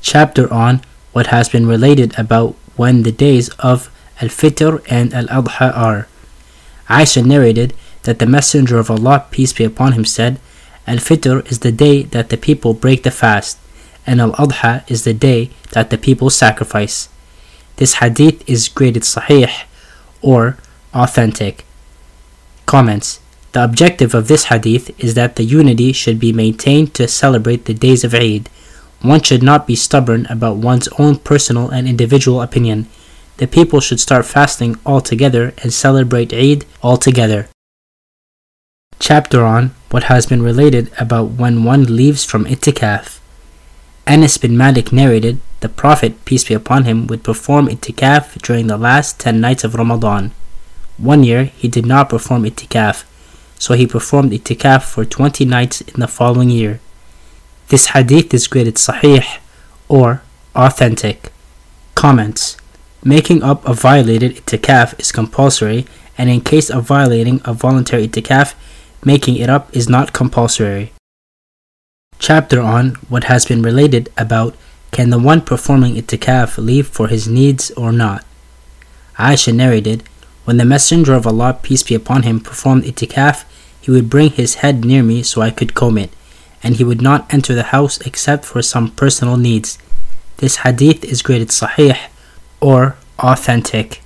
Chapter 0.00 0.52
on 0.52 0.80
what 1.12 1.28
has 1.28 1.48
been 1.48 1.66
related 1.66 2.18
about 2.18 2.56
when 2.76 3.02
the 3.02 3.12
days 3.12 3.48
of 3.58 3.90
Al 4.20 4.28
Fitr 4.28 4.82
and 4.88 5.12
Al 5.14 5.26
Adha 5.26 5.76
are. 5.76 6.08
Aisha 6.88 7.24
narrated, 7.24 7.74
that 8.02 8.18
the 8.18 8.26
Messenger 8.26 8.78
of 8.78 8.90
Allah, 8.90 9.26
peace 9.30 9.52
be 9.52 9.64
upon 9.64 9.92
him, 9.92 10.04
said, 10.04 10.40
Al-Fitr 10.86 11.48
is 11.50 11.60
the 11.60 11.72
day 11.72 12.02
that 12.02 12.28
the 12.30 12.36
people 12.36 12.74
break 12.74 13.02
the 13.02 13.10
fast, 13.10 13.58
and 14.06 14.20
Al-Adha 14.20 14.88
is 14.90 15.04
the 15.04 15.14
day 15.14 15.50
that 15.72 15.90
the 15.90 15.98
people 15.98 16.28
sacrifice. 16.28 17.08
This 17.76 17.94
hadith 17.94 18.42
is 18.48 18.68
graded 18.68 19.02
sahih 19.02 19.64
or 20.20 20.56
authentic. 20.92 21.64
Comments 22.66 23.20
The 23.52 23.64
objective 23.64 24.14
of 24.14 24.28
this 24.28 24.44
hadith 24.44 24.90
is 24.98 25.14
that 25.14 25.36
the 25.36 25.44
unity 25.44 25.92
should 25.92 26.18
be 26.18 26.32
maintained 26.32 26.94
to 26.94 27.06
celebrate 27.06 27.64
the 27.64 27.74
days 27.74 28.02
of 28.02 28.14
Eid. 28.14 28.48
One 29.02 29.22
should 29.22 29.42
not 29.42 29.66
be 29.66 29.76
stubborn 29.76 30.26
about 30.26 30.56
one's 30.56 30.88
own 30.98 31.16
personal 31.16 31.68
and 31.70 31.88
individual 31.88 32.42
opinion. 32.42 32.88
The 33.38 33.46
people 33.46 33.80
should 33.80 34.00
start 34.00 34.26
fasting 34.26 34.76
all 34.84 35.00
together 35.00 35.54
and 35.62 35.72
celebrate 35.72 36.32
Eid 36.32 36.64
all 36.82 36.96
together. 36.96 37.48
Chapter 38.98 39.44
on 39.44 39.74
what 39.90 40.04
has 40.04 40.26
been 40.26 40.42
related 40.42 40.90
about 40.98 41.32
when 41.32 41.64
one 41.64 41.96
leaves 41.96 42.24
from 42.24 42.44
itikaf. 42.44 43.18
Anas 44.06 44.38
bin 44.38 44.56
Malik 44.56 44.92
narrated, 44.92 45.40
the 45.60 45.68
Prophet, 45.68 46.24
peace 46.24 46.44
be 46.44 46.54
upon 46.54 46.84
him, 46.84 47.06
would 47.06 47.22
perform 47.22 47.68
itikaf 47.68 48.40
during 48.42 48.66
the 48.66 48.76
last 48.76 49.20
10 49.20 49.40
nights 49.40 49.64
of 49.64 49.74
Ramadan. 49.74 50.32
One 50.98 51.24
year 51.24 51.44
he 51.44 51.68
did 51.68 51.86
not 51.86 52.08
perform 52.08 52.44
itikaf, 52.44 53.04
so 53.58 53.74
he 53.74 53.86
performed 53.86 54.32
itikaf 54.32 54.82
for 54.82 55.04
20 55.04 55.44
nights 55.44 55.80
in 55.82 56.00
the 56.00 56.08
following 56.08 56.50
year. 56.50 56.80
This 57.68 57.88
hadith 57.88 58.34
is 58.34 58.46
graded 58.46 58.74
sahih 58.74 59.38
or 59.88 60.22
authentic. 60.54 61.32
Comments 61.94 62.56
Making 63.04 63.42
up 63.42 63.66
a 63.66 63.74
violated 63.74 64.36
itikaf 64.36 64.98
is 65.00 65.10
compulsory, 65.10 65.86
and 66.16 66.30
in 66.30 66.40
case 66.40 66.70
of 66.70 66.84
violating 66.84 67.40
a 67.44 67.52
voluntary 67.52 68.06
itikaf, 68.06 68.54
making 69.04 69.36
it 69.36 69.50
up 69.50 69.74
is 69.74 69.88
not 69.88 70.12
compulsory. 70.12 70.92
Chapter 72.18 72.60
on 72.60 72.94
what 73.08 73.24
has 73.24 73.44
been 73.44 73.62
related 73.62 74.08
about 74.16 74.54
can 74.92 75.10
the 75.10 75.18
one 75.18 75.40
performing 75.40 75.94
itikaf 75.94 76.58
leave 76.58 76.86
for 76.86 77.08
his 77.08 77.26
needs 77.26 77.70
or 77.72 77.92
not? 77.92 78.24
Aisha 79.16 79.54
narrated, 79.54 80.04
When 80.44 80.58
the 80.58 80.66
Messenger 80.66 81.14
of 81.14 81.26
Allah, 81.26 81.58
peace 81.62 81.82
be 81.82 81.94
upon 81.94 82.24
him, 82.24 82.40
performed 82.40 82.84
itikaf, 82.84 83.44
he 83.80 83.90
would 83.90 84.10
bring 84.10 84.30
his 84.30 84.56
head 84.56 84.84
near 84.84 85.02
me 85.02 85.22
so 85.22 85.40
I 85.40 85.50
could 85.50 85.74
comb 85.74 85.96
it, 85.96 86.10
and 86.62 86.76
he 86.76 86.84
would 86.84 87.00
not 87.00 87.32
enter 87.32 87.54
the 87.54 87.72
house 87.74 88.00
except 88.02 88.44
for 88.44 88.60
some 88.60 88.90
personal 88.90 89.36
needs. 89.36 89.78
This 90.36 90.56
hadith 90.56 91.04
is 91.04 91.22
graded 91.22 91.48
sahih 91.48 91.98
or 92.60 92.96
authentic. 93.18 94.02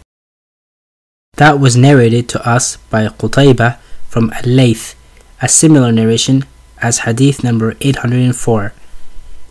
That 1.34 1.58
was 1.58 1.76
narrated 1.76 2.28
to 2.30 2.48
us 2.48 2.76
by 2.90 3.08
Qutaybah 3.08 3.78
from 4.08 4.32
Al-Layth, 4.32 4.94
a 5.42 5.48
similar 5.48 5.92
narration 5.92 6.44
as 6.80 7.00
hadith 7.00 7.42
number 7.42 7.76
804. 7.80 8.72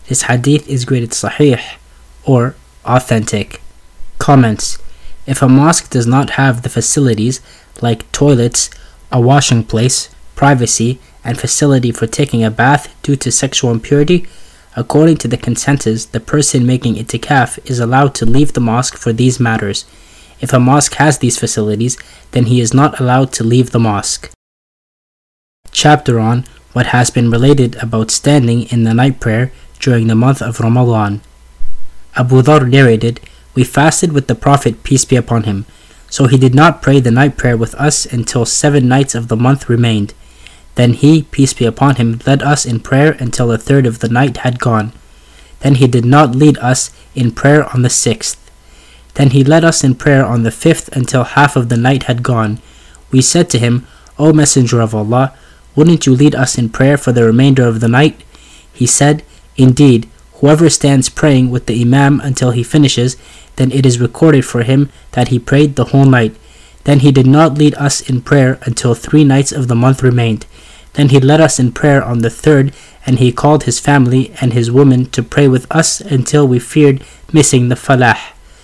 This 0.07 0.23
hadith 0.23 0.67
is 0.67 0.85
graded 0.85 1.11
sahih 1.11 1.61
or 2.23 2.55
authentic. 2.85 3.61
Comments 4.19 4.77
If 5.25 5.41
a 5.41 5.49
mosque 5.49 5.89
does 5.89 6.07
not 6.07 6.31
have 6.31 6.61
the 6.61 6.69
facilities 6.69 7.41
like 7.81 8.11
toilets, 8.11 8.69
a 9.11 9.19
washing 9.19 9.63
place, 9.63 10.09
privacy, 10.35 10.99
and 11.23 11.39
facility 11.39 11.91
for 11.91 12.07
taking 12.07 12.43
a 12.43 12.51
bath 12.51 12.93
due 13.01 13.15
to 13.17 13.31
sexual 13.31 13.71
impurity, 13.71 14.27
according 14.75 15.17
to 15.17 15.27
the 15.27 15.37
consensus, 15.37 16.05
the 16.05 16.19
person 16.19 16.65
making 16.65 16.95
itikaf 16.95 17.59
is 17.69 17.79
allowed 17.79 18.13
to 18.15 18.25
leave 18.25 18.53
the 18.53 18.61
mosque 18.61 18.97
for 18.97 19.11
these 19.11 19.39
matters. 19.39 19.85
If 20.41 20.53
a 20.53 20.59
mosque 20.59 20.93
has 20.95 21.17
these 21.17 21.39
facilities, 21.39 21.97
then 22.31 22.45
he 22.45 22.59
is 22.59 22.73
not 22.73 22.99
allowed 22.99 23.31
to 23.33 23.43
leave 23.43 23.71
the 23.71 23.79
mosque. 23.79 24.29
Chapter 25.71 26.19
on 26.19 26.45
what 26.73 26.87
has 26.87 27.09
been 27.09 27.31
related 27.31 27.75
about 27.75 28.11
standing 28.11 28.63
in 28.63 28.83
the 28.83 28.93
night 28.93 29.19
prayer 29.19 29.51
during 29.79 30.07
the 30.07 30.15
month 30.15 30.41
of 30.41 30.59
Ramadan. 30.59 31.21
Abu 32.15 32.41
Dhar 32.41 32.69
narrated, 32.69 33.19
We 33.53 33.63
fasted 33.63 34.11
with 34.11 34.27
the 34.27 34.35
Prophet, 34.35 34.83
peace 34.83 35.05
be 35.05 35.15
upon 35.15 35.43
him, 35.43 35.65
so 36.09 36.27
he 36.27 36.37
did 36.37 36.55
not 36.55 36.81
pray 36.81 36.99
the 36.99 37.11
night 37.11 37.37
prayer 37.37 37.57
with 37.57 37.75
us 37.75 38.05
until 38.05 38.45
seven 38.45 38.87
nights 38.87 39.15
of 39.15 39.27
the 39.27 39.35
month 39.35 39.69
remained. 39.69 40.13
Then 40.75 40.93
he, 40.93 41.23
peace 41.23 41.53
be 41.53 41.65
upon 41.65 41.95
him, 41.95 42.19
led 42.25 42.41
us 42.41 42.65
in 42.65 42.79
prayer 42.81 43.13
until 43.19 43.51
a 43.51 43.57
third 43.57 43.85
of 43.85 43.99
the 43.99 44.09
night 44.09 44.37
had 44.37 44.59
gone. 44.59 44.91
Then 45.61 45.75
he 45.75 45.87
did 45.87 46.05
not 46.05 46.35
lead 46.35 46.57
us 46.59 46.91
in 47.15 47.31
prayer 47.31 47.65
on 47.73 47.81
the 47.81 47.89
sixth. 47.89 48.39
Then 49.15 49.29
he 49.29 49.43
led 49.43 49.63
us 49.63 49.83
in 49.83 49.95
prayer 49.95 50.25
on 50.25 50.43
the 50.43 50.51
fifth 50.51 50.89
until 50.95 51.23
half 51.23 51.55
of 51.55 51.69
the 51.69 51.77
night 51.77 52.03
had 52.03 52.21
gone. 52.21 52.59
We 53.11 53.21
said 53.21 53.49
to 53.51 53.59
him, 53.59 53.87
O 54.19 54.33
Messenger 54.33 54.81
of 54.81 54.93
Allah, 54.93 55.33
wouldn't 55.75 56.05
you 56.05 56.15
lead 56.15 56.35
us 56.35 56.57
in 56.57 56.69
prayer 56.69 56.97
for 56.97 57.11
the 57.11 57.23
remainder 57.23 57.67
of 57.67 57.79
the 57.79 57.87
night? 57.87 58.23
He 58.73 58.87
said, 58.87 59.23
Indeed, 59.57 60.09
whoever 60.35 60.69
stands 60.69 61.09
praying 61.09 61.51
with 61.51 61.65
the 61.65 61.79
Imam 61.81 62.19
until 62.19 62.51
he 62.51 62.63
finishes, 62.63 63.17
then 63.55 63.71
it 63.71 63.85
is 63.85 63.99
recorded 63.99 64.45
for 64.45 64.63
him 64.63 64.89
that 65.11 65.29
he 65.29 65.39
prayed 65.39 65.75
the 65.75 65.85
whole 65.85 66.05
night. 66.05 66.35
Then 66.83 66.99
he 66.99 67.11
did 67.11 67.27
not 67.27 67.57
lead 67.57 67.73
us 67.75 68.01
in 68.01 68.21
prayer 68.21 68.59
until 68.63 68.93
three 68.93 69.23
nights 69.23 69.51
of 69.51 69.67
the 69.67 69.75
month 69.75 70.03
remained. 70.03 70.45
Then 70.93 71.09
he 71.09 71.19
led 71.19 71.41
us 71.41 71.59
in 71.59 71.71
prayer 71.71 72.03
on 72.03 72.19
the 72.19 72.29
third, 72.29 72.73
and 73.05 73.19
he 73.19 73.31
called 73.31 73.63
his 73.63 73.79
family 73.79 74.33
and 74.39 74.53
his 74.53 74.71
women 74.71 75.07
to 75.07 75.23
pray 75.23 75.47
with 75.47 75.67
us 75.69 75.99
until 75.99 76.47
we 76.47 76.59
feared 76.59 77.03
missing 77.33 77.69
the 77.69 77.75
falah. 77.75 78.17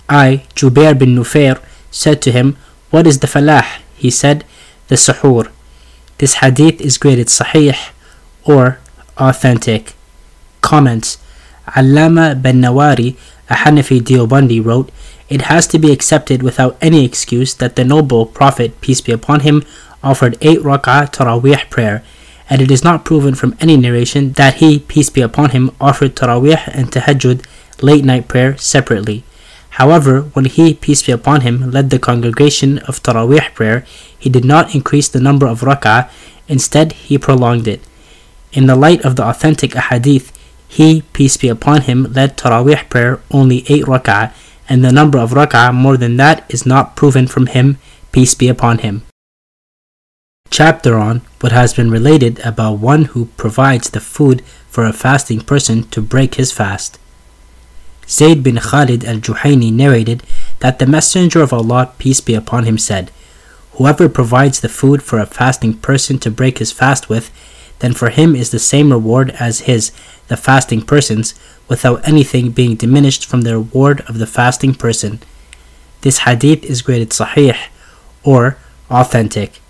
I, 0.08 0.44
Jubair 0.54 0.98
bin 0.98 1.14
Nufair, 1.14 1.60
said 1.90 2.22
to 2.22 2.32
him, 2.32 2.56
What 2.90 3.06
is 3.06 3.18
the 3.18 3.26
falah? 3.26 3.66
He 3.96 4.10
said, 4.10 4.44
The 4.88 4.96
suhoor. 4.96 5.50
This 6.22 6.34
hadith 6.34 6.80
is 6.80 6.98
graded 6.98 7.26
sahih 7.26 7.74
or 8.44 8.78
authentic. 9.18 9.94
Comments 10.60 11.18
Allama 11.66 12.40
bin 12.40 12.60
Nawari, 12.62 13.16
a 13.50 13.54
Hanafi 13.54 14.00
Deobandi, 14.00 14.64
wrote, 14.64 14.92
It 15.28 15.50
has 15.50 15.66
to 15.66 15.80
be 15.80 15.90
accepted 15.90 16.44
without 16.44 16.78
any 16.80 17.04
excuse 17.04 17.54
that 17.54 17.74
the 17.74 17.82
noble 17.84 18.24
Prophet, 18.24 18.80
peace 18.80 19.00
be 19.00 19.10
upon 19.10 19.40
him, 19.40 19.64
offered 20.00 20.38
8 20.40 20.60
rak'ah 20.60 21.10
Taraweeh 21.10 21.68
prayer, 21.68 22.04
and 22.48 22.62
it 22.62 22.70
is 22.70 22.84
not 22.84 23.04
proven 23.04 23.34
from 23.34 23.56
any 23.58 23.76
narration 23.76 24.30
that 24.34 24.62
he, 24.62 24.78
peace 24.78 25.10
be 25.10 25.22
upon 25.22 25.50
him, 25.50 25.72
offered 25.80 26.14
Taraweeh 26.14 26.68
and 26.68 26.92
Tahajjud 26.92 27.44
late 27.82 28.04
night 28.04 28.28
prayer 28.28 28.56
separately. 28.56 29.24
However, 29.76 30.28
when 30.34 30.44
he, 30.44 30.74
peace 30.74 31.02
be 31.02 31.12
upon 31.12 31.40
him, 31.40 31.70
led 31.70 31.88
the 31.88 31.98
congregation 31.98 32.78
of 32.80 33.02
Taraweeh 33.02 33.54
prayer, 33.54 33.86
he 34.18 34.28
did 34.28 34.44
not 34.44 34.74
increase 34.74 35.08
the 35.08 35.20
number 35.20 35.46
of 35.46 35.62
rak'ah, 35.62 36.10
instead, 36.46 36.92
he 36.92 37.16
prolonged 37.16 37.66
it. 37.66 37.80
In 38.52 38.66
the 38.66 38.76
light 38.76 39.02
of 39.02 39.16
the 39.16 39.24
authentic 39.24 39.70
ahadith, 39.70 40.30
he, 40.68 41.02
peace 41.14 41.38
be 41.38 41.48
upon 41.48 41.82
him, 41.82 42.12
led 42.12 42.36
Taraweeh 42.36 42.88
prayer 42.90 43.20
only 43.30 43.64
8 43.66 43.84
rak'ah, 43.84 44.34
and 44.68 44.84
the 44.84 44.92
number 44.92 45.18
of 45.18 45.30
rak'ah 45.30 45.74
more 45.74 45.96
than 45.96 46.18
that 46.18 46.44
is 46.50 46.66
not 46.66 46.94
proven 46.94 47.26
from 47.26 47.46
him, 47.46 47.78
peace 48.12 48.34
be 48.34 48.48
upon 48.48 48.78
him. 48.78 49.02
Chapter 50.50 50.98
on 50.98 51.22
what 51.40 51.52
has 51.52 51.72
been 51.72 51.90
related 51.90 52.40
about 52.40 52.74
one 52.74 53.06
who 53.16 53.32
provides 53.40 53.88
the 53.88 54.00
food 54.00 54.44
for 54.68 54.84
a 54.84 54.92
fasting 54.92 55.40
person 55.40 55.84
to 55.88 56.02
break 56.02 56.34
his 56.34 56.52
fast. 56.52 56.98
Zayd 58.12 58.42
bin 58.42 58.58
Khalid 58.58 59.06
al 59.06 59.20
Juhayni 59.20 59.72
narrated 59.72 60.22
that 60.58 60.78
the 60.78 60.86
Messenger 60.86 61.40
of 61.40 61.52
Allah, 61.54 61.94
peace 61.96 62.20
be 62.20 62.34
upon 62.34 62.64
him, 62.64 62.76
said, 62.76 63.10
Whoever 63.76 64.06
provides 64.10 64.60
the 64.60 64.68
food 64.68 65.02
for 65.02 65.18
a 65.18 65.24
fasting 65.24 65.74
person 65.78 66.18
to 66.18 66.30
break 66.30 66.58
his 66.58 66.72
fast 66.72 67.08
with, 67.08 67.30
then 67.78 67.94
for 67.94 68.10
him 68.10 68.36
is 68.36 68.50
the 68.50 68.58
same 68.58 68.92
reward 68.92 69.30
as 69.40 69.60
his, 69.60 69.92
the 70.28 70.36
fasting 70.36 70.82
person's, 70.82 71.32
without 71.68 72.06
anything 72.06 72.50
being 72.50 72.76
diminished 72.76 73.24
from 73.24 73.40
the 73.40 73.54
reward 73.54 74.02
of 74.02 74.18
the 74.18 74.26
fasting 74.26 74.74
person. 74.74 75.20
This 76.02 76.18
hadith 76.18 76.64
is 76.64 76.82
graded 76.82 77.10
sahih 77.10 77.56
or 78.22 78.58
authentic. 78.90 79.60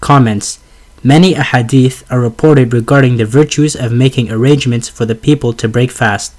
Comments 0.00 0.58
Many 1.04 1.34
ahadith 1.34 2.02
are 2.10 2.18
reported 2.18 2.72
regarding 2.72 3.18
the 3.18 3.26
virtues 3.26 3.76
of 3.76 3.92
making 3.92 4.30
arrangements 4.30 4.88
for 4.88 5.04
the 5.04 5.14
people 5.14 5.52
to 5.52 5.68
break 5.68 5.90
fast. 5.90 6.32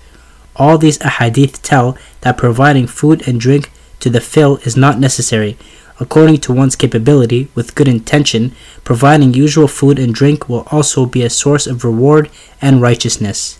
All 0.59 0.77
these 0.77 0.99
ahadith 0.99 1.61
tell 1.63 1.97
that 2.21 2.37
providing 2.37 2.85
food 2.85 3.25
and 3.25 3.39
drink 3.39 3.71
to 4.01 4.09
the 4.09 4.21
fill 4.21 4.57
is 4.57 4.75
not 4.75 4.99
necessary. 4.99 5.57
According 5.99 6.37
to 6.41 6.53
one's 6.53 6.75
capability, 6.75 7.49
with 7.55 7.75
good 7.75 7.87
intention, 7.87 8.53
providing 8.83 9.33
usual 9.33 9.67
food 9.67 9.97
and 9.97 10.13
drink 10.13 10.47
will 10.47 10.67
also 10.69 11.05
be 11.05 11.23
a 11.23 11.29
source 11.29 11.65
of 11.65 11.83
reward 11.83 12.29
and 12.61 12.81
righteousness. 12.81 13.59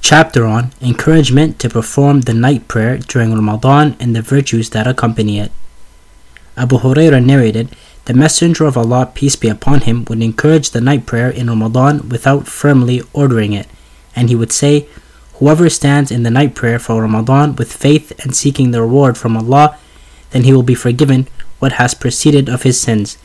Chapter 0.00 0.46
on 0.46 0.72
Encouragement 0.80 1.58
to 1.60 1.68
perform 1.68 2.22
the 2.22 2.34
night 2.34 2.66
prayer 2.66 2.98
during 2.98 3.34
Ramadan 3.34 3.96
and 4.00 4.14
the 4.14 4.22
virtues 4.22 4.70
that 4.70 4.86
accompany 4.86 5.38
it. 5.38 5.52
Abu 6.56 6.78
Hurairah 6.78 7.24
narrated 7.24 7.74
the 8.04 8.14
Messenger 8.14 8.66
of 8.66 8.76
Allah, 8.76 9.10
peace 9.14 9.36
be 9.36 9.48
upon 9.48 9.82
him, 9.82 10.04
would 10.08 10.20
encourage 10.22 10.70
the 10.70 10.80
night 10.80 11.06
prayer 11.06 11.30
in 11.30 11.46
Ramadan 11.46 12.08
without 12.08 12.48
firmly 12.48 13.00
ordering 13.12 13.52
it, 13.52 13.68
and 14.16 14.28
he 14.28 14.34
would 14.34 14.50
say, 14.50 14.88
Whoever 15.42 15.68
stands 15.68 16.12
in 16.12 16.22
the 16.22 16.30
night 16.30 16.54
prayer 16.54 16.78
for 16.78 17.02
Ramadan 17.02 17.56
with 17.56 17.72
faith 17.72 18.12
and 18.22 18.32
seeking 18.32 18.70
the 18.70 18.80
reward 18.80 19.18
from 19.18 19.36
Allah, 19.36 19.76
then 20.30 20.44
he 20.44 20.52
will 20.52 20.62
be 20.62 20.76
forgiven 20.76 21.26
what 21.58 21.82
has 21.82 21.94
preceded 21.94 22.48
of 22.48 22.62
his 22.62 22.80
sins. 22.80 23.18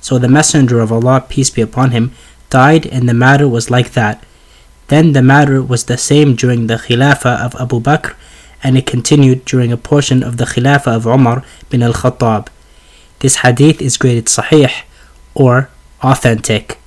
So 0.00 0.16
the 0.16 0.28
Messenger 0.28 0.78
of 0.78 0.92
Allah, 0.92 1.26
peace 1.28 1.50
be 1.50 1.62
upon 1.62 1.90
him, 1.90 2.12
died 2.48 2.86
and 2.86 3.08
the 3.08 3.12
matter 3.12 3.48
was 3.48 3.72
like 3.72 3.90
that. 3.94 4.24
Then 4.86 5.14
the 5.14 5.22
matter 5.22 5.60
was 5.60 5.86
the 5.86 5.98
same 5.98 6.36
during 6.36 6.68
the 6.68 6.76
Khilafah 6.76 7.44
of 7.44 7.56
Abu 7.60 7.80
Bakr 7.80 8.14
and 8.62 8.78
it 8.78 8.86
continued 8.86 9.44
during 9.44 9.72
a 9.72 9.76
portion 9.76 10.22
of 10.22 10.36
the 10.36 10.44
Khilafah 10.44 10.94
of 10.94 11.06
Umar 11.06 11.42
bin 11.70 11.82
al-Khattab. 11.82 12.50
This 13.18 13.38
hadith 13.42 13.82
is 13.82 13.96
graded 13.96 14.26
sahih 14.26 14.70
or 15.34 15.70
authentic. 16.04 16.78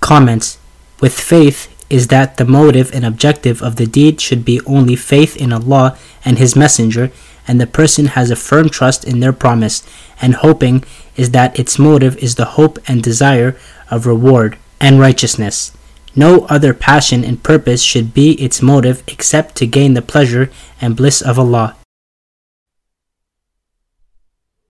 Comments 0.00 0.56
With 1.00 1.20
faith 1.20 1.68
is 1.92 2.08
that 2.08 2.38
the 2.38 2.46
motive 2.46 2.90
and 2.94 3.04
objective 3.04 3.62
of 3.62 3.76
the 3.76 3.86
deed 3.86 4.18
should 4.18 4.46
be 4.46 4.62
only 4.64 4.96
faith 4.96 5.36
in 5.36 5.52
Allah 5.52 5.98
and 6.24 6.38
His 6.38 6.56
Messenger, 6.56 7.12
and 7.46 7.60
the 7.60 7.66
person 7.66 8.06
has 8.06 8.30
a 8.30 8.36
firm 8.36 8.70
trust 8.70 9.04
in 9.04 9.20
their 9.20 9.32
promise, 9.34 9.86
and 10.22 10.36
hoping 10.36 10.84
is 11.16 11.32
that 11.32 11.58
its 11.58 11.78
motive 11.78 12.16
is 12.16 12.36
the 12.36 12.56
hope 12.56 12.78
and 12.88 13.02
desire 13.02 13.54
of 13.90 14.06
reward 14.06 14.56
and 14.80 14.98
righteousness. 14.98 15.76
No 16.16 16.46
other 16.46 16.72
passion 16.72 17.24
and 17.24 17.42
purpose 17.42 17.82
should 17.82 18.14
be 18.14 18.40
its 18.40 18.62
motive 18.62 19.02
except 19.06 19.54
to 19.56 19.66
gain 19.66 19.92
the 19.92 20.00
pleasure 20.00 20.50
and 20.80 20.96
bliss 20.96 21.20
of 21.20 21.38
Allah. 21.38 21.76